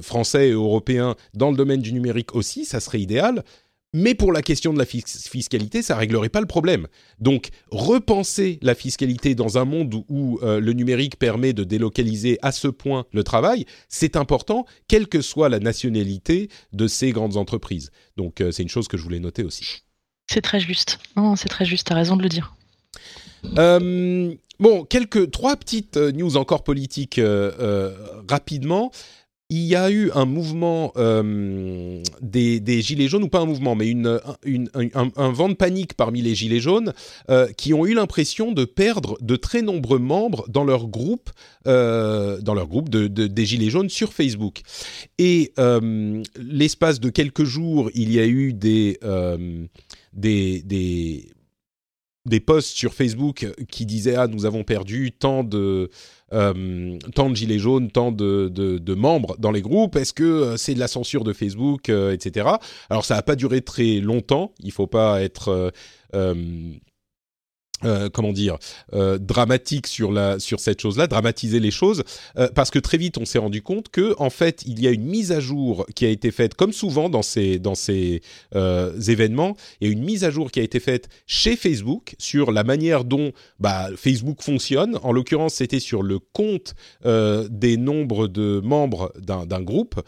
français 0.00 0.48
et 0.48 0.52
européens 0.52 1.14
dans 1.34 1.50
le 1.50 1.56
domaine 1.56 1.82
du 1.82 1.92
numérique 1.92 2.34
aussi. 2.34 2.64
Ça 2.64 2.80
serait 2.80 3.00
idéal. 3.00 3.44
Mais 3.94 4.14
pour 4.14 4.30
la 4.32 4.42
question 4.42 4.74
de 4.74 4.78
la 4.78 4.84
fiscalité, 4.84 5.80
ça 5.80 5.96
réglerait 5.96 6.28
pas 6.28 6.40
le 6.40 6.46
problème. 6.46 6.88
Donc, 7.20 7.48
repenser 7.70 8.58
la 8.60 8.74
fiscalité 8.74 9.34
dans 9.34 9.56
un 9.56 9.64
monde 9.64 9.94
où, 10.08 10.38
le 10.42 10.72
numérique 10.72 11.18
permet 11.18 11.54
de 11.54 11.64
délocaliser 11.64 12.38
à 12.42 12.52
ce 12.52 12.68
point 12.68 13.06
le 13.12 13.24
travail, 13.24 13.64
c'est 13.88 14.16
important, 14.16 14.66
quelle 14.88 15.08
que 15.08 15.22
soit 15.22 15.48
la 15.48 15.60
nationalité 15.60 16.50
de 16.72 16.86
ces 16.86 17.12
grandes 17.12 17.36
entreprises. 17.36 17.90
Donc, 18.16 18.42
c'est 18.50 18.62
une 18.62 18.68
chose 18.68 18.88
que 18.88 18.98
je 18.98 19.02
voulais 19.02 19.20
noter 19.20 19.44
aussi. 19.44 19.84
C'est 20.26 20.40
très 20.40 20.60
juste. 20.60 20.98
Non, 21.16 21.36
c'est 21.36 21.48
très 21.48 21.64
juste. 21.64 21.86
T'as 21.86 21.94
raison 21.94 22.16
de 22.16 22.22
le 22.22 22.28
dire. 22.28 22.54
Euh, 23.58 24.34
bon, 24.58 24.84
quelques 24.84 25.30
trois 25.30 25.56
petites 25.56 25.96
euh, 25.96 26.12
news 26.12 26.36
encore 26.36 26.64
politiques 26.64 27.18
euh, 27.18 27.52
euh, 27.60 27.94
rapidement. 28.28 28.90
Il 29.50 29.64
y 29.64 29.76
a 29.76 29.90
eu 29.90 30.10
un 30.14 30.24
mouvement 30.24 30.92
euh, 30.96 32.02
des, 32.22 32.80
gilets 32.80 33.08
jaunes 33.08 33.24
ou 33.24 33.28
pas 33.28 33.40
un 33.40 33.44
mouvement, 33.44 33.74
mais 33.74 33.92
un, 33.92 35.32
vent 35.32 35.50
de 35.50 35.54
panique 35.54 35.92
parmi 35.94 36.22
les 36.22 36.34
gilets 36.34 36.60
jaunes 36.60 36.94
euh, 37.28 37.52
qui 37.52 37.74
ont 37.74 37.84
eu 37.84 37.92
l'impression 37.92 38.52
de 38.52 38.64
perdre 38.64 39.18
de 39.20 39.36
très 39.36 39.60
nombreux 39.60 39.98
membres 39.98 40.46
dans 40.48 40.64
leur 40.64 40.86
groupe, 40.88 41.30
euh, 41.66 42.40
dans 42.40 42.54
leur 42.54 42.68
groupe 42.68 42.88
de, 42.88 43.06
de, 43.06 43.26
des 43.26 43.44
gilets 43.44 43.68
jaunes 43.68 43.90
sur 43.90 44.14
Facebook. 44.14 44.62
Et 45.18 45.52
l'espace 46.36 46.98
de 46.98 47.10
quelques 47.10 47.44
jours, 47.44 47.90
il 47.94 48.10
y 48.12 48.20
a 48.20 48.26
eu 48.26 48.54
des, 48.54 48.98
des 50.14 51.28
des 52.26 52.40
posts 52.40 52.74
sur 52.74 52.94
Facebook 52.94 53.46
qui 53.68 53.84
disaient 53.84 54.16
ah 54.16 54.26
nous 54.26 54.46
avons 54.46 54.64
perdu 54.64 55.12
tant 55.12 55.44
de 55.44 55.90
euh, 56.34 56.98
tant 57.14 57.30
de 57.30 57.36
gilets 57.36 57.58
jaunes, 57.58 57.90
tant 57.90 58.12
de, 58.12 58.94
membres 58.94 59.36
dans 59.38 59.50
les 59.50 59.62
groupes? 59.62 59.96
Est-ce 59.96 60.12
que 60.12 60.24
euh, 60.24 60.56
c'est 60.56 60.74
de 60.74 60.80
la 60.80 60.88
censure 60.88 61.24
de 61.24 61.32
Facebook, 61.32 61.88
euh, 61.88 62.12
etc. 62.12 62.48
Alors 62.90 63.04
ça 63.04 63.14
n'a 63.14 63.22
pas 63.22 63.36
duré 63.36 63.60
très 63.60 64.00
longtemps. 64.00 64.52
Il 64.60 64.72
faut 64.72 64.86
pas 64.86 65.22
être 65.22 65.72
euh 67.84 68.08
comment 68.12 68.32
dire 68.32 68.58
euh, 68.92 69.18
dramatique 69.18 69.86
sur 69.86 70.12
la 70.12 70.38
sur 70.38 70.60
cette 70.60 70.80
chose-là, 70.80 71.06
dramatiser 71.06 71.60
les 71.60 71.70
choses, 71.70 72.04
euh, 72.38 72.48
parce 72.54 72.70
que 72.70 72.78
très 72.78 72.98
vite 72.98 73.18
on 73.18 73.24
s'est 73.24 73.38
rendu 73.38 73.62
compte 73.62 73.88
que 73.88 74.14
en 74.18 74.30
fait 74.30 74.62
il 74.66 74.80
y 74.80 74.86
a 74.86 74.90
une 74.90 75.04
mise 75.04 75.32
à 75.32 75.40
jour 75.40 75.86
qui 75.94 76.06
a 76.06 76.08
été 76.08 76.30
faite, 76.30 76.54
comme 76.54 76.72
souvent 76.72 77.08
dans 77.08 77.22
ces 77.22 77.58
dans 77.58 77.74
ces 77.74 78.22
événements, 78.54 79.56
a 79.82 79.86
une 79.86 80.02
mise 80.02 80.24
à 80.24 80.30
jour 80.30 80.50
qui 80.50 80.60
a 80.60 80.62
été 80.62 80.80
faite 80.80 81.08
chez 81.26 81.56
Facebook 81.56 82.14
sur 82.18 82.52
la 82.52 82.64
manière 82.64 83.04
dont 83.04 83.32
bah, 83.58 83.88
Facebook 83.96 84.42
fonctionne. 84.42 84.98
En 85.02 85.12
l'occurrence, 85.12 85.54
c'était 85.54 85.80
sur 85.80 86.02
le 86.02 86.18
compte 86.18 86.74
des 87.04 87.76
nombres 87.76 88.28
de 88.28 88.60
membres 88.62 89.12
d'un 89.20 89.62
groupe, 89.62 90.00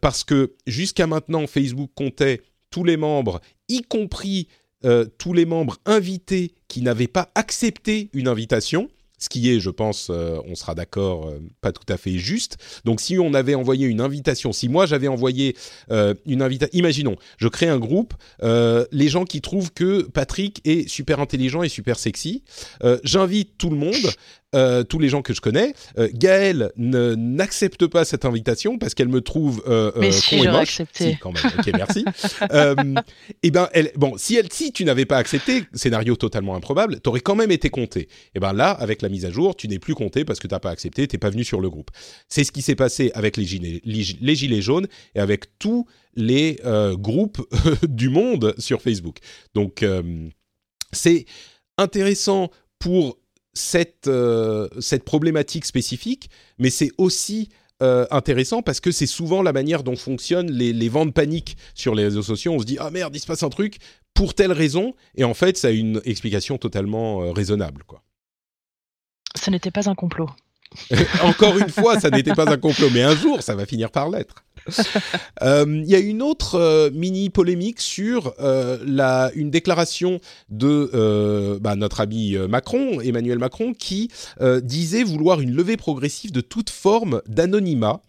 parce 0.00 0.24
que 0.24 0.54
jusqu'à 0.66 1.06
maintenant 1.06 1.46
Facebook 1.46 1.90
comptait 1.94 2.40
tous 2.72 2.84
les 2.84 2.96
membres, 2.96 3.40
y 3.68 3.82
compris 3.82 4.48
euh, 4.84 5.06
tous 5.18 5.32
les 5.32 5.46
membres 5.46 5.78
invités 5.86 6.54
qui 6.68 6.82
n'avaient 6.82 7.08
pas 7.08 7.30
accepté 7.34 8.10
une 8.12 8.28
invitation, 8.28 8.88
ce 9.18 9.28
qui 9.28 9.50
est, 9.50 9.60
je 9.60 9.70
pense, 9.70 10.08
euh, 10.10 10.38
on 10.46 10.54
sera 10.54 10.74
d'accord, 10.74 11.28
euh, 11.28 11.38
pas 11.60 11.70
tout 11.70 11.84
à 11.88 11.96
fait 11.96 12.18
juste. 12.18 12.56
Donc 12.84 13.00
si 13.00 13.18
on 13.18 13.34
avait 13.34 13.54
envoyé 13.54 13.86
une 13.86 14.00
invitation, 14.00 14.52
si 14.52 14.68
moi 14.68 14.86
j'avais 14.86 15.08
envoyé 15.08 15.56
une 16.26 16.42
invitation, 16.42 16.76
imaginons, 16.76 17.16
je 17.36 17.48
crée 17.48 17.68
un 17.68 17.78
groupe, 17.78 18.14
les 18.42 19.08
gens 19.08 19.24
qui 19.24 19.40
trouvent 19.40 19.72
que 19.72 20.02
Patrick 20.02 20.60
est 20.64 20.88
super 20.88 21.20
intelligent 21.20 21.62
et 21.62 21.68
super 21.68 21.98
sexy, 21.98 22.42
j'invite 23.04 23.56
tout 23.58 23.70
le 23.70 23.76
monde. 23.76 24.10
Euh, 24.54 24.84
tous 24.84 24.98
les 24.98 25.08
gens 25.08 25.22
que 25.22 25.34
je 25.34 25.40
connais, 25.40 25.74
euh, 25.98 26.08
Gaëlle 26.12 26.70
n'accepte 26.76 27.86
pas 27.86 28.04
cette 28.04 28.24
invitation 28.24 28.78
parce 28.78 28.94
qu'elle 28.94 29.08
me 29.08 29.20
trouve 29.20 29.62
euh, 29.66 29.92
Mais 29.96 30.12
si 30.12 30.36
con 30.38 30.44
et 30.44 30.48
moche. 30.48 30.60
accepté. 30.60 31.12
Si, 31.12 31.18
quand 31.18 31.32
même. 31.32 31.52
Ok, 31.58 31.70
merci. 31.74 32.04
euh, 32.52 32.74
et 33.42 33.50
ben, 33.50 33.68
elle, 33.72 33.92
bon, 33.96 34.16
si 34.16 34.36
elle, 34.36 34.52
si 34.52 34.72
tu 34.72 34.84
n'avais 34.84 35.06
pas 35.06 35.16
accepté, 35.16 35.64
scénario 35.74 36.16
totalement 36.16 36.54
improbable, 36.54 37.00
t'aurais 37.00 37.20
quand 37.20 37.34
même 37.34 37.50
été 37.50 37.70
compté. 37.70 38.08
Et 38.34 38.40
ben 38.40 38.52
là, 38.52 38.70
avec 38.70 39.02
la 39.02 39.08
mise 39.08 39.24
à 39.24 39.30
jour, 39.30 39.56
tu 39.56 39.68
n'es 39.68 39.78
plus 39.78 39.94
compté 39.94 40.24
parce 40.24 40.38
que 40.38 40.46
t'as 40.46 40.60
pas 40.60 40.70
accepté, 40.70 41.06
t'es 41.06 41.18
pas 41.18 41.30
venu 41.30 41.44
sur 41.44 41.60
le 41.60 41.70
groupe. 41.70 41.90
C'est 42.28 42.44
ce 42.44 42.52
qui 42.52 42.62
s'est 42.62 42.74
passé 42.74 43.10
avec 43.14 43.36
les 43.36 43.44
gilets, 43.44 43.80
les, 43.84 44.04
les 44.20 44.34
gilets 44.34 44.62
jaunes 44.62 44.86
et 45.14 45.20
avec 45.20 45.58
tous 45.58 45.86
les 46.14 46.58
euh, 46.64 46.96
groupes 46.96 47.40
du 47.88 48.08
monde 48.08 48.54
sur 48.58 48.82
Facebook. 48.82 49.18
Donc 49.54 49.82
euh, 49.82 50.28
c'est 50.92 51.26
intéressant 51.78 52.50
pour 52.78 53.18
cette, 53.54 54.08
euh, 54.08 54.68
cette 54.80 55.04
problématique 55.04 55.64
spécifique, 55.64 56.30
mais 56.58 56.70
c'est 56.70 56.90
aussi 56.98 57.50
euh, 57.82 58.06
intéressant 58.10 58.62
parce 58.62 58.80
que 58.80 58.90
c'est 58.90 59.06
souvent 59.06 59.42
la 59.42 59.52
manière 59.52 59.82
dont 59.82 59.96
fonctionnent 59.96 60.50
les, 60.50 60.72
les 60.72 60.88
vents 60.88 61.06
de 61.06 61.10
panique 61.10 61.56
sur 61.74 61.94
les 61.94 62.04
réseaux 62.04 62.22
sociaux. 62.22 62.52
On 62.52 62.60
se 62.60 62.64
dit 62.64 62.76
ah 62.78 62.90
merde, 62.90 63.14
il 63.14 63.20
se 63.20 63.26
passe 63.26 63.42
un 63.42 63.48
truc 63.48 63.78
pour 64.14 64.34
telle 64.34 64.52
raison, 64.52 64.94
et 65.16 65.24
en 65.24 65.34
fait 65.34 65.56
ça 65.56 65.68
a 65.68 65.70
une 65.70 66.00
explication 66.04 66.58
totalement 66.58 67.22
euh, 67.22 67.32
raisonnable. 67.32 67.82
Quoi. 67.84 68.02
Ce 69.34 69.50
n'était 69.50 69.70
pas 69.70 69.88
un 69.88 69.94
complot. 69.94 70.30
Encore 71.22 71.58
une 71.58 71.68
fois, 71.68 72.00
ça 72.00 72.08
n'était 72.10 72.34
pas 72.34 72.50
un 72.50 72.56
complot, 72.56 72.88
mais 72.92 73.02
un 73.02 73.14
jour, 73.14 73.42
ça 73.42 73.54
va 73.54 73.66
finir 73.66 73.90
par 73.90 74.08
l'être. 74.08 74.44
Euh, 75.42 75.82
Il 75.84 75.90
y 75.90 75.94
a 75.96 75.98
une 75.98 76.22
autre 76.22 76.54
euh, 76.54 76.90
mini 76.92 77.28
polémique 77.28 77.80
sur 77.80 78.34
euh, 78.40 78.78
une 79.34 79.50
déclaration 79.50 80.20
de 80.50 81.58
bah, 81.60 81.74
notre 81.74 82.00
ami 82.00 82.36
Macron, 82.48 83.00
Emmanuel 83.00 83.38
Macron, 83.38 83.72
qui 83.72 84.10
disait 84.62 85.02
vouloir 85.02 85.40
une 85.40 85.52
levée 85.52 85.76
progressive 85.76 86.32
de 86.32 86.40
toute 86.40 86.70
forme 86.70 87.22
d'anonymat. 87.26 88.02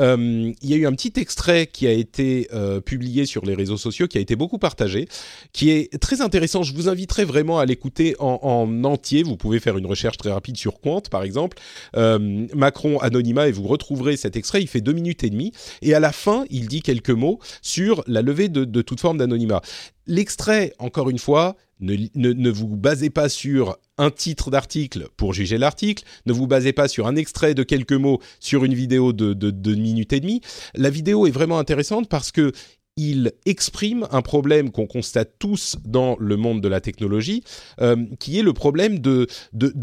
Euh, 0.00 0.52
il 0.62 0.70
y 0.70 0.74
a 0.74 0.76
eu 0.76 0.86
un 0.86 0.92
petit 0.92 1.12
extrait 1.16 1.66
qui 1.66 1.86
a 1.86 1.92
été 1.92 2.48
euh, 2.52 2.80
publié 2.80 3.26
sur 3.26 3.44
les 3.44 3.54
réseaux 3.54 3.76
sociaux, 3.76 4.06
qui 4.06 4.18
a 4.18 4.20
été 4.20 4.36
beaucoup 4.36 4.58
partagé, 4.58 5.08
qui 5.52 5.70
est 5.70 5.98
très 6.00 6.20
intéressant. 6.20 6.62
Je 6.62 6.74
vous 6.74 6.88
inviterai 6.88 7.24
vraiment 7.24 7.58
à 7.58 7.66
l'écouter 7.66 8.16
en, 8.18 8.38
en 8.42 8.84
entier. 8.84 9.22
Vous 9.22 9.36
pouvez 9.36 9.60
faire 9.60 9.76
une 9.78 9.86
recherche 9.86 10.16
très 10.16 10.30
rapide 10.30 10.56
sur 10.56 10.80
Quant, 10.80 11.02
par 11.10 11.22
exemple. 11.22 11.58
Euh, 11.96 12.46
Macron 12.54 12.98
anonymat 12.98 13.48
et 13.48 13.52
vous 13.52 13.66
retrouverez 13.66 14.16
cet 14.16 14.36
extrait. 14.36 14.62
Il 14.62 14.68
fait 14.68 14.80
deux 14.80 14.92
minutes 14.92 15.24
et 15.24 15.30
demie 15.30 15.52
et 15.82 15.94
à 15.94 16.00
la 16.00 16.12
fin, 16.12 16.44
il 16.50 16.68
dit 16.68 16.82
quelques 16.82 17.10
mots 17.10 17.38
sur 17.62 18.02
la 18.06 18.22
levée 18.22 18.48
de 18.48 18.82
toute 18.82 19.00
forme 19.00 19.18
d'anonymat. 19.18 19.62
L'extrait, 20.08 20.72
encore 20.78 21.10
une 21.10 21.18
fois, 21.18 21.54
ne, 21.80 22.50
vous 22.50 22.76
basez 22.76 23.10
pas 23.10 23.28
sur 23.28 23.76
un 23.98 24.10
titre 24.10 24.50
d'article 24.50 25.08
pour 25.16 25.34
juger 25.34 25.58
l'article, 25.58 26.02
ne 26.26 26.32
vous 26.32 26.46
basez 26.46 26.72
pas 26.72 26.88
sur 26.88 27.06
un 27.06 27.14
extrait 27.14 27.54
de 27.54 27.62
quelques 27.62 27.92
mots 27.92 28.20
sur 28.40 28.64
une 28.64 28.74
vidéo 28.74 29.12
de, 29.12 29.34
de, 29.34 29.50
de 29.50 29.74
minute 29.74 30.12
et 30.12 30.20
demie. 30.20 30.40
La 30.74 30.90
vidéo 30.90 31.26
est 31.26 31.30
vraiment 31.30 31.58
intéressante 31.58 32.08
parce 32.08 32.32
que 32.32 32.52
il 32.96 33.32
exprime 33.46 34.08
un 34.10 34.22
problème 34.22 34.72
qu'on 34.72 34.88
constate 34.88 35.34
tous 35.38 35.76
dans 35.84 36.16
le 36.18 36.36
monde 36.36 36.60
de 36.60 36.66
la 36.66 36.80
technologie, 36.80 37.44
euh, 37.80 37.96
qui 38.18 38.40
est 38.40 38.42
le 38.42 38.52
problème 38.52 38.98
de 38.98 39.28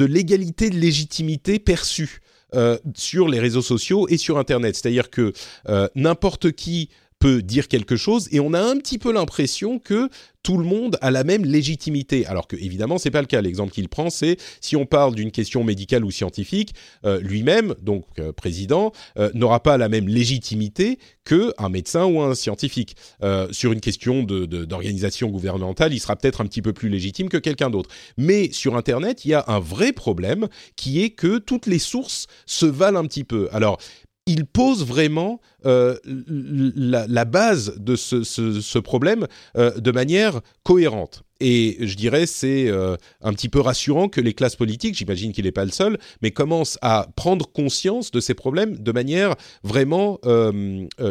l'égalité 0.05 0.69
de 0.69 0.75
légitimité 0.75 1.59
perçue 1.59 2.19
euh, 2.55 2.77
sur 2.95 3.27
les 3.27 3.39
réseaux 3.39 3.61
sociaux 3.61 4.07
et 4.07 4.17
sur 4.17 4.37
Internet. 4.37 4.75
C'est-à-dire 4.75 5.09
que 5.09 5.33
euh, 5.67 5.89
n'importe 5.95 6.51
qui 6.53 6.89
peut 7.25 7.41
dire 7.41 7.67
quelque 7.67 7.95
chose 7.95 8.29
et 8.31 8.39
on 8.39 8.53
a 8.53 8.61
un 8.61 8.77
petit 8.77 8.99
peu 8.99 9.11
l'impression 9.11 9.79
que 9.79 10.09
tout 10.43 10.59
le 10.59 10.63
monde 10.63 10.95
a 11.01 11.09
la 11.09 11.23
même 11.23 11.43
légitimité. 11.43 12.23
Alors 12.27 12.47
que 12.47 12.55
évidemment 12.55 12.99
c'est 12.99 13.09
pas 13.09 13.21
le 13.21 13.25
cas. 13.25 13.41
L'exemple 13.41 13.73
qu'il 13.73 13.89
prend 13.89 14.11
c'est 14.11 14.37
si 14.61 14.75
on 14.75 14.85
parle 14.85 15.15
d'une 15.15 15.31
question 15.31 15.63
médicale 15.63 16.05
ou 16.05 16.11
scientifique, 16.11 16.75
euh, 17.03 17.19
lui-même 17.19 17.73
donc 17.81 18.05
euh, 18.19 18.31
président 18.31 18.91
euh, 19.17 19.31
n'aura 19.33 19.63
pas 19.63 19.79
la 19.79 19.89
même 19.89 20.07
légitimité 20.07 20.99
que 21.23 21.51
un 21.57 21.69
médecin 21.69 22.05
ou 22.05 22.21
un 22.21 22.35
scientifique. 22.35 22.95
Sur 23.49 23.71
une 23.71 23.81
question 23.81 24.21
de, 24.21 24.45
de, 24.45 24.63
d'organisation 24.63 25.29
gouvernementale, 25.29 25.91
il 25.91 25.99
sera 25.99 26.15
peut-être 26.15 26.41
un 26.41 26.45
petit 26.45 26.61
peu 26.61 26.71
plus 26.71 26.89
légitime 26.89 27.29
que 27.29 27.37
quelqu'un 27.37 27.71
d'autre. 27.71 27.89
Mais 28.15 28.51
sur 28.51 28.77
Internet, 28.77 29.25
il 29.25 29.29
y 29.29 29.33
a 29.33 29.43
un 29.47 29.57
vrai 29.57 29.91
problème 29.91 30.47
qui 30.75 31.01
est 31.01 31.09
que 31.09 31.39
toutes 31.39 31.65
les 31.65 31.79
sources 31.79 32.27
se 32.45 32.67
valent 32.67 32.99
un 32.99 33.07
petit 33.07 33.23
peu. 33.23 33.49
Alors 33.51 33.79
il 34.27 34.45
pose 34.45 34.83
vraiment 34.85 35.39
euh, 35.65 35.97
la, 36.05 37.25
base 37.25 37.75
de 37.77 37.95
ce, 37.95 38.79
problème 38.79 39.27
euh, 39.57 39.71
de 39.79 39.91
manière 39.91 40.41
cohérente. 40.63 41.23
Et 41.41 41.77
je 41.81 41.95
dirais 41.95 42.27
c'est 42.27 42.67
euh, 42.69 42.95
un 43.21 43.33
petit 43.33 43.49
peu 43.49 43.59
rassurant 43.59 44.07
que 44.07 44.21
les 44.21 44.33
classes 44.33 44.55
politiques, 44.55 44.95
j'imagine 44.95 45.31
qu'il 45.33 45.45
n'est 45.45 45.51
pas 45.51 45.65
le 45.65 45.71
seul, 45.71 45.99
mais 46.21 46.31
commencent 46.31 46.79
à 46.81 47.07
prendre 47.15 47.51
conscience 47.51 48.09
de 48.11 48.19
ces 48.19 48.33
problèmes 48.33 48.77
de 48.77 48.91
manière 48.91 49.35
vraiment 49.63 50.19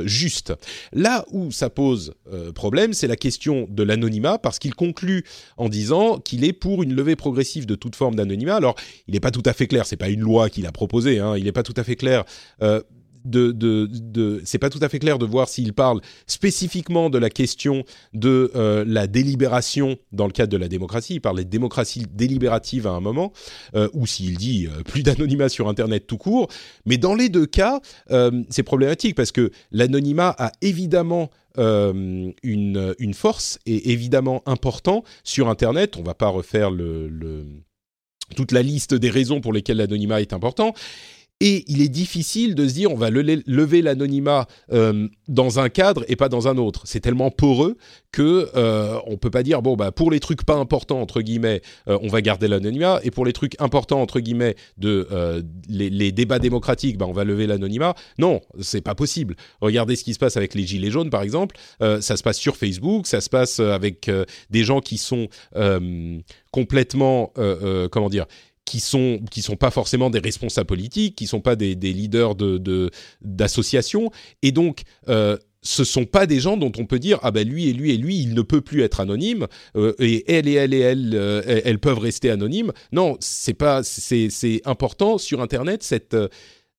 juste. 0.05 0.53
Là 0.93 1.25
où 1.31 1.53
ça 1.53 1.69
pose 1.71 2.15
problème, 2.55 2.95
c'est 2.95 3.07
la 3.07 3.17
question 3.17 3.67
de 3.71 3.83
l'anonymat, 3.83 4.39
parce 4.39 4.59
qu'il 4.59 4.75
conclut 4.75 5.25
en 5.57 5.69
disant 5.69 6.19
qu'il 6.19 6.45
est 6.45 6.55
pour 6.55 6.83
une 6.83 6.95
levée 6.95 7.17
progressive 7.17 7.67
de 7.67 7.75
toute 7.75 7.95
forme 7.95 8.15
d'anonymat. 8.15 8.57
Alors, 8.57 8.77
il 9.07 9.15
n'est 9.15 9.21
pas 9.21 9.31
tout 9.31 9.43
à 9.45 9.53
fait 9.53 9.67
clair, 9.67 9.85
c'est 9.85 9.97
pas 9.97 10.09
une 10.09 10.21
loi 10.21 10.49
qu'il 10.49 10.67
a 10.67 10.73
proposée, 10.73 11.19
hein, 11.19 11.37
il 11.37 11.45
n'est 11.45 11.53
pas 11.53 11.63
tout 11.63 11.75
à 11.77 11.85
fait 11.85 11.97
clair 11.97 12.25
c'est 13.25 14.59
pas 14.59 14.71
tout 14.71 14.79
à 14.83 14.89
fait 14.89 14.99
clair 14.99 15.19
de 15.19 15.27
voir 15.27 15.49
s'il 15.49 15.73
parle 15.73 16.01
spécifiquement 16.27 17.11
de 17.11 17.19
la 17.19 17.31
question 17.31 17.85
de 18.13 18.51
euh, 18.55 18.85
la 18.87 19.07
délibération 19.07 19.97
dans 20.13 20.27
le 20.27 20.33
cadre 20.33 20.53
de 20.53 20.57
la 20.57 20.69
démocratie. 20.69 21.15
Il 21.15 21.21
parle 21.21 21.39
de 21.39 21.43
démocratie 21.43 22.07
délibérative 22.11 22.87
à 22.87 22.91
un 22.91 23.01
moment, 23.01 23.33
euh, 23.75 23.89
ou 23.95 24.07
s'il 24.07 24.37
dit 24.37 24.67
euh, 24.67 24.83
plus 24.83 25.03
d'anonymat 25.03 25.49
sur 25.49 25.69
Internet 25.69 26.07
tout 26.07 26.19
court. 26.19 26.49
Mais 26.85 26.99
dans 26.99 27.15
les 27.15 27.29
deux 27.29 27.47
cas, 27.47 27.81
c'est 28.51 28.63
problématique 28.63 29.15
parce 29.15 29.33
que 29.33 29.51
l'anonymat 29.73 30.35
a 30.39 30.53
évidemment 30.61 31.31
une, 31.57 32.95
une 32.99 33.15
force 33.15 33.59
et 33.67 33.93
évidemment 33.93 34.43
important 34.47 35.05
sur 35.23 35.49
Internet. 35.49 35.97
On 35.97 36.03
va 36.03 36.15
pas 36.15 36.29
refaire 36.29 36.71
toute 38.37 38.53
la 38.53 38.63
liste 38.63 38.95
des 38.95 39.11
raisons 39.11 39.41
pour 39.41 39.53
lesquelles 39.53 39.77
l'anonymat 39.79 40.21
est 40.21 40.33
important. 40.33 40.75
Et 41.41 41.65
il 41.67 41.83
est 41.83 41.89
difficile 41.89 42.55
de 42.55 42.69
se 42.69 42.75
dire 42.75 42.93
on 42.93 42.97
va 42.97 43.11
le 43.11 43.23
lever 43.23 43.83
l'anonymat 43.83 44.47
euh, 44.73 45.09
dans 45.29 45.59
un 45.59 45.69
cadre 45.69 46.05
et 46.09 46.17
pas 46.17 46.29
dans 46.29 46.49
un 46.49 46.57
autre. 46.59 46.83
C'est 46.85 47.01
tellement 47.01 47.31
poreux 47.31 47.77
que 48.13 48.49
euh, 48.55 49.01
on 49.07 49.17
peut 49.17 49.31
pas 49.31 49.43
dire 49.43 49.61
bon 49.61 49.75
bah 49.75 49.91
pour 49.91 50.13
les 50.13 50.21
trucs 50.21 50.45
pas 50.45 50.55
importants 50.55 51.01
entre 51.01 51.21
guillemets 51.21 51.63
euh, 51.89 51.99
on 52.01 52.07
va 52.07 52.23
garder 52.23 52.47
l'anonymat 52.47 53.01
et 53.03 53.11
pour 53.11 53.27
les 53.27 53.33
trucs 53.33 53.61
importants 53.61 54.01
entre 54.01 54.21
guillemets 54.21 54.55
de 54.79 55.09
euh, 55.11 55.43
les, 55.69 55.91
les, 55.91 56.13
débats 56.13 56.39
démocratiques 56.39 56.97
bah 56.97 57.07
on 57.09 57.13
va 57.13 57.25
lever 57.25 57.49
l'anonymat. 57.49 57.95
Non, 58.19 58.41
c'est 58.61 58.83
pas 58.83 58.95
possible. 58.95 59.35
Regardez 59.61 59.97
ce 59.97 60.05
qui 60.05 60.15
se 60.15 60.21
passe 60.21 60.37
avec 60.37 60.55
les 60.55 60.65
gilets 60.65 60.93
jaunes 60.93 61.11
par 61.11 61.23
exemple. 61.23 61.57
Ça 61.81 62.17
se 62.17 62.23
passe 62.23 62.39
sur 62.39 62.57
Facebook, 62.57 63.09
ça 63.09 63.21
se 63.21 63.29
passe 63.29 63.59
avec 63.59 64.11
des 64.51 64.65
gens 64.65 64.81
qui 64.81 64.99
sont 64.99 65.29
complètement 66.53 67.33
comment 67.91 68.09
dire 68.09 68.27
qui 68.65 68.81
sont 68.81 69.21
qui 69.31 69.43
sont 69.43 69.57
pas 69.57 69.71
forcément 69.71 70.11
des 70.11 70.19
responsables 70.19 70.67
politiques, 70.67 71.17
qui 71.17 71.27
sont 71.27 71.41
pas 71.41 71.57
des, 71.57 71.75
leaders 71.75 72.35
de 72.35 72.91
d'associations, 73.21 74.11
et 74.43 74.53
donc 74.53 74.83
euh, 75.09 75.37
ce 75.63 75.85
sont 75.85 76.05
pas 76.05 76.27
des 76.27 76.41
gens 76.41 76.57
dont 76.57 76.73
on 76.79 76.87
peut 76.87 76.99
dire 76.99 77.19
ah 77.23 77.31
ben 77.31 77.49
lui 77.49 77.69
et 77.69 77.73
lui 77.73 77.93
et 77.93 77.97
lui 77.97 78.19
il 78.19 78.35
ne 78.35 78.43
peut 78.43 78.61
plus 78.61 78.83
être 78.83 79.01
anonyme 79.01 79.47
euh, 79.77 79.95
et 79.99 80.31
elle 80.31 80.47
et 80.49 80.55
elle 80.55 80.75
et 80.75 80.81
elle 80.81 81.13
euh, 81.15 81.61
elles 81.65 81.79
peuvent 81.79 81.99
rester 81.99 82.31
anonymes. 82.31 82.73
Non, 82.93 83.17
c'est 83.21 83.55
pas 83.55 83.83
c'est 83.83 84.29
c'est 84.31 84.61
important 84.65 85.19
sur 85.19 85.41
internet 85.41 85.83
cette 85.83 86.17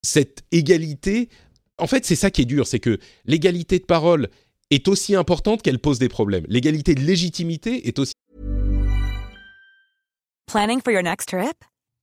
cette 0.01 0.43
égalité. 0.51 1.29
En 1.77 1.87
fait, 1.87 2.05
c'est 2.05 2.15
ça 2.15 2.31
qui 2.31 2.43
est 2.43 2.45
dur, 2.45 2.67
c'est 2.67 2.79
que 2.79 2.99
l'égalité 3.25 3.79
de 3.79 3.85
parole 3.85 4.29
est 4.71 4.87
aussi 4.87 5.13
importante 5.13 5.61
qu'elle 5.61 5.79
pose 5.79 5.99
des 5.99 6.09
problèmes. 6.09 6.45
L'égalité 6.47 6.95
de 6.95 7.01
légitimité 7.01 7.87
est 7.87 7.99
aussi 7.99 8.13
Planning 10.47 10.79
for 10.79 10.91
your 10.91 11.03
next 11.03 11.29
trip? 11.29 11.65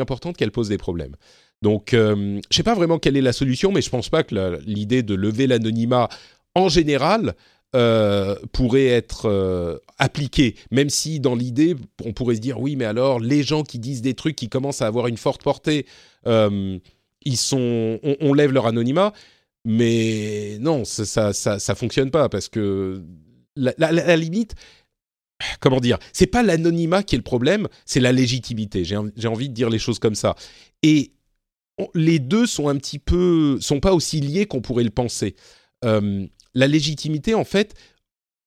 Importante 0.00 0.36
qu'elle 0.36 0.52
pose 0.52 0.68
des 0.68 0.78
problèmes. 0.78 1.16
Donc, 1.62 1.94
euh, 1.94 2.40
je 2.50 2.56
sais 2.56 2.64
pas 2.64 2.74
vraiment 2.74 2.98
quelle 2.98 3.16
est 3.16 3.22
la 3.22 3.32
solution, 3.32 3.72
mais 3.72 3.80
je 3.82 3.90
pense 3.90 4.08
pas 4.08 4.24
que 4.24 4.60
l'idée 4.66 5.02
de 5.02 5.14
lever 5.14 5.46
l'anonymat 5.46 6.08
en 6.54 6.68
général 6.68 7.34
euh, 7.74 8.34
pourrait 8.52 8.88
être 8.88 9.26
euh, 9.26 9.78
appliquée, 9.98 10.56
même 10.70 10.90
si 10.90 11.20
dans 11.20 11.36
l'idée, 11.36 11.76
on 12.04 12.12
pourrait 12.12 12.34
se 12.34 12.40
dire 12.40 12.60
oui, 12.60 12.76
mais 12.76 12.84
alors 12.84 13.20
les 13.20 13.42
gens 13.42 13.62
qui 13.62 13.78
disent 13.78 14.02
des 14.02 14.14
trucs 14.14 14.36
qui 14.36 14.48
commencent 14.48 14.82
à 14.82 14.86
avoir 14.86 15.06
une 15.06 15.16
forte 15.16 15.42
portée, 15.42 15.86
ils 16.26 17.36
sont, 17.36 18.00
on, 18.02 18.34
lève 18.34 18.50
leur 18.50 18.66
anonymat, 18.66 19.12
mais 19.64 20.58
non, 20.60 20.84
ça, 20.84 21.32
ça, 21.32 21.58
ça, 21.60 21.74
fonctionne 21.76 22.10
pas 22.10 22.28
parce 22.28 22.48
que 22.48 23.04
la 23.56 24.16
limite, 24.16 24.56
comment 25.60 25.80
dire, 25.80 25.98
c'est 26.12 26.26
pas 26.26 26.42
l'anonymat 26.42 27.02
qui 27.02 27.14
est 27.14 27.18
le 27.18 27.24
problème, 27.24 27.68
c'est 27.84 28.00
la 28.00 28.12
légitimité. 28.12 28.84
J'ai 28.84 29.28
envie 29.28 29.48
de 29.48 29.54
dire 29.54 29.70
les 29.70 29.78
choses 29.78 29.98
comme 29.98 30.14
ça. 30.14 30.36
Et 30.82 31.12
les 31.94 32.18
deux 32.18 32.46
sont 32.46 32.68
un 32.68 32.76
petit 32.76 32.98
peu, 32.98 33.58
sont 33.60 33.80
pas 33.80 33.94
aussi 33.94 34.20
liés 34.20 34.46
qu'on 34.46 34.60
pourrait 34.60 34.84
le 34.84 34.90
penser. 34.90 35.34
Euh, 35.84 36.26
la 36.54 36.66
légitimité, 36.66 37.34
en 37.34 37.44
fait, 37.44 37.74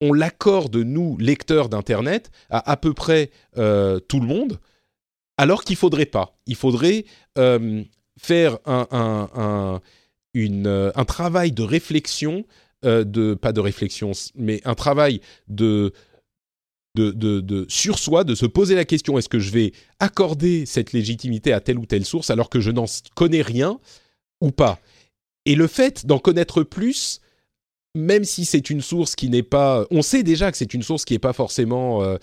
on 0.00 0.12
l'accorde, 0.12 0.76
nous, 0.76 1.16
lecteurs 1.18 1.68
d'Internet, 1.68 2.30
à 2.50 2.70
à 2.70 2.76
peu 2.76 2.92
près 2.92 3.30
euh, 3.56 3.98
tout 4.00 4.20
le 4.20 4.26
monde, 4.26 4.60
alors 5.36 5.64
qu'il 5.64 5.76
faudrait 5.76 6.06
pas. 6.06 6.38
Il 6.46 6.56
faudrait 6.56 7.04
euh, 7.38 7.82
faire 8.18 8.58
un, 8.64 8.86
un, 8.90 9.80
un, 10.34 11.04
travail 11.04 11.52
de 11.52 11.62
réflexion, 11.62 12.44
de, 12.82 13.34
pas 13.34 13.52
de 13.52 13.60
réflexion, 13.60 14.12
mais 14.36 14.60
un 14.64 14.74
travail 14.74 15.20
de, 15.48 15.92
de, 17.02 17.66
sur 17.68 17.98
soi, 17.98 18.24
de 18.24 18.34
se 18.34 18.46
poser 18.46 18.74
la 18.74 18.84
question 18.84 19.18
est-ce 19.18 19.28
que 19.28 19.38
je 19.38 19.50
vais 19.50 19.72
accorder 20.00 20.66
cette 20.66 20.92
légitimité 20.92 21.52
à 21.52 21.60
telle 21.60 21.78
ou 21.78 21.86
telle 21.86 22.04
source 22.04 22.30
alors 22.30 22.48
que 22.50 22.60
je 22.60 22.70
n'en 22.70 22.86
connais 23.14 23.42
rien 23.42 23.78
ou 24.40 24.50
pas? 24.50 24.80
Et 25.44 25.54
le 25.54 25.66
fait 25.66 26.06
d'en 26.06 26.18
connaître 26.18 26.62
plus, 26.62 27.20
même 27.94 28.24
si 28.24 28.44
c'est 28.44 28.70
une 28.70 28.80
source 28.80 29.14
qui 29.14 29.28
n'est 29.28 29.42
pas, 29.42 29.86
on 29.90 30.02
sait 30.02 30.22
déjà 30.22 30.50
que 30.50 30.58
c'est 30.58 30.74
une 30.74 30.82
source 30.82 31.04
qui 31.04 31.14
n'est 31.14 31.18
pas 31.18 31.32
forcément 31.32 32.02
euh, 32.02 32.16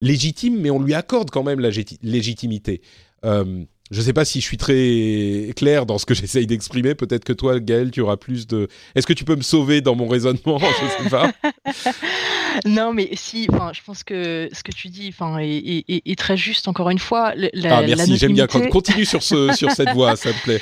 légitime, 0.00 0.60
mais 0.60 0.70
on 0.70 0.80
lui 0.80 0.94
accorde 0.94 1.30
quand 1.30 1.42
même 1.42 1.60
la 1.60 1.70
légitimité. 2.02 2.80
Euh, 3.24 3.64
je 3.90 4.00
ne 4.00 4.04
sais 4.04 4.12
pas 4.12 4.24
si 4.24 4.40
je 4.40 4.46
suis 4.46 4.56
très 4.56 5.52
clair 5.54 5.86
dans 5.86 5.98
ce 5.98 6.06
que 6.06 6.14
j'essaye 6.18 6.46
d'exprimer. 6.46 6.94
Peut-être 6.94 7.24
que 7.24 7.32
toi, 7.32 7.58
Gaël, 7.60 7.90
tu 7.90 8.00
auras 8.00 8.16
plus 8.16 8.46
de. 8.46 8.68
Est-ce 8.94 9.06
que 9.06 9.12
tu 9.12 9.24
peux 9.24 9.36
me 9.36 9.42
sauver 9.42 9.80
dans 9.80 9.94
mon 9.94 10.08
raisonnement? 10.08 10.58
Je 10.58 11.04
sais 11.04 11.10
pas. 11.10 11.32
non, 12.66 12.92
mais 12.92 13.10
si. 13.14 13.46
Enfin, 13.50 13.72
je 13.72 13.80
pense 13.82 14.02
que 14.02 14.48
ce 14.52 14.62
que 14.62 14.72
tu 14.72 14.88
dis, 14.88 15.08
enfin, 15.08 15.38
est, 15.40 16.18
très 16.18 16.36
juste. 16.36 16.68
Encore 16.68 16.90
une 16.90 16.98
fois, 16.98 17.32
la, 17.34 17.78
ah 17.78 17.82
merci. 17.82 18.16
J'aime 18.16 18.34
bien. 18.34 18.46
Continue 18.46 19.04
sur 19.04 19.22
ce 19.22 19.52
sur 19.54 19.70
cette 19.70 19.90
voie, 19.90 20.16
ça 20.16 20.30
me 20.30 20.42
plaît. 20.44 20.60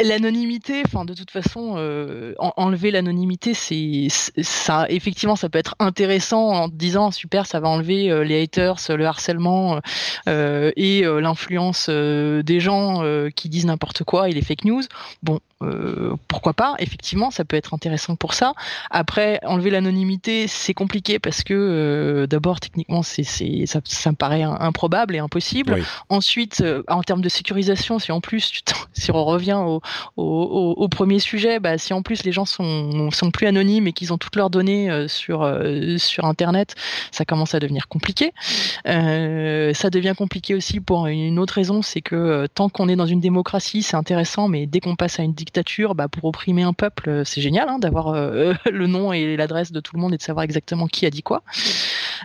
L'anonymité, 0.00 0.82
enfin 0.84 1.04
de 1.04 1.14
toute 1.14 1.30
façon, 1.30 1.74
euh, 1.76 2.34
enlever 2.38 2.90
l'anonymité, 2.90 3.54
c'est 3.54 4.08
ça. 4.42 4.86
Effectivement, 4.88 5.36
ça 5.36 5.48
peut 5.48 5.58
être 5.60 5.76
intéressant 5.78 6.48
en 6.48 6.68
disant 6.68 7.12
super, 7.12 7.46
ça 7.46 7.60
va 7.60 7.68
enlever 7.68 8.10
euh, 8.10 8.24
les 8.24 8.42
haters, 8.42 8.76
le 8.88 9.06
harcèlement 9.06 9.78
euh, 10.28 10.72
et 10.74 11.02
l'influence 11.02 11.88
des 11.88 12.58
gens 12.58 13.04
qui 13.36 13.48
disent 13.48 13.66
n'importe 13.66 14.02
quoi 14.02 14.28
et 14.28 14.32
les 14.32 14.42
fake 14.42 14.64
news. 14.64 14.82
Bon, 15.22 15.38
euh, 15.62 16.14
pourquoi 16.28 16.54
pas 16.54 16.76
Effectivement, 16.78 17.30
ça 17.30 17.44
peut 17.44 17.56
être 17.56 17.74
intéressant 17.74 18.14
pour 18.14 18.34
ça. 18.34 18.52
Après, 18.90 19.40
enlever 19.44 19.70
l'anonymité, 19.70 20.46
c'est 20.46 20.74
compliqué 20.74 21.18
parce 21.18 21.42
que 21.42 21.54
euh, 21.54 22.26
d'abord, 22.26 22.60
techniquement, 22.60 23.02
c'est, 23.02 23.24
ça, 23.24 23.80
ça, 23.84 24.10
me 24.10 24.16
paraît 24.16 24.42
improbable 24.42 25.16
et 25.16 25.18
impossible. 25.18 25.82
Ensuite, 26.08 26.60
euh, 26.60 26.82
en 26.86 27.02
termes 27.02 27.22
de 27.22 27.28
sécurisation, 27.28 27.98
si 27.98 28.12
en 28.12 28.20
plus, 28.20 28.62
si 28.92 29.10
on 29.10 29.24
revient 29.24 29.60
au, 29.60 29.80
au, 30.16 30.74
au, 30.76 30.88
premier 30.88 31.18
sujet, 31.18 31.58
bah, 31.58 31.76
si 31.76 31.92
en 31.92 32.02
plus 32.02 32.22
les 32.22 32.32
gens 32.32 32.44
sont, 32.44 33.10
sont 33.10 33.30
plus 33.32 33.46
anonymes 33.46 33.88
et 33.88 33.92
qu'ils 33.92 34.12
ont 34.12 34.18
toutes 34.18 34.36
leurs 34.36 34.50
données 34.50 35.08
sur 35.08 35.48
sur 35.98 36.24
Internet, 36.24 36.74
ça 37.10 37.24
commence 37.24 37.54
à 37.54 37.60
devenir 37.60 37.88
compliqué. 37.88 38.32
ça 38.84 39.90
devient 39.90 40.14
compliqué 40.16 40.54
aussi 40.54 40.80
pour 40.80 41.06
une 41.06 41.38
autre 41.38 41.54
raison, 41.54 41.82
c'est 41.82 42.00
que 42.00 42.46
tant 42.54 42.68
qu'on 42.68 42.88
est 42.88 42.96
dans 42.96 43.06
une 43.06 43.20
démocratie, 43.20 43.82
c'est 43.82 43.96
intéressant, 43.96 44.48
mais 44.48 44.66
dès 44.66 44.80
qu'on 44.80 44.96
passe 44.96 45.18
à 45.18 45.22
une 45.22 45.32
dictature, 45.32 45.47
bah, 45.94 46.08
pour 46.08 46.24
opprimer 46.24 46.62
un 46.62 46.72
peuple, 46.72 47.08
euh, 47.08 47.24
c'est 47.24 47.40
génial 47.40 47.68
hein, 47.68 47.78
d'avoir 47.78 48.08
euh, 48.08 48.54
le 48.70 48.86
nom 48.86 49.12
et 49.12 49.36
l'adresse 49.36 49.72
de 49.72 49.80
tout 49.80 49.96
le 49.96 50.00
monde 50.00 50.14
et 50.14 50.16
de 50.16 50.22
savoir 50.22 50.44
exactement 50.44 50.86
qui 50.86 51.06
a 51.06 51.10
dit 51.10 51.22
quoi. 51.22 51.42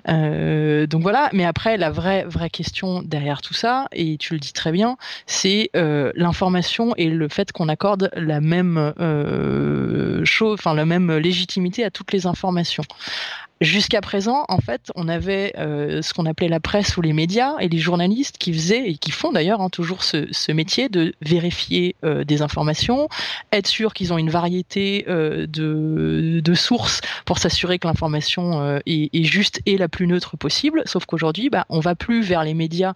Euh, 0.10 0.88
donc 0.88 1.02
voilà, 1.02 1.30
mais 1.34 1.46
après 1.46 1.78
la 1.78 1.90
vraie 1.90 2.24
vraie 2.26 2.50
question 2.50 3.02
derrière 3.02 3.42
tout 3.42 3.54
ça, 3.54 3.88
et 3.92 4.18
tu 4.18 4.34
le 4.34 4.40
dis 4.40 4.54
très 4.54 4.72
bien, 4.72 4.98
c'est 5.26 5.70
l'information 5.74 6.94
et 6.98 7.10
le 7.10 7.28
fait 7.28 7.52
qu'on 7.52 7.70
accorde 7.70 8.10
la 8.16 8.42
même 8.42 8.94
chose, 10.26 10.54
enfin 10.60 10.74
la 10.74 10.86
même 10.86 11.12
légitimité 11.12 11.84
à 11.84 11.92
toutes 11.92 12.12
les 12.12 12.26
informations. 12.26 12.84
Jusqu'à 13.64 14.02
présent, 14.02 14.44
en 14.50 14.58
fait, 14.58 14.92
on 14.96 15.08
avait 15.08 15.54
euh, 15.58 16.02
ce 16.02 16.14
qu'on 16.14 16.26
appelait 16.26 16.50
la 16.50 16.60
presse 16.60 16.98
ou 16.98 17.02
les 17.02 17.14
médias 17.14 17.56
et 17.62 17.70
les 17.70 17.78
journalistes 17.78 18.38
qui 18.38 18.52
faisaient 18.52 18.90
et 18.90 18.98
qui 18.98 19.10
font 19.10 19.32
d'ailleurs 19.32 19.62
hein, 19.62 19.70
toujours 19.70 20.04
ce, 20.04 20.52
métier 20.52 20.90
de 20.90 21.16
vérifier 21.22 21.96
euh, 22.04 22.26
des 22.26 22.42
informations, 22.42 23.08
être 23.54 23.68
sûr 23.68 23.94
qu'ils 23.94 24.12
ont 24.12 24.18
une 24.18 24.30
variété 24.30 25.06
euh, 25.08 25.48
de, 25.48 26.54
sources 26.56 27.00
pour 27.24 27.38
s'assurer 27.38 27.80
que 27.80 27.88
l'information 27.88 28.82
est, 28.86 29.24
juste 29.24 29.62
et 29.66 29.78
la 29.78 29.88
plus 29.88 30.08
neutre 30.08 30.36
possible. 30.36 30.84
Sauf 30.86 31.06
qu'aujourd'hui, 31.06 31.50
bah, 31.50 31.66
on 31.70 31.80
va 31.80 31.96
plus 31.96 32.22
vers 32.22 32.44
les 32.44 32.54
médias 32.54 32.94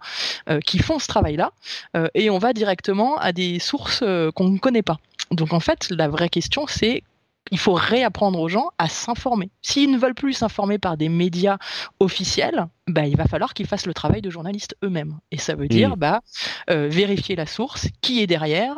qui 0.64 0.78
font 0.78 0.98
ce 0.98 1.08
travail-là 1.08 1.50
et 2.14 2.30
on 2.30 2.38
va 2.38 2.52
directement 2.52 3.16
à 3.18 3.32
des 3.32 3.58
sources 3.58 4.04
qu'on 4.34 4.48
ne 4.48 4.58
connaît 4.58 4.82
pas. 4.82 4.98
Donc 5.32 5.52
en 5.52 5.60
fait, 5.60 5.90
la 5.90 6.08
vraie 6.08 6.28
question, 6.28 6.66
c'est 6.68 7.02
il 7.50 7.58
faut 7.58 7.74
réapprendre 7.74 8.40
aux 8.40 8.48
gens 8.48 8.70
à 8.78 8.88
s'informer. 8.88 9.50
S'ils 9.62 9.90
ne 9.90 9.98
veulent 9.98 10.14
plus 10.14 10.32
s'informer 10.32 10.78
par 10.78 10.96
des 10.96 11.08
médias 11.08 11.58
officiels, 12.00 12.66
bah, 12.88 13.06
il 13.06 13.16
va 13.16 13.26
falloir 13.26 13.54
qu'ils 13.54 13.66
fassent 13.66 13.86
le 13.86 13.94
travail 13.94 14.22
de 14.22 14.30
journalistes 14.30 14.76
eux-mêmes. 14.82 15.18
Et 15.30 15.38
ça 15.38 15.54
veut 15.54 15.68
dire 15.68 15.96
bah, 15.96 16.22
euh, 16.70 16.88
vérifier 16.90 17.36
la 17.36 17.46
source, 17.46 17.88
qui 18.00 18.22
est 18.22 18.26
derrière, 18.26 18.74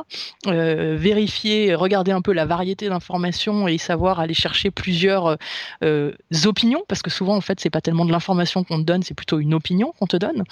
euh, 0.46 0.96
vérifier, 0.98 1.74
regarder 1.74 2.12
un 2.12 2.22
peu 2.22 2.32
la 2.32 2.46
variété 2.46 2.88
d'informations 2.88 3.68
et 3.68 3.78
savoir 3.78 4.20
aller 4.20 4.34
chercher 4.34 4.70
plusieurs 4.70 5.36
euh, 5.84 6.12
opinions, 6.44 6.82
parce 6.88 7.02
que 7.02 7.10
souvent 7.10 7.36
en 7.36 7.40
fait 7.40 7.60
c'est 7.60 7.70
pas 7.70 7.80
tellement 7.80 8.04
de 8.04 8.12
l'information 8.12 8.64
qu'on 8.64 8.78
te 8.78 8.84
donne, 8.84 9.02
c'est 9.02 9.14
plutôt 9.14 9.38
une 9.38 9.54
opinion 9.54 9.92
qu'on 9.98 10.06
te 10.06 10.16
donne, 10.16 10.44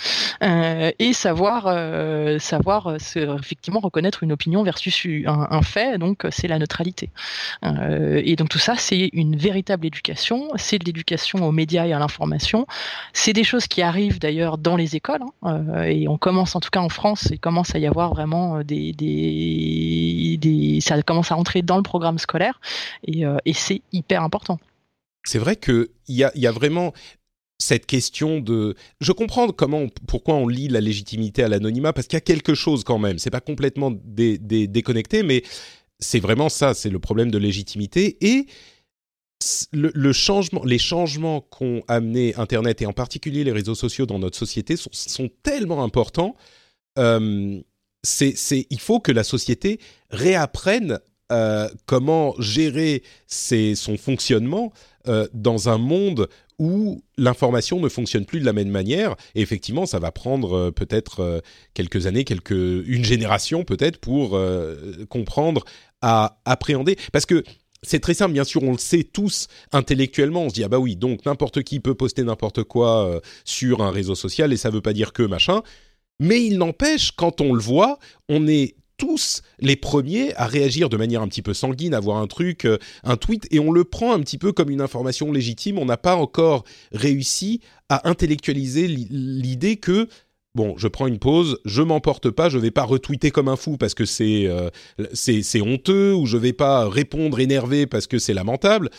et 0.99 1.13
savoir, 1.13 1.65
savoir 2.41 2.95
effectivement 2.95 3.81
reconnaître 3.81 4.23
une 4.23 4.33
opinion 4.33 4.63
versus 4.63 5.07
un, 5.27 5.49
un 5.51 5.63
fait, 5.63 5.99
donc 5.99 6.27
c'est 6.31 6.49
la 6.49 6.59
neutralité. 6.59 7.11
et 7.63 8.37
donc 8.37 8.49
tout 8.49 8.59
ça 8.59 8.75
c'est 8.77 9.11
une 9.13 9.37
véritable 9.37 9.87
éducation, 9.87 10.49
c'est 10.57 10.79
de 10.79 10.85
l'éducation 10.85 11.47
aux 11.47 11.53
médias 11.53 11.87
et 11.87 11.93
à 11.93 11.99
l'information, 11.99 12.67
c'est 13.13 13.33
des 13.33 13.45
choses 13.49 13.67
qui 13.67 13.83
arrivent 13.83 14.19
d'ailleurs 14.19 14.59
dans 14.59 14.77
les 14.77 14.95
écoles, 14.97 15.23
hein, 15.43 15.65
euh, 15.75 15.83
et 15.83 16.07
on 16.09 16.19
commence 16.19 16.55
en 16.55 16.61
tout 16.61 16.71
cas 16.71 16.81
en 16.81 16.89
France, 16.89 17.29
il 17.31 17.41
commence 17.41 17.75
à 17.75 17.79
y 17.79 17.87
avoir 17.87 18.13
vraiment 18.15 18.59
euh, 18.59 18.63
des, 18.63 18.93
des, 18.93 20.79
ça 20.81 21.01
commence 21.03 21.33
à 21.33 21.37
entrer 21.37 21.63
dans 21.63 21.77
le 21.77 21.83
programme 21.83 22.19
scolaire, 22.19 22.61
et, 23.07 23.25
euh, 23.25 23.37
c'est 23.53 23.83
hyper 23.93 24.23
important. 24.23 24.59
C'est 25.25 25.39
vrai 25.39 25.57
qu'il 25.57 25.89
y 26.09 26.23
a, 26.23 26.31
y 26.35 26.47
a 26.47 26.53
vraiment 26.53 26.93
cette 27.59 27.87
question 27.87 28.39
de. 28.41 28.77
Je 29.01 29.13
comprends 29.13 29.49
comment, 29.49 29.87
pourquoi 30.07 30.35
on 30.35 30.47
lit 30.47 30.69
la 30.69 30.81
légitimité 30.81 31.43
à 31.43 31.49
l'anonymat, 31.49 31.93
parce 31.93 32.07
qu'il 32.07 32.17
y 32.17 32.19
a 32.19 32.23
quelque 32.23 32.55
chose 32.55 32.85
quand 32.85 32.99
même. 32.99 33.19
C'est 33.19 33.31
pas 33.31 33.41
complètement 33.41 33.91
déconnecté, 33.91 35.25
mais 35.25 35.43
c'est 35.99 36.21
vraiment 36.21 36.49
ça, 36.49 36.75
c'est 36.75 36.91
le 36.91 37.01
problème 37.01 37.31
de 37.31 37.39
légitimité. 37.39 38.17
Et 38.21 38.47
le, 39.73 40.13
changement, 40.13 40.65
les 40.65 40.79
changements 40.79 41.41
qu'ont 41.41 41.83
amené 41.89 42.35
Internet 42.37 42.83
et 42.83 42.87
en 42.87 42.93
particulier 42.93 43.45
les 43.45 43.53
réseaux 43.53 43.75
sociaux 43.75 44.07
dans 44.07 44.19
notre 44.19 44.37
société 44.37 44.77
sont, 44.77 45.31
tellement 45.43 45.85
importants. 45.85 46.35
Euh, 46.99 47.61
il 48.21 48.81
faut 48.81 49.01
que 49.01 49.13
la 49.13 49.25
société 49.25 49.81
réapprenne 50.11 50.99
euh, 51.31 51.69
comment 51.87 52.35
gérer 52.39 53.03
son 53.27 53.97
fonctionnement 53.99 54.73
euh, 55.07 55.29
dans 55.35 55.69
un 55.69 55.79
monde 55.79 56.29
où 56.59 57.05
l'information 57.17 57.79
ne 57.79 57.89
fonctionne 57.89 58.25
plus 58.25 58.41
de 58.41 58.45
la 58.45 58.53
même 58.53 58.71
manière. 58.71 59.15
Et 59.37 59.43
effectivement, 59.43 59.87
ça 59.87 60.01
va 60.01 60.11
prendre 60.11 60.71
peut-être 60.71 61.43
quelques 61.73 62.07
années, 62.07 62.25
quelques, 62.25 62.51
une 62.51 63.05
génération 63.05 63.63
peut-être 63.63 63.99
pour 63.99 64.37
comprendre, 65.09 65.65
à 66.01 66.41
appréhender. 66.45 66.97
Parce 67.13 67.27
que 67.27 67.45
c'est 67.83 68.01
très 68.01 68.15
simple, 68.15 68.33
bien 68.33 68.45
sûr, 68.45 68.63
on 68.63 68.73
le 68.73 68.79
sait 68.79 69.05
tous 69.05 69.49
intellectuellement. 69.73 70.43
On 70.43 70.49
se 70.49 70.55
dit 70.55 70.65
ah 70.65 70.69
bah 70.69 70.79
oui, 70.79 70.97
donc 70.97 71.25
n'importe 71.27 71.63
qui 71.63 71.81
peut 71.81 71.95
poster 71.95 72.25
n'importe 72.25 72.65
quoi 72.65 73.07
euh, 73.07 73.21
sur 73.45 73.83
un 73.83 73.91
réseau 73.91 74.15
social 74.15 74.53
et 74.53 74.57
ça 74.57 74.71
veut 74.71 74.81
pas 74.81 74.93
dire 74.93 75.13
que 75.13 75.23
machin. 75.23 75.63
Mais 76.21 76.45
il 76.45 76.59
n'empêche, 76.59 77.13
quand 77.13 77.41
on 77.41 77.53
le 77.53 77.61
voit, 77.61 77.99
on 78.29 78.49
est 78.49 78.75
tous 78.97 79.43
les 79.61 79.77
premiers 79.77 80.35
à 80.35 80.47
réagir 80.47 80.89
de 80.89 80.97
manière 80.97 81.23
un 81.23 81.29
petit 81.29 81.43
peu 81.43 81.55
sanguine, 81.55 81.95
à 81.95 82.01
voir 82.01 82.17
un 82.19 82.27
truc, 82.27 82.65
euh, 82.65 82.79
un 83.05 83.17
tweet, 83.17 83.47
et 83.53 83.61
on 83.61 83.71
le 83.71 83.85
prend 83.85 84.13
un 84.13 84.21
petit 84.21 84.39
peu 84.39 84.53
comme 84.53 84.71
une 84.71 84.81
information 84.81 85.31
légitime. 85.31 85.79
On 85.79 85.85
n'a 85.85 85.97
pas 85.97 86.17
encore 86.17 86.65
réussi 86.93 87.61
à 87.89 88.09
intellectualiser 88.09 88.89
l'idée 88.89 89.77
que 89.77 90.09
bon, 90.59 90.77
je 90.77 90.89
prends 90.89 91.07
une 91.07 91.21
pause, 91.21 91.61
je 91.65 91.83
m'emporte 91.83 92.31
pas, 92.31 92.49
je 92.49 92.59
vais 92.59 92.73
pas 92.73 92.83
retweeter 92.83 93.31
comme 93.31 93.47
un 93.47 93.55
fou 93.55 93.77
parce 93.77 93.95
que 93.95 94.05
c'est 94.05 94.47
euh, 94.49 94.71
c'est 95.15 95.61
honteux 95.61 96.13
ou 96.13 96.27
je 96.27 96.37
vais 96.37 96.53
pas 96.53 96.89
répondre 96.89 97.39
énervé 97.39 97.87
parce 97.87 98.09
que 98.09 98.19
c'est 98.19 98.35
lamentable. 98.35 98.91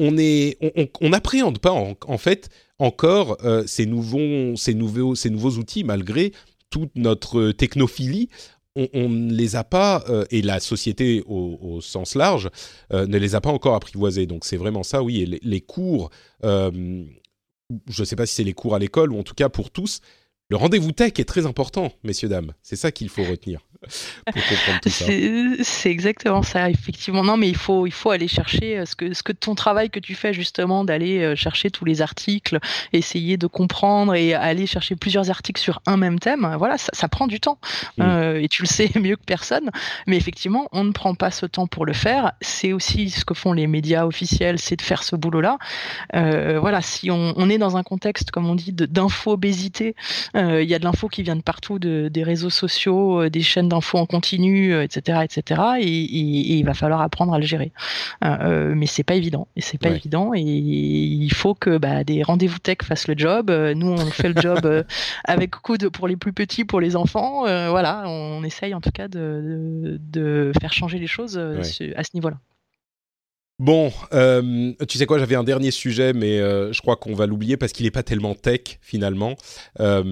On 0.00 0.18
est, 0.18 0.58
on 1.00 1.10
n'appréhende 1.10 1.60
pas 1.60 1.70
en, 1.70 2.18
fait 2.18 2.48
encore 2.78 3.36
euh, 3.44 3.62
ces 3.66 3.86
nouveaux, 3.86 4.56
ces 4.56 4.74
nouveaux, 4.74 5.14
ces 5.14 5.30
nouveaux 5.30 5.52
outils 5.58 5.84
malgré 5.84 6.32
toute 6.70 6.90
notre 6.96 7.52
technophilie. 7.52 8.28
On, 8.76 9.08
ne 9.08 9.32
les 9.32 9.56
a 9.56 9.64
pas, 9.64 10.04
euh, 10.08 10.24
et 10.30 10.42
la 10.42 10.58
société 10.58 11.22
au, 11.26 11.80
sens 11.82 12.14
large 12.14 12.48
ne 12.92 13.18
les 13.18 13.34
a 13.34 13.40
pas 13.40 13.50
encore 13.50 13.74
apprivoisés. 13.74 14.26
Donc 14.26 14.44
c'est 14.44 14.56
vraiment 14.56 14.82
ça, 14.82 15.02
oui. 15.02 15.20
Et 15.20 15.26
les, 15.26 15.40
les 15.42 15.60
cours, 15.60 16.10
je 16.42 18.00
ne 18.00 18.04
sais 18.04 18.16
pas 18.16 18.26
si 18.26 18.34
c'est 18.36 18.44
les 18.44 18.54
cours 18.54 18.74
à 18.74 18.78
l'école 18.78 19.12
ou 19.12 19.18
en 19.18 19.22
tout 19.22 19.34
cas 19.34 19.48
pour 19.48 19.70
tous, 19.70 20.00
le 20.50 20.56
rendez-vous 20.56 20.90
tech 20.90 21.12
est 21.18 21.24
très 21.24 21.46
important, 21.46 21.92
messieurs, 22.02 22.28
dames. 22.28 22.52
C'est 22.60 22.76
ça 22.76 22.90
qu'il 22.90 23.08
faut 23.08 23.22
retenir. 23.22 23.60
C'est 25.62 25.90
exactement 25.90 26.42
ça, 26.42 26.68
effectivement. 26.68 27.24
Non, 27.24 27.36
mais 27.38 27.48
il 27.48 27.56
faut, 27.56 27.86
il 27.86 27.92
faut 27.92 28.10
aller 28.10 28.28
chercher 28.28 28.78
euh, 28.78 28.84
ce 28.84 28.94
que, 28.94 29.14
ce 29.14 29.22
que 29.22 29.32
ton 29.32 29.54
travail 29.54 29.88
que 29.88 30.00
tu 30.00 30.14
fais 30.14 30.34
justement, 30.34 30.84
d'aller 30.84 31.20
euh, 31.20 31.34
chercher 31.34 31.70
tous 31.70 31.86
les 31.86 32.02
articles, 32.02 32.58
essayer 32.92 33.38
de 33.38 33.46
comprendre 33.46 34.14
et 34.14 34.34
aller 34.34 34.66
chercher 34.66 34.96
plusieurs 34.96 35.30
articles 35.30 35.60
sur 35.60 35.80
un 35.86 35.96
même 35.96 36.18
thème. 36.18 36.54
Voilà, 36.58 36.76
ça, 36.76 37.08
prend 37.08 37.26
du 37.26 37.40
temps. 37.40 37.58
Mm. 37.96 38.02
Euh, 38.02 38.42
et 38.42 38.48
tu 38.48 38.62
le 38.62 38.66
sais 38.66 38.90
mieux 39.00 39.16
que 39.16 39.24
personne. 39.24 39.70
Mais 40.06 40.16
effectivement, 40.16 40.68
on 40.72 40.84
ne 40.84 40.92
prend 40.92 41.14
pas 41.14 41.30
ce 41.30 41.46
temps 41.46 41.66
pour 41.66 41.86
le 41.86 41.94
faire. 41.94 42.32
C'est 42.42 42.74
aussi 42.74 43.08
ce 43.08 43.24
que 43.24 43.34
font 43.34 43.54
les 43.54 43.66
médias 43.66 44.04
officiels, 44.04 44.58
c'est 44.58 44.76
de 44.76 44.82
faire 44.82 45.02
ce 45.02 45.16
boulot-là. 45.16 45.58
voilà, 46.12 46.82
si 46.82 47.10
on, 47.10 47.48
est 47.48 47.58
dans 47.58 47.76
un 47.76 47.82
contexte, 47.82 48.30
comme 48.30 48.48
on 48.48 48.54
dit, 48.54 48.72
d'info-obésité, 48.72 49.94
il 50.40 50.68
y 50.68 50.74
a 50.74 50.78
de 50.78 50.84
l'info 50.84 51.08
qui 51.08 51.22
vient 51.22 51.36
de 51.36 51.42
partout, 51.42 51.78
de, 51.78 52.08
des 52.08 52.22
réseaux 52.22 52.50
sociaux, 52.50 53.28
des 53.28 53.42
chaînes 53.42 53.68
d'infos 53.68 53.98
en 53.98 54.06
continu, 54.06 54.74
etc., 54.82 55.18
euh, 55.18 55.22
etc. 55.22 55.62
Et, 55.80 55.88
il 56.58 56.64
va 56.64 56.74
falloir 56.74 57.00
apprendre 57.00 57.32
à 57.34 57.38
le 57.38 57.44
gérer. 57.44 57.72
Euh, 58.24 58.36
euh, 58.40 58.74
mais 58.74 58.86
c'est 58.86 59.02
pas 59.02 59.14
évident. 59.14 59.48
Et 59.56 59.60
c'est 59.60 59.78
pas 59.78 59.90
évident. 59.90 60.32
Et 60.34 60.40
il 60.40 61.32
faut 61.32 61.54
que 61.54 61.78
bah, 61.78 62.04
des 62.04 62.22
rendez-vous 62.22 62.58
tech 62.58 62.78
fassent 62.82 63.08
le 63.08 63.14
job. 63.16 63.50
Nous, 63.50 63.88
on 63.88 64.06
fait 64.06 64.28
le 64.28 64.40
job 64.40 64.84
avec 65.24 65.50
coude 65.50 65.88
pour 65.88 66.08
les 66.08 66.16
plus 66.16 66.32
petits, 66.32 66.64
pour 66.64 66.80
les 66.80 66.96
enfants. 66.96 67.42
voilà, 67.70 68.04
on 68.06 68.42
essaye 68.44 68.74
en 68.74 68.80
tout 68.80 68.92
cas 68.92 69.08
de, 69.08 69.98
de 70.00 70.52
faire 70.60 70.72
changer 70.72 70.98
les 70.98 71.06
choses 71.06 71.38
à 71.38 71.62
ce 72.04 72.10
niveau-là. 72.14 72.38
Bon, 73.60 73.92
euh, 74.14 74.72
tu 74.88 74.96
sais 74.96 75.04
quoi, 75.04 75.18
j'avais 75.18 75.34
un 75.34 75.44
dernier 75.44 75.70
sujet, 75.70 76.14
mais 76.14 76.40
euh, 76.40 76.72
je 76.72 76.80
crois 76.80 76.96
qu'on 76.96 77.12
va 77.12 77.26
l'oublier 77.26 77.58
parce 77.58 77.72
qu'il 77.72 77.84
n'est 77.84 77.90
pas 77.90 78.02
tellement 78.02 78.34
tech 78.34 78.78
finalement. 78.80 79.34
Euh, 79.80 80.02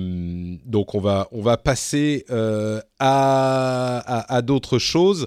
donc 0.67 0.95
on 0.95 1.01
va 1.01 1.29
on 1.33 1.41
va 1.41 1.57
passer 1.57 2.27
à, 2.29 3.98
à, 4.39 4.43
d'autres 4.43 4.79
choses. 4.79 5.27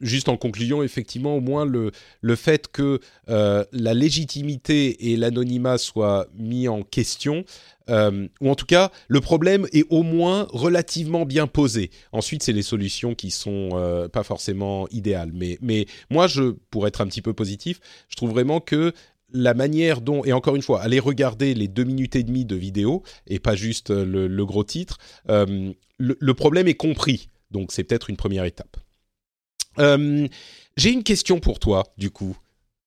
juste 0.00 0.28
en 0.28 0.36
conclusion, 0.36 0.82
effectivement, 0.82 1.36
au 1.36 1.40
moins 1.40 1.64
le 1.64 1.90
le 2.20 2.36
fait 2.36 2.68
que 2.68 3.00
la 3.26 3.94
légitimité 3.94 5.12
et 5.12 5.16
l'anonymat 5.16 5.78
soient 5.78 6.26
mis 6.34 6.68
en 6.68 6.82
question 6.82 7.44
euh, 7.90 8.28
ou 8.40 8.50
en 8.50 8.54
tout 8.54 8.66
cas, 8.66 8.90
le 9.08 9.20
problème 9.20 9.66
est 9.72 9.86
au 9.90 10.02
moins 10.02 10.46
relativement 10.50 11.24
bien 11.24 11.46
posé. 11.46 11.90
Ensuite, 12.12 12.42
c'est 12.42 12.52
les 12.52 12.62
solutions 12.62 13.14
qui 13.14 13.30
sont 13.30 13.70
euh, 13.72 14.08
pas 14.08 14.22
forcément 14.22 14.88
idéales. 14.90 15.30
Mais, 15.34 15.58
mais 15.60 15.86
moi, 16.10 16.26
je, 16.26 16.54
pour 16.70 16.86
être 16.86 17.00
un 17.00 17.06
petit 17.06 17.22
peu 17.22 17.32
positif, 17.32 17.80
je 18.08 18.16
trouve 18.16 18.30
vraiment 18.30 18.60
que 18.60 18.92
la 19.32 19.52
manière 19.52 20.00
dont, 20.00 20.24
et 20.24 20.32
encore 20.32 20.56
une 20.56 20.62
fois, 20.62 20.80
allez 20.80 21.00
regarder 21.00 21.54
les 21.54 21.68
deux 21.68 21.84
minutes 21.84 22.16
et 22.16 22.22
demie 22.22 22.46
de 22.46 22.56
vidéo 22.56 23.02
et 23.26 23.38
pas 23.38 23.56
juste 23.56 23.90
le, 23.90 24.44
gros 24.46 24.64
titre, 24.64 24.96
euh, 25.28 25.72
le, 25.98 26.34
problème 26.34 26.66
est 26.66 26.74
compris. 26.74 27.28
Donc, 27.50 27.72
c'est 27.72 27.84
peut-être 27.84 28.10
une 28.10 28.16
première 28.16 28.44
étape. 28.44 28.76
J'ai 29.78 30.92
une 30.92 31.04
question 31.04 31.40
pour 31.40 31.58
toi, 31.58 31.84
du 31.96 32.10
coup, 32.10 32.36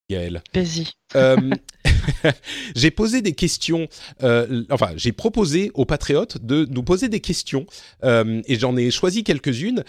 Gaël. 0.10 0.42
Vas-y. 0.54 0.88
j'ai 2.76 2.92
posé 2.92 3.22
des 3.22 3.34
questions, 3.34 3.88
euh, 4.24 4.64
enfin 4.70 4.92
j'ai 4.96 5.12
proposé 5.12 5.72
aux 5.74 5.86
patriotes 5.86 6.44
de 6.44 6.66
nous 6.70 6.84
poser 6.84 7.10
des 7.10 7.20
questions 7.20 7.66
euh, 8.04 8.42
et 8.48 8.58
j'en 8.58 8.76
ai 8.78 8.92
choisi 8.92 9.24
quelques-unes. 9.24 9.84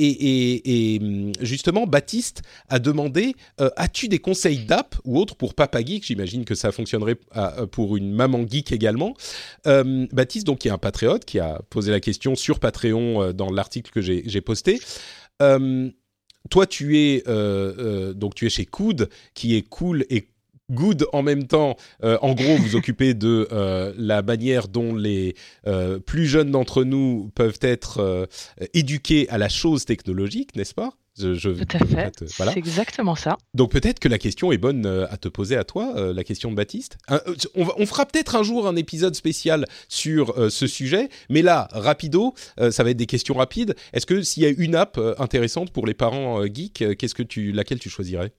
Et, 0.00 0.98
hum, 1.02 1.32
justement, 1.40 1.86
Baptiste 1.86 2.42
a 2.68 2.78
demandé 2.78 3.34
euh, 3.60 3.70
As-tu 3.76 4.08
des 4.08 4.18
conseils 4.18 4.58
d'app 4.58 4.94
ou 5.04 5.18
autres 5.18 5.34
pour 5.34 5.54
Papa 5.54 5.84
Geek? 5.84 6.06
J'imagine 6.06 6.44
que 6.44 6.54
ça 6.54 6.72
fonctionnerait 6.72 7.16
pour 7.72 7.96
une 7.96 8.12
maman 8.12 8.46
geek 8.46 8.72
également. 8.72 9.14
Baptiste, 9.64 10.46
donc, 10.46 10.60
qui 10.60 10.68
est 10.68 10.72
un 10.72 10.78
patriote, 10.78 11.24
qui 11.24 11.38
a 11.38 11.60
posé 11.70 11.90
la 11.90 12.00
question 12.00 12.34
sur 12.34 12.60
Patreon 12.60 13.32
dans 13.32 13.50
l'article 13.50 13.90
que 13.90 14.00
j'ai 14.00 14.40
posté 14.40 14.80
toi, 16.50 16.66
tu 16.66 16.98
es 16.98 17.22
donc 18.14 18.34
tu 18.34 18.46
es 18.46 18.50
chez 18.50 18.66
Coud, 18.66 19.08
qui 19.34 19.56
est 19.56 19.62
cool 19.62 20.04
et 20.10 20.28
good 20.70 21.06
en 21.12 21.22
même 21.22 21.46
temps. 21.46 21.76
Euh, 22.04 22.18
en 22.22 22.34
gros, 22.34 22.56
vous 22.56 22.76
occupez 22.76 23.14
de 23.14 23.48
euh, 23.52 23.92
la 23.96 24.22
manière 24.22 24.68
dont 24.68 24.94
les 24.94 25.34
euh, 25.66 25.98
plus 25.98 26.26
jeunes 26.26 26.50
d'entre 26.50 26.84
nous 26.84 27.30
peuvent 27.34 27.58
être 27.62 28.28
éduqués 28.74 29.28
à 29.30 29.38
la 29.38 29.48
chose 29.48 29.84
technologique, 29.84 30.56
n'est-ce 30.56 30.74
pas? 30.74 30.92
Je, 31.20 31.50
Tout 31.50 31.76
à 31.76 31.84
fait. 31.84 32.24
C'est 32.28 32.56
exactement 32.56 33.16
ça. 33.16 33.38
Donc 33.52 33.72
peut-être 33.72 33.98
que 33.98 34.06
la 34.06 34.18
question 34.18 34.52
est 34.52 34.58
bonne 34.58 34.86
à 34.86 35.16
te 35.16 35.26
poser 35.26 35.56
à 35.56 35.64
toi, 35.64 36.12
la 36.12 36.22
question 36.22 36.48
de 36.52 36.54
Baptiste. 36.54 36.96
on, 37.08 37.66
on, 37.76 37.86
fera 37.86 38.06
peut-être 38.06 38.36
un 38.36 38.44
jour 38.44 38.68
un 38.68 38.76
épisode 38.76 39.16
spécial 39.16 39.66
sur 39.88 40.32
ce 40.48 40.68
sujet, 40.68 41.08
mais 41.28 41.42
là, 41.42 41.66
rapido, 41.72 42.34
ça 42.70 42.84
va 42.84 42.90
être 42.90 42.96
des 42.96 43.06
questions 43.06 43.34
rapides. 43.34 43.74
Est-ce 43.92 44.06
que 44.06 44.22
s'il 44.22 44.44
y 44.44 44.46
a 44.46 44.50
une 44.50 44.76
app 44.76 45.00
intéressante 45.18 45.72
pour 45.72 45.88
les 45.88 45.94
parents 45.94 46.44
geeks, 46.46 46.96
qu'est-ce 46.96 47.16
que 47.16 47.24
tu, 47.24 47.50
laquelle 47.50 47.80
tu 47.80 47.90
choisirais? 47.90 48.32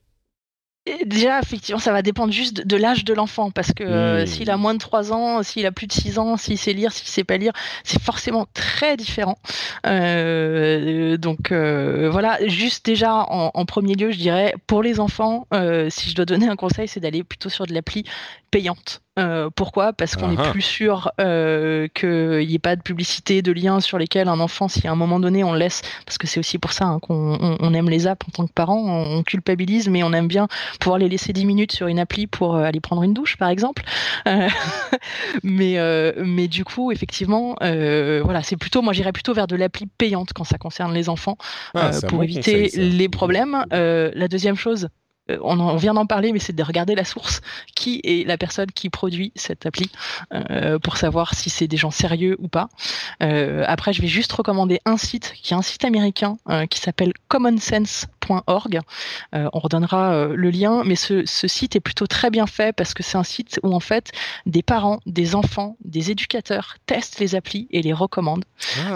Déjà, 1.04 1.38
effectivement, 1.40 1.78
ça 1.78 1.92
va 1.92 2.00
dépendre 2.00 2.32
juste 2.32 2.66
de 2.66 2.76
l'âge 2.76 3.04
de 3.04 3.12
l'enfant, 3.12 3.50
parce 3.50 3.72
que 3.72 3.84
euh, 3.84 4.22
mmh. 4.22 4.26
s'il 4.26 4.50
a 4.50 4.56
moins 4.56 4.72
de 4.72 4.78
3 4.78 5.12
ans, 5.12 5.42
s'il 5.42 5.66
a 5.66 5.72
plus 5.72 5.86
de 5.86 5.92
6 5.92 6.18
ans, 6.18 6.38
s'il 6.38 6.56
sait 6.56 6.72
lire, 6.72 6.92
s'il 6.92 7.06
sait 7.06 7.22
pas 7.22 7.36
lire, 7.36 7.52
c'est 7.84 8.00
forcément 8.00 8.46
très 8.54 8.96
différent. 8.96 9.36
Euh, 9.86 11.18
donc 11.18 11.52
euh, 11.52 12.08
voilà, 12.10 12.38
juste 12.48 12.86
déjà 12.86 13.14
en, 13.14 13.64
premier 13.66 13.94
lieu, 13.94 14.10
je 14.10 14.18
dirais, 14.18 14.54
pour 14.66 14.82
les 14.82 15.00
enfants, 15.00 15.46
si 15.90 16.10
je 16.10 16.14
dois 16.14 16.24
donner 16.24 16.48
un 16.48 16.56
conseil, 16.56 16.88
c'est 16.88 17.00
d'aller 17.00 17.24
plutôt 17.24 17.50
sur 17.50 17.66
de 17.66 17.74
l'appli 17.74 18.04
payante. 18.50 19.02
Euh, 19.18 19.50
pourquoi? 19.54 19.92
Parce 19.92 20.14
qu'on 20.14 20.32
est 20.32 20.50
plus 20.50 20.62
sûr 20.62 21.10
euh, 21.20 21.88
qu'il 21.94 22.46
n'y 22.46 22.54
ait 22.54 22.60
pas 22.60 22.76
de 22.76 22.82
publicité, 22.82 23.42
de 23.42 23.50
liens 23.50 23.80
sur 23.80 23.98
lesquels 23.98 24.28
un 24.28 24.38
enfant, 24.38 24.68
si 24.68 24.86
à 24.86 24.92
un 24.92 24.94
moment 24.94 25.18
donné 25.18 25.42
on 25.42 25.52
laisse, 25.52 25.82
parce 26.06 26.16
que 26.16 26.28
c'est 26.28 26.38
aussi 26.38 26.58
pour 26.58 26.72
ça 26.72 26.84
hein, 26.86 27.00
qu'on 27.00 27.36
on, 27.60 27.74
aime 27.74 27.90
les 27.90 28.06
apps 28.06 28.24
en 28.28 28.30
tant 28.30 28.46
que 28.46 28.52
parent, 28.52 28.78
on, 28.78 29.22
culpabilise, 29.24 29.88
mais 29.88 30.04
on 30.04 30.12
aime 30.12 30.28
bien 30.28 30.46
pouvoir 30.78 30.98
les 30.98 31.08
laisser 31.08 31.32
10 31.32 31.44
minutes 31.44 31.72
sur 31.72 31.88
une 31.88 31.98
appli 31.98 32.28
pour 32.28 32.54
euh, 32.54 32.62
aller 32.62 32.80
prendre 32.80 33.02
une 33.02 33.12
douche, 33.12 33.36
par 33.36 33.48
exemple. 33.48 33.82
Mais, 35.42 35.76
mais 36.16 36.48
du 36.48 36.64
coup, 36.64 36.92
effectivement, 36.92 37.56
voilà, 37.60 38.42
c'est 38.42 38.56
plutôt, 38.56 38.82
moi 38.82 38.92
j'irais 38.92 39.12
plutôt 39.12 39.32
vers 39.32 39.46
de 39.46 39.56
l'appli 39.56 39.86
payante 39.86 40.32
quand 40.34 40.44
ça 40.44 40.58
concerne 40.58 40.92
les 40.92 41.08
enfants, 41.08 41.36
ah, 41.74 41.90
pour 42.08 42.22
éviter 42.22 42.70
les 42.74 43.08
problèmes. 43.08 43.64
la 43.70 44.28
deuxième 44.28 44.56
chose, 44.56 44.88
euh, 45.30 45.38
on, 45.42 45.76
vient 45.76 45.94
d'en 45.94 46.06
parler, 46.06 46.32
mais 46.32 46.38
c'est 46.38 46.54
de 46.54 46.62
regarder 46.62 46.94
la 46.94 47.04
source. 47.04 47.40
Qui 47.74 48.00
est 48.04 48.26
la 48.26 48.36
personne 48.36 48.70
qui 48.70 48.90
produit 48.90 49.32
cette 49.34 49.66
appli 49.66 49.90
euh, 50.32 50.78
pour 50.78 50.96
savoir 50.96 51.34
si 51.34 51.50
c'est 51.50 51.66
des 51.66 51.76
gens 51.76 51.90
sérieux 51.90 52.36
ou 52.38 52.48
pas. 52.48 52.68
Euh, 53.22 53.64
après, 53.66 53.92
je 53.92 54.02
vais 54.02 54.08
juste 54.08 54.32
recommander 54.32 54.80
un 54.84 54.96
site 54.96 55.32
qui 55.42 55.54
est 55.54 55.56
un 55.56 55.62
site 55.62 55.84
américain 55.84 56.36
qui 56.68 56.80
s'appelle 56.80 57.12
commonsense.org. 57.28 58.80
on 59.32 59.58
redonnera 59.58 60.26
le 60.26 60.50
lien, 60.50 60.82
mais 60.84 60.96
ce, 60.96 61.24
site 61.24 61.76
est 61.76 61.80
plutôt 61.80 62.06
très 62.06 62.30
bien 62.30 62.46
fait 62.46 62.74
parce 62.74 62.94
que 62.94 63.02
c'est 63.02 63.16
un 63.16 63.24
site 63.24 63.60
où 63.62 63.74
en 63.74 63.80
fait 63.80 64.12
des 64.46 64.62
parents, 64.62 65.00
des 65.06 65.34
enfants, 65.34 65.76
des 65.84 66.10
éducateurs 66.10 66.76
testent 66.86 67.18
les 67.18 67.34
applis 67.34 67.66
et 67.70 67.82
les 67.82 67.92
recommandent. 67.92 68.44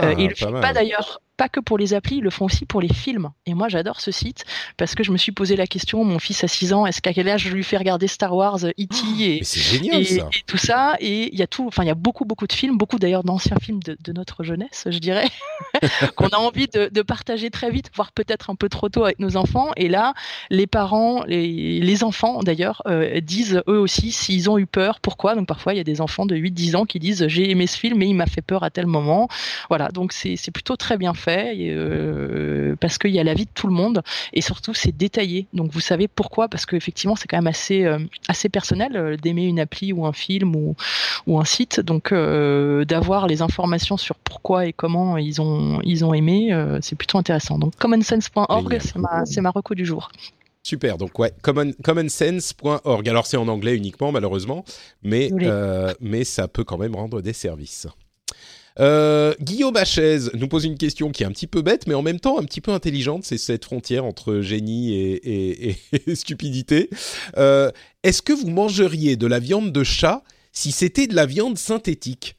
Ah, 0.00 0.12
le 0.14 0.60
pas 0.60 0.72
d'ailleurs 0.72 1.20
pas 1.36 1.48
que 1.48 1.60
pour 1.60 1.78
les 1.78 1.94
applis, 1.94 2.16
ils 2.16 2.22
le 2.22 2.30
font 2.30 2.44
aussi 2.44 2.64
pour 2.64 2.80
les 2.80 2.92
films. 2.92 3.30
Et 3.46 3.54
moi, 3.54 3.68
j'adore 3.68 4.00
ce 4.00 4.10
site 4.10 4.44
parce 4.76 4.94
que 4.94 5.02
je 5.02 5.10
me 5.10 5.16
suis 5.16 5.32
posé 5.32 5.56
la 5.56 5.66
question, 5.66 6.04
mon 6.04 6.18
fils 6.18 6.44
a 6.44 6.48
6 6.48 6.72
ans, 6.72 6.86
est-ce 6.86 7.00
qu'à 7.00 7.12
quel 7.12 7.28
âge 7.28 7.44
je 7.44 7.54
lui 7.54 7.64
fais 7.64 7.76
regarder 7.76 8.06
Star 8.06 8.34
Wars, 8.34 8.64
E.T. 8.64 8.86
Oh, 8.92 9.20
et, 9.20 9.42
génial, 9.42 10.02
et, 10.02 10.22
tout 10.46 10.56
ça 10.56 10.96
Et 11.00 11.32
il 11.32 11.38
y 11.38 11.42
a 11.42 11.46
tout, 11.46 11.66
enfin, 11.66 11.82
il 11.82 11.88
y 11.88 11.90
a 11.90 11.96
beaucoup, 11.96 12.24
beaucoup 12.24 12.46
de 12.46 12.52
films, 12.52 12.78
beaucoup 12.78 12.98
d'ailleurs 12.98 13.24
d'anciens 13.24 13.56
films 13.60 13.82
de, 13.82 13.96
de, 14.02 14.12
notre 14.12 14.44
jeunesse, 14.44 14.86
je 14.90 14.98
dirais, 14.98 15.28
qu'on 16.16 16.28
a 16.28 16.36
envie 16.36 16.68
de, 16.68 16.88
de, 16.92 17.02
partager 17.02 17.50
très 17.50 17.70
vite, 17.70 17.90
voire 17.94 18.12
peut-être 18.12 18.50
un 18.50 18.54
peu 18.54 18.68
trop 18.68 18.88
tôt 18.88 19.04
avec 19.04 19.18
nos 19.18 19.36
enfants. 19.36 19.70
Et 19.76 19.88
là, 19.88 20.14
les 20.50 20.66
parents, 20.66 21.24
les, 21.24 21.80
les 21.80 22.04
enfants 22.04 22.40
d'ailleurs, 22.42 22.82
euh, 22.86 23.20
disent 23.20 23.62
eux 23.68 23.78
aussi 23.78 24.12
s'ils 24.12 24.48
ont 24.48 24.58
eu 24.58 24.66
peur, 24.66 25.00
pourquoi? 25.00 25.34
Donc 25.34 25.48
parfois, 25.48 25.74
il 25.74 25.78
y 25.78 25.80
a 25.80 25.84
des 25.84 26.00
enfants 26.00 26.26
de 26.26 26.36
8-10 26.36 26.76
ans 26.76 26.84
qui 26.84 26.98
disent 27.00 27.26
j'ai 27.26 27.50
aimé 27.50 27.66
ce 27.66 27.76
film, 27.76 27.98
mais 27.98 28.08
il 28.08 28.14
m'a 28.14 28.26
fait 28.26 28.42
peur 28.42 28.62
à 28.62 28.70
tel 28.70 28.86
moment. 28.86 29.28
Voilà, 29.68 29.88
donc 29.88 30.12
c'est 30.12 30.50
plutôt 30.52 30.76
très 30.76 30.96
bien 30.96 31.12
fait 31.14 31.23
euh, 31.28 32.76
parce 32.80 32.98
qu'il 32.98 33.10
y 33.10 33.18
a 33.18 33.24
la 33.24 33.34
vie 33.34 33.44
de 33.44 33.50
tout 33.54 33.66
le 33.66 33.72
monde 33.72 34.02
et 34.32 34.40
surtout 34.40 34.74
c'est 34.74 34.96
détaillé. 34.96 35.46
Donc 35.52 35.72
vous 35.72 35.80
savez 35.80 36.08
pourquoi? 36.08 36.48
Parce 36.48 36.66
qu'effectivement 36.66 37.16
c'est 37.16 37.28
quand 37.28 37.36
même 37.36 37.46
assez 37.46 37.84
euh, 37.84 37.98
assez 38.28 38.48
personnel 38.48 38.96
euh, 38.96 39.16
d'aimer 39.16 39.44
une 39.44 39.60
appli 39.60 39.92
ou 39.92 40.06
un 40.06 40.12
film 40.12 40.56
ou 40.56 40.76
ou 41.26 41.38
un 41.38 41.44
site. 41.44 41.80
Donc 41.80 42.12
d'avoir 42.12 43.26
les 43.26 43.42
informations 43.42 43.96
sur 43.96 44.16
pourquoi 44.16 44.66
et 44.66 44.72
comment 44.72 45.16
ils 45.16 45.40
ont 45.40 45.80
ils 45.82 46.04
ont 46.04 46.14
aimé, 46.14 46.50
c'est 46.80 46.96
plutôt 46.96 47.18
intéressant. 47.18 47.58
Donc 47.58 47.76
commonsense.org 47.76 48.78
c'est 48.80 48.96
ma 48.96 49.24
c'est 49.24 49.40
ma 49.40 49.50
reco 49.50 49.74
du 49.74 49.84
jour. 49.84 50.10
Super, 50.64 50.96
donc 50.96 51.18
ouais, 51.18 51.30
common, 51.42 51.72
commonsense.org. 51.82 53.08
Alors 53.08 53.26
c'est 53.26 53.36
en 53.36 53.48
anglais 53.48 53.76
uniquement 53.76 54.12
malheureusement, 54.12 54.64
mais, 55.02 55.30
euh, 55.42 55.92
mais 56.00 56.24
ça 56.24 56.48
peut 56.48 56.64
quand 56.64 56.78
même 56.78 56.96
rendre 56.96 57.20
des 57.20 57.34
services. 57.34 57.86
Euh, 58.80 59.34
Guillaume 59.40 59.76
Hachez 59.76 60.18
nous 60.34 60.48
pose 60.48 60.64
une 60.64 60.76
question 60.76 61.10
qui 61.10 61.22
est 61.22 61.26
un 61.26 61.30
petit 61.30 61.46
peu 61.46 61.62
bête, 61.62 61.86
mais 61.86 61.94
en 61.94 62.02
même 62.02 62.20
temps 62.20 62.38
un 62.38 62.44
petit 62.44 62.60
peu 62.60 62.72
intelligente. 62.72 63.24
C'est 63.24 63.38
cette 63.38 63.64
frontière 63.64 64.04
entre 64.04 64.40
génie 64.40 64.94
et, 64.94 65.76
stupidité. 66.14 66.90
Euh, 67.36 67.70
Est-ce 68.02 68.22
que 68.22 68.32
vous 68.32 68.50
mangeriez 68.50 69.16
de 69.16 69.26
la 69.26 69.38
viande 69.38 69.72
de 69.72 69.84
chat 69.84 70.22
si 70.52 70.72
c'était 70.72 71.06
de 71.06 71.14
la 71.14 71.26
viande 71.26 71.58
synthétique? 71.58 72.36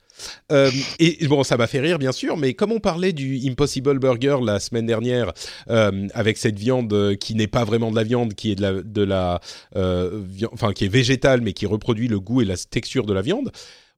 Euh, 0.50 0.72
et 0.98 1.28
bon, 1.28 1.44
ça 1.44 1.58
m'a 1.58 1.68
fait 1.68 1.82
rire 1.82 2.00
bien 2.00 2.14
sûr, 2.14 2.38
mais 2.38 2.54
comme 2.54 2.72
on 2.72 2.80
parlait 2.80 3.12
du 3.12 3.38
Impossible 3.50 4.00
Burger 4.00 4.38
la 4.42 4.62
semaine 4.62 4.86
dernière, 4.86 5.34
avec 5.68 6.38
cette 6.38 6.58
viande 6.58 7.18
qui 7.18 7.36
n'est 7.36 7.48
pas 7.48 7.66
vraiment 7.66 7.92
de 7.92 7.98
la 7.98 8.04
viande, 8.04 8.34
qui 8.34 8.52
est 8.52 8.56
de 8.56 8.62
la, 8.62 8.82
de 8.82 9.02
la, 9.04 9.42
euh, 9.76 10.22
enfin 10.54 10.72
qui 10.72 10.86
est 10.86 10.90
végétale, 10.90 11.42
mais 11.42 11.52
qui 11.52 11.66
reproduit 11.66 12.08
le 12.08 12.22
goût 12.22 12.42
et 12.42 12.46
la 12.46 12.56
texture 12.56 13.06
de 13.06 13.14
la 13.14 13.22
viande. 13.22 13.52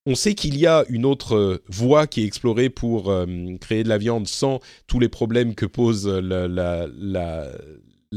On 0.09 0.15
sait 0.15 0.35
qu'il 0.35 0.57
y 0.57 0.65
a 0.65 0.85
une 0.87 1.05
autre 1.05 1.61
voie 1.67 2.07
qui 2.07 2.21
est 2.21 2.25
explorée 2.25 2.69
pour 2.69 3.11
euh, 3.11 3.25
créer 3.59 3.83
de 3.83 3.89
la 3.89 3.97
viande 3.97 4.25
sans 4.25 4.61
tous 4.87 5.01
les 5.01 5.09
problèmes 5.09 5.53
que 5.53 5.65
pose 5.65 6.07
la, 6.07 6.87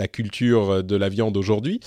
culture 0.06 0.84
de 0.84 0.94
la 0.94 1.08
viande 1.08 1.36
aujourd'hui 1.36 1.80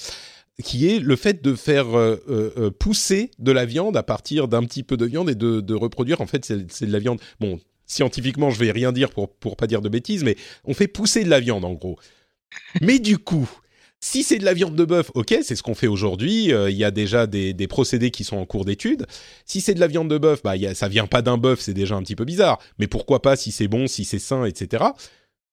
qui 0.62 0.90
est 0.90 1.00
le 1.00 1.16
fait 1.16 1.42
de 1.42 1.56
faire 1.56 1.98
euh, 1.98 2.18
euh, 2.28 2.70
pousser 2.70 3.32
de 3.40 3.54
la 3.54 3.66
viande 3.66 3.96
à 3.96 4.04
partir 4.04 4.50
d'un 4.50 4.66
petit 4.66 4.84
peu 4.84 4.98
de 4.98 5.06
viande 5.06 5.30
et 5.30 5.36
de, 5.36 5.62
de 5.62 5.74
reproduire. 5.74 6.20
En 6.20 6.28
fait, 6.28 6.44
c'est 6.44 6.86
de 6.86 6.92
la 6.92 7.00
viande. 7.00 7.22
Bon, 7.40 7.62
scientifiquement, 7.86 8.50
je 8.50 8.60
vais 8.60 8.72
rien 8.72 8.92
dire 8.92 9.10
pour 9.10 9.34
pour 9.34 9.56
pas 9.56 9.68
dire 9.68 9.82
de 9.82 9.88
bêtises, 9.88 10.26
mais 10.26 10.36
on 10.66 10.74
fait 10.74 10.90
pousser 10.90 11.24
de 11.24 11.30
la 11.30 11.40
viande 11.40 11.64
en 11.64 11.74
gros. 11.74 11.98
mais 12.82 13.00
du 13.00 13.18
coup, 13.18 13.50
si 14.04 14.22
c'est 14.22 14.38
de 14.38 14.44
la 14.44 14.54
viande 14.54 14.76
de 14.76 14.84
bœuf, 14.84 15.12
ok, 15.14 15.34
c'est 15.44 15.56
ce 15.56 15.64
qu'on 15.64 15.76
fait 15.76 15.88
aujourd'hui. 15.88 16.48
Il 16.48 16.54
euh, 16.54 16.70
y 16.70 16.84
a 16.84 16.92
déjà 16.92 17.26
des, 17.26 17.68
procédés 17.70 18.12
qui 18.12 18.26
sont 18.26 18.36
en 18.36 18.46
cours 18.46 18.66
d'étude. 18.66 19.06
Si 19.46 19.62
c'est 19.62 19.74
de 19.74 19.80
la 19.80 19.88
viande 19.88 20.10
de 20.10 20.18
bœuf, 20.18 20.42
bah 20.44 20.56
ça 20.74 20.90
vient 20.90 21.08
pas 21.08 21.22
d'un 21.22 21.38
bœuf, 21.38 21.62
c'est 21.62 21.74
déjà 21.74 21.96
un 21.96 22.04
petit 22.04 22.18
peu 22.18 22.26
bizarre. 22.26 22.60
Mais 22.80 22.88
pourquoi 22.88 23.22
pas 23.22 23.38
si 23.38 23.54
c'est 23.54 23.70
bon, 23.70 23.88
si 23.88 24.04
c'est 24.04 24.20
sain, 24.20 24.44
etc. 24.44 24.84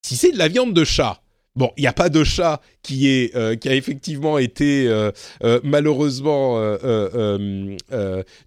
Si 0.03 0.17
c'est 0.17 0.33
de 0.33 0.39
la 0.39 0.49
viande 0.49 0.75
de 0.75 0.85
chat, 0.85 1.23
Bon, 1.57 1.73
il 1.77 1.81
n'y 1.81 1.89
a 1.89 1.93
pas 1.93 2.09
de 2.09 2.23
chat 2.23 2.61
qui 2.83 3.31
euh, 3.35 3.57
a 3.65 3.75
effectivement 3.75 4.39
été 4.39 4.87
euh, 4.89 5.11
malheureusement 5.65 6.61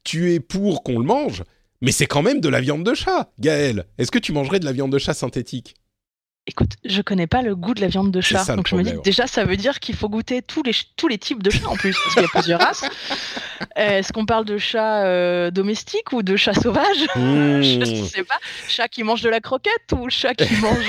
tué 0.04 0.39
pour 0.39 0.84
qu'on 0.84 0.99
le 0.99 1.06
mange, 1.06 1.43
mais 1.82 1.91
c'est 1.91 2.08
quand 2.08 2.22
même 2.22 2.41
de 2.41 2.49
la 2.49 2.60
viande 2.60 2.84
de 2.84 2.93
chat. 2.93 3.32
Gaël, 3.39 3.86
est-ce 3.97 4.12
que 4.12 4.20
tu 4.20 4.34
mangerais 4.34 4.60
de 4.60 4.66
la 4.66 4.72
viande 4.74 4.91
de 4.91 4.99
chat 4.99 5.14
synthétique? 5.14 5.76
Écoute, 6.45 6.71
je 6.83 7.01
connais 7.01 7.25
pas 7.25 7.41
le 7.41 7.55
goût 7.55 7.73
de 7.73 7.79
la 7.79 7.87
viande 7.87 8.11
de 8.11 8.19
chat, 8.19 8.53
donc 8.55 8.67
je 8.67 8.75
me 8.75 8.83
dis 8.83 8.93
déjà 9.01 9.27
ça 9.27 9.45
veut 9.45 9.55
dire 9.55 9.79
qu'il 9.79 9.95
faut 9.95 10.09
goûter 10.09 10.41
tous 10.41 10.61
les 10.61 10.73
tous 10.97 11.07
les 11.07 11.17
types 11.17 11.41
de 11.41 11.49
chats 11.49 11.69
en 11.69 11.77
plus, 11.77 11.95
parce 12.03 12.15
qu'il 12.15 12.23
y 12.23 12.25
a 12.25 12.29
plusieurs 12.29 12.59
races. 12.59 12.83
Est-ce 13.77 14.11
qu'on 14.11 14.25
parle 14.25 14.43
de 14.43 14.57
chat 14.57 15.05
euh, 15.05 15.51
domestique 15.51 16.11
ou 16.11 16.21
de 16.21 16.35
chat 16.35 16.53
sauvage 16.53 17.07
mmh. 17.15 17.61
Je 17.61 17.79
ne 17.79 18.05
sais 18.05 18.23
pas. 18.23 18.37
Chat 18.67 18.89
qui 18.89 19.03
mange 19.03 19.21
de 19.21 19.29
la 19.29 19.39
croquette 19.39 19.93
ou 19.93 20.09
chat 20.09 20.33
qui 20.33 20.53
mange 20.61 20.85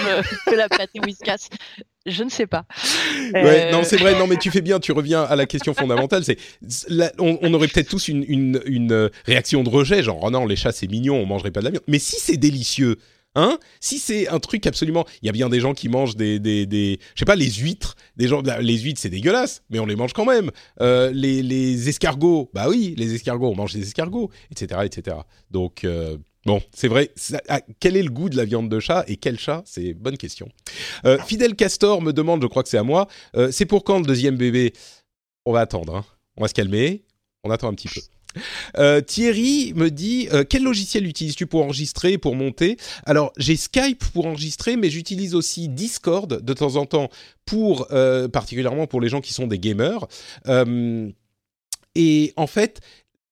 de 0.49 0.57
la 0.57 0.69
pâté 0.69 0.99
whiskas? 0.99 1.49
Je 2.05 2.25
ne 2.25 2.29
sais 2.29 2.47
pas. 2.47 2.65
Ouais, 3.33 3.69
euh... 3.69 3.73
non, 3.73 3.83
c'est 3.85 3.97
vrai. 3.97 4.19
Non, 4.19 4.27
mais 4.27 4.37
tu 4.37 4.51
fais 4.51 4.61
bien. 4.61 4.81
Tu 4.81 4.91
reviens 4.91 5.23
à 5.23 5.37
la 5.37 5.47
question 5.47 5.73
fondamentale. 5.73 6.25
C'est, 6.25 6.37
on, 7.19 7.39
on, 7.41 7.55
aurait 7.55 7.69
peut-être 7.69 7.89
tous 7.89 8.09
une, 8.09 8.25
une, 8.29 8.61
une, 8.67 9.09
réaction 9.25 9.63
de 9.63 9.71
rejet, 9.71 10.03
genre 10.03 10.19
oh 10.21 10.31
non, 10.31 10.47
les 10.47 10.57
chats 10.57 10.73
c'est 10.73 10.89
mignon, 10.89 11.17
on 11.17 11.27
mangerait 11.27 11.53
pas 11.53 11.61
de 11.61 11.67
la 11.67 11.71
viande. 11.71 11.85
Mais 11.87 11.99
si 11.99 12.17
c'est 12.19 12.37
délicieux, 12.37 12.99
Hein? 13.35 13.59
Si 13.81 13.99
c'est 13.99 14.29
un 14.29 14.39
truc 14.39 14.67
absolument, 14.67 15.05
il 15.23 15.27
y 15.27 15.29
a 15.29 15.33
bien 15.33 15.49
des 15.49 15.61
gens 15.61 15.75
qui 15.75 15.89
mangent 15.89 16.17
des, 16.17 16.39
des, 16.39 16.67
des 16.67 16.99
je 17.15 17.21
sais 17.21 17.25
pas, 17.25 17.37
les 17.37 17.51
huîtres. 17.51 17.97
Des 18.17 18.29
gens, 18.29 18.43
les 18.61 18.79
huîtres 18.79 19.01
c'est 19.01 19.11
dégueulasse, 19.11 19.63
mais 19.71 19.79
on 19.79 19.87
les 19.87 19.97
mange 19.97 20.13
quand 20.13 20.25
même. 20.25 20.51
Euh, 20.81 21.11
les, 21.13 21.43
les 21.43 21.89
escargots, 21.89 22.51
bah 22.55 22.69
oui, 22.69 22.95
les 22.97 23.15
escargots, 23.15 23.49
on 23.49 23.57
mange 23.57 23.73
des 23.73 23.83
escargots, 23.83 24.31
etc., 24.51 24.83
etc. 24.85 25.17
Donc 25.51 25.85
euh, 25.85 26.17
Bon, 26.47 26.61
c'est 26.75 26.89
vrai. 26.89 27.11
Ah, 27.49 27.63
quel 27.81 27.97
est 27.97 28.03
le 28.03 28.11
goût 28.11 28.29
de 28.29 28.37
la 28.37 28.45
viande 28.45 28.69
de 28.69 28.79
chat 28.79 29.05
et 29.09 29.17
quel 29.17 29.39
chat 29.39 29.63
C'est 29.65 29.95
bonne 29.95 30.19
question. 30.19 30.49
Euh, 31.07 31.19
Fidel 31.19 31.57
Castor 31.57 32.03
me 32.03 32.13
demande, 32.13 32.43
je 32.43 32.47
crois 32.47 32.63
que 32.63 32.69
c'est 32.69 32.79
à 32.79 32.83
moi. 32.83 33.09
Euh, 33.35 33.51
c'est 33.51 33.65
pour 33.65 33.83
quand 33.85 33.99
le 33.99 34.05
deuxième 34.05 34.37
bébé? 34.37 34.75
On 35.47 35.53
va 35.53 35.61
attendre. 35.61 35.97
Hein. 35.97 36.05
On 36.37 36.43
va 36.43 36.49
se 36.49 36.55
calmer. 36.55 37.05
On 37.45 37.51
attend 37.51 37.69
un 37.69 37.75
petit 37.75 37.89
peu. 37.89 38.01
Euh, 38.79 39.01
Thierry 39.01 39.73
me 39.75 39.91
dit 39.91 40.29
euh, 40.33 40.45
quel 40.49 40.63
logiciel 40.63 41.07
utilises-tu 41.07 41.47
pour 41.47 41.63
enregistrer, 41.63 42.19
pour 42.19 42.35
monter? 42.35 42.77
Alors 43.07 43.33
j'ai 43.37 43.57
Skype 43.57 44.05
pour 44.13 44.27
enregistrer, 44.27 44.77
mais 44.77 44.91
j'utilise 44.91 45.35
aussi 45.35 45.69
Discord 45.69 46.43
de 46.43 46.53
temps 46.53 46.77
en 46.77 46.87
temps 46.87 47.09
pour 47.45 47.89
euh, 47.93 48.29
particulièrement 48.29 48.87
pour 48.87 49.01
les 49.01 49.09
gens 49.09 49.21
qui 49.21 49.33
sont 49.33 49.47
des 49.47 49.59
gamers. 49.59 50.07
Et 51.97 52.33
en 52.37 52.47
fait, 52.49 52.81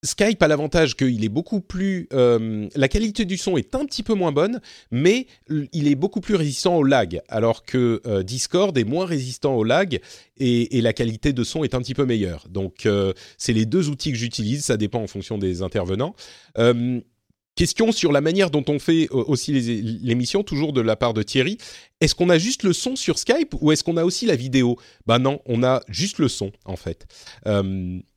Skype 0.04 0.42
a 0.42 0.48
l'avantage 0.48 0.96
qu'il 0.96 1.24
est 1.24 1.28
beaucoup 1.28 1.60
plus, 1.60 2.08
euh, 2.12 2.68
la 2.74 2.88
qualité 2.88 3.24
du 3.24 3.36
son 3.36 3.56
est 3.56 3.76
un 3.76 3.84
petit 3.84 4.02
peu 4.02 4.14
moins 4.14 4.32
bonne, 4.32 4.60
mais 4.90 5.26
il 5.48 5.86
est 5.86 5.94
beaucoup 5.94 6.20
plus 6.20 6.34
résistant 6.34 6.76
au 6.76 6.82
lag, 6.82 7.20
alors 7.28 7.64
que 7.64 8.02
euh, 8.06 8.24
Discord 8.24 8.76
est 8.76 8.84
moins 8.84 9.06
résistant 9.06 9.54
au 9.54 9.62
lag 9.62 10.00
et, 10.38 10.80
la 10.80 10.92
qualité 10.92 11.32
de 11.32 11.44
son 11.44 11.62
est 11.62 11.74
un 11.74 11.78
petit 11.78 11.94
peu 11.94 12.04
meilleure. 12.04 12.48
Donc 12.48 12.84
euh, 12.84 13.12
c'est 13.38 13.52
les 13.52 13.64
deux 13.64 13.88
outils 13.90 14.10
que 14.10 14.18
j'utilise, 14.18 14.64
ça 14.64 14.76
dépend 14.76 15.00
en 15.00 15.06
fonction 15.06 15.38
des 15.38 15.62
intervenants. 15.62 16.16
Question 17.54 17.92
sur 17.92 18.12
la 18.12 18.22
manière 18.22 18.50
dont 18.50 18.64
on 18.66 18.78
fait 18.78 19.08
aussi 19.10 19.52
l'émission, 19.52 20.42
toujours 20.42 20.72
de 20.72 20.80
la 20.80 20.96
part 20.96 21.12
de 21.12 21.22
Thierry. 21.22 21.58
Est-ce 22.00 22.14
qu'on 22.14 22.30
a 22.30 22.38
juste 22.38 22.62
le 22.62 22.72
son 22.72 22.96
sur 22.96 23.18
Skype 23.18 23.54
ou 23.60 23.70
est-ce 23.70 23.84
qu'on 23.84 23.98
a 23.98 24.04
aussi 24.04 24.24
la 24.24 24.36
vidéo? 24.36 24.78
Bah 25.06 25.18
non, 25.18 25.40
on 25.44 25.62
a 25.62 25.82
juste 25.86 26.18
le 26.18 26.28
son 26.28 26.50
en 26.64 26.76
fait. 26.76 27.06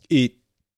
Et 0.09 0.37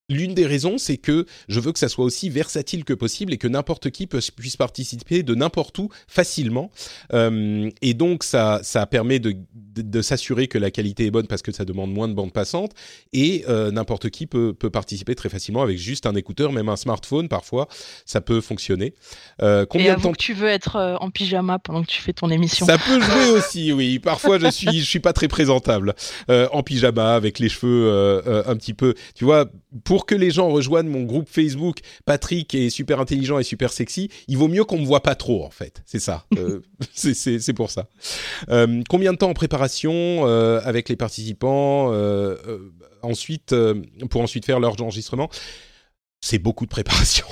L'une 0.10 0.34
des 0.34 0.46
raisons, 0.46 0.78
c'est 0.78 0.96
que 0.96 1.26
je 1.50 1.60
veux 1.60 1.74
que 1.74 1.80
ça 1.80 1.90
soit 1.90 2.06
aussi 2.06 2.30
versatile 2.30 2.86
que 2.86 2.94
possible 2.94 3.34
et 3.34 3.38
que 3.38 3.48
n'importe 3.48 3.90
qui 3.90 4.08
puisse 4.08 4.56
participer 4.56 5.22
de 5.22 5.36
n'importe 5.36 5.78
où 5.80 5.90
facilement. 6.08 6.72
Euh, 7.14 7.70
et 7.82 7.94
donc, 7.94 8.24
ça, 8.24 8.62
ça 8.64 8.86
permet 8.86 9.20
de, 9.20 9.36
de, 9.78 9.82
de 9.82 10.02
s'assurer 10.02 10.48
que 10.48 10.58
la 10.58 10.72
qualité 10.72 11.06
est 11.06 11.12
bonne 11.12 11.28
parce 11.28 11.42
que 11.42 11.52
ça 11.52 11.66
demande 11.66 11.92
moins 11.92 12.08
de 12.08 12.14
bande 12.14 12.34
passante. 12.34 12.72
Et 13.14 13.46
euh, 13.50 13.72
n'importe 13.72 14.10
qui 14.10 14.28
peut, 14.28 14.54
peut, 14.54 14.70
participer 14.70 15.16
très 15.16 15.30
facilement 15.30 15.62
avec 15.62 15.78
juste 15.78 16.06
un 16.06 16.16
écouteur, 16.16 16.52
même 16.52 16.70
un 16.70 16.76
smartphone 16.76 17.28
parfois, 17.28 17.68
ça 18.06 18.22
peut 18.22 18.42
fonctionner. 18.42 18.94
Euh, 19.42 19.66
combien 19.66 19.94
et 19.94 19.98
de 19.98 20.02
temps 20.02 20.12
que 20.12 20.18
tu 20.18 20.34
veux 20.34 20.48
être 20.48 20.76
euh, 20.76 20.96
en 21.00 21.10
pyjama 21.10 21.60
pendant 21.60 21.82
que 21.82 21.88
tu 21.88 22.02
fais 22.02 22.14
ton 22.14 22.30
émission 22.30 22.66
Ça 22.66 22.78
peut 22.78 23.02
jouer 23.02 23.30
aussi, 23.32 23.72
oui. 23.72 24.00
Parfois, 24.00 24.40
je 24.40 24.48
suis, 24.48 24.80
je 24.80 24.86
suis 24.86 25.00
pas 25.00 25.14
très 25.14 25.28
présentable 25.28 25.96
en 26.30 26.64
pyjama 26.64 27.16
avec 27.16 27.40
les 27.40 27.50
cheveux 27.50 28.22
un 28.26 28.56
petit 28.56 28.74
peu. 28.74 28.94
Tu 29.16 29.26
vois, 29.26 29.50
pour 29.84 29.97
pour 29.98 30.06
que 30.06 30.14
les 30.14 30.30
gens 30.30 30.50
rejoignent 30.50 30.90
mon 30.90 31.02
groupe 31.02 31.28
Facebook, 31.28 31.80
Patrick 32.06 32.54
est 32.54 32.70
super 32.70 33.00
intelligent 33.00 33.40
et 33.40 33.44
super 33.44 33.74
sexy, 33.74 34.12
il 34.28 34.38
vaut 34.38 34.48
mieux 34.48 34.64
qu'on 34.64 34.78
me 34.78 34.86
voit 34.86 35.02
pas 35.02 35.16
trop 35.16 35.44
en 35.44 35.50
fait. 35.50 35.82
C'est 35.88 36.00
ça. 36.00 36.24
Euh, 36.38 36.62
c'est 36.94 37.54
pour 37.54 37.72
ça. 37.72 37.88
Euh, 38.50 38.84
combien 38.88 39.12
de 39.12 39.18
temps 39.18 39.30
en 39.30 39.34
préparation 39.34 39.92
euh, 40.28 40.62
avec 40.64 40.88
les 40.88 40.96
participants 40.96 41.92
ensuite 43.02 43.56
pour 44.12 44.22
ensuite 44.22 44.46
faire 44.46 44.60
leur 44.60 44.80
enregistrement 44.80 45.32
c'est 46.22 46.38
beaucoup 46.38 46.66
de 46.66 46.70
préparation. 46.70 47.28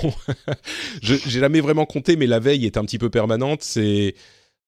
Je 1.02 1.14
j'ai 1.14 1.38
jamais 1.38 1.60
vraiment 1.60 1.86
compté, 1.86 2.16
mais 2.16 2.26
la 2.26 2.40
veille 2.40 2.66
est 2.66 2.76
un 2.76 2.84
petit 2.84 2.98
peu 2.98 3.10
permanente. 3.10 3.62
C'est 3.62 4.16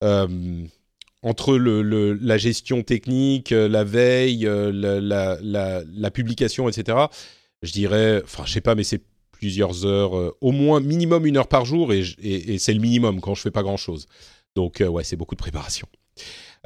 entre 0.01 1.59
le, 1.59 1.83
le, 1.83 2.15
la 2.15 2.39
gestion 2.39 2.85
technique, 2.85 3.51
la 3.51 3.83
veille, 3.83 4.45
la, 4.45 5.01
la, 5.01 5.39
la, 5.41 5.83
la 5.85 6.11
publication, 6.13 6.69
etc 6.69 7.09
je 7.63 7.73
dirais, 7.73 8.23
enfin, 8.25 8.45
je 8.47 8.53
sais 8.53 8.61
pas, 8.61 8.75
mais 8.75 8.85
c'est 8.85 9.03
plusieurs 9.33 9.87
heures, 9.87 10.17
euh, 10.17 10.37
au 10.41 10.53
moins 10.53 10.81
minimum 10.81 11.27
une 11.27 11.37
heure 11.37 11.49
par 11.49 11.65
jour, 11.65 11.93
et, 11.93 12.05
c'est 12.59 12.75
le 12.75 12.81
minimum 12.81 13.21
quand 13.21 13.35
je 13.35 13.43
fais 13.43 13.51
pas 13.51 13.63
grand 13.63 13.77
chose. 13.77 14.07
Donc 14.57 14.83
ouais, 14.87 15.05
c'est 15.05 15.17
beaucoup 15.17 15.37
de 15.37 15.41
préparation. 15.41 15.87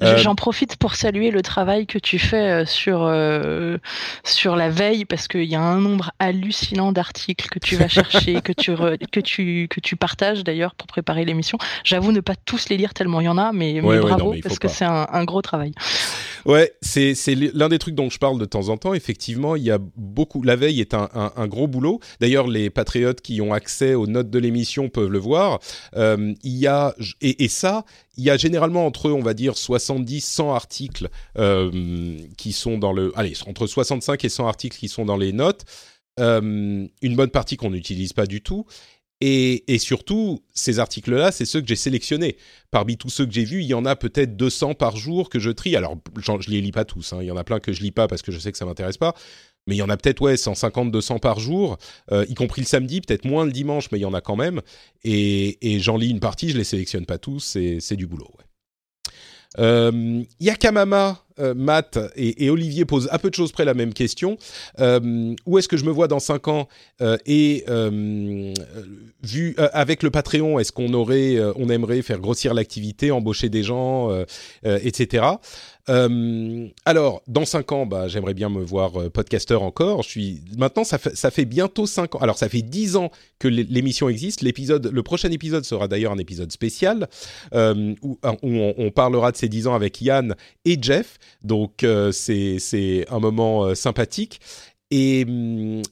Euh, 0.00 0.16
j'en 0.16 0.34
profite 0.34 0.76
pour 0.76 0.94
saluer 0.94 1.30
le 1.30 1.42
travail 1.42 1.86
que 1.86 1.98
tu 1.98 2.18
fais 2.18 2.62
euh, 2.62 2.66
sur 2.66 3.02
euh, 3.02 3.76
sur 4.24 4.56
la 4.56 4.70
veille 4.70 5.04
parce 5.04 5.28
qu'il 5.28 5.44
y 5.44 5.54
a 5.54 5.60
un 5.60 5.80
nombre 5.80 6.12
hallucinant 6.18 6.92
d'articles 6.92 7.48
que 7.48 7.58
tu 7.58 7.76
vas 7.76 7.88
chercher, 7.88 8.40
que 8.40 8.52
tu 8.52 8.74
que 8.74 9.20
tu 9.20 9.68
que 9.68 9.80
tu 9.80 9.96
partages 9.96 10.44
d'ailleurs 10.44 10.74
pour 10.74 10.86
préparer 10.86 11.24
l'émission. 11.24 11.58
J'avoue 11.84 12.12
ne 12.12 12.20
pas 12.20 12.34
tous 12.44 12.70
les 12.70 12.78
lire 12.78 12.94
tellement 12.94 13.20
il 13.20 13.24
y 13.24 13.28
en 13.28 13.38
a, 13.38 13.52
mais, 13.52 13.80
bravo 13.80 14.34
parce 14.42 14.58
que 14.58 14.68
c'est 14.68 14.84
un, 14.84 15.24
gros 15.24 15.42
travail. 15.42 15.72
Ouais, 16.46 16.72
c'est 16.80 17.14
c'est 17.14 17.34
l'un 17.34 17.68
des 17.68 17.78
trucs 17.78 17.94
dont 17.94 18.10
je 18.10 18.18
parle 18.18 18.38
de 18.38 18.44
temps 18.44 18.70
en 18.70 18.76
temps. 18.76 18.94
Effectivement, 18.94 19.56
il 19.56 19.62
y 19.62 19.70
a 19.70 19.78
beaucoup. 19.96 20.42
La 20.42 20.56
veille 20.56 20.80
est 20.80 20.94
un, 20.94 21.08
un, 21.14 21.46
gros 21.46 21.68
boulot. 21.68 22.00
D'ailleurs, 22.20 22.48
les 22.48 22.70
patriotes 22.70 23.20
qui 23.20 23.40
ont 23.40 23.52
accès 23.52 23.94
aux 23.94 24.06
notes 24.06 24.30
de 24.30 24.38
l'émission 24.38 24.88
peuvent 24.88 25.10
le 25.10 25.18
voir. 25.18 25.60
il 25.94 26.36
y 26.44 26.66
a 26.66 26.94
et, 27.20 27.44
et 27.44 27.48
ça, 27.48 27.84
il 28.16 28.24
y 28.24 28.30
a 28.30 28.36
généralement 28.36 28.86
entre, 28.86 29.10
on 29.10 29.22
va 29.22 29.34
dire, 29.34 29.56
70, 29.56 30.20
100 30.20 30.54
articles 30.54 31.08
euh, 31.38 32.18
qui 32.36 32.52
sont 32.52 32.78
dans 32.78 32.92
le... 32.92 33.12
Allez, 33.16 33.34
entre 33.46 33.66
65 33.66 34.24
et 34.24 34.28
100 34.28 34.46
articles 34.46 34.76
qui 34.76 34.88
sont 34.88 35.04
dans 35.04 35.16
les 35.16 35.32
notes. 35.32 35.64
Euh, 36.20 36.86
une 37.00 37.16
bonne 37.16 37.30
partie 37.30 37.56
qu'on 37.56 37.70
n'utilise 37.70 38.12
pas 38.12 38.26
du 38.26 38.42
tout. 38.42 38.66
Et, 39.24 39.78
surtout, 39.78 40.42
ces 40.52 40.80
articles-là, 40.80 41.30
c'est 41.30 41.44
ceux 41.44 41.60
que 41.60 41.68
j'ai 41.68 41.76
sélectionnés. 41.76 42.36
Parmi 42.72 42.96
tous 42.96 43.08
ceux 43.08 43.24
que 43.24 43.32
j'ai 43.32 43.44
vus, 43.44 43.60
il 43.60 43.66
y 43.66 43.74
en 43.74 43.84
a 43.84 43.94
peut-être 43.94 44.36
200 44.36 44.74
par 44.74 44.96
jour 44.96 45.30
que 45.30 45.38
je 45.38 45.50
trie. 45.50 45.76
Alors, 45.76 45.96
je 46.16 46.50
les 46.50 46.60
lis 46.60 46.72
pas 46.72 46.84
tous. 46.84 47.12
Hein. 47.12 47.18
Il 47.20 47.26
y 47.26 47.30
en 47.30 47.36
a 47.36 47.44
plein 47.44 47.60
que 47.60 47.72
je 47.72 47.82
lis 47.82 47.92
pas 47.92 48.08
parce 48.08 48.20
que 48.20 48.32
je 48.32 48.40
sais 48.40 48.50
que 48.50 48.58
ça 48.58 48.66
m'intéresse 48.66 48.96
pas 48.96 49.14
mais 49.66 49.74
il 49.76 49.78
y 49.78 49.82
en 49.82 49.90
a 49.90 49.96
peut-être 49.96 50.20
ouais 50.20 50.36
150 50.36 50.90
200 50.90 51.18
par 51.18 51.40
jour 51.40 51.78
euh, 52.10 52.24
y 52.28 52.34
compris 52.34 52.62
le 52.62 52.66
samedi 52.66 53.00
peut-être 53.00 53.24
moins 53.24 53.44
le 53.44 53.52
dimanche 53.52 53.88
mais 53.92 53.98
il 53.98 54.02
y 54.02 54.06
en 54.06 54.14
a 54.14 54.20
quand 54.20 54.36
même 54.36 54.60
et, 55.04 55.78
j'en 55.80 55.96
lis 55.96 56.10
une 56.10 56.20
partie 56.20 56.50
je 56.50 56.58
les 56.58 56.64
sélectionne 56.64 57.06
pas 57.06 57.18
tous 57.18 57.58
c'est 57.80 57.96
du 57.96 58.06
boulot 58.06 58.30
ouais. 58.38 58.44
Euh, 59.58 60.22
Yakamama, 60.40 61.18
euh, 61.38 61.54
Matt 61.54 61.98
et, 62.16 62.48
Olivier 62.50 62.84
posent 62.84 63.08
à 63.10 63.18
peu 63.18 63.30
de 63.30 63.34
choses 63.34 63.52
près 63.52 63.64
la 63.64 63.74
même 63.74 63.92
question. 63.92 64.36
Où 64.78 65.58
est-ce 65.58 65.68
que 65.68 65.76
je 65.76 65.84
me 65.84 65.90
vois 65.90 66.08
dans 66.08 66.20
5 66.20 66.48
ans? 66.48 66.68
Et 67.26 67.64
vu 69.22 69.54
avec 69.56 70.02
le 70.02 70.10
Patreon, 70.10 70.58
est-ce 70.58 70.72
qu'on 70.72 70.92
aurait, 70.94 71.38
on 71.56 71.68
aimerait 71.68 72.02
faire 72.02 72.18
grossir 72.18 72.54
l'activité, 72.54 73.10
embaucher 73.10 73.48
des 73.48 73.62
gens, 73.62 74.10
etc. 74.64 75.24
Euh, 75.88 76.68
alors, 76.84 77.22
dans 77.26 77.44
5 77.44 77.72
ans, 77.72 77.86
bah, 77.86 78.06
j'aimerais 78.06 78.34
bien 78.34 78.48
me 78.48 78.62
voir 78.62 79.00
euh, 79.00 79.10
podcasteur 79.10 79.62
encore. 79.62 80.02
Je 80.02 80.08
suis 80.08 80.42
maintenant, 80.56 80.84
ça 80.84 80.98
fait, 80.98 81.44
bientôt 81.44 81.86
5 81.86 82.14
ans. 82.14 82.18
Alors, 82.18 82.38
ça 82.38 82.48
fait 82.48 82.62
10 82.62 82.96
ans 82.96 83.10
que 83.38 83.48
l'émission 83.48 84.08
existe. 84.08 84.42
L'épisode, 84.42 84.90
le 84.92 85.02
prochain 85.02 85.30
épisode 85.30 85.64
sera 85.64 85.88
d'ailleurs 85.88 86.12
un 86.12 86.18
épisode 86.18 86.52
spécial 86.52 87.08
euh, 87.54 87.94
où, 88.02 88.18
on, 88.22 88.74
on, 88.76 88.90
parlera 88.90 89.32
de 89.32 89.36
ces 89.36 89.48
10 89.48 89.66
ans 89.66 89.74
avec 89.74 90.00
Yann 90.00 90.36
et 90.64 90.78
Jeff. 90.80 91.18
Donc, 91.42 91.82
euh, 91.82 92.12
c'est 92.12 93.06
un 93.10 93.18
moment 93.18 93.74
sympathique. 93.74 94.40
Et, 94.90 95.24
hum, 95.26 95.82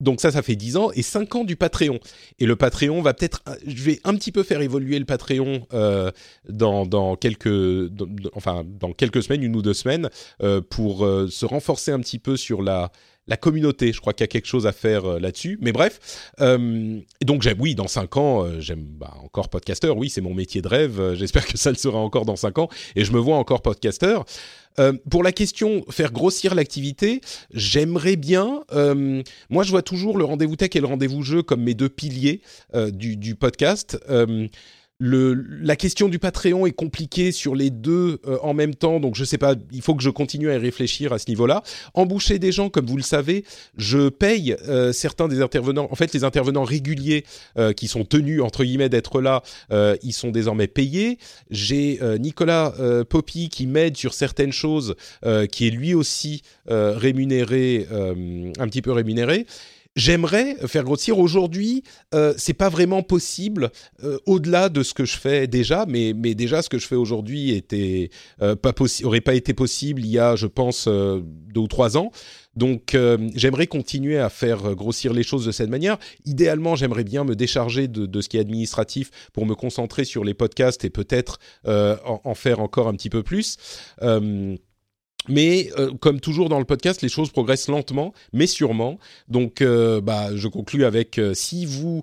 donc 0.00 0.20
ça, 0.20 0.30
ça 0.30 0.42
fait 0.42 0.56
10 0.56 0.76
ans 0.76 0.90
et 0.94 1.02
5 1.02 1.34
ans 1.36 1.44
du 1.44 1.56
Patreon. 1.56 1.98
Et 2.38 2.46
le 2.46 2.56
Patreon 2.56 3.00
va 3.02 3.14
peut-être, 3.14 3.42
je 3.66 3.82
vais 3.82 4.00
un 4.04 4.14
petit 4.14 4.32
peu 4.32 4.42
faire 4.42 4.60
évoluer 4.60 4.98
le 4.98 5.04
Patreon 5.04 5.66
euh, 5.72 6.10
dans, 6.48 6.86
dans, 6.86 7.16
quelques, 7.16 7.90
enfin 8.34 8.64
dans 8.66 8.92
quelques 8.92 9.22
semaines, 9.22 9.42
une 9.42 9.56
ou 9.56 9.62
deux 9.62 9.74
semaines, 9.74 10.10
euh, 10.42 10.60
pour 10.60 11.04
euh, 11.04 11.28
se 11.28 11.46
renforcer 11.46 11.92
un 11.92 12.00
petit 12.00 12.18
peu 12.18 12.36
sur 12.36 12.62
la 12.62 12.90
la 13.26 13.36
communauté. 13.36 13.92
Je 13.92 14.00
crois 14.00 14.12
qu'il 14.12 14.24
y 14.24 14.28
a 14.28 14.28
quelque 14.28 14.46
chose 14.46 14.66
à 14.66 14.72
faire 14.72 15.04
euh, 15.04 15.18
là-dessus. 15.18 15.58
Mais 15.60 15.72
bref, 15.72 16.32
euh, 16.40 17.00
donc 17.22 17.42
j'aime, 17.42 17.60
oui, 17.60 17.74
dans 17.74 17.88
5 17.88 18.16
ans, 18.16 18.44
euh, 18.44 18.60
j'aime 18.60 18.84
bah, 18.84 19.14
encore 19.22 19.48
podcasteur. 19.48 19.96
Oui, 19.96 20.10
c'est 20.10 20.20
mon 20.20 20.34
métier 20.34 20.62
de 20.62 20.68
rêve. 20.68 21.14
J'espère 21.14 21.46
que 21.46 21.56
ça 21.56 21.70
le 21.70 21.76
sera 21.76 21.98
encore 21.98 22.24
dans 22.24 22.36
5 22.36 22.58
ans. 22.58 22.68
Et 22.96 23.04
je 23.04 23.12
me 23.12 23.18
vois 23.18 23.36
encore 23.36 23.62
podcasteur. 23.62 24.24
Pour 25.10 25.22
la 25.22 25.32
question 25.32 25.84
faire 25.90 26.12
grossir 26.12 26.54
l'activité, 26.54 27.20
j'aimerais 27.52 28.16
bien. 28.16 28.62
moi, 29.50 29.62
je 29.62 29.70
vois 29.70 29.82
toujours 29.82 30.18
le 30.18 30.24
rendez-vous 30.24 30.56
tech 30.56 30.70
et 30.74 30.80
le 30.80 30.86
rendez-vous 30.86 31.22
jeu 31.22 31.42
comme 31.42 31.62
mes 31.62 31.74
deux 31.74 31.88
piliers 31.88 32.40
du, 32.92 33.16
du, 33.16 33.34
podcast 33.34 33.98
la 35.00 35.76
question 35.76 36.08
du 36.08 36.18
Patreon 36.20 36.66
est 36.66 36.72
compliquée 36.72 37.32
sur 37.32 37.56
les 37.56 37.70
deux 37.70 38.20
euh, 38.26 38.38
en 38.42 38.54
même 38.54 38.74
temps, 38.74 39.00
donc 39.00 39.16
je 39.16 39.24
sais 39.24 39.38
pas, 39.38 39.54
il 39.72 39.82
faut 39.82 39.94
que 39.94 40.02
je 40.02 40.10
continue 40.10 40.50
à 40.50 40.54
y 40.54 40.58
réfléchir 40.58 41.12
à 41.12 41.18
ce 41.18 41.28
niveau-là. 41.28 41.62
Embaucher 41.94 42.38
des 42.38 42.52
gens, 42.52 42.70
comme 42.70 42.86
vous 42.86 42.96
le 42.96 43.02
savez, 43.02 43.44
je 43.76 44.08
paye 44.08 44.56
euh, 44.68 44.92
certains 44.92 45.26
des 45.26 45.40
intervenants, 45.40 45.88
en 45.90 45.96
fait 45.96 46.12
les 46.14 46.22
intervenants 46.22 46.62
réguliers 46.62 47.24
euh, 47.58 47.72
qui 47.72 47.88
sont 47.88 48.04
tenus, 48.04 48.40
entre 48.40 48.62
guillemets, 48.64 48.88
d'être 48.88 49.20
là, 49.20 49.42
ils 50.02 50.12
sont 50.12 50.30
désormais 50.30 50.66
payés. 50.66 51.18
J'ai 51.50 51.98
Nicolas 52.18 52.74
Poppy 53.08 53.48
qui 53.48 53.66
m'aide 53.66 53.96
sur 53.96 54.14
certaines 54.14 54.52
choses, 54.52 54.94
qui 55.50 55.66
est 55.66 55.70
lui 55.70 55.94
aussi 55.94 56.42
rémunéré, 56.66 57.86
un 57.90 58.68
petit 58.68 58.82
peu 58.82 58.92
rémunéré. 58.92 59.46
J'aimerais 59.96 60.56
faire 60.66 60.82
grossir. 60.82 61.20
Aujourd'hui, 61.20 61.84
euh, 62.14 62.34
c'est 62.36 62.52
pas 62.52 62.68
vraiment 62.68 63.04
possible 63.04 63.70
euh, 64.02 64.18
au-delà 64.26 64.68
de 64.68 64.82
ce 64.82 64.92
que 64.92 65.04
je 65.04 65.16
fais 65.16 65.46
déjà, 65.46 65.86
mais, 65.86 66.12
mais 66.16 66.34
déjà 66.34 66.62
ce 66.62 66.68
que 66.68 66.78
je 66.78 66.86
fais 66.88 66.96
aujourd'hui 66.96 67.52
était 67.52 68.10
euh, 68.42 68.56
pas 68.56 68.72
aurait 69.04 69.20
pas 69.20 69.34
été 69.34 69.54
possible 69.54 70.00
il 70.00 70.10
y 70.10 70.18
a, 70.18 70.34
je 70.34 70.48
pense, 70.48 70.86
euh, 70.88 71.20
deux 71.22 71.60
ou 71.60 71.68
trois 71.68 71.96
ans. 71.96 72.10
Donc, 72.56 72.96
j'aimerais 73.34 73.66
continuer 73.66 74.16
à 74.16 74.28
faire 74.28 74.76
grossir 74.76 75.12
les 75.12 75.24
choses 75.24 75.44
de 75.44 75.50
cette 75.50 75.70
manière. 75.70 75.98
Idéalement, 76.24 76.76
j'aimerais 76.76 77.02
bien 77.02 77.24
me 77.24 77.34
décharger 77.34 77.88
de, 77.88 78.06
de, 78.06 78.20
ce 78.20 78.28
qui 78.28 78.36
est 78.36 78.40
administratif 78.40 79.10
pour 79.32 79.44
me 79.44 79.56
concentrer 79.56 80.04
sur 80.04 80.22
les 80.22 80.34
podcasts 80.34 80.84
et 80.84 80.90
peut-être 80.90 81.40
en, 81.66 82.34
faire 82.36 82.60
encore 82.60 82.86
un 82.86 82.94
petit 82.94 83.10
peu 83.10 83.24
plus. 83.24 83.56
Mais 85.28 85.70
euh, 85.78 85.92
comme 86.00 86.20
toujours 86.20 86.48
dans 86.48 86.58
le 86.58 86.64
podcast, 86.64 87.02
les 87.02 87.08
choses 87.08 87.30
progressent 87.30 87.68
lentement, 87.68 88.12
mais 88.32 88.46
sûrement. 88.46 88.98
Donc, 89.28 89.62
euh, 89.62 90.00
bah, 90.00 90.34
je 90.34 90.48
conclus 90.48 90.84
avec 90.84 91.18
euh, 91.18 91.34
si 91.34 91.66
vous 91.66 92.02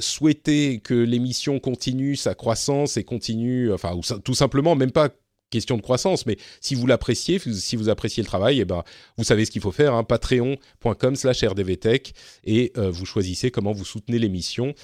souhaitez 0.00 0.80
que 0.80 0.94
l'émission 0.94 1.58
continue 1.58 2.16
sa 2.16 2.34
croissance 2.34 2.96
et 2.96 3.04
continue, 3.04 3.72
enfin, 3.72 3.94
ou, 3.94 4.00
tout 4.20 4.34
simplement, 4.34 4.74
même 4.74 4.90
pas 4.90 5.10
question 5.50 5.76
de 5.76 5.82
croissance, 5.82 6.26
mais 6.26 6.36
si 6.60 6.74
vous 6.74 6.86
l'appréciez, 6.86 7.38
si 7.38 7.76
vous 7.76 7.88
appréciez 7.88 8.22
le 8.22 8.26
travail, 8.26 8.60
eh 8.60 8.64
ben, 8.64 8.82
vous 9.16 9.22
savez 9.22 9.44
ce 9.44 9.50
qu'il 9.50 9.62
faut 9.62 9.70
faire, 9.70 9.94
hein, 9.94 10.02
patreon.com/slash 10.02 11.44
rdvtech, 11.44 12.14
et 12.44 12.72
vous 12.76 13.06
choisissez 13.06 13.52
comment 13.52 13.72
vous 13.72 13.84
soutenez 13.84 14.18
l'émission. 14.18 14.74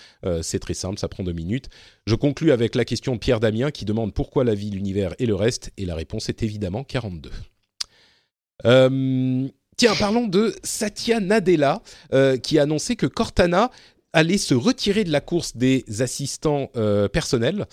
c'est 0.42 0.60
très 0.60 0.74
simple, 0.74 0.98
ça 0.98 1.08
prend 1.08 1.24
deux 1.24 1.32
minutes. 1.32 1.68
Je 2.06 2.14
conclus 2.14 2.52
avec 2.52 2.76
la 2.76 2.84
question 2.84 3.14
de 3.14 3.18
Pierre 3.18 3.40
Damien 3.40 3.70
qui 3.70 3.84
demande 3.84 4.14
pourquoi 4.14 4.44
la 4.44 4.54
vie, 4.54 4.70
l'univers 4.70 5.14
et 5.18 5.26
le 5.26 5.34
reste, 5.34 5.72
et 5.76 5.84
la 5.84 5.96
réponse 5.96 6.28
est 6.28 6.42
évidemment 6.44 6.84
42. 6.84 7.30
Euh, 8.64 9.48
tiens, 9.76 9.94
parlons 9.98 10.26
de 10.26 10.54
Satya 10.62 11.20
Nadella, 11.20 11.82
euh, 12.12 12.36
qui 12.36 12.58
a 12.58 12.62
annoncé 12.62 12.96
que 12.96 13.06
Cortana 13.06 13.70
allait 14.12 14.38
se 14.38 14.54
retirer 14.54 15.04
de 15.04 15.10
la 15.10 15.20
course 15.20 15.56
des 15.56 15.84
assistants 16.00 16.70
euh, 16.76 17.08
personnels 17.08 17.66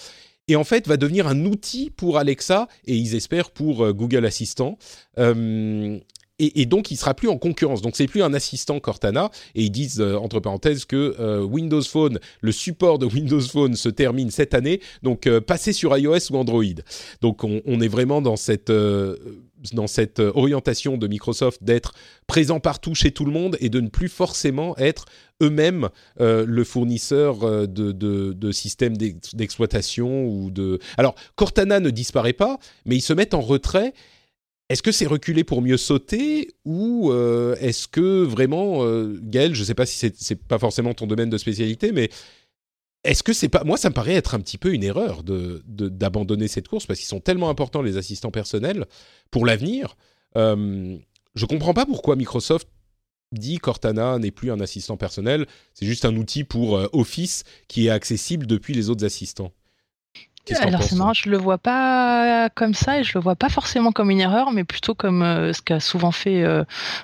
et 0.48 0.56
en 0.56 0.64
fait 0.64 0.88
va 0.88 0.98
devenir 0.98 1.28
un 1.28 1.46
outil 1.46 1.92
pour 1.92 2.18
Alexa 2.18 2.68
et 2.86 2.96
ils 2.96 3.14
espèrent 3.14 3.52
pour 3.52 3.94
Google 3.94 4.26
Assistant. 4.26 4.80
Et, 6.42 6.66
donc 6.66 6.90
il 6.90 6.96
sera 6.96 7.14
plus 7.14 7.28
en 7.28 7.38
concurrence. 7.38 7.84
Donc 7.84 7.96
c'est 7.96 8.08
plus 8.08 8.24
un 8.24 8.34
assistant 8.34 8.80
Cortana. 8.80 9.30
Et 9.54 9.66
ils 9.66 9.70
disent 9.70 10.02
entre 10.02 10.40
parenthèses 10.40 10.86
que 10.86 11.44
Windows 11.44 11.84
Phone, 11.84 12.18
le 12.42 12.52
support 12.52 12.98
de 12.98 13.06
Windows 13.06 13.42
Phone 13.42 13.76
se 13.76 13.90
termine 13.90 14.32
cette 14.32 14.56
année. 14.56 14.82
Donc 15.04 15.30
passez 15.42 15.72
sur 15.72 15.96
iOS 15.96 16.32
ou 16.32 16.38
Android. 16.38 16.64
Donc 17.22 17.44
on, 17.44 17.62
on 17.68 17.80
est 17.80 17.88
vraiment 17.88 18.20
dans 18.24 18.38
cette 18.38 18.72
dans 19.74 19.88
cette 19.88 20.20
euh, 20.20 20.32
orientation 20.36 20.98
de 20.98 21.08
Microsoft 21.08 21.64
d'être 21.64 21.94
présent 22.28 22.60
partout 22.60 22.96
chez 22.96 23.12
tout 23.12 23.26
le 23.26 23.32
monde 23.32 23.58
et 23.60 23.70
de 23.70 23.80
ne 23.80 23.90
plus 23.90 24.10
forcément 24.10 24.78
être 24.78 25.06
eux-mêmes 25.42 25.90
euh, 26.20 26.46
le 26.46 26.64
fournisseur 26.64 27.44
euh, 27.44 27.68
de, 27.68 28.52
systèmes 28.52 28.98
d'exploitation 28.98 30.26
ou 30.28 30.52
de. 30.52 30.80
Alors 30.98 31.16
Cortana 31.36 31.80
ne 31.80 31.90
disparaît 31.90 32.34
pas, 32.34 32.58
mais 32.86 32.96
ils 32.96 33.02
se 33.02 33.14
mettent 33.14 33.34
en 33.34 33.42
retrait. 33.42 33.94
Est-ce 34.70 34.84
que 34.84 34.92
c'est 34.92 35.08
reculé 35.08 35.44
pour 35.44 35.62
mieux 35.62 35.78
sauter 35.78 36.50
ou 36.64 37.12
est-ce 37.60 37.88
que 37.88 38.24
vraiment, 38.24 38.84
Gaël, 39.24 39.56
je 39.56 39.62
ne 39.62 39.66
sais 39.66 39.74
pas 39.74 39.88
si 39.88 40.12
c'est 40.16 40.44
pas 40.44 40.60
forcément 40.60 40.94
ton 40.94 41.08
domaine 41.08 41.32
de 41.32 41.40
spécialité, 41.40 41.92
mais 41.92 42.12
est-ce 43.04 43.24
que 43.24 43.34
c'est 43.34 43.50
pas 43.50 43.64
moi 43.64 43.78
ça 43.78 43.90
me 43.90 43.94
paraît 43.94 44.16
être 44.16 44.36
un 44.36 44.40
petit 44.40 44.58
peu 44.58 44.74
une 44.74 44.84
erreur 44.84 45.24
de 45.24 45.64
d'abandonner 45.66 46.48
cette 46.48 46.68
course 46.68 46.86
parce 46.86 47.00
qu'ils 47.00 47.08
sont 47.08 47.22
tellement 47.22 47.50
importants 47.50 47.82
les 47.82 47.98
assistants 47.98 48.32
personnels 48.32 48.86
pour 49.32 49.46
l'avenir. 49.46 49.96
Euh, 50.38 50.98
je 51.36 51.46
comprends 51.46 51.74
pas 51.74 51.86
pourquoi 51.86 52.16
Microsoft 52.16 52.68
dit 53.32 53.58
Cortana 53.58 54.18
n'est 54.18 54.32
plus 54.32 54.52
un 54.52 54.60
assistant 54.60 54.98
personnel, 54.98 55.46
c'est 55.74 55.86
juste 55.86 56.06
un 56.06 56.16
outil 56.16 56.44
pour 56.44 56.78
euh, 56.78 56.88
Office 56.94 57.44
qui 57.68 57.88
est 57.88 57.92
accessible 57.92 58.48
depuis 58.48 58.74
les 58.74 58.90
autres 58.90 59.06
assistants. 59.06 59.54
Alors 60.62 60.84
c'est 60.84 60.96
marrant, 60.96 61.14
je 61.14 61.30
le 61.30 61.38
vois 61.38 61.58
pas 61.58 62.50
comme 62.56 62.74
ça 62.74 63.00
et 63.00 63.04
je 63.04 63.12
le 63.14 63.22
vois 63.22 63.36
pas 63.36 63.50
forcément 63.50 63.92
comme 63.92 64.10
une 64.10 64.20
erreur, 64.20 64.52
mais 64.52 64.64
plutôt 64.64 64.96
comme 64.96 65.22
euh, 65.22 65.54
ce 65.54 65.62
qu'a 65.62 65.80
souvent 65.80 66.12
fait 66.12 66.44
euh, 66.44 66.64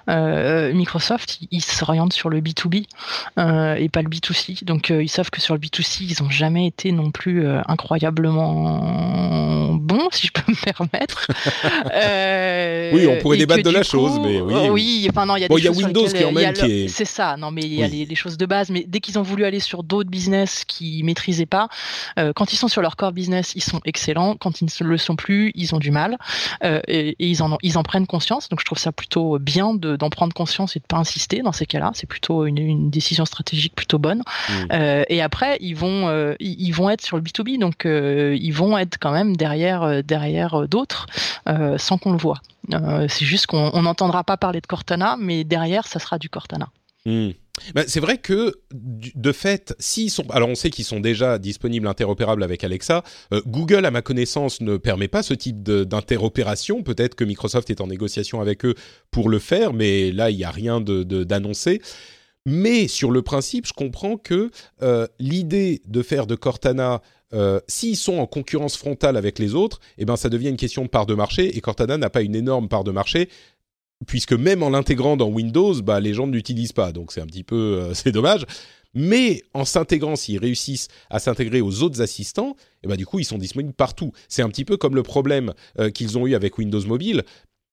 euh, 0.10 0.74
Microsoft. 0.74 1.40
Ils 1.52 1.62
s'orientent 1.62 2.14
sur 2.14 2.30
le 2.30 2.42
B2B 2.42 2.78
et 2.78 3.90
pas 3.90 4.02
le 4.02 4.10
B2C. 4.10 4.64
Donc 4.64 4.90
ils 4.90 5.10
savent 5.10 5.30
que 5.30 5.42
sur 5.42 5.54
le 5.54 5.60
B2C, 5.60 5.98
ils 6.02 6.24
ont 6.24 6.30
jamais 6.30 6.68
été 6.68 6.92
non 6.92 7.12
plus 7.12 7.46
incroyablement 7.68 9.74
bons, 9.76 10.08
si 10.12 10.28
je 10.28 10.32
peux 10.32 10.42
me 10.48 10.56
permettre. 10.56 11.28
oui, 12.96 13.08
on 13.08 13.22
pourrait 13.22 13.38
débattre 13.38 13.64
de 13.64 13.70
la 13.70 13.84
chose, 13.84 14.20
mais 14.20 14.42
oui. 14.42 14.70
oui, 14.70 15.08
enfin 15.10 15.26
non, 15.26 15.36
il 15.36 15.42
y 15.42 15.46
a 15.46 15.48
des 15.48 15.70
Windows 15.70 16.08
quand 16.08 16.32
même 16.32 16.54
qui 16.54 16.84
est. 16.84 16.88
C'est 16.88 17.06
ça, 17.06 17.38
non, 17.38 17.52
mais 17.52 17.62
il 17.62 17.74
y 17.74 17.84
a 17.84 17.88
les, 17.88 18.16
choses 18.16 18.38
de 18.38 18.46
base. 18.46 18.70
Mais 18.70 18.86
dès 18.88 19.00
qu'ils 19.00 19.20
ont 19.20 19.24
voulu 19.24 19.46
aller 19.46 19.60
sur 19.60 19.84
d'autres 19.84 20.10
business 20.10 20.64
qu'ils 20.66 21.04
maîtrisaient 21.04 21.46
pas, 21.46 21.68
quand 22.36 22.54
ils 22.54 22.58
sont 22.58 22.68
sur 22.68 22.82
leur 22.82 22.96
core 22.96 23.12
business 23.12 23.25
ils 23.56 23.64
sont 23.64 23.80
excellents. 23.86 24.36
Quand 24.36 24.62
ils 24.62 24.66
ne 24.66 24.88
le 24.88 24.98
sont 24.98 25.16
plus, 25.16 25.52
ils 25.56 25.76
ont 25.76 25.80
du 25.80 25.92
mal 25.92 26.18
euh, 26.64 26.82
et, 26.88 27.16
ils 27.20 27.42
en 27.42 27.58
ils 27.62 27.78
en 27.78 27.84
prennent 27.84 28.08
conscience. 28.08 28.50
Donc 28.50 28.60
je 28.60 28.66
trouve 28.66 28.78
ça 28.78 28.92
plutôt 28.92 29.40
bien 29.40 29.74
d'en 29.74 30.10
prendre 30.10 30.34
conscience 30.34 30.76
et 30.76 30.80
de 30.80 30.86
pas 30.86 30.98
insister 30.98 31.42
dans 31.42 31.52
ces 31.52 31.66
cas-là. 31.66 31.92
C'est 31.94 32.08
plutôt 32.08 32.46
une, 32.46 32.90
décision 32.90 33.26
stratégique 33.26 33.76
plutôt 33.76 34.00
bonne. 34.00 34.20
Mmh. 34.20 34.54
Euh, 34.72 35.04
et 35.10 35.22
après, 35.22 35.58
ils 35.60 35.76
vont 35.76 36.08
euh, 36.08 36.36
ils 36.40 36.72
vont 36.72 36.90
être 36.90 37.02
sur 37.02 37.18
le 37.18 37.24
B2B, 37.24 37.60
donc 37.60 37.86
ils 37.86 38.52
vont 38.52 38.78
être 38.78 38.98
quand 39.00 39.12
même 39.12 39.36
derrière 39.36 40.04
derrière 40.04 40.68
d'autres 40.68 41.08
sans 41.78 41.98
qu'on 41.98 42.12
le 42.12 42.18
voit. 42.18 42.40
c'est 43.08 43.26
juste 43.26 43.48
qu'on 43.48 43.82
n'entendra 43.82 44.24
pas 44.24 44.38
parler 44.38 44.62
de 44.62 44.68
Cortana, 44.68 45.18
mais 45.20 45.44
derrière, 45.44 45.88
ça 45.88 46.00
sera 46.00 46.18
du 46.18 46.30
Cortana. 46.30 46.70
Mmh. 47.06 47.32
Bah, 47.74 47.84
c'est 47.88 48.00
vrai 48.00 48.18
que 48.18 48.54
de 48.74 49.32
fait, 49.32 49.76
s'ils 49.80 50.12
sont, 50.12 50.30
alors 50.30 50.50
on 50.50 50.56
sait 50.56 50.70
qu'ils 50.70 50.86
sont 50.86 51.00
déjà 51.00 51.40
disponibles 51.40 51.88
interopérables 51.88 52.44
avec 52.44 52.64
Alexa. 52.64 53.04
Euh, 53.34 53.42
Google, 53.48 53.86
à 53.86 53.92
ma 53.92 54.02
connaissance, 54.02 54.62
ne 54.62 54.78
permet 54.78 55.08
pas 55.08 55.24
ce 55.24 55.34
type 55.34 55.64
d'interopération. 55.64 56.84
Peut-être 56.84 57.16
que 57.16 57.24
Microsoft 57.24 57.70
est 57.70 57.82
en 57.82 57.88
négociation 57.88 58.42
avec 58.42 58.66
eux 58.66 58.76
pour 59.12 59.30
le 59.30 59.40
faire, 59.40 59.74
mais 59.74 60.12
là 60.12 60.30
il 60.30 60.38
n'y 60.38 60.44
a 60.44 60.52
rien 60.52 60.82
d'annoncé. 60.82 61.82
mais 62.46 62.88
sur 62.88 63.10
le 63.10 63.22
principe, 63.22 63.66
je 63.66 63.74
comprends 63.74 64.18
que 64.18 64.52
euh, 64.84 65.08
l'idée 65.20 65.82
de 65.88 66.04
faire 66.04 66.28
de 66.28 66.36
Cortana 66.36 67.02
euh, 67.34 67.60
s'ils 67.68 67.98
sont 67.98 68.18
en 68.18 68.28
concurrence 68.28 68.78
frontale 68.78 69.18
avec 69.18 69.40
les 69.40 69.56
autres, 69.56 69.80
eh 69.98 70.06
ben 70.06 70.16
ça 70.16 70.30
devient 70.30 70.50
une 70.50 70.58
question 70.58 70.84
de 70.84 70.88
part 70.88 71.06
de 71.06 71.16
marché 71.16 71.58
et 71.58 71.62
Cortana 71.62 71.98
n'a 71.98 72.10
pas 72.10 72.22
une 72.22 72.36
énorme 72.36 72.70
part 72.70 72.84
de 72.84 72.92
marché 72.92 73.30
puisque 74.06 74.34
même 74.34 74.64
en 74.64 74.70
l'intégrant 74.70 75.18
dans 75.18 75.30
Windows, 75.30 75.74
bah, 75.82 76.00
les 76.00 76.14
gens 76.14 76.28
ne 76.28 76.34
l'utilisent 76.34 76.74
pas, 76.74 76.92
donc 76.92 77.12
c'est 77.12 77.22
un 77.22 77.26
petit 77.26 77.44
peu, 77.44 77.56
euh, 77.56 77.94
c'est 77.94 78.12
dommage. 78.12 78.46
Mais 78.94 79.44
en 79.54 79.66
s'intégrant, 79.66 80.16
s'ils 80.16 80.40
réussissent 80.40 80.88
à 81.10 81.20
s'intégrer 81.20 81.60
aux 81.60 81.84
autres 81.84 82.02
assistants, 82.02 82.56
et 82.58 82.86
eh 82.86 82.88
bah, 82.88 82.96
du 82.96 83.06
coup, 83.06 83.20
ils 83.20 83.26
sont 83.26 83.38
disponibles 83.38 83.74
partout. 83.74 84.14
C'est 84.30 84.42
un 84.42 84.50
petit 84.50 84.64
peu 84.64 84.78
comme 84.78 84.96
le 84.96 85.04
problème 85.04 85.54
euh, 85.80 85.90
qu'ils 85.90 86.18
ont 86.18 86.26
eu 86.26 86.34
avec 86.34 86.58
Windows 86.58 86.86
Mobile. 86.86 87.24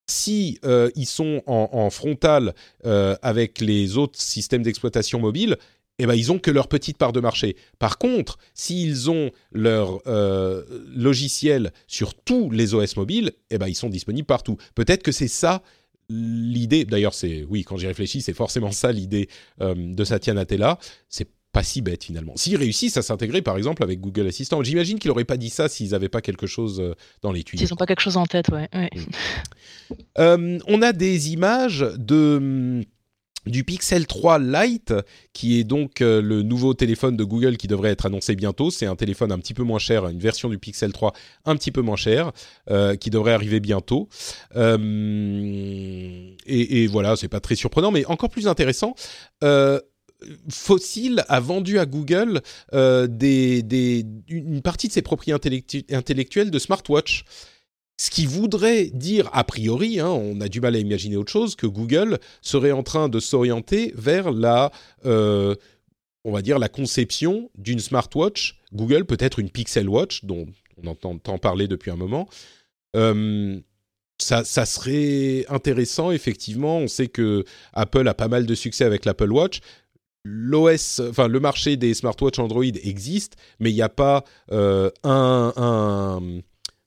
Si 0.09 0.59
euh, 0.65 0.91
ils 0.97 1.07
sont 1.07 1.43
en, 1.47 1.89
frontal 1.91 2.55
avec 2.83 3.61
les 3.61 3.97
autres 3.97 4.21
systèmes 4.21 4.65
d'exploitation 4.65 5.21
mobile, 5.21 5.57
eh 6.01 6.07
ben, 6.07 6.15
ils 6.15 6.33
ont 6.33 6.41
que 6.41 6.51
leur 6.51 6.67
petite 6.67 6.99
part 6.99 7.13
de 7.13 7.21
marché. 7.21 7.57
Par 7.79 7.99
contre, 7.99 8.37
s'ils 8.53 9.11
ont 9.11 9.31
leur 9.53 10.01
logiciel 10.97 11.73
sur 11.87 12.15
tous 12.15 12.51
les 12.51 12.75
OS 12.75 12.97
mobiles, 12.97 13.31
eh 13.51 13.59
ben, 13.59 13.69
ils 13.69 13.77
sont 13.77 13.89
disponibles 13.89 14.27
partout. 14.27 14.57
Peut-être 14.75 15.05
que 15.05 15.13
c'est 15.13 15.29
ça 15.29 15.63
l'idée, 16.09 16.85
d'ailleurs, 16.85 17.15
c'est 17.15 17.45
oui, 17.49 17.65
quand 17.65 17.77
j'y 17.77 17.87
réfléchis, 17.87 18.23
c'est 18.23 18.35
forcément 18.35 18.73
ça 18.73 18.93
l'idée 18.93 19.29
euh, 19.61 19.75
de 19.77 20.05
Satya 20.05 20.35
Nadella. 20.35 20.79
C'est 21.09 21.29
pas 21.53 21.63
si 21.63 21.83
bête 21.83 22.05
finalement. 22.05 22.33
S'ils 22.37 22.57
réussissent 22.57 22.97
à 22.97 23.03
s'intégrer 23.03 23.43
par 23.43 23.59
exemple 23.59 23.83
avec 23.83 24.01
Google 24.01 24.27
Assistant, 24.27 24.63
j'imagine 24.63 24.99
qu'ils 24.99 25.11
n'auraient 25.11 25.25
pas 25.25 25.37
dit 25.37 25.51
ça 25.51 25.69
s'ils 25.69 25.91
n'avaient 25.91 26.09
pas 26.09 26.23
quelque 26.23 26.47
chose 26.47 26.81
euh, 26.81 26.95
dans 27.21 27.31
les 27.31 27.45
tuyaux. 27.45 27.61
S'ils 27.61 27.71
n'ont 27.71 27.77
pas 27.77 27.87
quelque 27.87 28.01
chose 28.01 28.17
en 28.17 28.25
tête, 28.25 28.49
ouais. 28.49 28.69
Mm. 28.73 29.95
Euh, 30.19 30.59
on 30.67 30.81
a 30.81 30.93
des 30.93 31.33
images 31.33 31.87
de 31.99 32.83
du 33.47 33.65
Pixel 33.65 34.07
3 34.07 34.39
Lite, 34.39 34.95
qui 35.33 35.59
est 35.59 35.65
donc 35.65 36.01
euh, 36.01 36.23
le 36.23 36.43
nouveau 36.43 36.75
téléphone 36.75 37.17
de 37.17 37.25
Google 37.25 37.57
qui 37.57 37.67
devrait 37.67 37.91
être 37.91 38.07
annoncé 38.07 38.37
bientôt. 38.37 38.71
C'est 38.71 38.87
un 38.87 38.97
téléphone 38.97 39.33
un 39.33 39.39
petit 39.39 39.55
peu 39.55 39.63
moins 39.63 39.79
cher, 39.79 40.07
une 40.07 40.19
version 40.19 40.49
du 40.49 40.59
Pixel 40.59 40.93
3 40.93 41.13
un 41.45 41.57
petit 41.57 41.73
peu 41.73 41.81
moins 41.81 41.97
cher, 41.97 42.33
euh, 42.71 42.95
qui 42.97 43.11
devrait 43.11 43.33
arriver 43.33 43.61
bientôt. 43.61 44.09
Euh, 44.57 46.31
et, 46.47 46.87
voilà, 46.87 47.17
c'est 47.17 47.29
pas 47.29 47.41
très 47.41 47.55
surprenant, 47.55 47.91
mais 47.91 48.05
encore 48.07 48.31
plus 48.31 48.47
intéressant. 48.47 48.95
Fossil 50.49 51.25
a 51.29 51.41
vendu 51.41 51.81
à 51.81 51.87
Google 51.87 52.43
une 52.73 54.63
partie 54.63 54.87
de 54.87 54.93
ses 54.93 55.03
propriétés 55.03 55.65
intellectuelles 55.91 56.51
de 56.53 56.59
smartwatch. 56.59 57.25
Ce 58.03 58.11
qui 58.11 58.27
voudrait 58.27 58.87
dire, 58.87 59.31
a 59.33 59.45
priori, 59.45 60.01
hein, 60.01 60.09
on 60.09 60.41
a 60.41 60.49
du 60.49 60.61
mal 60.61 60.75
à 60.75 60.79
imaginer 60.81 61.15
autre 61.15 61.31
chose, 61.31 61.55
que 61.55 61.69
Google 61.69 62.19
serait 62.41 62.73
en 62.73 62.83
train 62.83 63.09
de 63.09 63.21
s'orienter 63.21 63.93
vers 63.95 64.33
la, 64.33 64.73
euh, 65.05 65.55
on 66.25 66.33
va 66.33 66.43
dire, 66.43 66.59
la 66.59 66.69
conception 66.69 67.49
d'une 67.57 67.79
smartwatch. 67.79 68.59
Google, 68.75 69.05
peut-être 69.05 69.39
une 69.39 69.51
Pixel 69.51 69.89
Watch, 69.89 70.25
dont 70.25 70.47
on 70.83 70.89
entend 70.89 71.39
parler 71.39 71.69
depuis 71.69 71.93
un 71.93 71.97
moment. 71.97 72.29
Euh, 72.97 73.61
ça, 74.19 74.43
serait 74.43 75.47
intéressant, 75.49 76.11
effectivement. 76.11 76.79
On 76.79 76.89
sait 76.89 77.07
que 77.07 77.45
Apple 77.73 78.09
a 78.09 78.15
pas 78.15 78.27
mal 78.27 78.47
de 78.47 78.55
succès 78.57 78.83
avec 78.83 79.05
l'Apple 79.05 79.31
Watch. 79.31 79.61
L'OS, 80.25 81.01
enfin 81.09 81.29
le 81.29 81.39
marché 81.39 81.77
des 81.77 81.95
smartwatches 81.95 82.41
Android 82.41 82.65
existe, 82.65 83.37
mais 83.61 83.71
il 83.71 83.75
n'y 83.75 83.83
a 83.83 83.89
pas 83.89 84.25
euh, 84.51 84.91
un, 85.05 85.53
un 85.57 86.43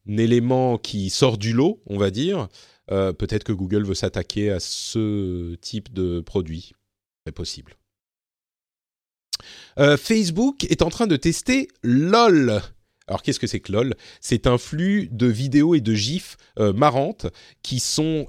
élément 0.08 0.78
qui 0.78 1.10
sort 1.10 1.38
du 1.38 1.54
lot, 1.54 1.82
on 1.88 1.98
va 1.98 2.12
dire. 2.12 2.48
Euh, 2.92 3.14
peut-être 3.14 3.44
que 3.44 3.52
Google 3.52 3.84
veut 3.84 3.96
s'attaquer 3.96 4.52
à 4.52 4.60
ce 4.60 5.56
type 5.56 5.92
de 5.94 6.22
produit. 6.22 6.74
C'est 7.26 7.34
possible. 7.34 7.76
Euh, 9.80 9.98
Facebook 9.98 10.64
est 10.66 10.82
en 10.82 10.90
train 10.90 11.08
de 11.08 11.16
tester 11.16 11.68
LOL. 11.84 12.62
Alors 13.08 13.22
qu'est-ce 13.22 13.40
que 13.40 13.48
c'est 13.48 13.60
que 13.60 13.72
LOL? 13.72 13.96
C'est 14.22 14.48
un 14.48 14.58
flux 14.58 15.10
de 15.12 15.28
vidéos 15.28 15.76
et 15.76 15.82
de 15.82 15.94
gifs 15.94 16.38
euh, 16.60 16.74
marrantes 16.74 17.28
qui 17.62 17.80
sont 17.80 18.28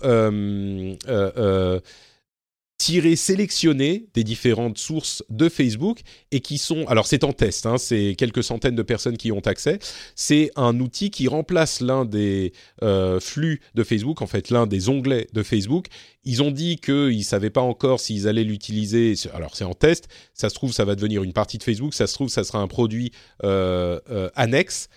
tirés, 2.79 3.17
sélectionnés 3.17 4.07
des 4.15 4.23
différentes 4.23 4.79
sources 4.79 5.25
de 5.31 5.49
Facebook 5.49 6.01
et 6.31 6.41
qui 6.41 6.59
sont, 6.59 6.85
alors 6.87 7.07
c'est 7.07 7.25
en 7.25 7.33
test, 7.33 7.67
hein, 7.67 7.79
c'est 7.79 8.15
quelques 8.17 8.45
centaines 8.45 8.75
de 8.75 8.83
personnes 8.83 9.17
qui 9.17 9.33
ont 9.33 9.41
accès, 9.41 9.79
c'est 10.15 10.51
un 10.57 10.79
outil 10.81 11.11
qui 11.11 11.27
remplace 11.27 11.81
l'un 11.81 12.05
des 12.05 12.53
euh, 12.83 13.19
flux 13.19 13.61
de 13.75 13.83
Facebook, 13.83 14.21
en 14.21 14.27
fait 14.27 14.51
l'un 14.51 14.67
des 14.67 14.89
onglets 14.89 15.27
de 15.33 15.43
Facebook. 15.43 15.87
Ils 16.25 16.43
ont 16.43 16.51
dit 16.51 16.77
qu'ils 16.77 17.19
ne 17.19 17.23
savaient 17.23 17.51
pas 17.51 17.61
encore 17.61 18.01
s'ils 18.01 18.29
allaient 18.29 18.45
l'utiliser, 18.45 19.15
alors 19.33 19.57
c'est 19.57 19.65
en 19.65 19.75
test, 19.75 20.09
ça 20.35 20.51
se 20.51 20.55
trouve 20.55 20.73
ça 20.73 20.85
va 20.85 20.95
devenir 20.95 21.23
une 21.23 21.33
partie 21.33 21.59
de 21.59 21.63
Facebook, 21.63 21.95
ça 21.95 22.07
se 22.07 22.15
trouve 22.15 22.29
ça 22.29 22.45
sera 22.45 22.59
un 22.59 22.69
produit 22.69 23.13
euh, 23.45 24.01
euh, 24.11 24.29
annexe 24.35 24.89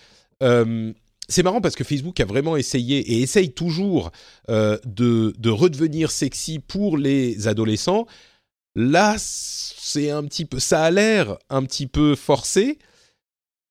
c'est 1.30 1.42
marrant 1.42 1.60
parce 1.60 1.76
que 1.76 1.84
Facebook 1.84 2.18
a 2.20 2.24
vraiment 2.24 2.56
essayé 2.56 2.98
et 2.98 3.22
essaye 3.22 3.52
toujours 3.52 4.10
euh, 4.50 4.78
de, 4.84 5.32
redevenir 5.48 6.10
sexy 6.10 6.58
pour 6.58 6.98
les 6.98 7.48
adolescents. 7.48 8.06
Là, 8.74 9.16
c'est 9.18 10.10
un 10.10 10.24
petit 10.24 10.44
peu, 10.44 10.58
ça 10.58 10.82
a 10.82 10.90
l'air 10.90 11.38
un 11.48 11.64
petit 11.64 11.86
peu 11.86 12.14
forcé, 12.14 12.78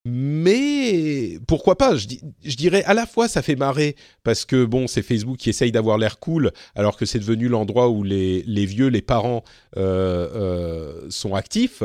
mais 0.06 1.38
pourquoi 1.48 1.78
pas? 1.78 1.96
Je, 1.98 2.56
dirais 2.56 2.84
à 2.86 2.94
la 2.94 3.06
fois 3.06 3.28
ça 3.28 3.42
fait 3.42 3.58
marrer 3.58 3.96
parce 4.24 4.46
que 4.46 4.64
bon, 4.64 4.88
c'est 4.88 5.02
Facebook 5.02 5.38
qui 5.38 5.50
essaye 5.50 5.72
d'avoir 5.72 5.98
l'air 5.98 6.20
cool 6.20 6.52
alors 6.76 6.96
que 6.96 7.06
c'est 7.06 7.20
devenu 7.20 7.50
l'endroit 7.50 7.90
où 7.90 8.04
les, 8.04 8.42
vieux, 8.66 8.88
les 8.88 9.02
parents 9.02 9.44
euh, 9.78 10.30
euh, 10.34 11.10
sont 11.10 11.36
actifs 11.36 11.84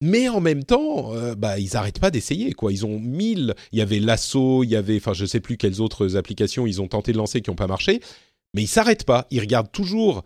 mais 0.00 0.28
en 0.28 0.40
même 0.40 0.64
temps, 0.64 1.14
euh, 1.14 1.34
bah, 1.34 1.58
ils 1.58 1.72
n'arrêtent 1.74 2.00
pas 2.00 2.10
d'essayer. 2.10 2.52
quoi. 2.52 2.72
Ils 2.72 2.84
ont 2.84 2.98
mille. 2.98 3.54
Il 3.72 3.78
y 3.78 3.82
avait 3.82 3.98
Lasso, 3.98 4.62
il 4.62 4.70
y 4.70 4.76
avait, 4.76 4.96
enfin, 4.96 5.14
je 5.14 5.24
sais 5.24 5.40
plus 5.40 5.56
quelles 5.56 5.80
autres 5.80 6.16
applications 6.16 6.66
ils 6.66 6.82
ont 6.82 6.88
tenté 6.88 7.12
de 7.12 7.18
lancer 7.18 7.40
qui 7.40 7.50
n'ont 7.50 7.56
pas 7.56 7.66
marché, 7.66 8.00
mais 8.54 8.62
ils 8.62 8.68
s'arrêtent 8.68 9.04
pas. 9.04 9.26
Ils 9.30 9.40
regardent 9.40 9.72
toujours 9.72 10.22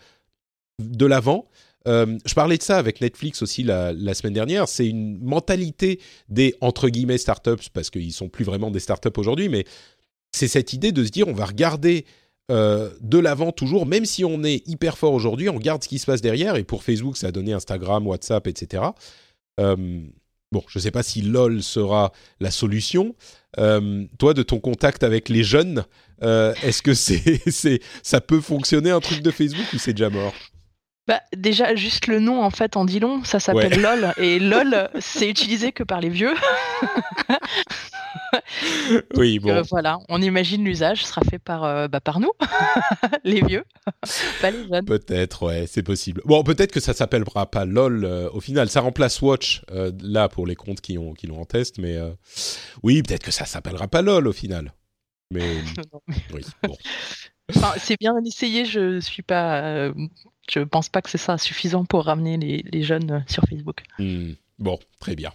de 0.80 1.06
l'avant. 1.06 1.46
Euh, 1.88 2.18
je 2.26 2.34
parlais 2.34 2.58
de 2.58 2.62
ça 2.62 2.76
avec 2.78 3.00
Netflix 3.00 3.42
aussi 3.42 3.62
la, 3.62 4.14
semaine 4.14 4.34
dernière. 4.34 4.68
C'est 4.68 4.86
une 4.86 5.18
mentalité 5.22 6.00
des 6.28 6.54
entre 6.60 6.88
guillemets 6.88 7.18
startups 7.18 7.68
parce 7.72 7.90
qu'ils 7.90 8.12
sont 8.12 8.28
plus 8.28 8.44
vraiment 8.44 8.70
des 8.70 8.80
startups 8.80 9.08
aujourd'hui, 9.16 9.48
mais 9.48 9.64
c'est 10.32 10.48
cette 10.48 10.72
idée 10.72 10.92
de 10.92 11.04
se 11.04 11.10
dire 11.10 11.28
on 11.28 11.32
va 11.32 11.46
regarder 11.46 12.04
euh, 12.50 12.90
de 13.00 13.18
l'avant 13.18 13.52
toujours, 13.52 13.86
même 13.86 14.04
si 14.04 14.24
on 14.24 14.42
est 14.42 14.66
hyper 14.68 14.98
fort 14.98 15.12
aujourd'hui, 15.12 15.48
on 15.48 15.54
regarde 15.54 15.82
ce 15.82 15.88
qui 15.88 15.98
se 15.98 16.06
passe 16.06 16.20
derrière. 16.20 16.56
Et 16.56 16.64
pour 16.64 16.82
Facebook, 16.82 17.16
ça 17.16 17.28
a 17.28 17.32
donné 17.32 17.52
Instagram, 17.52 18.06
WhatsApp, 18.06 18.46
etc. 18.46 18.82
Euh, 19.60 19.76
bon, 20.52 20.62
je 20.68 20.78
ne 20.78 20.82
sais 20.82 20.90
pas 20.90 21.02
si 21.02 21.22
LOL 21.22 21.62
sera 21.62 22.12
la 22.40 22.50
solution. 22.50 23.14
Euh, 23.58 24.04
toi, 24.18 24.34
de 24.34 24.42
ton 24.42 24.58
contact 24.58 25.02
avec 25.02 25.28
les 25.28 25.44
jeunes, 25.44 25.84
euh, 26.22 26.54
est-ce 26.62 26.82
que 26.82 26.94
c'est, 26.94 27.40
ça 28.02 28.20
peut 28.20 28.40
fonctionner 28.40 28.90
un 28.90 29.00
truc 29.00 29.22
de 29.22 29.30
Facebook 29.30 29.66
ou 29.72 29.78
c'est 29.78 29.92
déjà 29.92 30.10
mort? 30.10 30.34
Bah, 31.10 31.20
déjà, 31.36 31.74
juste 31.74 32.06
le 32.06 32.20
nom, 32.20 32.40
en 32.40 32.50
fait, 32.50 32.76
en 32.76 32.84
dit 32.84 33.00
long, 33.00 33.24
ça 33.24 33.40
s'appelle 33.40 33.82
LOL. 33.82 34.14
Et 34.16 34.38
LOL, 34.38 34.88
c'est 35.00 35.28
utilisé 35.28 35.72
que 35.72 35.82
par 35.82 36.00
les 36.00 36.08
vieux. 36.08 36.34
oui, 39.16 39.40
bon. 39.40 39.60
voilà, 39.68 39.98
on 40.08 40.22
imagine 40.22 40.64
l'usage 40.64 41.04
sera 41.04 41.22
fait 41.28 41.40
par, 41.40 41.88
bah, 41.88 42.00
par 42.00 42.20
nous, 42.20 42.30
les 43.24 43.42
vieux, 43.42 43.64
pas 44.40 44.52
les 44.52 44.68
jeunes. 44.68 44.84
Peut-être, 44.84 45.46
ouais, 45.46 45.66
c'est 45.66 45.82
possible. 45.82 46.22
Bon, 46.26 46.44
peut-être 46.44 46.70
que 46.70 46.78
ça 46.78 46.92
s'appellera 46.92 47.50
pas 47.50 47.64
LOL 47.64 48.04
au 48.32 48.40
final. 48.40 48.68
Ça 48.68 48.80
remplace 48.80 49.20
Watch 49.20 49.62
là 49.68 50.28
pour 50.28 50.46
les 50.46 50.54
comptes 50.54 50.80
qui 50.80 50.96
ont 50.96 51.14
qui 51.14 51.26
l'ont 51.26 51.40
en 51.40 51.44
test, 51.44 51.78
mais 51.78 51.98
oui, 52.84 53.02
peut-être 53.02 53.24
que 53.24 53.32
ça 53.32 53.46
s'appellera 53.46 53.88
pas 53.88 54.02
LOL 54.02 54.28
au 54.28 54.32
final. 54.32 54.74
Mais, 55.32 55.56
oui, 56.32 56.42
bon. 56.62 56.76
C'est 57.78 57.98
bien 57.98 58.20
d'essayer. 58.20 58.64
Je 58.64 59.00
suis 59.00 59.22
pas. 59.22 59.92
je 60.48 60.60
pense 60.60 60.88
pas 60.88 61.02
que 61.02 61.10
c'est 61.10 61.18
ça 61.18 61.38
suffisant 61.38 61.84
pour 61.84 62.04
ramener 62.04 62.36
les, 62.36 62.82
jeunes 62.82 63.24
sur 63.28 63.44
Facebook. 63.48 63.82
Hmm. 63.98 64.32
Bon, 64.58 64.78
très 65.00 65.16
bien. 65.16 65.32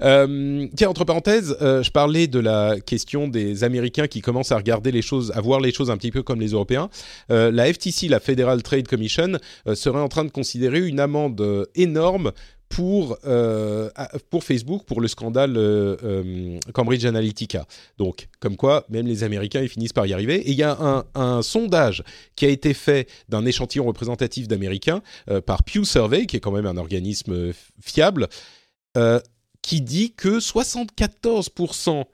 Euh, 0.00 0.66
tiens, 0.76 0.88
entre 0.88 1.04
parenthèses, 1.04 1.56
euh, 1.60 1.82
je 1.82 1.90
parlais 1.90 2.26
de 2.26 2.38
la 2.38 2.76
question 2.80 3.28
des 3.28 3.64
Américains 3.64 4.06
qui 4.06 4.20
commencent 4.20 4.52
à 4.52 4.56
regarder 4.56 4.92
les 4.92 5.02
choses, 5.02 5.32
à 5.32 5.40
voir 5.40 5.60
les 5.60 5.72
choses 5.72 5.90
un 5.90 5.96
petit 5.96 6.10
peu 6.10 6.22
comme 6.22 6.40
les 6.40 6.48
Européens. 6.48 6.88
Euh, 7.30 7.50
la 7.50 7.72
FTC, 7.72 8.08
la 8.08 8.20
Federal 8.20 8.62
Trade 8.62 8.88
Commission, 8.88 9.38
serait 9.74 10.00
en 10.00 10.08
train 10.08 10.24
de 10.24 10.30
considérer 10.30 10.86
une 10.86 11.00
amende 11.00 11.68
énorme 11.74 12.32
pour, 12.74 13.18
pour 14.30 14.44
Facebook, 14.44 14.84
pour 14.84 15.00
le 15.00 15.08
scandale 15.08 15.58
Cambridge 16.72 17.04
Analytica. 17.04 17.66
Donc, 17.98 18.28
comme 18.40 18.56
quoi, 18.56 18.84
même 18.88 19.06
les 19.06 19.24
Américains, 19.24 19.60
ils 19.60 19.68
finissent 19.68 19.92
par 19.92 20.06
y 20.06 20.12
arriver. 20.12 20.36
Et 20.36 20.50
il 20.50 20.56
y 20.56 20.62
a 20.62 21.04
un, 21.14 21.42
sondage 21.42 22.02
qui 22.36 22.46
a 22.46 22.48
été 22.48 22.74
fait 22.74 23.08
d'un 23.28 23.44
échantillon 23.44 23.84
représentatif 23.84 24.48
d'Américains 24.48 25.02
par 25.46 25.62
Pew 25.64 25.84
Survey, 25.84 26.26
qui 26.26 26.36
est 26.36 26.40
quand 26.40 26.52
même 26.52 26.66
un 26.66 26.76
organisme 26.76 27.52
fiable, 27.80 28.28
qui 29.62 29.80
dit 29.80 30.12
que 30.12 30.38
74% 30.38 32.04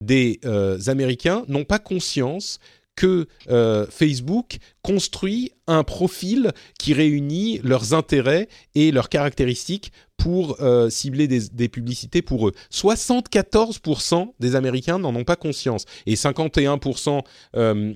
des 0.00 0.40
euh, 0.44 0.78
Américains 0.86 1.44
n'ont 1.48 1.64
pas 1.64 1.78
conscience 1.78 2.60
que 2.98 3.28
euh, 3.48 3.86
Facebook 3.88 4.58
construit 4.82 5.52
un 5.68 5.84
profil 5.84 6.50
qui 6.80 6.94
réunit 6.94 7.60
leurs 7.62 7.94
intérêts 7.94 8.48
et 8.74 8.90
leurs 8.90 9.08
caractéristiques 9.08 9.92
pour 10.16 10.60
euh, 10.60 10.90
cibler 10.90 11.28
des, 11.28 11.68
publicités 11.68 12.22
pour 12.22 12.48
eux. 12.48 12.52
74% 12.72 14.32
des 14.40 14.56
Américains 14.56 14.98
n'en 14.98 15.14
ont 15.14 15.22
pas 15.22 15.36
conscience 15.36 15.84
et 16.06 16.16
51% 16.16 17.22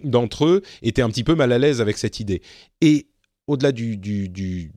d'entre 0.04 0.46
eux 0.46 0.62
étaient 0.82 1.02
un 1.02 1.10
petit 1.10 1.24
peu 1.24 1.34
mal 1.34 1.50
à 1.50 1.58
l'aise 1.58 1.80
avec 1.80 1.98
cette 1.98 2.20
idée. 2.20 2.40
Et 2.80 3.08
au-delà 3.48 3.72
du 3.72 4.70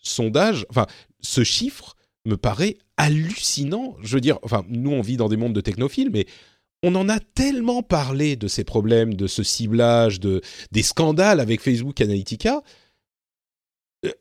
sondage, 0.00 0.64
enfin, 0.70 0.86
ce 1.20 1.42
chiffre 1.42 1.96
me 2.24 2.36
paraît 2.36 2.78
hallucinant. 2.96 3.96
Je 4.00 4.14
veux 4.14 4.20
dire, 4.20 4.38
enfin, 4.42 4.64
nous, 4.68 4.92
on 4.92 5.00
vit 5.00 5.16
dans 5.16 5.28
des 5.28 5.36
mondes 5.36 5.54
de 5.54 5.60
technophiles, 5.60 6.10
mais 6.12 6.26
on 6.82 6.94
en 6.94 7.08
a 7.08 7.20
tellement 7.20 7.82
parlé 7.82 8.36
de 8.36 8.48
ces 8.48 8.64
problèmes, 8.64 9.14
de 9.14 9.26
ce 9.26 9.42
ciblage, 9.42 10.20
de, 10.20 10.40
des 10.72 10.82
scandales 10.82 11.40
avec 11.40 11.60
Facebook 11.60 12.00
Analytica. 12.00 12.62
Euh, 14.04 14.12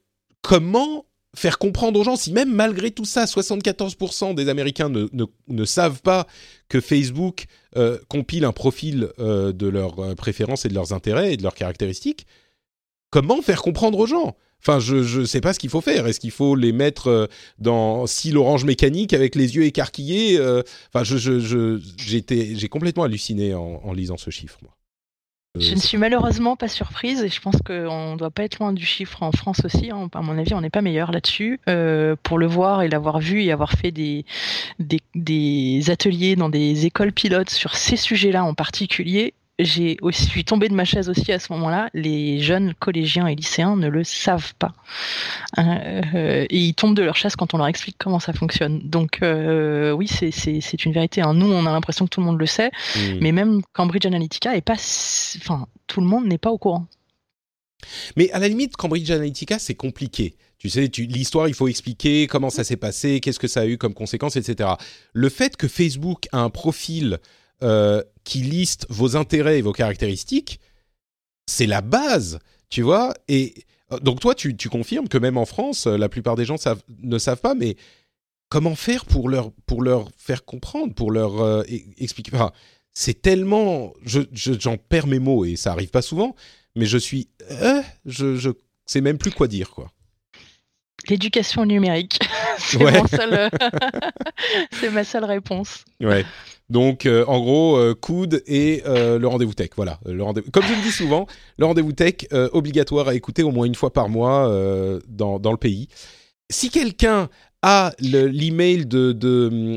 comment 0.41 1.05
faire 1.35 1.57
comprendre 1.57 1.99
aux 1.99 2.03
gens, 2.03 2.17
si 2.17 2.31
même 2.33 2.53
malgré 2.53 2.91
tout 2.91 3.05
ça, 3.05 3.25
74% 3.25 4.35
des 4.35 4.49
Américains 4.49 4.89
ne, 4.89 5.07
ne, 5.47 5.65
savent 5.65 6.01
pas 6.01 6.27
que 6.67 6.81
Facebook 6.81 7.45
euh, 7.77 7.97
compile 8.09 8.43
un 8.43 8.51
profil 8.51 9.09
euh, 9.17 9.53
de 9.53 9.67
leurs 9.67 10.15
préférences 10.15 10.65
et 10.65 10.69
de 10.69 10.73
leurs 10.73 10.91
intérêts 10.93 11.33
et 11.33 11.37
de 11.37 11.43
leurs 11.43 11.55
caractéristiques, 11.55 12.27
comment 13.11 13.41
faire 13.41 13.61
comprendre 13.61 13.97
aux 13.97 14.07
gens? 14.07 14.35
Enfin, 14.61 14.79
je 14.79 15.19
ne 15.19 15.25
sais 15.25 15.41
pas 15.41 15.53
ce 15.53 15.59
qu'il 15.59 15.69
faut 15.69 15.81
faire. 15.81 16.05
Est-ce 16.05 16.19
qu'il 16.19 16.31
faut 16.31 16.55
les 16.55 16.71
mettre 16.71 17.07
euh, 17.07 17.27
dans 17.57 18.05
si 18.05 18.31
l'orange 18.31 18.63
mécanique 18.63 19.13
avec 19.13 19.35
les 19.35 19.55
yeux 19.55 19.63
écarquillés 19.63 20.37
euh, 20.37 20.61
Enfin, 20.93 21.03
je, 21.03 21.17
je, 21.17 21.79
j'ai 21.97 22.69
complètement 22.69 23.03
halluciné 23.03 23.55
en, 23.55 23.91
lisant 23.93 24.17
ce 24.17 24.29
chiffre. 24.29 24.59
Moi. 24.61 24.71
Euh, 25.57 25.61
je 25.61 25.73
ne 25.73 25.79
suis 25.79 25.97
malheureusement 25.97 26.55
pas 26.55 26.67
surprise 26.67 27.23
et 27.23 27.29
je 27.29 27.41
pense 27.41 27.57
qu'on 27.65 28.13
ne 28.13 28.17
doit 28.17 28.29
pas 28.29 28.43
être 28.43 28.59
loin 28.59 28.71
du 28.71 28.85
chiffre 28.85 29.23
en 29.23 29.31
France 29.31 29.61
aussi. 29.65 29.89
Hein. 29.89 30.09
À 30.13 30.21
mon 30.21 30.37
avis, 30.37 30.53
on 30.53 30.61
n'est 30.61 30.69
pas 30.69 30.81
meilleur 30.81 31.11
là-dessus. 31.11 31.59
pour 32.21 32.37
le 32.37 32.45
voir 32.45 32.83
et 32.83 32.87
l'avoir 32.87 33.19
vu 33.19 33.43
et 33.43 33.51
avoir 33.51 33.71
fait 33.71 33.91
des, 33.91 34.25
des, 34.79 35.01
des, 35.15 35.89
ateliers 35.89 36.35
dans 36.35 36.49
des 36.49 36.85
écoles 36.85 37.11
pilotes 37.11 37.49
sur 37.49 37.75
ces 37.75 37.97
sujets-là 37.97 38.45
en 38.45 38.53
particulier, 38.53 39.33
j'ai 39.59 39.97
aussi, 40.01 40.25
je 40.25 40.29
suis 40.29 40.45
tombée 40.45 40.69
de 40.69 40.73
ma 40.73 40.85
chaise 40.85 41.09
aussi 41.09 41.31
à 41.31 41.39
ce 41.39 41.51
moment-là. 41.53 41.89
Les 41.93 42.39
jeunes 42.39 42.73
collégiens 42.75 43.27
et 43.27 43.35
lycéens 43.35 43.75
ne 43.75 43.87
le 43.87 44.03
savent 44.03 44.53
pas. 44.55 44.73
Hein, 45.57 45.79
euh, 46.15 46.45
et 46.49 46.57
ils 46.57 46.73
tombent 46.73 46.95
de 46.95 47.03
leur 47.03 47.15
chaise 47.15 47.35
quand 47.35 47.53
on 47.53 47.57
leur 47.57 47.67
explique 47.67 47.97
comment 47.99 48.19
ça 48.19 48.33
fonctionne. 48.33 48.81
Donc 48.83 49.19
euh, 49.21 49.91
oui, 49.91 50.07
c'est 50.07 50.85
une 50.85 50.93
vérité. 50.93 51.21
Hein. 51.21 51.33
Nous, 51.33 51.51
on 51.51 51.65
a 51.65 51.71
l'impression 51.71 52.05
que 52.05 52.09
tout 52.09 52.21
le 52.21 52.25
monde 52.25 52.39
le 52.39 52.45
sait, 52.45 52.71
mmh. 52.95 52.99
mais 53.21 53.31
même 53.31 53.61
Cambridge 53.73 54.05
Analytica 54.05 54.55
est 54.55 54.61
pas, 54.61 54.73
enfin, 54.73 55.67
tout 55.87 56.01
le 56.01 56.07
monde 56.07 56.25
n'est 56.25 56.37
pas 56.37 56.51
au 56.51 56.57
courant. 56.57 56.87
Mais 58.15 58.31
à 58.31 58.39
la 58.39 58.47
limite, 58.47 58.75
Cambridge 58.77 59.09
Analytica, 59.11 59.59
c'est 59.59 59.75
compliqué. 59.75 60.35
Tu 60.57 60.69
sais, 60.69 60.91
l'histoire, 60.95 61.47
il 61.47 61.55
faut 61.55 61.67
expliquer 61.67 62.27
comment 62.27 62.51
ça 62.51 62.63
s'est 62.63 62.77
passé, 62.77 63.19
qu'est-ce 63.19 63.39
que 63.39 63.47
ça 63.47 63.61
a 63.61 63.65
eu 63.65 63.79
comme 63.79 63.95
conséquence, 63.95 64.35
etc. 64.35 64.69
Le 65.11 65.29
fait 65.29 65.57
que 65.57 65.67
Facebook 65.67 66.27
a 66.31 66.37
un 66.37 66.51
profil 66.51 67.17
euh, 67.63 68.03
qui 68.23 68.39
liste 68.39 68.85
vos 68.89 69.15
intérêts 69.15 69.59
et 69.59 69.61
vos 69.61 69.73
caractéristiques, 69.73 70.59
c'est 71.45 71.65
la 71.65 71.81
base, 71.81 72.39
tu 72.69 72.81
vois. 72.81 73.13
Et 73.27 73.65
euh, 73.91 73.99
donc 73.99 74.19
toi, 74.19 74.35
tu, 74.35 74.55
confirmes 74.69 75.07
que 75.07 75.17
même 75.17 75.37
en 75.37 75.45
France, 75.45 75.87
euh, 75.87 75.97
la 75.97 76.09
plupart 76.09 76.35
des 76.35 76.45
gens 76.45 76.55
ne 77.01 77.17
savent 77.17 77.41
pas, 77.41 77.55
mais 77.55 77.75
comment 78.49 78.75
faire 78.75 79.05
pour 79.05 79.29
leur, 79.29 79.51
pour 79.65 79.81
leur 79.81 80.09
faire 80.17 80.45
comprendre, 80.45 80.93
pour 80.93 81.11
leur 81.11 81.65
expliquer 81.97 82.37
C'est 82.93 83.21
tellement... 83.21 83.93
J'en 84.03 84.23
je, 84.33 84.75
perds 84.75 85.07
mes 85.07 85.19
mots 85.19 85.45
et 85.45 85.55
ça 85.55 85.71
arrive 85.71 85.89
pas 85.89 86.01
souvent, 86.01 86.35
mais 86.75 86.85
je 86.85 86.97
suis... 86.97 87.29
je, 88.05 88.35
je 88.35 88.49
sais 88.85 89.01
même 89.01 89.17
plus 89.17 89.31
quoi 89.31 89.47
dire, 89.47 89.69
quoi. 89.69 89.91
L'éducation 91.09 91.65
numérique, 91.65 92.19
c'est 92.59 92.79
ma 94.91 95.03
seule 95.03 95.25
réponse. 95.25 95.83
Ouais. 95.99 96.23
Donc, 96.71 97.05
euh, 97.05 97.25
en 97.27 97.41
gros, 97.41 97.75
euh, 97.75 97.93
coude 97.93 98.43
et 98.47 98.81
euh, 98.85 99.19
le 99.19 99.27
rendez-vous 99.27 99.53
tech. 99.53 99.71
Voilà. 99.75 99.99
Le 100.05 100.23
Comme 100.51 100.63
je 100.63 100.73
le 100.73 100.81
dis 100.81 100.91
souvent, 100.91 101.27
le 101.57 101.65
rendez-vous 101.65 101.91
tech 101.91 102.27
obligatoire 102.31 103.09
à 103.09 103.13
écouter 103.13 103.43
au 103.43 103.51
moins 103.51 103.65
une 103.65 103.75
fois 103.75 103.91
par 103.91 104.07
mois 104.07 104.49
dans, 105.09 105.37
dans 105.37 105.51
le 105.51 105.57
pays. 105.57 105.89
Si 106.49 106.69
quelqu'un 106.69 107.29
a 107.61 107.91
l'email 107.99 108.85
de 108.85 109.11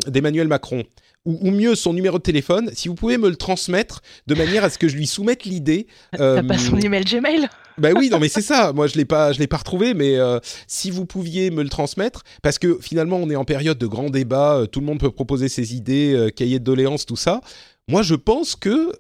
d'Emmanuel 0.07 0.47
Macron 0.47 0.85
ou, 1.25 1.51
mieux 1.51 1.75
son 1.75 1.93
numéro 1.93 2.19
de 2.19 2.23
téléphone, 2.23 2.71
si 2.75 2.89
vous 2.89 2.95
pouvez 2.95 3.17
me 3.17 3.29
le 3.29 3.37
transmettre 3.37 4.03
de 4.27 4.35
manière 4.35 4.65
à 4.65 4.71
ce 4.71 4.79
que 4.79 4.89
je 4.89 4.97
lui 4.97 5.07
soumette 5.07 5.45
l'idée. 5.45 5.87
T'as 6.17 6.43
pas 6.43 6.59
son 6.59 6.79
email 6.79 7.05
Gmail? 7.05 7.49
Ben 7.79 7.93
oui, 7.97 8.09
non 8.09 8.19
mais 8.19 8.29
c'est 8.29 8.43
ça. 8.43 8.73
Moi 8.73 8.87
je 8.87 8.97
l'ai 8.97 9.05
pas, 9.05 9.33
je 9.33 9.39
l'ai 9.39 9.47
pas 9.47 9.57
retrouvé, 9.57 9.95
mais 9.95 10.17
euh, 10.17 10.39
si 10.67 10.91
vous 10.91 11.07
pouviez 11.07 11.51
me 11.51 11.63
le 11.63 11.69
transmettre, 11.69 12.23
parce 12.43 12.59
que 12.59 12.79
finalement 12.81 13.17
on 13.17 13.29
est 13.31 13.37
en 13.37 13.45
période 13.45 13.79
de 13.79 13.87
grands 13.87 14.11
débats, 14.11 14.57
euh, 14.57 14.67
tout 14.67 14.81
le 14.81 14.87
monde 14.87 15.01
peut 15.01 15.11
proposer 15.11 15.49
ses 15.49 15.75
idées, 15.75 16.13
euh, 16.15 16.31
cahiers 16.31 16.59
de 16.59 16.65
doléances, 16.65 17.07
tout 17.07 17.17
ça. 17.17 17.41
Moi 17.89 18.03
je 18.03 18.15
pense 18.15 18.55
que 18.55 18.93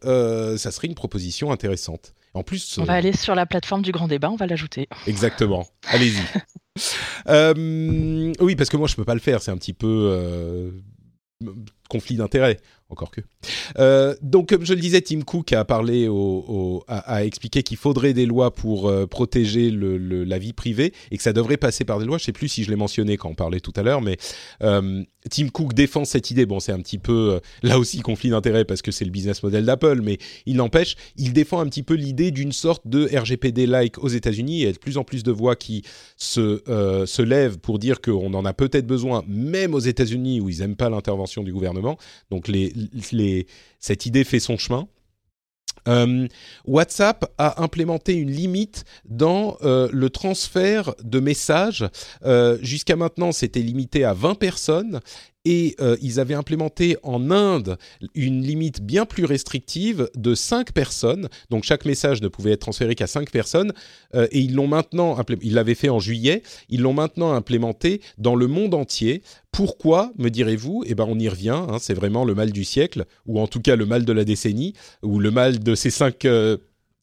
ça 0.57 0.70
serait 0.70 0.89
une 0.89 0.95
proposition 0.95 1.53
intéressante. 1.53 2.14
En 2.37 2.43
plus, 2.43 2.79
on 2.79 2.85
va 2.85 2.95
aller 2.95 3.12
sur 3.12 3.37
la 3.37 3.47
plateforme 3.47 3.83
du 3.83 3.93
grand 3.93 4.09
débat, 4.09 4.29
on 4.29 4.35
va 4.35 4.49
l'ajouter. 4.49 4.89
Exactement. 5.07 5.68
Allez-y. 5.87 6.18
oui, 8.41 8.57
parce 8.57 8.68
que 8.68 8.77
moi 8.77 8.89
je 8.89 8.97
peux 8.97 9.05
pas 9.05 9.14
le 9.14 9.20
faire, 9.20 9.41
c'est 9.41 9.53
un 9.53 9.57
petit 9.57 9.72
peu 9.72 10.72
conflit 11.88 12.16
d'intérêts 12.16 12.61
encore 12.95 13.11
que. 13.11 13.20
Euh, 13.78 14.14
donc, 14.22 14.51
comme 14.51 14.64
je 14.64 14.72
le 14.72 14.80
disais, 14.80 15.01
Tim 15.01 15.22
Cook 15.22 15.53
a 15.53 15.64
parlé, 15.64 16.09
a, 16.86 17.24
expliqué 17.24 17.64
qu'il 17.64 17.76
faudrait 17.76 18.12
des 18.12 18.24
lois 18.24 18.55
pour 18.55 18.88
euh, 18.88 19.07
protéger 19.07 19.72
la 19.72 20.38
vie 20.38 20.53
privée 20.53 20.92
et 21.11 21.16
que 21.16 21.22
ça 21.22 21.32
devrait 21.32 21.57
passer 21.57 21.84
par 21.84 21.99
des 21.99 22.05
lois. 22.05 22.18
Je 22.18 22.24
sais 22.24 22.32
plus 22.32 22.49
si 22.49 22.62
je 22.62 22.70
l'ai 22.70 22.76
mentionné 22.76 23.16
quand 23.16 23.28
on 23.28 23.34
parlait 23.34 23.59
tout 23.59 23.72
à 23.74 23.82
l'heure, 23.82 24.01
mais 24.01 24.16
euh, 24.62 25.03
Tim 25.28 25.49
Cook 25.49 25.74
défend 25.74 26.05
cette 26.05 26.30
idée. 26.30 26.47
Bon, 26.47 26.61
c'est 26.61 26.70
un 26.70 26.78
petit 26.78 26.99
peu 26.99 27.40
là 27.62 27.78
aussi 27.80 28.01
conflit 28.01 28.30
d'intérêts 28.30 28.64
parce 28.64 28.80
que 28.80 28.92
c'est 28.92 29.05
le 29.05 29.11
business 29.11 29.42
model 29.42 29.64
d'Apple, 29.64 30.01
mais 30.03 30.18
il 30.47 30.57
n'empêche, 30.57 30.95
il 31.16 31.32
défend 31.32 31.59
un 31.59 31.66
petit 31.66 31.82
peu 31.82 31.95
l'idée 31.95 32.30
d'une 32.30 32.53
sorte 32.53 32.86
de 32.86 33.09
RGPD-like 33.12 33.99
aux 33.99 34.09
États-Unis. 34.09 34.61
Il 34.61 34.64
y 34.64 34.66
a 34.66 34.72
de 34.72 34.78
plus 34.78 34.99
en 34.99 35.05
plus 35.05 35.24
de 35.24 35.32
voix 35.32 35.57
qui 35.57 35.82
se, 36.16 36.62
se 37.07 37.22
lèvent 37.22 37.59
pour 37.59 37.80
dire 37.80 38.01
qu'on 38.01 38.32
en 38.34 38.45
a 38.45 38.53
peut-être 38.53 38.86
besoin, 38.86 39.24
même 39.26 39.74
aux 39.74 39.80
États-Unis 39.80 40.41
où 40.41 40.49
ils 40.49 40.61
n'aiment 40.61 40.76
pas 40.76 40.91
l'intervention 40.91 41.42
du 41.42 41.53
gouvernement. 41.53 41.99
Donc 42.30 42.46
les, 42.49 42.72
cette 43.78 44.06
idée 44.06 44.24
fait 44.24 44.40
son 44.40 44.56
chemin. 44.56 44.88
Euh, 45.88 46.26
WhatsApp 46.66 47.32
a 47.38 47.62
implémenté 47.62 48.14
une 48.14 48.30
limite 48.30 48.84
dans 49.04 49.58
euh, 49.62 49.88
le 49.92 50.11
transfert 50.11 50.94
de 51.02 51.20
messages. 51.20 51.86
Euh, 52.24 52.58
jusqu'à 52.62 52.96
maintenant, 52.96 53.32
c'était 53.32 53.61
limité 53.61 54.04
à 54.04 54.14
20 54.14 54.34
personnes 54.36 55.00
et 55.45 55.75
euh, 55.80 55.96
ils 56.00 56.21
avaient 56.21 56.34
implémenté 56.34 56.96
en 57.03 57.30
Inde 57.30 57.76
une 58.14 58.42
limite 58.42 58.83
bien 58.83 59.07
plus 59.07 59.25
restrictive 59.25 60.08
de 60.14 60.34
5 60.34 60.72
personnes. 60.72 61.29
Donc 61.50 61.64
chaque 61.64 61.84
message 61.84 62.22
ne 62.22 62.29
pouvait 62.29 62.53
être 62.53 62.61
transféré 62.61 62.95
qu'à 62.95 63.07
5 63.07 63.30
personnes. 63.30 63.72
Euh, 64.14 64.26
et 64.30 64.41
ils 64.41 64.54
l'ont 64.54 64.68
maintenant, 64.68 65.16
ils 65.42 65.54
l'avaient 65.54 65.75
fait 65.75 65.88
en 65.88 65.99
juillet, 65.99 66.42
ils 66.68 66.80
l'ont 66.80 66.95
maintenant 66.95 67.33
implémenté 67.33 68.00
dans 68.18 68.34
le 68.34 68.46
monde 68.46 68.75
entier. 68.75 69.22
Pourquoi, 69.53 70.12
me 70.18 70.30
direz-vous? 70.30 70.84
Eh 70.87 70.95
ben, 70.95 71.07
on 71.08 71.18
y 71.18 71.29
revient. 71.29 71.50
Hein, 71.68 71.76
c'est 71.80 71.95
vraiment 71.95 72.25
le 72.25 72.34
mal 72.34 72.50
du 72.50 72.64
siècle, 72.64 73.04
ou 73.26 73.41
en 73.41 73.46
tout 73.46 73.61
cas 73.61 73.76
le 73.76 73.87
mal 73.87 74.04
de 74.04 74.12
la 74.12 74.25
décennie, 74.25 74.75
ou 75.03 75.21
le 75.21 75.30
mal 75.30 75.61
de 75.61 75.75
ces 75.75 75.91
5 75.91 76.26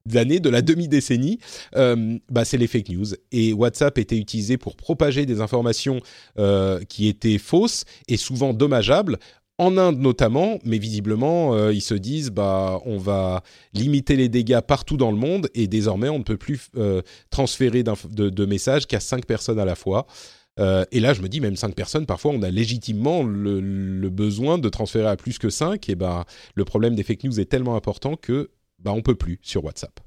d'années, 0.05 0.39
de 0.39 0.49
la 0.49 0.61
demi-décennie, 0.61 1.39
euh, 1.75 2.17
bah, 2.29 2.45
c'est 2.45 2.57
les 2.57 2.67
fake 2.67 2.89
news. 2.89 3.07
Et 3.31 3.53
WhatsApp 3.53 3.97
était 3.97 4.17
utilisé 4.17 4.57
pour 4.57 4.75
propager 4.75 5.25
des 5.25 5.41
informations 5.41 5.99
euh, 6.39 6.81
qui 6.87 7.07
étaient 7.07 7.37
fausses 7.37 7.85
et 8.07 8.17
souvent 8.17 8.53
dommageables. 8.53 9.17
En 9.57 9.77
Inde 9.77 9.99
notamment, 9.99 10.57
mais 10.63 10.79
visiblement, 10.79 11.53
euh, 11.53 11.71
ils 11.71 11.81
se 11.81 11.93
disent, 11.93 12.31
bah, 12.31 12.81
on 12.85 12.97
va 12.97 13.43
limiter 13.73 14.15
les 14.15 14.27
dégâts 14.27 14.61
partout 14.61 14.97
dans 14.97 15.11
le 15.11 15.17
monde 15.17 15.49
et 15.53 15.67
désormais, 15.67 16.09
on 16.09 16.17
ne 16.17 16.23
peut 16.23 16.37
plus 16.37 16.69
transférer 17.29 17.83
de, 17.83 18.45
messages 18.45 18.87
qu'à 18.87 18.99
cinq 18.99 19.25
personnes 19.27 19.59
à 19.59 19.65
la 19.65 19.75
fois. 19.75 20.07
et 20.57 20.99
là, 20.99 21.13
je 21.13 21.21
me 21.21 21.29
dis, 21.29 21.41
même 21.41 21.55
cinq 21.55 21.75
personnes, 21.75 22.07
parfois, 22.07 22.31
on 22.31 22.41
a 22.41 22.49
légitimement 22.49 23.21
le, 23.23 24.09
besoin 24.09 24.57
de 24.57 24.67
transférer 24.67 25.07
à 25.07 25.15
plus 25.15 25.37
que 25.37 25.51
cinq. 25.51 25.89
Et 25.89 25.95
bah, 25.95 26.25
le 26.55 26.65
problème 26.65 26.95
des 26.95 27.03
fake 27.03 27.25
news 27.25 27.39
est 27.39 27.45
tellement 27.45 27.75
important 27.75 28.15
que 28.15 28.49
bah, 28.83 28.91
on 28.93 29.01
peut 29.01 29.15
plus 29.15 29.39
sur 29.41 29.63
WhatsApp. 29.63 29.99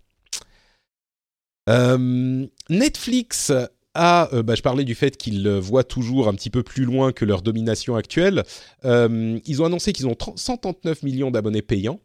Euh, 1.68 2.46
Netflix 2.68 3.52
a, 3.94 4.34
euh, 4.34 4.42
bah, 4.42 4.54
je 4.54 4.62
parlais 4.62 4.84
du 4.84 4.94
fait 4.94 5.16
qu'ils 5.16 5.48
voient 5.48 5.84
toujours 5.84 6.28
un 6.28 6.34
petit 6.34 6.50
peu 6.50 6.62
plus 6.62 6.84
loin 6.84 7.12
que 7.12 7.24
leur 7.24 7.42
domination 7.42 7.96
actuelle. 7.96 8.44
Euh, 8.84 9.38
ils 9.46 9.62
ont 9.62 9.64
annoncé 9.64 9.92
qu'ils 9.92 10.06
ont 10.06 10.16
139 10.36 11.02
millions 11.02 11.30
d'abonnés 11.30 11.62
payants. 11.62 12.00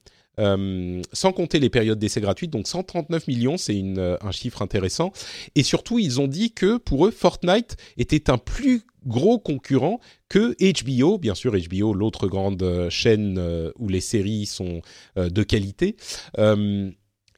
Sans 1.14 1.32
compter 1.34 1.60
les 1.60 1.70
périodes 1.70 1.99
d'essai 1.99 2.22
gratuites. 2.22 2.52
Donc 2.52 2.68
139 2.68 3.28
millions, 3.28 3.57
c'est 3.57 3.82
un 4.22 4.32
chiffre 4.32 4.61
intéressant. 4.61 5.11
Et 5.56 5.64
surtout, 5.64 5.99
ils 5.99 6.20
ont 6.20 6.28
dit 6.28 6.52
que 6.52 6.78
pour 6.78 7.06
eux, 7.06 7.11
Fortnite 7.11 7.76
était 7.98 8.30
un 8.30 8.38
plus 8.38 8.84
gros 9.06 9.40
concurrent 9.40 9.99
que 10.28 10.56
HBO. 10.60 11.18
Bien 11.18 11.36
sûr, 11.36 11.53
HBO, 11.53 11.94
l'autre 11.94 12.28
grande 12.28 12.88
chaîne 12.90 13.72
où 13.78 13.90
les 13.90 14.02
séries 14.02 14.45
sont 14.45 14.82
de 15.16 15.44
qualité. 15.44 15.95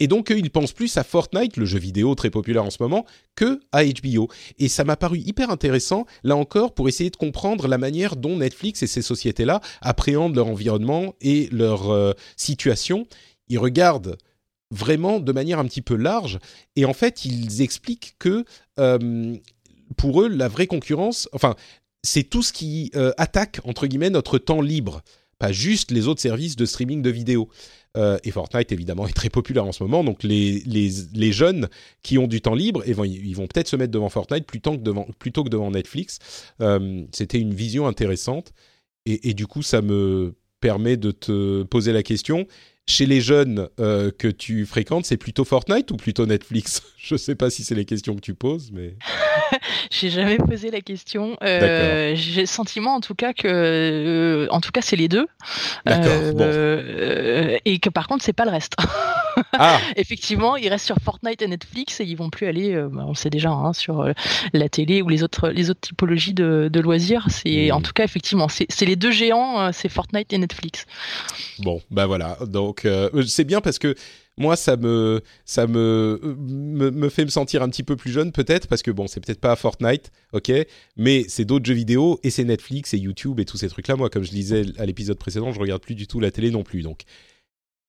Et 0.01 0.07
donc, 0.07 0.33
ils 0.35 0.49
pensent 0.49 0.73
plus 0.73 0.97
à 0.97 1.03
Fortnite, 1.03 1.57
le 1.57 1.65
jeu 1.65 1.77
vidéo 1.77 2.15
très 2.15 2.31
populaire 2.31 2.65
en 2.65 2.71
ce 2.71 2.81
moment, 2.81 3.05
que 3.35 3.59
à 3.71 3.85
HBO. 3.85 4.29
Et 4.57 4.67
ça 4.67 4.83
m'a 4.83 4.95
paru 4.95 5.19
hyper 5.19 5.51
intéressant, 5.51 6.07
là 6.23 6.35
encore, 6.35 6.73
pour 6.73 6.89
essayer 6.89 7.11
de 7.11 7.17
comprendre 7.17 7.67
la 7.67 7.77
manière 7.77 8.15
dont 8.15 8.37
Netflix 8.37 8.81
et 8.81 8.87
ces 8.87 9.03
sociétés-là 9.03 9.61
appréhendent 9.79 10.35
leur 10.35 10.47
environnement 10.47 11.13
et 11.21 11.49
leur 11.51 11.91
euh, 11.91 12.13
situation. 12.35 13.05
Ils 13.47 13.59
regardent 13.59 14.17
vraiment 14.71 15.19
de 15.19 15.31
manière 15.31 15.59
un 15.59 15.65
petit 15.65 15.83
peu 15.83 15.95
large. 15.95 16.39
Et 16.75 16.85
en 16.85 16.93
fait, 16.93 17.23
ils 17.23 17.61
expliquent 17.61 18.15
que 18.17 18.43
euh, 18.79 19.35
pour 19.97 20.23
eux, 20.23 20.29
la 20.29 20.47
vraie 20.47 20.65
concurrence, 20.65 21.29
enfin, 21.31 21.55
c'est 22.01 22.23
tout 22.23 22.41
ce 22.41 22.53
qui 22.53 22.89
euh, 22.95 23.11
attaque, 23.17 23.59
entre 23.65 23.85
guillemets, 23.85 24.09
notre 24.09 24.39
temps 24.39 24.61
libre, 24.61 25.03
pas 25.37 25.51
juste 25.51 25.91
les 25.91 26.07
autres 26.07 26.21
services 26.21 26.55
de 26.55 26.65
streaming 26.65 27.03
de 27.03 27.11
vidéos. 27.11 27.49
Euh, 27.97 28.17
et 28.23 28.31
Fortnite, 28.31 28.71
évidemment, 28.71 29.07
est 29.07 29.13
très 29.13 29.29
populaire 29.29 29.65
en 29.65 29.71
ce 29.71 29.83
moment. 29.83 30.03
Donc, 30.03 30.23
les, 30.23 30.63
les, 30.65 31.31
jeunes 31.31 31.67
qui 32.03 32.17
ont 32.17 32.27
du 32.27 32.41
temps 32.41 32.55
libre, 32.55 32.83
et 32.87 32.93
vont, 32.93 33.03
ils 33.03 33.35
vont 33.35 33.47
peut-être 33.47 33.67
se 33.67 33.75
mettre 33.75 33.91
devant 33.91 34.09
Fortnite 34.09 34.45
plutôt 34.45 34.71
que 34.71 34.81
devant, 34.81 35.07
plutôt 35.19 35.43
que 35.43 35.49
devant 35.49 35.71
Netflix. 35.71 36.19
Euh, 36.61 37.03
c'était 37.11 37.39
une 37.39 37.53
vision 37.53 37.87
intéressante. 37.87 38.53
Et, 39.05 39.33
du 39.33 39.47
coup, 39.47 39.63
ça 39.63 39.81
me 39.81 40.35
permet 40.59 40.95
de 40.95 41.09
te 41.09 41.63
poser 41.63 41.91
la 41.91 42.03
question 42.03 42.45
chez 42.91 43.05
les 43.05 43.21
jeunes 43.21 43.69
euh, 43.79 44.11
que 44.11 44.27
tu 44.27 44.65
fréquentes, 44.65 45.05
c'est 45.05 45.17
plutôt 45.17 45.45
Fortnite 45.45 45.89
ou 45.91 45.97
plutôt 45.97 46.25
Netflix? 46.25 46.83
Je 46.97 47.15
ne 47.15 47.17
sais 47.17 47.33
pas 47.33 47.49
si 47.49 47.63
c'est 47.63 47.73
les 47.73 47.85
questions 47.85 48.15
que 48.15 48.21
tu 48.21 48.35
poses, 48.35 48.71
mais. 48.71 48.95
J'ai 49.89 50.09
jamais 50.09 50.37
posé 50.37 50.69
la 50.69 50.81
question. 50.81 51.35
Euh, 51.43 52.13
j'ai 52.15 52.41
le 52.41 52.47
sentiment, 52.47 52.95
en 52.95 53.01
tout 53.01 53.15
cas, 53.15 53.33
que, 53.33 53.47
euh, 53.47 54.47
en 54.51 54.61
tout 54.61 54.71
cas, 54.71 54.81
c'est 54.81 54.95
les 54.95 55.07
deux. 55.07 55.25
D'accord. 55.85 56.33
Bon. 56.33 56.47
et 57.65 57.79
que 57.79 57.89
par 57.89 58.07
contre, 58.07 58.23
c'est 58.23 58.33
pas 58.33 58.45
le 58.45 58.51
reste. 58.51 58.75
Ah. 59.53 59.79
Effectivement, 59.95 60.55
ils 60.55 60.69
restent 60.69 60.85
sur 60.85 60.97
Fortnite 61.03 61.41
et 61.41 61.47
Netflix 61.47 61.99
et 61.99 62.05
ils 62.05 62.15
vont 62.15 62.29
plus 62.29 62.47
aller, 62.47 62.75
bah, 62.91 63.03
on 63.05 63.09
le 63.09 63.15
sait 63.15 63.29
déjà, 63.29 63.51
hein, 63.51 63.73
sur 63.73 64.05
la 64.53 64.69
télé 64.69 65.01
ou 65.01 65.09
les 65.09 65.23
autres, 65.23 65.49
les 65.49 65.69
autres 65.69 65.81
typologies 65.81 66.33
de, 66.33 66.79
loisirs. 66.81 67.27
C'est, 67.29 67.69
hmm. 67.69 67.75
en 67.75 67.81
tout 67.81 67.93
cas, 67.93 68.03
effectivement, 68.03 68.47
c'est 68.49 68.85
les 68.85 68.95
deux 68.95 69.11
géants, 69.11 69.71
c'est 69.71 69.89
Fortnite 69.89 70.33
et 70.33 70.37
Netflix. 70.37 70.85
Bon, 71.59 71.81
ben 71.91 72.05
voilà. 72.05 72.37
Donc 72.47 72.71
donc 72.71 72.85
euh, 72.85 73.23
c'est 73.23 73.43
bien 73.43 73.59
parce 73.59 73.79
que 73.79 73.95
moi 74.37 74.55
ça 74.55 74.77
me 74.77 75.21
ça 75.45 75.67
me, 75.67 76.19
me, 76.37 77.09
fait 77.09 77.25
me 77.25 77.29
sentir 77.29 77.63
un 77.63 77.69
petit 77.69 77.83
peu 77.83 77.97
plus 77.97 78.11
jeune 78.11 78.31
peut-être 78.31 78.67
parce 78.67 78.81
que 78.81 78.91
bon 78.91 79.07
c'est 79.07 79.19
peut-être 79.19 79.41
pas 79.41 79.55
Fortnite 79.55 80.11
ok 80.31 80.51
mais 80.95 81.25
c'est 81.27 81.43
d'autres 81.43 81.65
jeux 81.65 81.73
vidéo 81.73 82.19
et 82.23 82.29
c'est 82.29 82.45
Netflix 82.45 82.93
et 82.93 82.97
YouTube 82.97 83.39
et 83.39 83.45
tous 83.45 83.57
ces 83.57 83.67
trucs 83.67 83.87
là 83.87 83.95
moi 83.95 84.09
comme 84.09 84.23
je 84.23 84.29
disais 84.29 84.63
à 84.77 84.85
l'épisode 84.85 85.17
précédent 85.17 85.51
je 85.51 85.59
regarde 85.59 85.81
plus 85.81 85.95
du 85.95 86.07
tout 86.07 86.19
la 86.19 86.31
télé 86.31 86.49
non 86.49 86.63
plus 86.63 86.81
donc 86.81 87.01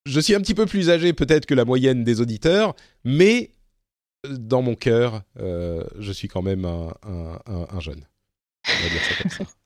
je 0.06 0.20
suis 0.20 0.34
un 0.34 0.40
petit 0.40 0.54
peu 0.54 0.66
plus 0.66 0.90
âgé 0.90 1.12
peut-être 1.12 1.46
que 1.46 1.54
la 1.54 1.64
moyenne 1.64 2.04
des 2.04 2.20
auditeurs 2.20 2.74
mais 3.04 3.50
dans 4.28 4.62
mon 4.62 4.74
cœur 4.74 5.22
euh, 5.38 5.84
je 5.98 6.12
suis 6.12 6.28
quand 6.28 6.42
même 6.42 6.64
un, 6.64 6.92
un 7.46 7.80
jeune 7.80 8.06
on 8.68 8.82
va 8.82 8.88
dire 8.88 9.02
ça 9.02 9.22
comme 9.22 9.30
ça 9.30 9.44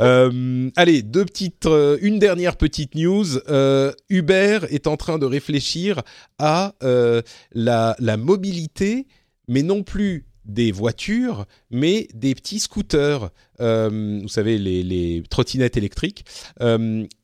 Euh, 0.00 0.70
allez, 0.76 1.02
deux 1.02 1.24
petites, 1.24 1.66
euh, 1.66 1.98
une 2.02 2.18
dernière 2.18 2.56
petite 2.56 2.94
news. 2.94 3.38
Euh, 3.48 3.92
Uber 4.10 4.60
est 4.70 4.86
en 4.86 4.96
train 4.96 5.18
de 5.18 5.26
réfléchir 5.26 6.02
à 6.38 6.74
la, 6.80 7.96
la, 7.98 8.16
mobilité, 8.16 9.06
mais 9.48 9.62
non 9.62 9.82
plus 9.82 10.26
des 10.44 10.72
voitures, 10.72 11.46
mais 11.70 12.08
des 12.14 12.34
petits 12.34 12.60
scooters. 12.60 13.30
vous 13.58 14.28
savez, 14.28 14.58
les, 14.58 14.82
les 14.82 15.22
trottinettes 15.28 15.76
électriques. 15.76 16.24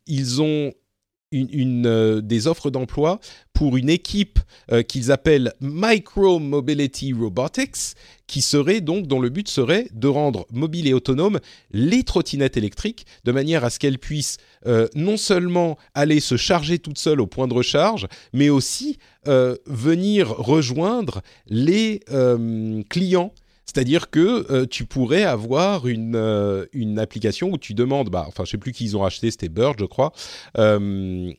ils 0.07 0.43
ont 0.43 0.73
une, 1.35 1.87
euh, 1.87 2.21
des 2.21 2.47
offres 2.47 2.71
d'emploi 2.71 3.21
pour 3.53 3.77
une 3.77 3.89
équipe 3.89 4.39
euh, 4.73 4.83
qu'ils 4.83 5.13
appellent 5.13 5.53
Micro 5.61 6.39
Mobility 6.39 7.13
Robotics, 7.13 7.95
qui 8.27 8.41
serait 8.41 8.81
donc, 8.81 9.07
dont 9.07 9.21
le 9.21 9.29
but 9.29 9.49
serait 9.49 9.89
de 9.93 10.09
rendre 10.09 10.47
mobile 10.53 10.87
et 10.87 10.95
autonome 10.95 11.41
les 11.73 12.05
trottinettes 12.05 12.57
électriques, 12.57 13.07
de 13.25 13.33
manière 13.33 13.65
à 13.65 13.71
ce 13.71 13.79
qu'elles 13.79 13.99
puissent 13.99 14.39
euh, 14.67 14.89
non 14.95 15.17
seulement 15.17 15.77
aller 15.95 16.21
se 16.21 16.37
charger 16.37 16.79
toutes 16.79 16.99
seules 16.99 17.21
au 17.21 17.27
point 17.27 17.49
de 17.49 17.55
recharge, 17.55 18.07
mais 18.33 18.51
aussi 18.51 18.99
venir 19.67 20.29
rejoindre 20.29 21.23
les 21.49 22.01
clients 22.91 23.33
c'est-à-dire 23.67 24.11
que 24.11 24.51
euh, 24.53 24.67
tu 24.67 24.85
pourrais 24.85 25.25
avoir 25.25 25.87
une, 25.87 26.17
euh, 26.17 26.67
une 26.73 26.99
application 26.99 27.51
où 27.51 27.59
tu 27.59 27.75
demandes, 27.75 28.11
bah, 28.11 28.25
enfin 28.27 28.45
je 28.45 28.51
sais 28.51 28.59
plus 28.59 28.73
qui 28.73 28.85
ils 28.85 28.97
ont 28.97 29.05
acheté, 29.05 29.31
c'était 29.31 29.49
Bird 29.49 29.77
je 29.79 29.85
crois. 29.85 30.13
Euh, 30.59 31.33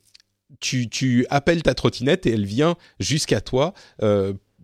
tu, 0.59 0.89
tu, 0.89 1.25
appelles 1.29 1.63
ta 1.63 1.73
trottinette 1.73 2.25
et 2.25 2.31
elle 2.31 2.45
vient 2.45 2.75
jusqu'à 2.99 3.41
toi 3.41 3.73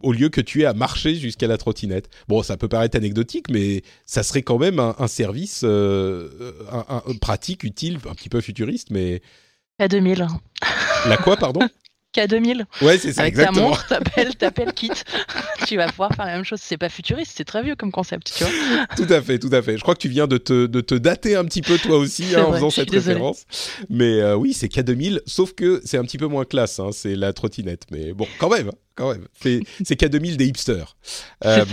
au 0.04 0.14
lieu 0.14 0.30
que 0.30 0.42
tu 0.42 0.62
aies 0.62 0.66
à 0.66 0.74
marcher 0.74 1.16
jusqu'à 1.16 1.48
la 1.48 1.58
trottinette. 1.58 2.10
Bon, 2.28 2.42
ça 2.42 2.58
peut 2.58 2.68
paraître 2.68 2.98
anecdotique, 2.98 3.52
mais 3.52 3.84
ça 4.06 4.24
serait 4.24 4.42
quand 4.42 4.58
même 4.58 4.80
un, 4.80 5.08
service 5.08 5.64
un, 5.64 7.02
pratique, 7.20 7.64
utile, 7.64 8.00
un 8.10 8.16
petit 8.16 8.30
peu 8.30 8.42
futuriste, 8.42 8.90
mais... 8.90 9.22
À 9.80 9.88
2000. 9.88 10.28
La 11.08 11.18
quoi, 11.18 11.38
pardon? 11.38 11.62
K2000. 12.16 12.66
Ouais, 12.82 12.98
c'est 12.98 13.14
ça, 13.14 13.22
Avec 13.22 13.34
exactement. 13.34 13.62
ta 13.62 13.68
montre, 13.70 13.88
t'appelles, 13.88 14.36
t'appelles 14.36 14.74
kit. 14.74 14.92
tu 15.68 15.78
vas 15.78 15.88
pouvoir 15.88 16.14
faire 16.14 16.26
la 16.26 16.34
même 16.34 16.44
chose. 16.44 16.60
C'est 16.62 16.78
pas 16.78 16.90
futuriste, 16.90 17.34
c'est 17.36 17.46
très 17.46 17.64
vieux 17.64 17.76
comme 17.76 17.92
concept, 17.92 18.34
tu 18.36 18.44
vois. 18.44 18.54
tout 18.98 19.12
à 19.12 19.22
fait, 19.22 19.40
tout 19.40 19.50
à 19.52 19.62
fait. 19.62 19.78
Je 19.78 19.82
crois 19.82 19.96
que 19.96 20.02
tu 20.02 20.10
viens 20.10 20.28
de 20.28 20.38
te, 20.38 20.66
de 20.66 20.82
te 20.82 20.96
dater 20.96 21.36
un 21.36 21.46
petit 21.46 21.62
peu 21.62 21.78
toi 21.78 21.98
aussi 21.98 22.36
hein, 22.36 22.44
en 22.44 22.54
faisant 22.54 22.70
cette 22.70 22.90
référence. 22.90 23.46
Mais 23.90 24.20
euh, 24.22 24.36
oui, 24.36 24.54
c'est 24.54 24.68
K2000, 24.68 25.22
sauf 25.26 25.54
que 25.54 25.82
c'est 25.86 25.98
un 25.98 26.04
petit 26.04 26.18
peu 26.18 26.28
moins 26.28 26.46
classe, 26.46 26.80
hein, 26.80 26.90
c'est 26.92 27.16
la 27.16 27.34
trottinette. 27.34 27.84
Mais 27.92 28.14
bon, 28.14 28.28
quand 28.40 28.50
même, 28.50 28.72
quand 28.96 29.12
même. 29.12 29.28
C'est, 29.42 29.62
c'est 29.84 30.00
K2000 30.00 30.36
des 30.36 30.48
hipsters. 30.48 30.98
Euh... 31.46 31.66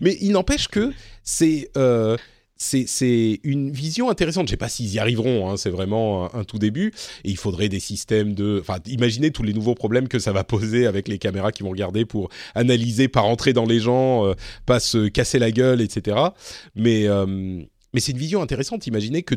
mais 0.00 0.16
il 0.20 0.32
n'empêche 0.32 0.68
que 0.68 0.92
c'est... 1.22 1.70
Euh, 1.76 2.16
c'est 2.56 3.40
une 3.44 3.70
vision 3.70 4.08
intéressante. 4.08 4.46
Je 4.46 4.52
sais 4.52 4.56
pas 4.56 4.68
s'ils 4.68 4.92
y 4.92 4.98
arriveront, 4.98 5.50
hein, 5.50 5.56
c'est 5.56 5.70
vraiment 5.70 6.34
un, 6.34 6.44
tout 6.44 6.58
début. 6.58 6.92
Et 7.24 7.30
il 7.30 7.36
faudrait 7.36 7.68
des 7.68 7.80
systèmes 7.80 8.34
de... 8.34 8.58
Enfin, 8.60 8.78
imaginez 8.86 9.30
tous 9.30 9.42
les 9.42 9.52
nouveaux 9.52 9.74
problèmes 9.74 10.08
que 10.08 10.18
ça 10.18 10.32
va 10.32 10.44
poser 10.44 10.86
avec 10.86 11.08
les 11.08 11.18
caméras 11.18 11.52
qui 11.52 11.62
vont 11.62 11.70
regarder 11.70 12.04
pour 12.04 12.30
analyser, 12.54 13.08
pas 13.08 13.20
rentrer 13.20 13.52
dans 13.52 13.66
les 13.66 13.80
gens, 13.80 14.26
euh, 14.26 14.34
pas 14.64 14.80
se 14.80 15.08
casser 15.08 15.38
la 15.38 15.50
gueule, 15.50 15.80
etc. 15.80 16.16
Mais, 16.74 17.06
euh, 17.06 17.26
mais 17.26 18.00
c'est 18.00 18.12
une 18.12 18.18
vision 18.18 18.40
intéressante. 18.40 18.86
Imaginez 18.86 19.22
que 19.22 19.34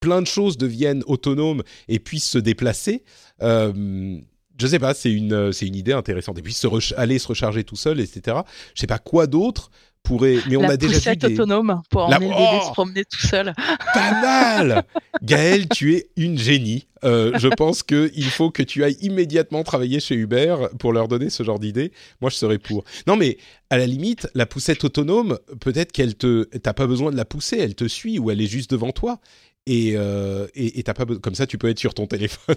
plein 0.00 0.20
de 0.20 0.26
choses 0.26 0.58
deviennent 0.58 1.02
autonomes 1.06 1.62
et 1.88 1.98
puissent 1.98 2.28
se 2.30 2.38
déplacer. 2.38 3.04
Euh, 3.42 4.18
je 4.58 4.66
sais 4.66 4.78
pas, 4.78 4.94
c'est 4.94 5.12
une, 5.12 5.52
c'est 5.52 5.66
une 5.66 5.76
idée 5.76 5.92
intéressante. 5.92 6.38
Et 6.38 6.42
puis 6.42 6.54
se 6.54 6.66
aller 6.96 7.18
se 7.18 7.28
recharger 7.28 7.62
tout 7.62 7.76
seul, 7.76 8.00
etc. 8.00 8.38
Je 8.74 8.80
sais 8.80 8.86
pas 8.86 8.98
quoi 8.98 9.26
d'autre 9.26 9.70
pourrait. 10.06 10.38
Mais 10.48 10.56
on 10.56 10.62
la 10.62 10.70
a 10.70 10.76
déjà 10.76 11.10
vu 11.12 11.16
des... 11.16 11.34
autonome 11.34 11.82
pour 11.90 12.08
La- 12.08 12.16
emmener 12.16 12.28
le 12.30 12.34
bébé 12.34 12.58
Oh 12.62 12.66
se 12.68 12.72
promener 12.72 13.04
tout 13.04 13.26
seul. 13.26 13.52
Pas 13.94 14.20
mal 14.20 14.84
Gaël, 15.22 15.68
tu 15.68 15.94
es 15.94 16.08
une 16.16 16.38
génie. 16.38 16.86
Euh, 17.04 17.38
je 17.38 17.48
pense 17.48 17.82
qu'il 17.82 18.24
faut 18.24 18.50
que 18.50 18.62
tu 18.62 18.82
ailles 18.84 18.96
immédiatement 19.00 19.62
travailler 19.62 20.00
chez 20.00 20.14
Uber 20.14 20.56
pour 20.78 20.92
leur 20.92 21.08
donner 21.08 21.30
ce 21.30 21.42
genre 21.42 21.58
d'idée. 21.58 21.92
Moi, 22.20 22.30
je 22.30 22.36
serais 22.36 22.58
pour. 22.58 22.84
Non, 23.06 23.16
mais 23.16 23.38
à 23.70 23.76
la 23.78 23.86
limite, 23.86 24.28
la 24.34 24.46
poussette 24.46 24.82
autonome, 24.84 25.38
peut-être 25.60 25.92
qu'elle 25.92 26.14
te, 26.16 26.44
t'as 26.58 26.72
pas 26.72 26.86
besoin 26.86 27.10
de 27.10 27.16
la 27.16 27.24
pousser, 27.24 27.58
elle 27.58 27.74
te 27.74 27.86
suit 27.88 28.18
ou 28.18 28.30
elle 28.30 28.40
est 28.40 28.46
juste 28.46 28.70
devant 28.70 28.92
toi. 28.92 29.20
Et 29.66 29.94
euh, 29.96 30.46
et 30.54 30.78
et 30.78 30.82
t'as 30.84 30.94
pas 30.94 31.04
comme 31.06 31.34
ça, 31.34 31.46
tu 31.46 31.58
peux 31.58 31.68
être 31.68 31.78
sur 31.78 31.94
ton 31.94 32.06
téléphone. 32.06 32.56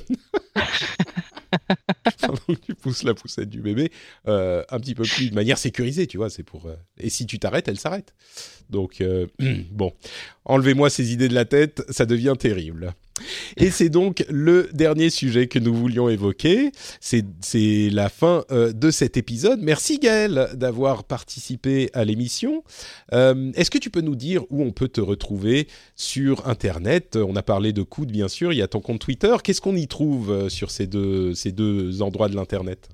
Pendant 2.22 2.38
que 2.48 2.53
tu 2.53 2.76
pousses 2.76 3.03
la 3.03 3.14
poussette 3.15 3.49
du 3.49 3.61
bébé, 3.61 3.91
euh, 4.27 4.64
un 4.69 4.80
petit 4.80 4.94
peu 4.94 5.03
plus 5.03 5.30
de 5.31 5.36
manière 5.36 5.57
sécurisée, 5.57 6.06
tu 6.06 6.18
vois. 6.18 6.30
C'est 6.30 6.44
pour. 6.44 6.68
euh, 6.68 6.76
Et 6.99 7.10
si 7.10 7.26
tu 7.26 7.40
t'arrêtes, 7.40 7.68
elle 7.68 7.80
s'arrête. 7.80 8.14
Donc 8.69 9.03
bon, 9.72 9.94
enlevez-moi 10.45 10.90
ces 10.90 11.11
idées 11.14 11.27
de 11.30 11.34
la 11.34 11.45
tête, 11.45 11.84
ça 11.90 12.06
devient 12.06 12.36
terrible. 12.38 12.94
Et 13.57 13.71
c'est 13.71 13.89
donc 13.89 14.25
le 14.29 14.69
dernier 14.73 15.09
sujet 15.09 15.47
que 15.47 15.59
nous 15.59 15.73
voulions 15.73 16.09
évoquer. 16.09 16.71
C'est 16.99 17.89
la 17.91 18.09
fin 18.09 18.43
euh, 18.51 18.71
de 18.71 18.91
cet 18.91 19.17
épisode. 19.17 19.59
Merci 19.61 19.99
Gaël 19.99 20.49
d'avoir 20.53 21.03
participé 21.03 21.89
à 21.93 22.05
l'émission. 22.05 22.63
Euh, 23.13 23.51
Est-ce 23.55 23.71
que 23.71 23.77
tu 23.77 23.89
peux 23.89 24.01
nous 24.01 24.15
dire 24.15 24.43
où 24.49 24.63
on 24.63 24.71
peut 24.71 24.87
te 24.87 25.01
retrouver 25.01 25.67
sur 25.95 26.47
Internet? 26.47 27.15
On 27.15 27.35
a 27.35 27.43
parlé 27.43 27.73
de 27.73 27.83
Coude, 27.83 28.11
bien 28.11 28.27
sûr. 28.27 28.53
Il 28.53 28.57
y 28.57 28.61
a 28.61 28.67
ton 28.67 28.81
compte 28.81 28.99
Twitter. 28.99 29.35
Qu'est-ce 29.43 29.61
qu'on 29.61 29.75
y 29.75 29.87
trouve 29.87 30.31
euh, 30.31 30.49
sur 30.49 30.71
ces 30.71 30.87
deux 30.87 32.01
endroits 32.01 32.29
de 32.29 32.35
l'Internet? 32.35 32.89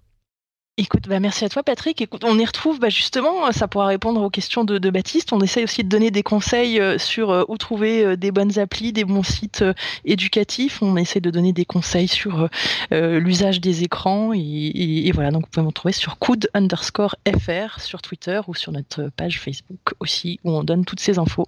Écoute, 0.78 1.08
bah 1.08 1.22
merci 1.22 1.46
à 1.46 1.50
toi 1.50 1.64
Patrick. 1.64 2.02
Écoute, 2.02 2.26
on 2.26 2.38
y 2.38 2.44
retrouve 2.44 2.82
bah 2.82 2.90
justement, 2.90 3.50
ça 3.54 3.70
pourra 3.70 3.86
répondre 3.88 4.22
aux 4.22 4.30
questions 4.30 4.66
de, 4.66 4.90
Baptiste. 4.90 5.32
On 5.32 5.40
essaye 5.40 5.64
aussi 5.64 5.86
de 5.86 5.88
donner 5.88 6.12
des 6.12 6.22
conseils 6.22 6.82
euh, 6.82 6.98
sur 6.98 7.32
euh, 7.32 7.44
où 7.48 7.58
trouver 7.58 8.04
euh, 8.04 8.18
des 8.18 8.30
bonnes 8.30 8.60
applis, 8.60 8.92
des 8.92 9.06
bons 9.06 9.24
sites 9.24 9.62
euh, 9.62 9.74
éducatifs. 10.04 10.82
On 10.82 10.98
essaie 10.98 11.22
de 11.22 11.30
donner 11.30 11.54
des 11.54 11.64
conseils 11.64 12.10
sur 12.10 12.42
euh, 12.42 12.48
euh, 12.92 13.20
l'usage 13.22 13.62
des 13.62 13.84
écrans. 13.84 14.34
Et, 14.34 15.10
voilà, 15.14 15.32
donc 15.32 15.44
vous 15.44 15.50
pouvez 15.50 15.64
me 15.64 15.70
retrouver 15.70 15.94
sur 15.94 16.18
coude 16.18 16.50
underscore 16.54 17.16
fr 17.40 17.80
sur 17.80 18.02
Twitter 18.02 18.42
ou 18.48 18.54
sur 18.54 18.74
notre 18.74 19.10
page 19.16 19.40
Facebook 19.40 19.94
aussi, 20.02 20.42
où 20.44 20.52
on 20.52 20.66
donne 20.66 20.84
toutes 20.84 21.00
ces 21.00 21.20
infos. 21.20 21.48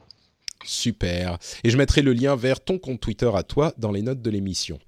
Super. 0.63 1.37
Et 1.65 1.69
je 1.69 1.75
mettrai 1.75 2.01
le 2.01 2.13
lien 2.13 2.37
vers 2.37 2.61
ton 2.63 2.79
compte 2.79 3.01
Twitter 3.01 3.29
à 3.35 3.43
toi 3.43 3.73
dans 3.77 3.91
les 3.91 4.03
notes 4.03 4.21
de 4.21 4.29
l'émission. 4.29 4.79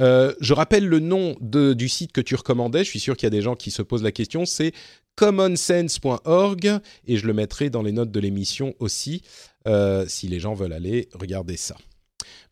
Euh, 0.00 0.34
je 0.40 0.54
rappelle 0.54 0.86
le 0.86 0.98
nom 0.98 1.36
du 1.40 1.88
site 1.88 2.12
que 2.12 2.20
tu 2.20 2.34
recommandais. 2.34 2.84
Je 2.84 2.90
suis 2.90 3.00
sûr 3.00 3.16
qu'il 3.16 3.26
y 3.26 3.28
a 3.28 3.30
des 3.30 3.42
gens 3.42 3.56
qui 3.56 3.70
se 3.70 3.82
posent 3.82 4.02
la 4.02 4.12
question. 4.12 4.46
C'est 4.46 4.72
commonsense.org 5.16 6.80
et 7.06 7.16
je 7.16 7.26
le 7.26 7.34
mettrai 7.34 7.68
dans 7.68 7.82
les 7.82 7.92
notes 7.92 8.10
de 8.10 8.20
l'émission 8.20 8.74
aussi 8.78 9.22
euh, 9.66 10.06
si 10.08 10.28
les 10.28 10.40
gens 10.40 10.54
veulent 10.54 10.72
aller 10.72 11.08
regarder 11.14 11.56
ça. 11.56 11.76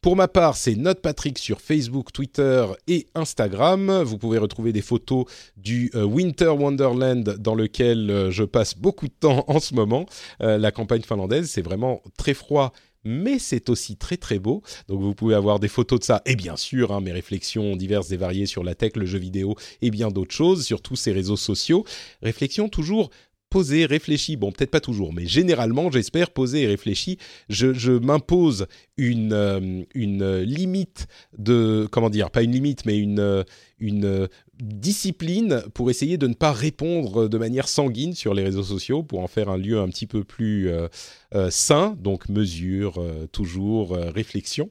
Pour 0.00 0.14
ma 0.14 0.28
part, 0.28 0.56
c'est 0.56 0.76
Note 0.76 1.00
Patrick 1.00 1.38
sur 1.38 1.60
Facebook, 1.60 2.12
Twitter 2.12 2.66
et 2.86 3.08
Instagram. 3.14 4.02
Vous 4.02 4.16
pouvez 4.16 4.38
retrouver 4.38 4.72
des 4.72 4.82
photos 4.82 5.24
du 5.56 5.90
euh, 5.94 6.04
Winter 6.04 6.48
Wonderland 6.48 7.24
dans 7.38 7.54
lequel 7.54 8.28
je 8.30 8.44
passe 8.44 8.76
beaucoup 8.76 9.08
de 9.08 9.14
temps 9.18 9.44
en 9.48 9.58
ce 9.58 9.74
moment. 9.74 10.06
La 10.40 10.70
campagne 10.70 11.02
finlandaise, 11.02 11.50
c'est 11.50 11.62
vraiment 11.62 12.02
très 12.16 12.34
froid, 12.34 12.72
mais 13.08 13.38
c'est 13.38 13.70
aussi 13.70 13.96
très 13.96 14.16
très 14.16 14.38
beau. 14.38 14.62
Donc 14.86 15.00
vous 15.00 15.14
pouvez 15.14 15.34
avoir 15.34 15.58
des 15.58 15.68
photos 15.68 16.00
de 16.00 16.04
ça 16.04 16.22
et 16.26 16.36
bien 16.36 16.56
sûr 16.56 16.92
hein, 16.92 17.00
mes 17.00 17.12
réflexions 17.12 17.74
diverses 17.74 18.12
et 18.12 18.16
variées 18.16 18.46
sur 18.46 18.62
la 18.62 18.74
tech, 18.74 18.92
le 18.96 19.06
jeu 19.06 19.18
vidéo 19.18 19.56
et 19.82 19.90
bien 19.90 20.08
d'autres 20.08 20.34
choses 20.34 20.64
sur 20.64 20.82
tous 20.82 20.96
ces 20.96 21.12
réseaux 21.12 21.36
sociaux. 21.36 21.84
Réflexions 22.22 22.68
toujours 22.68 23.10
posées, 23.50 23.86
réfléchies. 23.86 24.36
Bon, 24.36 24.52
peut-être 24.52 24.70
pas 24.70 24.80
toujours, 24.80 25.12
mais 25.12 25.26
généralement, 25.26 25.90
j'espère 25.90 26.30
posées 26.30 26.62
et 26.62 26.66
réfléchies. 26.66 27.18
Je, 27.48 27.90
m'impose 27.98 28.66
une, 28.96 29.32
euh, 29.32 29.82
une 29.94 30.40
limite 30.40 31.06
de, 31.38 31.88
comment 31.90 32.10
dire, 32.10 32.30
pas 32.30 32.42
une 32.42 32.52
limite, 32.52 32.84
mais 32.84 32.98
une, 32.98 33.44
une 33.78 34.28
discipline 34.60 35.62
pour 35.74 35.90
essayer 35.90 36.18
de 36.18 36.26
ne 36.26 36.34
pas 36.34 36.52
répondre 36.52 37.28
de 37.28 37.38
manière 37.38 37.68
sanguine 37.68 38.14
sur 38.14 38.34
les 38.34 38.42
réseaux 38.42 38.62
sociaux, 38.62 39.02
pour 39.02 39.20
en 39.20 39.28
faire 39.28 39.48
un 39.48 39.56
lieu 39.56 39.78
un 39.78 39.88
petit 39.88 40.06
peu 40.06 40.24
plus 40.24 40.68
euh, 40.68 40.88
euh, 41.34 41.50
sain, 41.50 41.96
donc 42.00 42.28
mesure, 42.28 42.98
euh, 42.98 43.26
toujours 43.30 43.96
réflexion. 43.96 44.70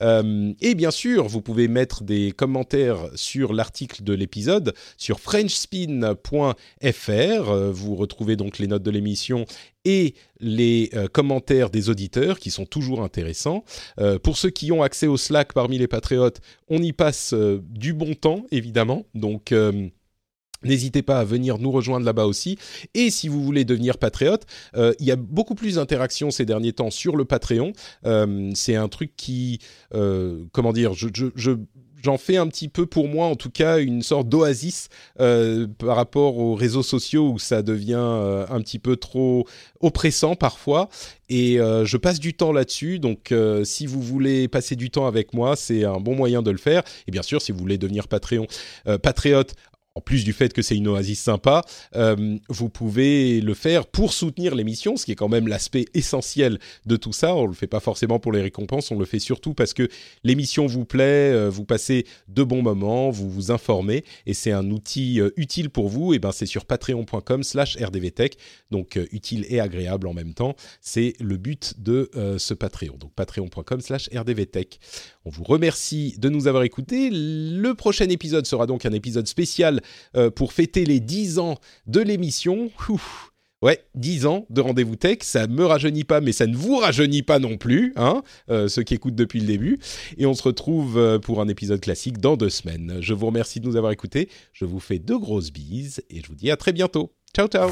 Et 0.00 0.74
bien 0.74 0.90
sûr, 0.90 1.28
vous 1.28 1.42
pouvez 1.42 1.68
mettre 1.68 2.02
des 2.02 2.32
commentaires 2.32 2.98
sur 3.14 3.52
l'article 3.52 4.02
de 4.02 4.12
l'épisode 4.12 4.74
sur 4.96 5.20
frenchspin.fr. 5.20 6.12
Vous 7.72 7.96
retrouvez 7.96 8.36
donc 8.36 8.58
les 8.58 8.66
notes 8.66 8.82
de 8.82 8.90
l'émission 8.90 9.46
et 9.86 10.14
les 10.40 10.90
euh, 10.94 11.06
commentaires 11.06 11.70
des 11.70 11.88
auditeurs 11.88 12.40
qui 12.40 12.50
sont 12.50 12.66
toujours 12.66 13.02
intéressants. 13.02 13.64
Euh, 14.00 14.18
pour 14.18 14.36
ceux 14.36 14.50
qui 14.50 14.72
ont 14.72 14.82
accès 14.82 15.06
au 15.06 15.16
Slack 15.16 15.52
parmi 15.52 15.78
les 15.78 15.86
patriotes, 15.86 16.40
on 16.68 16.82
y 16.82 16.92
passe 16.92 17.32
euh, 17.32 17.62
du 17.70 17.94
bon 17.94 18.14
temps, 18.14 18.44
évidemment. 18.50 19.06
Donc, 19.14 19.54
N'hésitez 20.62 21.02
pas 21.02 21.20
à 21.20 21.24
venir 21.24 21.58
nous 21.58 21.70
rejoindre 21.70 22.06
là-bas 22.06 22.24
aussi. 22.24 22.56
Et 22.94 23.10
si 23.10 23.28
vous 23.28 23.44
voulez 23.44 23.64
devenir 23.64 23.98
patriote, 23.98 24.46
il 24.74 25.06
y 25.06 25.10
a 25.12 25.16
beaucoup 25.16 25.54
plus 25.54 25.74
d'interactions 25.76 26.30
ces 26.30 26.46
derniers 26.46 26.72
temps 26.72 26.90
sur 26.90 27.14
le 27.16 27.24
Patreon. 27.26 27.72
C'est 28.54 28.74
un 28.74 28.88
truc 28.88 29.12
qui, 29.16 29.60
comment 29.92 30.72
dire, 30.72 30.94
je- 30.94 31.56
j'en 32.02 32.18
fais 32.18 32.36
un 32.36 32.46
petit 32.48 32.68
peu 32.68 32.86
pour 32.86 33.08
moi, 33.08 33.26
en 33.26 33.36
tout 33.36 33.50
cas, 33.50 33.78
une 33.78 34.02
sorte 34.02 34.28
d'oasis 34.28 34.88
euh, 35.20 35.66
par 35.78 35.96
rapport 35.96 36.38
aux 36.38 36.54
réseaux 36.54 36.82
sociaux 36.82 37.30
où 37.30 37.38
ça 37.38 37.62
devient 37.62 37.94
euh, 37.98 38.46
un 38.50 38.60
petit 38.60 38.78
peu 38.78 38.96
trop 38.96 39.46
oppressant 39.80 40.34
parfois. 40.34 40.88
Et 41.28 41.58
euh, 41.58 41.84
je 41.84 41.96
passe 41.96 42.20
du 42.20 42.34
temps 42.34 42.52
là-dessus. 42.52 42.98
Donc, 42.98 43.34
si 43.64 43.86
vous 43.86 44.00
voulez 44.00 44.48
passer 44.48 44.76
du 44.76 44.90
temps 44.90 45.06
avec 45.06 45.34
moi, 45.34 45.56
c'est 45.56 45.84
un 45.84 45.98
bon 45.98 46.14
moyen 46.14 46.42
de 46.42 46.50
le 46.50 46.58
faire. 46.58 46.82
Et 47.06 47.10
bien 47.10 47.22
sûr, 47.22 47.42
si 47.42 47.52
vous 47.52 47.58
voulez 47.58 47.78
devenir 47.78 48.08
Patreon, 48.08 48.46
patriote, 49.02 49.54
en 49.96 50.02
plus 50.02 50.24
du 50.24 50.34
fait 50.34 50.52
que 50.52 50.60
c'est 50.60 50.76
une 50.76 50.88
oasis 50.88 51.18
sympa, 51.18 51.62
euh, 51.96 52.36
vous 52.50 52.68
pouvez 52.68 53.40
le 53.40 53.54
faire 53.54 53.86
pour 53.86 54.12
soutenir 54.12 54.54
l'émission, 54.54 54.96
ce 54.96 55.06
qui 55.06 55.12
est 55.12 55.16
quand 55.16 55.30
même 55.30 55.48
l'aspect 55.48 55.86
essentiel 55.94 56.58
de 56.84 56.96
tout 56.96 57.14
ça. 57.14 57.34
On 57.34 57.46
le 57.46 57.54
fait 57.54 57.66
pas 57.66 57.80
forcément 57.80 58.18
pour 58.18 58.30
les 58.30 58.42
récompenses, 58.42 58.90
on 58.90 58.98
le 58.98 59.06
fait 59.06 59.18
surtout 59.18 59.54
parce 59.54 59.72
que 59.72 59.88
l'émission 60.22 60.66
vous 60.66 60.84
plaît, 60.84 61.32
euh, 61.32 61.48
vous 61.48 61.64
passez 61.64 62.04
de 62.28 62.42
bons 62.44 62.60
moments, 62.60 63.10
vous 63.10 63.30
vous 63.30 63.50
informez 63.50 64.04
et 64.26 64.34
c'est 64.34 64.52
un 64.52 64.70
outil 64.70 65.18
euh, 65.18 65.30
utile 65.36 65.70
pour 65.70 65.88
vous. 65.88 66.12
Et 66.12 66.18
ben 66.18 66.30
c'est 66.30 66.46
sur 66.46 66.66
patreon.com/slash 66.66 67.78
rdvtech, 67.78 68.36
donc 68.70 68.98
euh, 68.98 69.06
utile 69.12 69.46
et 69.48 69.60
agréable 69.60 70.08
en 70.08 70.12
même 70.12 70.34
temps. 70.34 70.56
C'est 70.82 71.14
le 71.20 71.38
but 71.38 71.74
de 71.78 72.10
ce 72.38 72.52
Patreon. 72.54 72.96
Donc 72.98 73.12
patreon.com/slash 73.14 74.10
rdvtech. 74.14 74.78
On 75.26 75.30
vous 75.30 75.42
remercie 75.42 76.14
de 76.18 76.28
nous 76.28 76.46
avoir 76.46 76.62
écoutés. 76.62 77.10
Le 77.10 77.74
prochain 77.74 78.08
épisode 78.08 78.46
sera 78.46 78.66
donc 78.66 78.86
un 78.86 78.92
épisode 78.92 79.26
spécial 79.26 79.80
euh, 80.16 80.30
pour 80.30 80.52
fêter 80.52 80.84
les 80.84 81.00
10 81.00 81.40
ans 81.40 81.56
de 81.88 82.00
l'émission. 82.00 82.70
Ouais, 83.60 83.84
10 83.96 84.26
ans 84.26 84.46
de 84.50 84.60
rendez-vous 84.60 84.94
tech, 84.94 85.18
ça 85.22 85.48
me 85.48 85.64
rajeunit 85.64 86.04
pas, 86.04 86.20
mais 86.20 86.30
ça 86.30 86.46
ne 86.46 86.54
vous 86.54 86.76
rajeunit 86.76 87.24
pas 87.24 87.40
non 87.40 87.56
plus, 87.56 87.92
hein, 87.96 88.22
euh, 88.50 88.68
ceux 88.68 88.84
qui 88.84 88.94
écoutent 88.94 89.16
depuis 89.16 89.40
le 89.40 89.46
début. 89.46 89.80
Et 90.16 90.26
on 90.26 90.34
se 90.34 90.44
retrouve 90.44 90.96
euh, 90.96 91.18
pour 91.18 91.40
un 91.40 91.48
épisode 91.48 91.80
classique 91.80 92.18
dans 92.18 92.36
deux 92.36 92.50
semaines. 92.50 92.98
Je 93.00 93.12
vous 93.12 93.26
remercie 93.26 93.58
de 93.58 93.66
nous 93.66 93.74
avoir 93.74 93.90
écoutés, 93.90 94.28
je 94.52 94.64
vous 94.64 94.78
fais 94.78 95.00
de 95.00 95.14
grosses 95.16 95.50
bises 95.50 96.04
et 96.08 96.20
je 96.22 96.28
vous 96.28 96.36
dis 96.36 96.52
à 96.52 96.56
très 96.56 96.72
bientôt. 96.72 97.10
Ciao 97.34 97.48
ciao 97.48 97.70